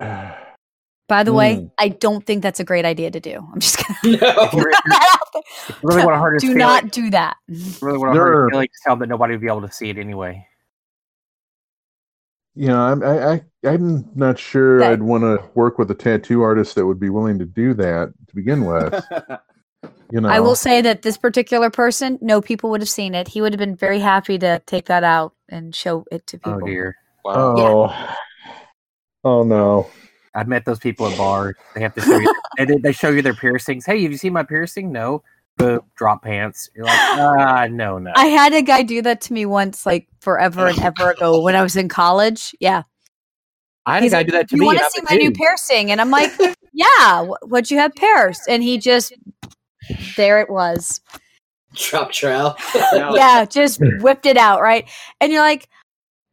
By 1.10 1.24
the 1.24 1.32
way, 1.32 1.56
Hmm. 1.56 1.66
I 1.78 1.88
don't 1.88 2.24
think 2.24 2.40
that's 2.42 2.60
a 2.60 2.64
great 2.64 2.84
idea 2.84 3.10
to 3.10 3.18
do. 3.20 3.44
I'm 3.52 3.58
just 3.60 3.76
gonna 4.04 4.16
No. 4.16 4.42
If 4.44 4.52
you 4.54 4.62
re- 4.62 4.72
if 4.72 5.68
you 5.68 5.74
really 5.82 6.04
want 6.06 6.14
to 6.14 6.20
hurt 6.20 6.40
do 6.40 6.46
feelings, 6.46 6.58
not 6.58 6.90
do 6.92 7.10
that. 7.10 7.36
really 7.82 7.98
want 7.98 8.14
to 8.14 8.20
hurt 8.20 8.30
There- 8.30 8.44
his 8.44 8.50
feelings, 8.52 8.70
tell 8.86 8.96
that 8.96 9.08
nobody 9.08 9.34
will 9.34 9.40
be 9.40 9.46
able 9.48 9.62
to 9.62 9.72
see 9.72 9.90
it 9.90 9.98
anyway. 9.98 10.46
You 12.54 12.68
know, 12.68 12.80
I'm 12.80 13.02
I, 13.02 13.32
I 13.32 13.42
I'm 13.64 14.08
not 14.14 14.38
sure 14.38 14.78
That- 14.78 14.92
I'd 14.92 15.02
want 15.02 15.22
to 15.24 15.42
work 15.54 15.78
with 15.78 15.90
a 15.90 15.94
tattoo 15.94 16.42
artist 16.42 16.74
that 16.76 16.86
would 16.86 17.00
be 17.00 17.10
willing 17.10 17.38
to 17.40 17.44
do 17.44 17.74
that 17.74 18.12
to 18.28 18.34
begin 18.34 18.64
with. 18.64 19.04
You 20.12 20.20
know, 20.20 20.28
I 20.28 20.40
will 20.40 20.56
say 20.56 20.82
that 20.82 21.02
this 21.02 21.16
particular 21.16 21.70
person, 21.70 22.18
no 22.20 22.40
people 22.42 22.68
would 22.70 22.80
have 22.80 22.88
seen 22.88 23.14
it. 23.14 23.28
He 23.28 23.40
would 23.40 23.52
have 23.52 23.60
been 23.60 23.76
very 23.76 24.00
happy 24.00 24.38
to 24.40 24.60
take 24.66 24.86
that 24.86 25.04
out 25.04 25.34
and 25.48 25.72
show 25.74 26.04
it 26.10 26.26
to 26.26 26.36
people. 26.38 26.58
Oh 26.62 26.66
dear. 26.66 26.96
Wow. 27.24 27.56
Oh, 27.56 28.14
oh 29.22 29.42
no. 29.44 29.88
I've 30.34 30.48
met 30.48 30.64
those 30.64 30.78
people 30.78 31.06
at 31.06 31.16
bars. 31.18 31.56
They 31.74 31.80
have 31.80 31.94
to 31.94 32.00
show 32.00 32.18
you. 32.18 32.34
they, 32.58 32.76
they 32.76 32.92
show 32.92 33.10
you 33.10 33.22
their 33.22 33.34
piercings. 33.34 33.84
Hey, 33.84 34.02
have 34.02 34.12
you 34.12 34.18
seen 34.18 34.32
my 34.32 34.42
piercing? 34.42 34.92
No. 34.92 35.22
Boom. 35.56 35.80
Drop 35.96 36.22
pants. 36.22 36.70
You're 36.74 36.86
like, 36.86 36.98
ah, 36.98 37.66
no, 37.70 37.98
no. 37.98 38.12
I 38.14 38.26
had 38.26 38.52
a 38.54 38.62
guy 38.62 38.82
do 38.82 39.02
that 39.02 39.20
to 39.22 39.32
me 39.32 39.44
once, 39.44 39.84
like 39.84 40.08
forever 40.20 40.68
and 40.68 40.78
ever 40.78 41.10
ago 41.10 41.40
when 41.42 41.56
I 41.56 41.62
was 41.62 41.76
in 41.76 41.88
college. 41.88 42.54
Yeah. 42.60 42.84
I 43.86 43.94
had 43.94 44.04
a 44.04 44.10
guy 44.10 44.16
like, 44.18 44.26
do 44.26 44.32
that 44.32 44.48
to 44.50 44.56
you 44.56 44.60
me. 44.60 44.66
want 44.66 44.78
to 44.78 44.90
see 44.90 45.00
a 45.00 45.04
my 45.10 45.16
new 45.16 45.32
piercing? 45.32 45.90
And 45.90 46.00
I'm 46.00 46.10
like, 46.10 46.30
yeah, 46.72 47.24
what'd 47.42 47.70
you 47.70 47.78
have 47.78 47.94
pierced? 47.94 48.42
And 48.48 48.62
he 48.62 48.78
just, 48.78 49.12
there 50.16 50.40
it 50.40 50.48
was. 50.48 51.00
Drop 51.74 52.12
trowel. 52.12 52.56
No. 52.92 53.14
Yeah, 53.14 53.44
just 53.44 53.80
whipped 54.00 54.26
it 54.26 54.36
out, 54.36 54.60
right? 54.60 54.88
And 55.20 55.32
you're 55.32 55.42
like, 55.42 55.68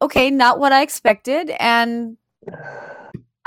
okay, 0.00 0.30
not 0.30 0.58
what 0.58 0.72
I 0.72 0.82
expected. 0.82 1.50
And 1.58 2.16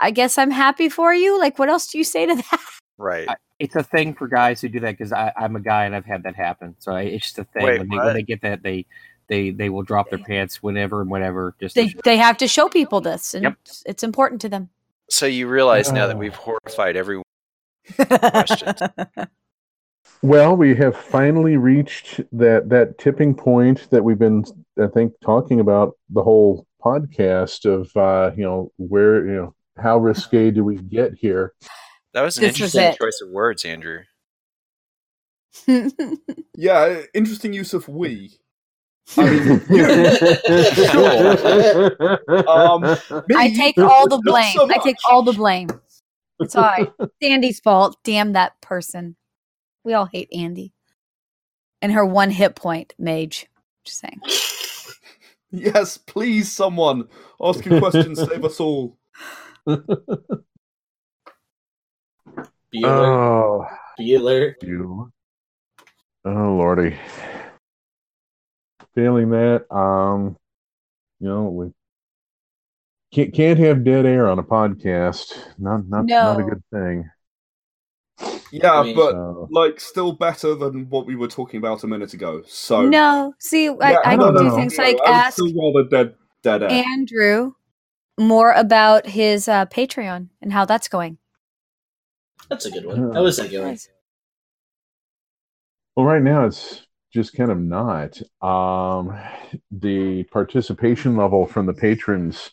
I 0.01 0.11
guess 0.11 0.37
I'm 0.37 0.51
happy 0.51 0.89
for 0.89 1.13
you. 1.13 1.37
Like, 1.39 1.57
what 1.59 1.69
else 1.69 1.87
do 1.87 1.97
you 1.97 2.03
say 2.03 2.25
to 2.25 2.35
that? 2.51 2.61
Right. 2.97 3.29
I- 3.29 3.35
It's 3.59 3.75
a 3.75 3.83
thing 3.83 4.13
for 4.15 4.27
guys 4.27 4.59
who 4.59 4.67
do 4.69 4.79
that 4.81 4.97
because 4.97 5.13
I'm 5.13 5.55
a 5.55 5.59
guy 5.59 5.85
and 5.85 5.95
I've 5.95 6.05
had 6.05 6.23
that 6.23 6.35
happen. 6.35 6.75
So 6.79 6.91
I, 6.91 7.03
it's 7.03 7.25
just 7.27 7.39
a 7.39 7.43
thing. 7.45 7.63
Wait, 7.65 7.79
when, 7.79 7.89
they, 7.89 7.97
when 7.97 8.13
they 8.15 8.23
get 8.23 8.41
that, 8.41 8.63
they 8.63 8.85
they 9.27 9.51
they 9.51 9.69
will 9.69 9.83
drop 9.83 10.09
their 10.09 10.19
pants 10.19 10.61
whenever 10.63 10.99
and 11.01 11.09
whenever. 11.11 11.55
Just 11.59 11.75
They, 11.75 11.93
they 12.03 12.17
have 12.17 12.37
to 12.37 12.47
show 12.47 12.67
people 12.67 12.99
this. 13.01 13.33
And 13.35 13.43
Yep. 13.43 13.53
it's, 13.65 13.83
it's 13.85 14.03
important 14.03 14.41
to 14.41 14.49
them. 14.49 14.69
So 15.09 15.25
you 15.27 15.47
realize 15.47 15.91
now 15.91 16.07
that 16.07 16.15
Oh. 16.15 16.19
we've 16.19 16.35
horrified 16.35 16.95
everyone. 16.97 17.23
Well, 20.23 20.55
we 20.55 20.75
have 20.75 20.95
finally 20.95 21.57
reached 21.57 22.21
that 22.33 22.69
that 22.69 22.99
tipping 22.99 23.33
point 23.33 23.89
that 23.89 24.03
we've 24.03 24.19
been, 24.19 24.45
I 24.79 24.85
think, 24.85 25.13
talking 25.23 25.59
about 25.59 25.97
the 26.11 26.21
whole 26.21 26.67
podcast 26.83 27.65
of, 27.65 27.89
uh, 27.97 28.31
you 28.37 28.43
know, 28.43 28.71
where, 28.77 29.25
you 29.25 29.33
know, 29.33 29.55
how 29.81 29.97
risque 29.97 30.51
do 30.51 30.63
we 30.63 30.77
get 30.77 31.13
here? 31.15 31.53
That 32.13 32.21
was 32.21 32.37
an 32.37 32.43
This 32.43 32.55
interesting 32.55 32.83
it. 32.83 32.97
choice 32.97 33.19
of 33.23 33.29
words, 33.29 33.65
Andrew. 33.65 34.01
yeah, 36.55 37.01
interesting 37.13 37.53
use 37.53 37.73
of 37.73 37.87
we. 37.87 38.37
I 39.17 39.29
mean, 39.29 39.51
um, 42.47 42.83
I 43.35 43.53
take 43.55 43.77
all 43.77 44.07
the 44.07 44.21
blame. 44.23 44.53
so 44.53 44.69
I 44.71 44.77
take 44.77 44.95
all 45.09 45.23
the 45.23 45.33
blame. 45.33 45.69
It's 46.39 46.55
all 46.55 46.63
right. 46.63 46.89
Sandy's 47.23 47.59
fault. 47.59 47.97
Damn 48.03 48.33
that 48.33 48.59
person. 48.61 49.15
We 49.83 49.93
all 49.93 50.05
hate 50.05 50.29
Andy. 50.33 50.73
And 51.81 51.91
her 51.91 52.05
one 52.05 52.29
hit 52.31 52.55
point, 52.55 52.93
Mage. 52.97 53.47
Just 53.83 53.99
saying. 53.99 54.21
Yes, 55.51 55.97
please, 55.97 56.51
someone 56.51 57.07
ask 57.43 57.65
a 57.65 57.79
question, 57.79 58.15
save 58.15 58.45
us 58.45 58.59
all. 58.59 58.97
Bueller. 62.73 63.07
oh, 63.07 63.65
Bueller. 63.99 64.53
you. 64.61 65.11
Oh, 66.23 66.30
lordy. 66.56 66.98
failing 68.95 69.30
that, 69.31 69.65
um, 69.73 70.38
you 71.19 71.27
know, 71.27 71.43
we 71.43 71.72
can't 73.11 73.34
can't 73.34 73.60
have 73.60 73.84
dead 73.84 74.06
air 74.06 74.27
on 74.30 74.39
a 74.39 74.43
podcast. 74.43 75.34
Not 75.57 75.88
not 75.88 76.06
not 76.06 76.39
a 76.39 76.43
good 76.43 76.64
thing. 76.72 77.10
Yeah, 78.52 78.73
I 78.73 78.84
mean- 78.84 78.95
but 78.95 79.11
So, 79.11 79.48
like 79.49 79.80
still 79.80 80.11
better 80.11 80.56
than 80.56 80.89
what 80.89 81.06
we 81.06 81.15
were 81.15 81.27
talking 81.30 81.57
about 81.57 81.84
a 81.84 81.88
minute 81.88 82.14
ago. 82.14 82.41
So 82.45 82.88
No, 82.88 83.34
see, 83.39 83.69
I, 83.69 83.91
Yeah, 83.91 84.02
I 84.06 84.15
no, 84.18 84.26
can 84.26 84.34
no, 84.35 84.39
do 84.41 84.48
no. 84.49 84.56
things 84.56 84.77
like 84.77 84.98
I 85.06 85.10
would 85.10 85.15
ask 85.18 85.34
still 85.34 85.53
rather 85.73 85.89
dead 85.89 86.15
dead 86.43 86.64
air. 86.64 86.69
Andrew 86.69 87.53
more 88.22 88.52
about 88.53 89.07
his 89.07 89.48
uh, 89.48 89.65
Patreon 89.65 90.30
and 90.41 90.53
how 90.53 90.65
that's 90.65 90.88
going. 90.88 91.18
That's 92.49 92.65
a 92.65 92.72
good 92.72 92.85
one. 92.85 93.14
How 93.14 93.26
is 93.26 93.38
that 93.38 93.52
going? 93.52 93.77
well, 95.95 96.06
right 96.06 96.22
now 96.22 96.45
it's 96.45 96.88
just 97.14 97.34
kind 97.34 97.52
of 97.52 97.60
not. 97.60 98.22
Um, 98.41 99.18
the 99.72 100.23
participation 100.23 101.18
level 101.18 101.45
from 101.45 101.65
the 101.65 101.73
patrons 101.73 102.52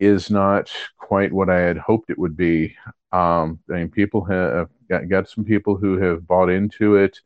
is 0.00 0.30
not 0.30 0.70
quite 0.98 1.32
what 1.32 1.48
I 1.48 1.60
had 1.60 1.78
hoped 1.78 2.10
it 2.10 2.18
would 2.18 2.36
be. 2.36 2.74
Um, 3.12 3.60
I 3.70 3.74
mean, 3.74 3.88
people 3.90 4.24
have 4.24 4.68
got, 4.88 5.08
got 5.08 5.28
some 5.28 5.44
people 5.44 5.76
who 5.76 5.98
have 5.98 6.26
bought 6.26 6.50
into 6.50 6.96
it, 6.96 7.20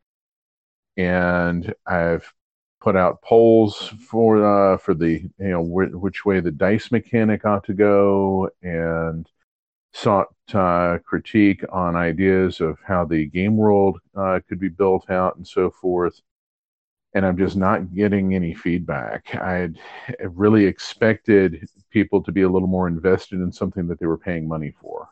and 0.97 1.73
I've 1.87 2.31
put 2.87 2.95
out 2.95 3.21
polls 3.21 3.93
for 3.99 4.47
uh, 4.47 4.79
for 4.79 4.95
the 4.95 5.29
you 5.41 5.49
know 5.49 5.65
wh- 5.65 6.01
which 6.01 6.25
way 6.25 6.39
the 6.39 6.53
dice 6.53 6.93
mechanic 6.93 7.45
ought 7.45 7.65
to 7.65 7.75
go, 7.75 8.49
and 8.63 9.29
sought 9.93 10.29
uh, 10.55 10.97
critique 11.05 11.65
on 11.73 11.97
ideas 11.97 12.61
of 12.61 12.79
how 12.87 13.05
the 13.05 13.27
game 13.27 13.57
world 13.57 13.99
uh, 14.15 14.39
could 14.49 14.61
be 14.61 14.69
built 14.69 15.11
out 15.11 15.37
and 15.37 15.45
so 15.45 15.69
forth. 15.69 16.21
And 17.13 17.27
I'm 17.27 17.37
just 17.37 17.57
not 17.57 17.93
getting 17.93 18.37
any 18.37 18.55
feedback. 18.55 19.35
I'd 19.35 19.81
really 20.21 20.65
expected 20.65 21.69
people 21.91 22.23
to 22.23 22.31
be 22.31 22.43
a 22.43 22.49
little 22.49 22.69
more 22.69 22.87
invested 22.87 23.41
in 23.41 23.51
something 23.51 23.89
that 23.89 23.99
they 23.99 24.07
were 24.07 24.19
paying 24.29 24.47
money 24.47 24.73
for. 24.81 25.09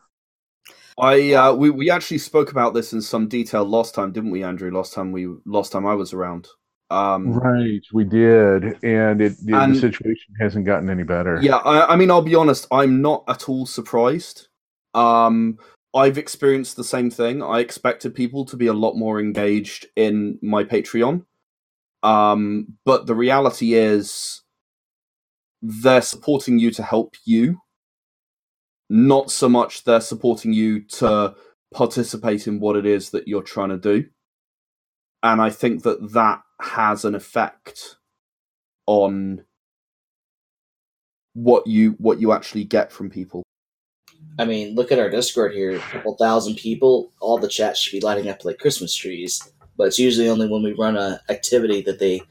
I 0.97 1.33
uh, 1.33 1.53
we 1.53 1.71
we 1.71 1.89
actually 1.89 2.19
spoke 2.19 2.51
about 2.51 2.73
this 2.73 2.93
in 2.93 3.01
some 3.01 3.27
detail 3.27 3.65
last 3.65 3.93
time, 3.93 4.13
didn't 4.13 4.31
we, 4.31 4.45
Andrew? 4.45 4.71
Last 4.71 4.93
time 4.93 5.11
we 5.11 5.27
last 5.45 5.73
time 5.73 5.85
I 5.85 5.95
was 5.95 6.13
around. 6.13 6.47
Um, 6.91 7.33
Right, 7.33 7.81
we 7.93 8.03
did, 8.03 8.83
and 8.83 9.21
it, 9.21 9.33
it- 9.33 9.53
And- 9.53 9.75
the 9.75 9.79
situation 9.79 10.35
hasn't 10.39 10.65
gotten 10.65 10.89
any 10.89 11.03
better. 11.03 11.39
Yeah, 11.41 11.57
I, 11.57 11.93
I 11.93 11.95
mean, 11.95 12.11
I'll 12.11 12.21
be 12.21 12.35
honest. 12.35 12.67
I'm 12.71 13.01
not 13.01 13.23
at 13.27 13.49
all 13.49 13.65
surprised. 13.65 14.47
Um, 14.93 15.57
I've 15.95 16.17
experienced 16.17 16.75
the 16.75 16.83
same 16.83 17.09
thing. 17.09 17.41
I 17.41 17.59
expected 17.59 18.13
people 18.15 18.45
to 18.45 18.57
be 18.57 18.67
a 18.67 18.73
lot 18.73 18.95
more 18.95 19.19
engaged 19.19 19.87
in 19.95 20.37
my 20.41 20.63
Patreon, 20.63 21.25
um, 22.03 22.77
but 22.85 23.07
the 23.07 23.15
reality 23.15 23.73
is, 23.73 24.41
they're 25.61 26.01
supporting 26.01 26.59
you 26.59 26.69
to 26.71 26.83
help 26.83 27.15
you. 27.25 27.59
Not 28.89 29.31
so 29.31 29.49
much 29.49 29.83
they're 29.83 30.01
supporting 30.01 30.53
you 30.53 30.81
to 30.99 31.33
participate 31.73 32.45
in 32.47 32.59
what 32.59 32.75
it 32.75 32.85
is 32.85 33.09
that 33.09 33.27
you're 33.27 33.41
trying 33.41 33.69
to 33.69 33.77
do, 33.77 34.05
and 35.23 35.41
I 35.41 35.49
think 35.49 35.81
that 35.83 36.11
that 36.13 36.41
has 36.61 37.05
an 37.05 37.15
effect 37.15 37.97
on 38.85 39.43
what 41.33 41.67
you 41.67 41.91
what 41.99 42.19
you 42.19 42.31
actually 42.31 42.63
get 42.63 42.91
from 42.91 43.09
people. 43.09 43.43
I 44.37 44.45
mean, 44.45 44.75
look 44.75 44.91
at 44.91 44.99
our 44.99 45.09
Discord 45.09 45.53
here. 45.53 45.75
A 45.75 45.79
couple 45.79 46.15
thousand 46.15 46.55
people. 46.55 47.11
All 47.19 47.37
the 47.37 47.47
chats 47.47 47.79
should 47.79 47.91
be 47.91 48.05
lighting 48.05 48.29
up 48.29 48.43
like 48.43 48.57
Christmas 48.57 48.95
trees. 48.95 49.41
But 49.77 49.87
it's 49.87 49.99
usually 49.99 50.29
only 50.29 50.47
when 50.47 50.63
we 50.63 50.73
run 50.73 50.97
a 50.97 51.21
activity 51.29 51.81
that 51.81 51.99
they 51.99 52.21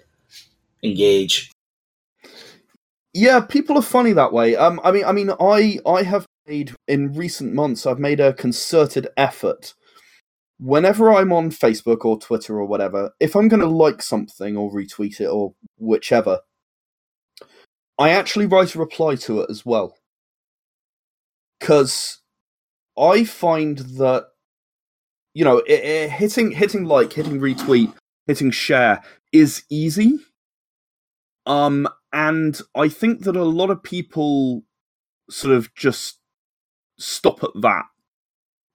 engage. 0.82 1.51
Yeah, 3.12 3.40
people 3.40 3.78
are 3.78 3.82
funny 3.82 4.12
that 4.12 4.32
way. 4.32 4.56
Um, 4.56 4.80
I 4.82 4.90
mean, 4.90 5.05
I 5.05 5.12
mean, 5.12 5.30
I 5.38 5.78
I 5.86 6.02
have 6.02 6.26
made 6.46 6.74
in 6.88 7.14
recent 7.14 7.55
months. 7.55 7.86
I've 7.86 7.98
made 7.98 8.20
a 8.20 8.32
concerted 8.32 9.09
effort. 9.16 9.74
Whenever 10.59 11.12
I'm 11.12 11.32
on 11.32 11.51
Facebook 11.51 12.05
or 12.05 12.18
Twitter 12.18 12.59
or 12.59 12.64
whatever, 12.64 13.10
if 13.20 13.35
I'm 13.35 13.48
going 13.48 13.60
to 13.60 13.66
like 13.66 14.02
something 14.02 14.56
or 14.56 14.72
retweet 14.72 15.20
it 15.20 15.26
or 15.26 15.55
whichever, 15.78 16.40
I 17.98 18.10
actually 18.10 18.47
write 18.47 18.74
a 18.74 18.78
reply 18.78 19.16
to 19.16 19.40
it 19.40 19.51
as 19.51 19.66
well. 19.66 19.97
Because 21.60 22.20
I 22.97 23.24
find 23.24 23.78
that 23.78 24.26
you 25.35 25.44
know, 25.44 25.59
it, 25.59 25.85
it, 25.85 26.10
hitting 26.10 26.52
hitting 26.52 26.85
like, 26.85 27.12
hitting 27.12 27.40
retweet, 27.40 27.93
hitting 28.26 28.52
share 28.52 29.02
is 29.32 29.64
easy. 29.68 30.18
Um, 31.44 31.89
and 32.12 32.59
I 32.74 32.89
think 32.89 33.24
that 33.24 33.36
a 33.36 33.44
lot 33.44 33.70
of 33.70 33.82
people 33.82 34.62
sort 35.28 35.55
of 35.55 35.74
just 35.74 36.18
stop 36.98 37.43
at 37.43 37.51
that 37.60 37.85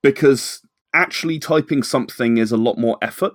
because 0.04 0.62
actually 0.94 1.40
typing 1.40 1.84
something 1.84 2.38
is 2.38 2.52
a 2.52 2.58
lot 2.58 2.78
more 2.78 2.98
effort. 3.02 3.34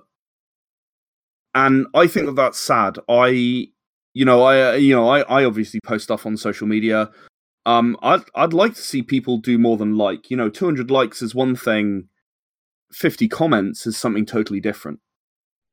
And 1.53 1.87
I 1.93 2.07
think 2.07 2.25
that 2.25 2.35
that's 2.35 2.59
sad. 2.59 2.97
I, 3.07 3.67
you 4.13 4.25
know, 4.25 4.43
I, 4.43 4.71
uh, 4.71 4.73
you 4.73 4.93
know, 4.93 5.07
I, 5.07 5.21
I 5.21 5.45
obviously 5.45 5.79
post 5.81 6.03
stuff 6.05 6.25
on 6.25 6.35
social 6.37 6.67
media. 6.67 7.09
Um, 7.65 7.97
I'd, 8.01 8.23
I'd 8.35 8.53
like 8.53 8.75
to 8.75 8.81
see 8.81 9.01
people 9.01 9.37
do 9.37 9.57
more 9.57 9.77
than 9.77 9.97
like. 9.97 10.29
You 10.29 10.37
know, 10.37 10.49
200 10.49 10.91
likes 10.91 11.21
is 11.21 11.33
one 11.33 11.55
thing. 11.55 12.09
50 12.91 13.27
comments 13.27 13.87
is 13.87 13.97
something 13.97 14.25
totally 14.25 14.59
different. 14.59 14.99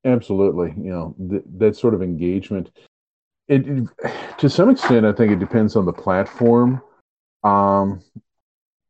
Absolutely, 0.04 0.74
you 0.82 0.90
know 0.90 1.14
th- 1.30 1.44
that 1.58 1.76
sort 1.76 1.94
of 1.94 2.02
engagement. 2.02 2.70
It, 3.48 3.66
it 3.68 3.88
to 4.38 4.48
some 4.48 4.70
extent, 4.70 5.06
I 5.06 5.12
think 5.12 5.32
it 5.32 5.38
depends 5.38 5.76
on 5.76 5.84
the 5.84 5.92
platform. 5.92 6.82
Um, 7.44 8.00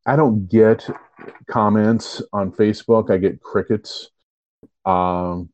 I 0.05 0.17
don't 0.17 0.49
get 0.49 0.89
comments 1.49 2.23
on 2.33 2.53
Facebook. 2.53 3.11
I 3.11 3.19
get 3.19 3.41
crickets. 3.41 4.11
Um, 4.85 5.51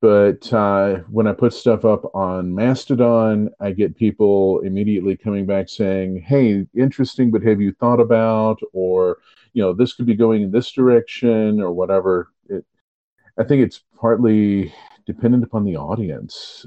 but 0.00 0.52
uh, 0.52 0.96
when 1.08 1.26
I 1.26 1.32
put 1.32 1.54
stuff 1.54 1.84
up 1.84 2.14
on 2.14 2.54
Mastodon, 2.54 3.50
I 3.60 3.70
get 3.70 3.96
people 3.96 4.60
immediately 4.60 5.16
coming 5.16 5.46
back 5.46 5.68
saying, 5.68 6.22
"Hey, 6.26 6.66
interesting, 6.74 7.30
but 7.30 7.42
have 7.42 7.60
you 7.60 7.72
thought 7.72 8.00
about?" 8.00 8.58
or 8.72 9.18
you 9.54 9.62
know, 9.62 9.72
this 9.72 9.92
could 9.92 10.06
be 10.06 10.14
going 10.14 10.42
in 10.42 10.50
this 10.50 10.72
direction, 10.72 11.60
or 11.60 11.72
whatever. 11.72 12.28
It, 12.48 12.64
I 13.38 13.44
think 13.44 13.62
it's 13.62 13.82
partly 13.98 14.74
dependent 15.06 15.44
upon 15.44 15.64
the 15.64 15.76
audience. 15.76 16.66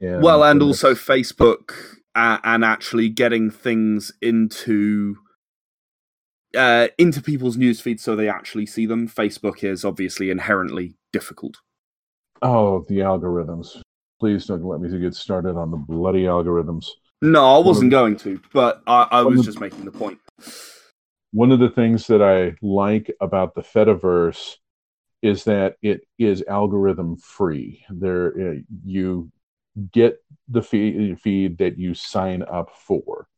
And, 0.00 0.22
well, 0.22 0.44
and 0.44 0.62
also 0.62 0.94
Facebook 0.94 1.72
uh, 2.14 2.38
and 2.44 2.64
actually 2.64 3.08
getting 3.08 3.50
things 3.50 4.12
into 4.20 5.16
uh, 6.54 6.88
into 6.98 7.22
people's 7.22 7.56
news 7.56 7.80
feeds 7.80 8.02
so 8.02 8.14
they 8.14 8.28
actually 8.28 8.66
see 8.66 8.86
them. 8.86 9.08
Facebook 9.08 9.64
is 9.64 9.84
obviously 9.84 10.30
inherently 10.30 10.96
difficult. 11.12 11.56
Oh, 12.42 12.84
the 12.88 12.98
algorithms. 12.98 13.80
Please 14.20 14.46
don't 14.46 14.64
let 14.64 14.80
me 14.80 14.98
get 14.98 15.14
started 15.14 15.56
on 15.56 15.70
the 15.70 15.76
bloody 15.76 16.24
algorithms. 16.24 16.86
No, 17.22 17.56
I 17.56 17.58
wasn't 17.58 17.90
going 17.90 18.16
to, 18.18 18.40
but 18.52 18.82
I, 18.86 19.08
I 19.10 19.22
was 19.22 19.44
just 19.44 19.60
making 19.60 19.84
the 19.84 19.90
point. 19.90 20.18
One 21.32 21.50
of 21.50 21.58
the 21.58 21.70
things 21.70 22.06
that 22.06 22.22
I 22.22 22.56
like 22.64 23.10
about 23.20 23.54
the 23.54 23.62
Fediverse 23.62 24.56
is 25.22 25.44
that 25.44 25.76
it 25.82 26.02
is 26.18 26.44
algorithm 26.48 27.16
free. 27.16 27.84
There, 27.88 28.28
uh, 28.28 28.54
you 28.84 29.30
get 29.92 30.22
the 30.48 30.62
feed, 30.62 31.20
feed 31.20 31.58
that 31.58 31.78
you 31.78 31.94
sign 31.94 32.42
up 32.42 32.70
for. 32.74 33.28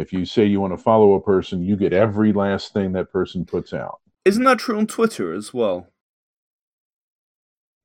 If 0.00 0.12
you 0.12 0.24
say 0.24 0.46
you 0.46 0.60
want 0.60 0.72
to 0.72 0.82
follow 0.82 1.14
a 1.14 1.20
person, 1.20 1.62
you 1.62 1.76
get 1.76 1.92
every 1.92 2.32
last 2.32 2.72
thing 2.72 2.92
that 2.92 3.12
person 3.12 3.44
puts 3.44 3.72
out. 3.72 4.00
Isn't 4.24 4.44
that 4.44 4.58
true 4.58 4.78
on 4.78 4.86
Twitter 4.86 5.32
as 5.32 5.54
well? 5.54 5.88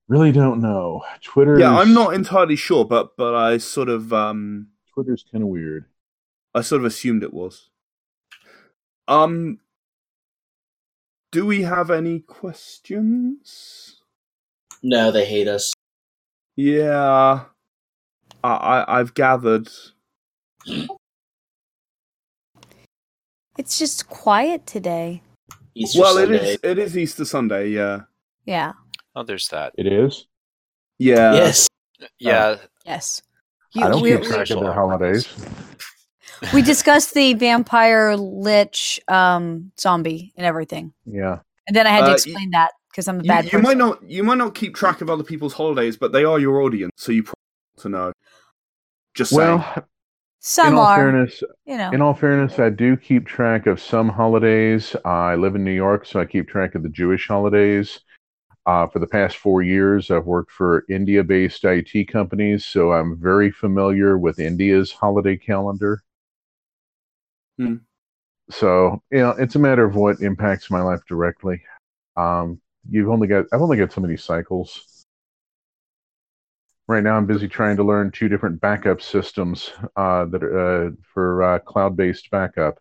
Really 0.08 0.32
don't 0.32 0.62
know. 0.62 1.04
Twitter. 1.22 1.60
Yeah, 1.60 1.78
I'm 1.78 1.94
not 1.94 2.14
entirely 2.14 2.56
sure, 2.56 2.86
but 2.86 3.18
but 3.18 3.34
I 3.34 3.58
sort 3.58 3.90
of 3.90 4.14
um 4.14 4.68
Twitter's 4.94 5.26
kind 5.32 5.44
of 5.44 5.50
weird. 5.50 5.86
I 6.54 6.62
sort 6.62 6.82
of 6.82 6.86
assumed 6.86 7.24
it 7.24 7.34
was. 7.34 7.70
Um, 9.08 9.60
do 11.32 11.46
we 11.46 11.64
have 11.64 11.92
any 11.92 12.20
questions? 12.20 14.02
No, 14.82 15.12
they 15.12 15.26
hate 15.26 15.48
us. 15.48 15.74
Yeah, 16.56 17.46
I, 18.44 18.50
I 18.50 19.00
I've 19.00 19.14
gathered. 19.16 19.70
It's 23.58 23.80
just 23.80 24.08
quiet 24.10 24.66
today. 24.66 25.22
Easter 25.76 26.00
well, 26.02 26.18
it 26.18 26.28
Sunday. 26.28 26.54
is 26.54 26.60
it 26.64 26.78
is 26.80 26.98
Easter 26.98 27.26
Sunday. 27.26 27.70
Yeah, 27.70 28.02
Yeah. 28.46 28.74
Oh, 29.16 29.24
there's 29.24 29.48
that. 29.50 29.74
It 29.78 29.88
is. 29.88 30.28
yeah. 30.98 31.34
yes. 31.34 31.68
Yeah, 32.20 32.58
Yes. 32.86 33.22
I 33.78 33.88
don't 33.90 34.02
we, 34.02 34.12
keep 34.12 34.24
track 34.24 34.50
of 34.50 34.60
their 34.62 34.74
holidays. 34.74 35.28
we 36.54 36.62
discussed 36.62 37.14
the 37.14 37.34
vampire 37.34 38.16
lich 38.18 39.00
um, 39.08 39.72
zombie 39.80 40.34
and 40.38 40.46
everything. 40.46 40.94
Yeah. 41.06 41.40
And 41.68 41.76
then 41.76 41.88
I 41.88 41.92
had 41.92 42.06
to 42.06 42.12
Uh, 42.12 42.14
explain 42.14 42.52
that 42.52 42.72
because 42.90 43.08
I'm 43.08 43.20
a 43.20 43.24
You, 43.24 43.28
bad 43.28 43.46
you 43.46 43.52
person. 43.52 43.64
might 43.64 43.78
not 43.78 44.04
you 44.10 44.24
might 44.24 44.38
not 44.38 44.54
keep 44.56 44.76
track 44.76 45.02
of 45.02 45.10
other 45.10 45.24
people's 45.24 45.54
holidays, 45.54 45.98
but 45.98 46.12
they 46.12 46.24
are 46.26 46.40
your 46.40 46.62
audience, 46.62 46.92
so 46.98 47.12
you 47.12 47.24
probably 47.24 47.36
want 47.76 47.82
to 47.82 47.90
know. 47.90 48.14
Just 49.14 49.32
saying. 49.34 49.64
Well, 50.58 50.68
in 50.68 50.74
all 50.76 50.86
are, 50.86 50.96
fairness, 50.96 51.44
you 51.66 51.78
know. 51.78 51.92
in 51.92 52.02
all 52.02 52.14
fairness, 52.14 52.60
I 52.60 52.70
do 52.70 52.96
keep 52.96 53.26
track 53.26 53.66
of 53.66 53.82
some 53.82 54.10
holidays. 54.10 54.96
Uh, 55.04 55.10
I 55.10 55.36
live 55.36 55.56
in 55.56 55.64
New 55.64 55.72
York, 55.72 56.06
so 56.06 56.20
I 56.20 56.26
keep 56.26 56.48
track 56.48 56.76
of 56.76 56.84
the 56.84 56.90
Jewish 56.90 57.28
holidays. 57.28 58.00
Uh, 58.68 58.88
for 58.88 59.00
the 59.00 59.08
past 59.08 59.38
four 59.38 59.62
years, 59.62 60.10
I've 60.10 60.26
worked 60.26 60.52
for 60.52 60.86
India-based 60.90 61.64
IT 61.64 62.08
companies, 62.08 62.66
so 62.66 62.94
I'm 62.94 63.20
very 63.20 63.52
familiar 63.52 64.18
with 64.18 64.40
India's 64.40 64.92
holiday 64.92 65.38
calendar. 65.38 66.02
Hmm. 67.58 67.76
So 68.50 69.02
you 69.12 69.20
know, 69.20 69.32
it's 69.32 69.56
a 69.56 69.60
matter 69.60 69.84
of 69.84 69.96
what 69.96 70.22
impacts 70.22 70.70
my 70.70 70.82
life 70.82 71.02
directly. 71.08 71.62
Um, 72.18 72.62
you've 72.90 73.10
only 73.10 73.28
got 73.28 73.46
I've 73.52 73.62
only 73.62 73.78
got 73.78 73.92
so 73.92 74.02
many 74.02 74.18
cycles. 74.18 74.95
Right 76.88 77.04
now, 77.04 77.18
I'm 77.18 77.26
busy 77.26 77.48
trying 77.48 77.78
to 77.78 77.84
learn 77.84 78.12
two 78.12 78.30
different 78.30 78.62
backup 78.62 79.02
systems 79.02 79.72
uh, 79.96 80.26
that 80.26 80.44
are 80.44 80.88
uh, 80.88 80.92
for 81.02 81.42
uh, 81.42 81.60
cloud-based 81.60 82.30
backup. 82.30 82.80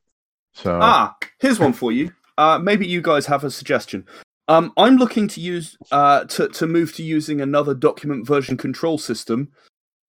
So 0.53 0.79
Ah, 0.81 1.17
here's 1.41 1.59
one 1.59 1.73
for 1.73 1.91
you. 1.91 2.13
Uh, 2.37 2.59
maybe 2.59 2.87
you 2.87 3.01
guys 3.01 3.27
have 3.27 3.45
a 3.45 3.51
suggestion. 3.51 4.07
Um, 4.47 4.73
I'm 4.77 4.97
looking 4.97 5.27
to 5.29 5.41
use 5.41 5.79
uh, 5.91 6.25
to 6.25 6.49
to 6.49 6.67
move 6.67 6.95
to 6.97 7.03
using 7.03 7.41
another 7.41 7.73
document 7.75 8.27
version 8.27 8.59
control 8.59 8.99
system, 8.99 9.53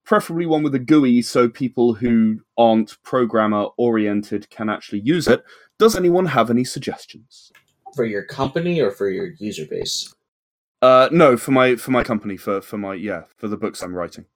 preferably 0.04 0.44
one 0.44 0.62
with 0.62 0.74
a 0.74 0.78
GUI, 0.78 1.22
so 1.22 1.48
people 1.48 1.94
who 1.94 2.40
aren't 2.58 3.02
programmer 3.02 3.68
oriented 3.78 4.50
can 4.50 4.68
actually 4.68 5.00
use 5.00 5.26
it. 5.26 5.42
Does 5.78 5.96
anyone 5.96 6.26
have 6.26 6.50
any 6.50 6.64
suggestions? 6.64 7.50
For 7.94 8.04
your 8.04 8.24
company 8.24 8.80
or 8.80 8.90
for 8.90 9.08
your 9.08 9.28
user 9.38 9.64
base? 9.64 10.14
Uh, 10.82 11.08
no, 11.10 11.36
for 11.36 11.52
my 11.52 11.76
for 11.76 11.90
my 11.90 12.02
company, 12.04 12.36
for 12.36 12.60
for 12.60 12.78
my 12.78 12.94
yeah, 12.94 13.22
for 13.36 13.48
the 13.48 13.56
books 13.56 13.82
I'm 13.82 13.94
writing. 13.94 14.26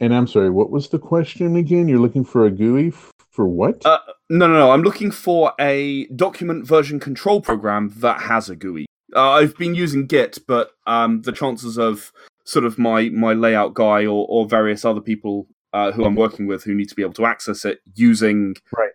And 0.00 0.14
I'm 0.14 0.26
sorry, 0.26 0.50
what 0.50 0.70
was 0.70 0.88
the 0.88 0.98
question 0.98 1.56
again? 1.56 1.88
You're 1.88 2.00
looking 2.00 2.24
for 2.24 2.46
a 2.46 2.50
GUI 2.50 2.88
f- 2.88 3.10
for 3.30 3.46
what? 3.46 3.84
Uh, 3.86 3.98
no, 4.28 4.46
no, 4.48 4.54
no. 4.54 4.70
I'm 4.72 4.82
looking 4.82 5.10
for 5.10 5.52
a 5.60 6.06
document 6.08 6.66
version 6.66 6.98
control 6.98 7.40
program 7.40 7.92
that 7.98 8.20
has 8.22 8.50
a 8.50 8.56
GUI. 8.56 8.86
Uh, 9.14 9.30
I've 9.32 9.56
been 9.56 9.74
using 9.74 10.06
Git, 10.06 10.38
but 10.48 10.72
um, 10.86 11.22
the 11.22 11.32
chances 11.32 11.78
of 11.78 12.12
sort 12.44 12.64
of 12.64 12.78
my 12.78 13.08
my 13.10 13.32
layout 13.32 13.74
guy 13.74 14.04
or, 14.04 14.26
or 14.28 14.46
various 14.46 14.84
other 14.84 15.00
people 15.00 15.46
uh, 15.72 15.92
who 15.92 16.04
I'm 16.04 16.16
working 16.16 16.46
with 16.46 16.64
who 16.64 16.74
need 16.74 16.88
to 16.88 16.94
be 16.94 17.02
able 17.02 17.14
to 17.14 17.26
access 17.26 17.64
it 17.64 17.80
using 17.94 18.54
Right. 18.76 18.90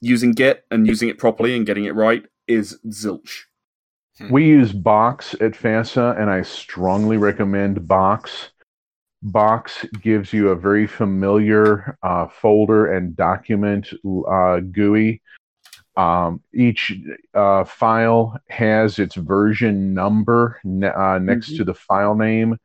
using 0.00 0.32
Git 0.32 0.64
and 0.70 0.86
using 0.86 1.08
it 1.08 1.18
properly 1.18 1.56
and 1.56 1.66
getting 1.66 1.84
it 1.86 1.94
right 1.94 2.24
is 2.46 2.78
zilch. 2.88 3.44
We 4.28 4.44
use 4.44 4.72
Box 4.72 5.34
at 5.40 5.52
FASA, 5.52 6.20
and 6.20 6.28
I 6.28 6.42
strongly 6.42 7.16
recommend 7.16 7.88
Box. 7.88 8.50
Box 9.22 9.84
gives 10.02 10.32
you 10.32 10.50
a 10.50 10.56
very 10.56 10.86
familiar 10.86 11.96
uh, 12.02 12.26
folder 12.28 12.92
and 12.92 13.16
document 13.16 13.88
uh, 14.28 14.60
GUI. 14.60 15.22
Um, 15.96 16.42
each 16.54 16.92
uh, 17.34 17.64
file 17.64 18.38
has 18.48 18.98
its 18.98 19.14
version 19.14 19.94
number 19.94 20.60
ne- 20.64 20.88
uh, 20.88 21.18
next 21.18 21.52
Mhm. 21.52 21.56
to 21.58 21.64
the 21.64 21.74
file 21.74 22.14
name. 22.14 22.58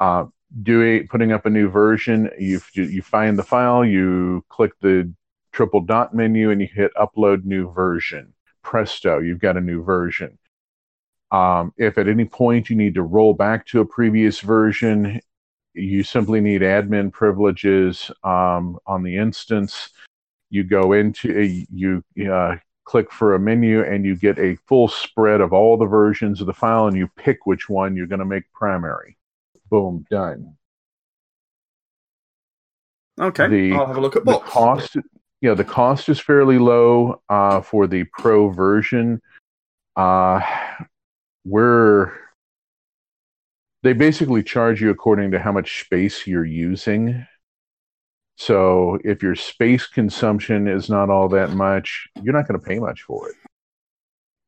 Uh, 0.00 0.26
doing 0.62 1.06
putting 1.08 1.32
up 1.32 1.46
a 1.46 1.50
new 1.50 1.68
version, 1.68 2.30
you 2.38 2.60
you 2.74 3.02
find 3.02 3.38
the 3.38 3.42
file, 3.42 3.84
you 3.84 4.44
click 4.48 4.72
the 4.80 5.12
triple 5.52 5.80
dot 5.80 6.14
menu, 6.14 6.50
and 6.50 6.60
you 6.60 6.68
hit 6.72 6.92
upload 6.94 7.44
new 7.44 7.72
version. 7.72 8.32
Presto, 8.62 9.20
you've 9.20 9.38
got 9.38 9.56
a 9.56 9.60
new 9.60 9.82
version. 9.82 10.38
Um, 11.30 11.72
if 11.76 11.98
at 11.98 12.08
any 12.08 12.24
point 12.24 12.70
you 12.70 12.76
need 12.76 12.94
to 12.94 13.02
roll 13.02 13.34
back 13.34 13.66
to 13.66 13.80
a 13.80 13.86
previous 13.86 14.40
version, 14.40 15.20
you 15.74 16.02
simply 16.02 16.40
need 16.40 16.62
admin 16.62 17.12
privileges 17.12 18.10
um, 18.24 18.78
on 18.86 19.02
the 19.02 19.16
instance. 19.16 19.90
You 20.50 20.64
go 20.64 20.92
into 20.92 21.38
a, 21.38 21.66
you 21.72 22.04
uh, 22.32 22.56
click 22.84 23.10
for 23.10 23.34
a 23.34 23.38
menu 23.38 23.82
and 23.82 24.04
you 24.04 24.14
get 24.16 24.38
a 24.38 24.56
full 24.68 24.88
spread 24.88 25.40
of 25.40 25.52
all 25.52 25.76
the 25.76 25.86
versions 25.86 26.40
of 26.40 26.46
the 26.46 26.54
file 26.54 26.86
and 26.86 26.96
you 26.96 27.08
pick 27.16 27.44
which 27.44 27.68
one 27.68 27.96
you're 27.96 28.06
going 28.06 28.20
to 28.20 28.24
make 28.24 28.50
primary. 28.52 29.16
Boom, 29.68 30.06
done. 30.08 30.54
Okay, 33.20 33.48
The- 33.48 33.72
I'll 33.72 33.86
have 33.86 33.96
a 33.96 34.00
look 34.00 34.16
at 34.16 34.24
the 34.24 34.38
cost 34.38 34.96
you 35.40 35.50
know 35.50 35.54
the 35.54 35.64
cost 35.64 36.08
is 36.08 36.18
fairly 36.18 36.58
low 36.58 37.20
uh, 37.28 37.60
for 37.60 37.86
the 37.86 38.04
pro 38.04 38.48
version 38.48 39.20
uh, 39.96 40.40
we're 41.46 42.12
they 43.82 43.92
basically 43.92 44.42
charge 44.42 44.80
you 44.80 44.90
according 44.90 45.30
to 45.30 45.38
how 45.38 45.52
much 45.52 45.80
space 45.80 46.26
you're 46.26 46.44
using. 46.44 47.24
So 48.36 48.98
if 49.04 49.22
your 49.22 49.36
space 49.36 49.86
consumption 49.86 50.66
is 50.66 50.90
not 50.90 51.08
all 51.08 51.28
that 51.30 51.50
much 51.50 52.08
you're 52.22 52.34
not 52.34 52.48
going 52.48 52.60
to 52.60 52.66
pay 52.66 52.78
much 52.78 53.02
for 53.02 53.28
it. 53.30 53.36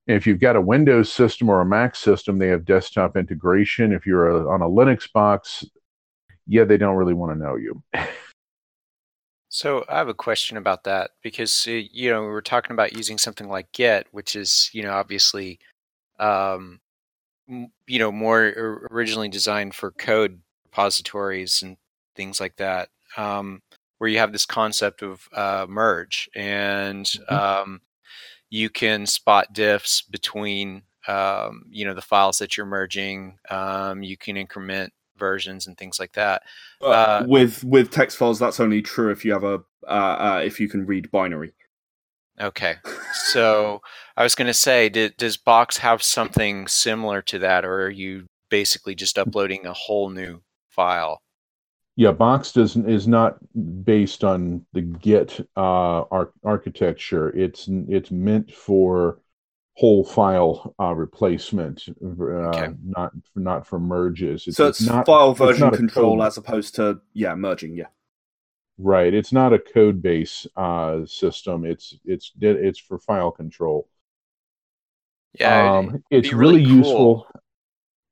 If 0.07 0.27
you've 0.27 0.41
got 0.41 0.57
a 0.57 0.61
windows 0.61 1.13
system 1.13 1.49
or 1.49 1.61
a 1.61 1.67
mac 1.67 1.95
system 1.95 2.39
they 2.39 2.49
have 2.49 2.65
desktop 2.65 3.17
integration. 3.17 3.93
If 3.93 4.07
you're 4.07 4.29
a, 4.29 4.49
on 4.49 4.63
a 4.63 4.69
linux 4.69 5.11
box 5.13 5.65
yeah 6.47 6.65
they 6.65 6.79
don't 6.79 6.97
really 6.97 7.15
want 7.15 7.33
to 7.33 7.39
know 7.39 7.57
you. 7.57 7.83
So 9.51 9.85
I 9.89 9.97
have 9.97 10.09
a 10.09 10.15
question 10.15 10.57
about 10.57 10.85
that 10.85 11.13
because 11.23 11.65
uh, 11.67 11.73
you 11.73 12.11
know 12.11 12.21
we 12.21 12.29
were 12.29 12.43
talking 12.43 12.73
about 12.73 12.93
using 12.93 13.17
something 13.17 13.49
like 13.49 13.73
Git, 13.73 14.07
which 14.13 14.37
is 14.37 14.69
you 14.73 14.83
know 14.83 14.93
obviously, 14.93 15.59
um, 16.19 16.81
you 17.49 17.99
know 17.99 18.13
more 18.13 18.85
originally 18.91 19.29
designed 19.29 19.75
for 19.75 19.91
code 19.91 20.41
repositories 20.67 21.63
and 21.63 21.77
things 22.15 22.41
like 22.41 22.57
that, 22.57 22.89
um, 23.17 23.63
where 23.99 24.11
you 24.11 24.19
have 24.19 24.33
this 24.33 24.47
concept 24.47 25.03
of 25.03 25.29
uh, 25.33 25.67
merge 25.69 26.29
and 26.35 27.11
um, 27.29 27.81
you 28.51 28.71
can 28.71 29.07
spot 29.07 29.55
diffs 29.55 30.03
between 30.11 30.83
um, 31.07 31.65
you 31.71 31.85
know 31.85 31.95
the 31.95 32.03
files 32.03 32.39
that 32.39 32.57
you're 32.57 32.67
merging. 32.67 33.39
Um, 33.51 34.03
you 34.03 34.17
can 34.17 34.37
increment 34.37 34.93
versions 35.17 35.67
and 35.67 35.77
things 35.77 35.99
like 35.99 36.13
that. 36.13 36.43
Uh, 36.81 36.89
uh, 36.89 37.25
with 37.27 37.65
with 37.65 37.91
text 37.91 38.19
files, 38.19 38.39
that's 38.39 38.61
only 38.61 38.83
true 38.83 39.11
if 39.11 39.25
you 39.25 39.33
have 39.33 39.45
a 39.45 39.63
uh, 39.87 39.89
uh, 39.89 40.43
if 40.45 40.61
you 40.61 40.69
can 40.69 40.87
read 40.87 41.11
binary. 41.11 41.53
Okay. 42.41 42.77
So 43.31 43.83
I 44.17 44.23
was 44.23 44.35
going 44.35 44.47
to 44.47 44.55
say, 44.55 44.89
did, 44.89 45.17
does 45.17 45.37
Box 45.37 45.79
have 45.79 46.03
something 46.03 46.69
similar 46.69 47.23
to 47.23 47.39
that, 47.41 47.65
or 47.65 47.83
are 47.87 47.91
you 47.91 48.27
basically 48.51 48.95
just 48.95 49.19
uploading 49.19 49.67
a 49.67 49.73
whole 49.73 50.11
new 50.11 50.41
file? 50.69 51.21
Yeah, 51.97 52.13
Box 52.13 52.53
doesn't 52.53 52.89
is 52.89 53.09
not 53.09 53.39
based 53.85 54.23
on 54.23 54.65
the 54.73 54.83
Git 54.83 55.41
uh, 55.57 56.03
ar- 56.11 56.33
architecture. 56.45 57.37
It's 57.37 57.69
it's 57.89 58.13
meant 58.13 58.55
for 58.55 59.21
whole 59.75 60.05
file 60.05 60.75
uh, 60.81 60.95
replacement, 60.95 61.89
uh, 61.89 62.05
Okay. 62.05 62.73
not 62.85 63.13
not 63.35 63.67
for 63.67 63.81
merges. 63.81 64.45
so 64.51 64.69
it's 64.69 64.81
not 64.81 65.07
file 65.07 65.33
it's 65.33 65.41
version 65.41 65.61
not 65.67 65.75
control 65.75 66.23
as 66.23 66.37
opposed 66.37 66.77
to 66.77 67.01
yeah 67.15 67.35
merging. 67.35 67.75
Yeah. 67.77 67.87
Right. 68.79 69.13
It's 69.13 69.33
not 69.33 69.53
a 69.53 69.59
code 69.59 70.01
base 70.01 70.47
uh, 70.57 71.05
system. 71.07 71.65
It's 71.65 71.99
it's 72.05 72.33
it's 72.41 72.79
for 72.79 72.99
file 72.99 73.31
control. 73.31 73.89
Yeah, 75.39 75.77
um, 75.79 76.03
it's 76.11 76.31
be 76.31 76.35
really 76.35 76.61
really, 76.63 76.67
cool. 76.67 76.77
useful. 76.77 77.27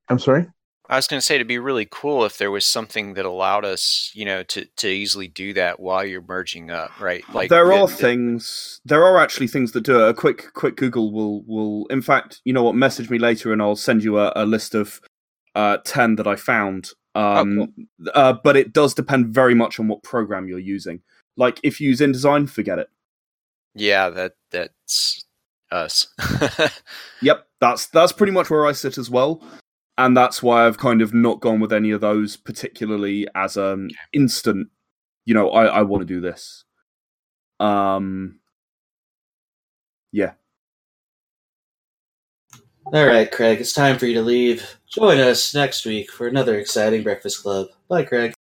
I'm 0.09 0.19
sorry. 0.19 0.47
I 0.89 0.95
was 0.95 1.09
going 1.09 1.19
to 1.19 1.27
say 1.27 1.35
it'd 1.35 1.49
be 1.49 1.59
really 1.59 1.89
cool 1.91 2.25
if 2.25 2.39
there 2.39 2.53
was 2.53 2.65
something 2.65 3.15
that 3.15 3.25
allowed 3.25 3.65
us, 3.65 4.13
you 4.15 4.25
know, 4.25 4.45
to, 4.45 4.67
to 4.77 4.87
easily 4.89 5.27
do 5.27 5.53
that 5.55 5.81
while 5.81 6.05
you're 6.05 6.23
merging 6.23 6.71
up, 6.71 7.01
right? 7.01 7.25
Like 7.35 7.51
there 7.51 7.67
the- 7.67 7.73
are 7.75 7.89
the- 7.89 7.93
things. 7.93 8.81
There 8.85 9.03
are 9.03 9.19
actually 9.19 9.49
things 9.49 9.73
that 9.73 9.81
do 9.81 9.99
it. 10.07 10.11
A 10.11 10.15
quick 10.15 10.53
quick 10.55 10.77
Google 10.77 11.11
will 11.13 11.43
will. 11.43 11.87
In 11.87 12.03
fact, 12.03 12.41
you 12.45 12.53
know 12.53 12.63
what? 12.63 12.77
Message 12.77 13.11
me 13.11 13.19
later, 13.19 13.53
and 13.53 13.61
I'll 13.61 13.75
send 13.75 14.05
you 14.05 14.19
a, 14.21 14.33
a 14.37 14.47
list 14.47 14.77
of 14.77 15.01
uh, 15.57 15.79
ten 15.85 16.17
that 16.17 16.27
I 16.29 16.37
found. 16.37 16.91
Um, 17.17 17.73
uh, 18.15 18.35
but 18.45 18.57
it 18.57 18.73
does 18.73 18.93
depend 18.93 19.29
very 19.29 19.55
much 19.55 19.81
on 19.81 19.89
what 19.89 20.03
program 20.03 20.49
you're 20.49 20.59
using. 20.59 21.01
Like 21.37 21.61
if 21.63 21.81
you 21.81 21.89
use 21.89 22.01
InDesign, 22.01 22.49
forget 22.49 22.79
it. 22.79 22.89
Yeah, 23.75 24.11
that 24.11 24.33
that's 24.51 25.25
us. 25.71 26.09
Yep, 27.23 27.47
that's 27.61 27.87
that's 27.87 28.13
pretty 28.13 28.33
much 28.33 28.51
where 28.51 28.67
I 28.67 28.73
sit 28.73 28.99
as 28.99 29.09
well, 29.09 29.43
and 29.97 30.15
that's 30.15 30.43
why 30.43 30.67
I've 30.67 30.77
kind 30.77 31.01
of 31.01 31.15
not 31.15 31.41
gone 31.41 31.61
with 31.61 31.73
any 31.73 31.91
of 31.91 32.03
those, 32.03 32.37
particularly 32.37 33.27
as 33.35 33.57
an 33.57 33.91
instant. 34.13 34.69
You 35.25 35.33
know, 35.33 35.51
I 35.51 35.65
I 35.67 35.83
want 35.83 36.03
to 36.03 36.07
do 36.07 36.21
this. 36.21 36.65
Um. 37.59 38.41
Yeah. 40.13 40.33
All 42.93 43.05
right, 43.05 43.29
Craig, 43.29 43.61
it's 43.61 43.73
time 43.73 43.99
for 43.99 44.07
you 44.07 44.15
to 44.15 44.23
leave. 44.23 44.77
Join 44.89 45.19
us 45.19 45.53
next 45.53 45.85
week 45.85 46.09
for 46.09 46.29
another 46.29 46.57
exciting 46.57 47.03
Breakfast 47.03 47.43
Club. 47.43 47.67
Bye, 47.89 48.05
Craig. 48.05 48.36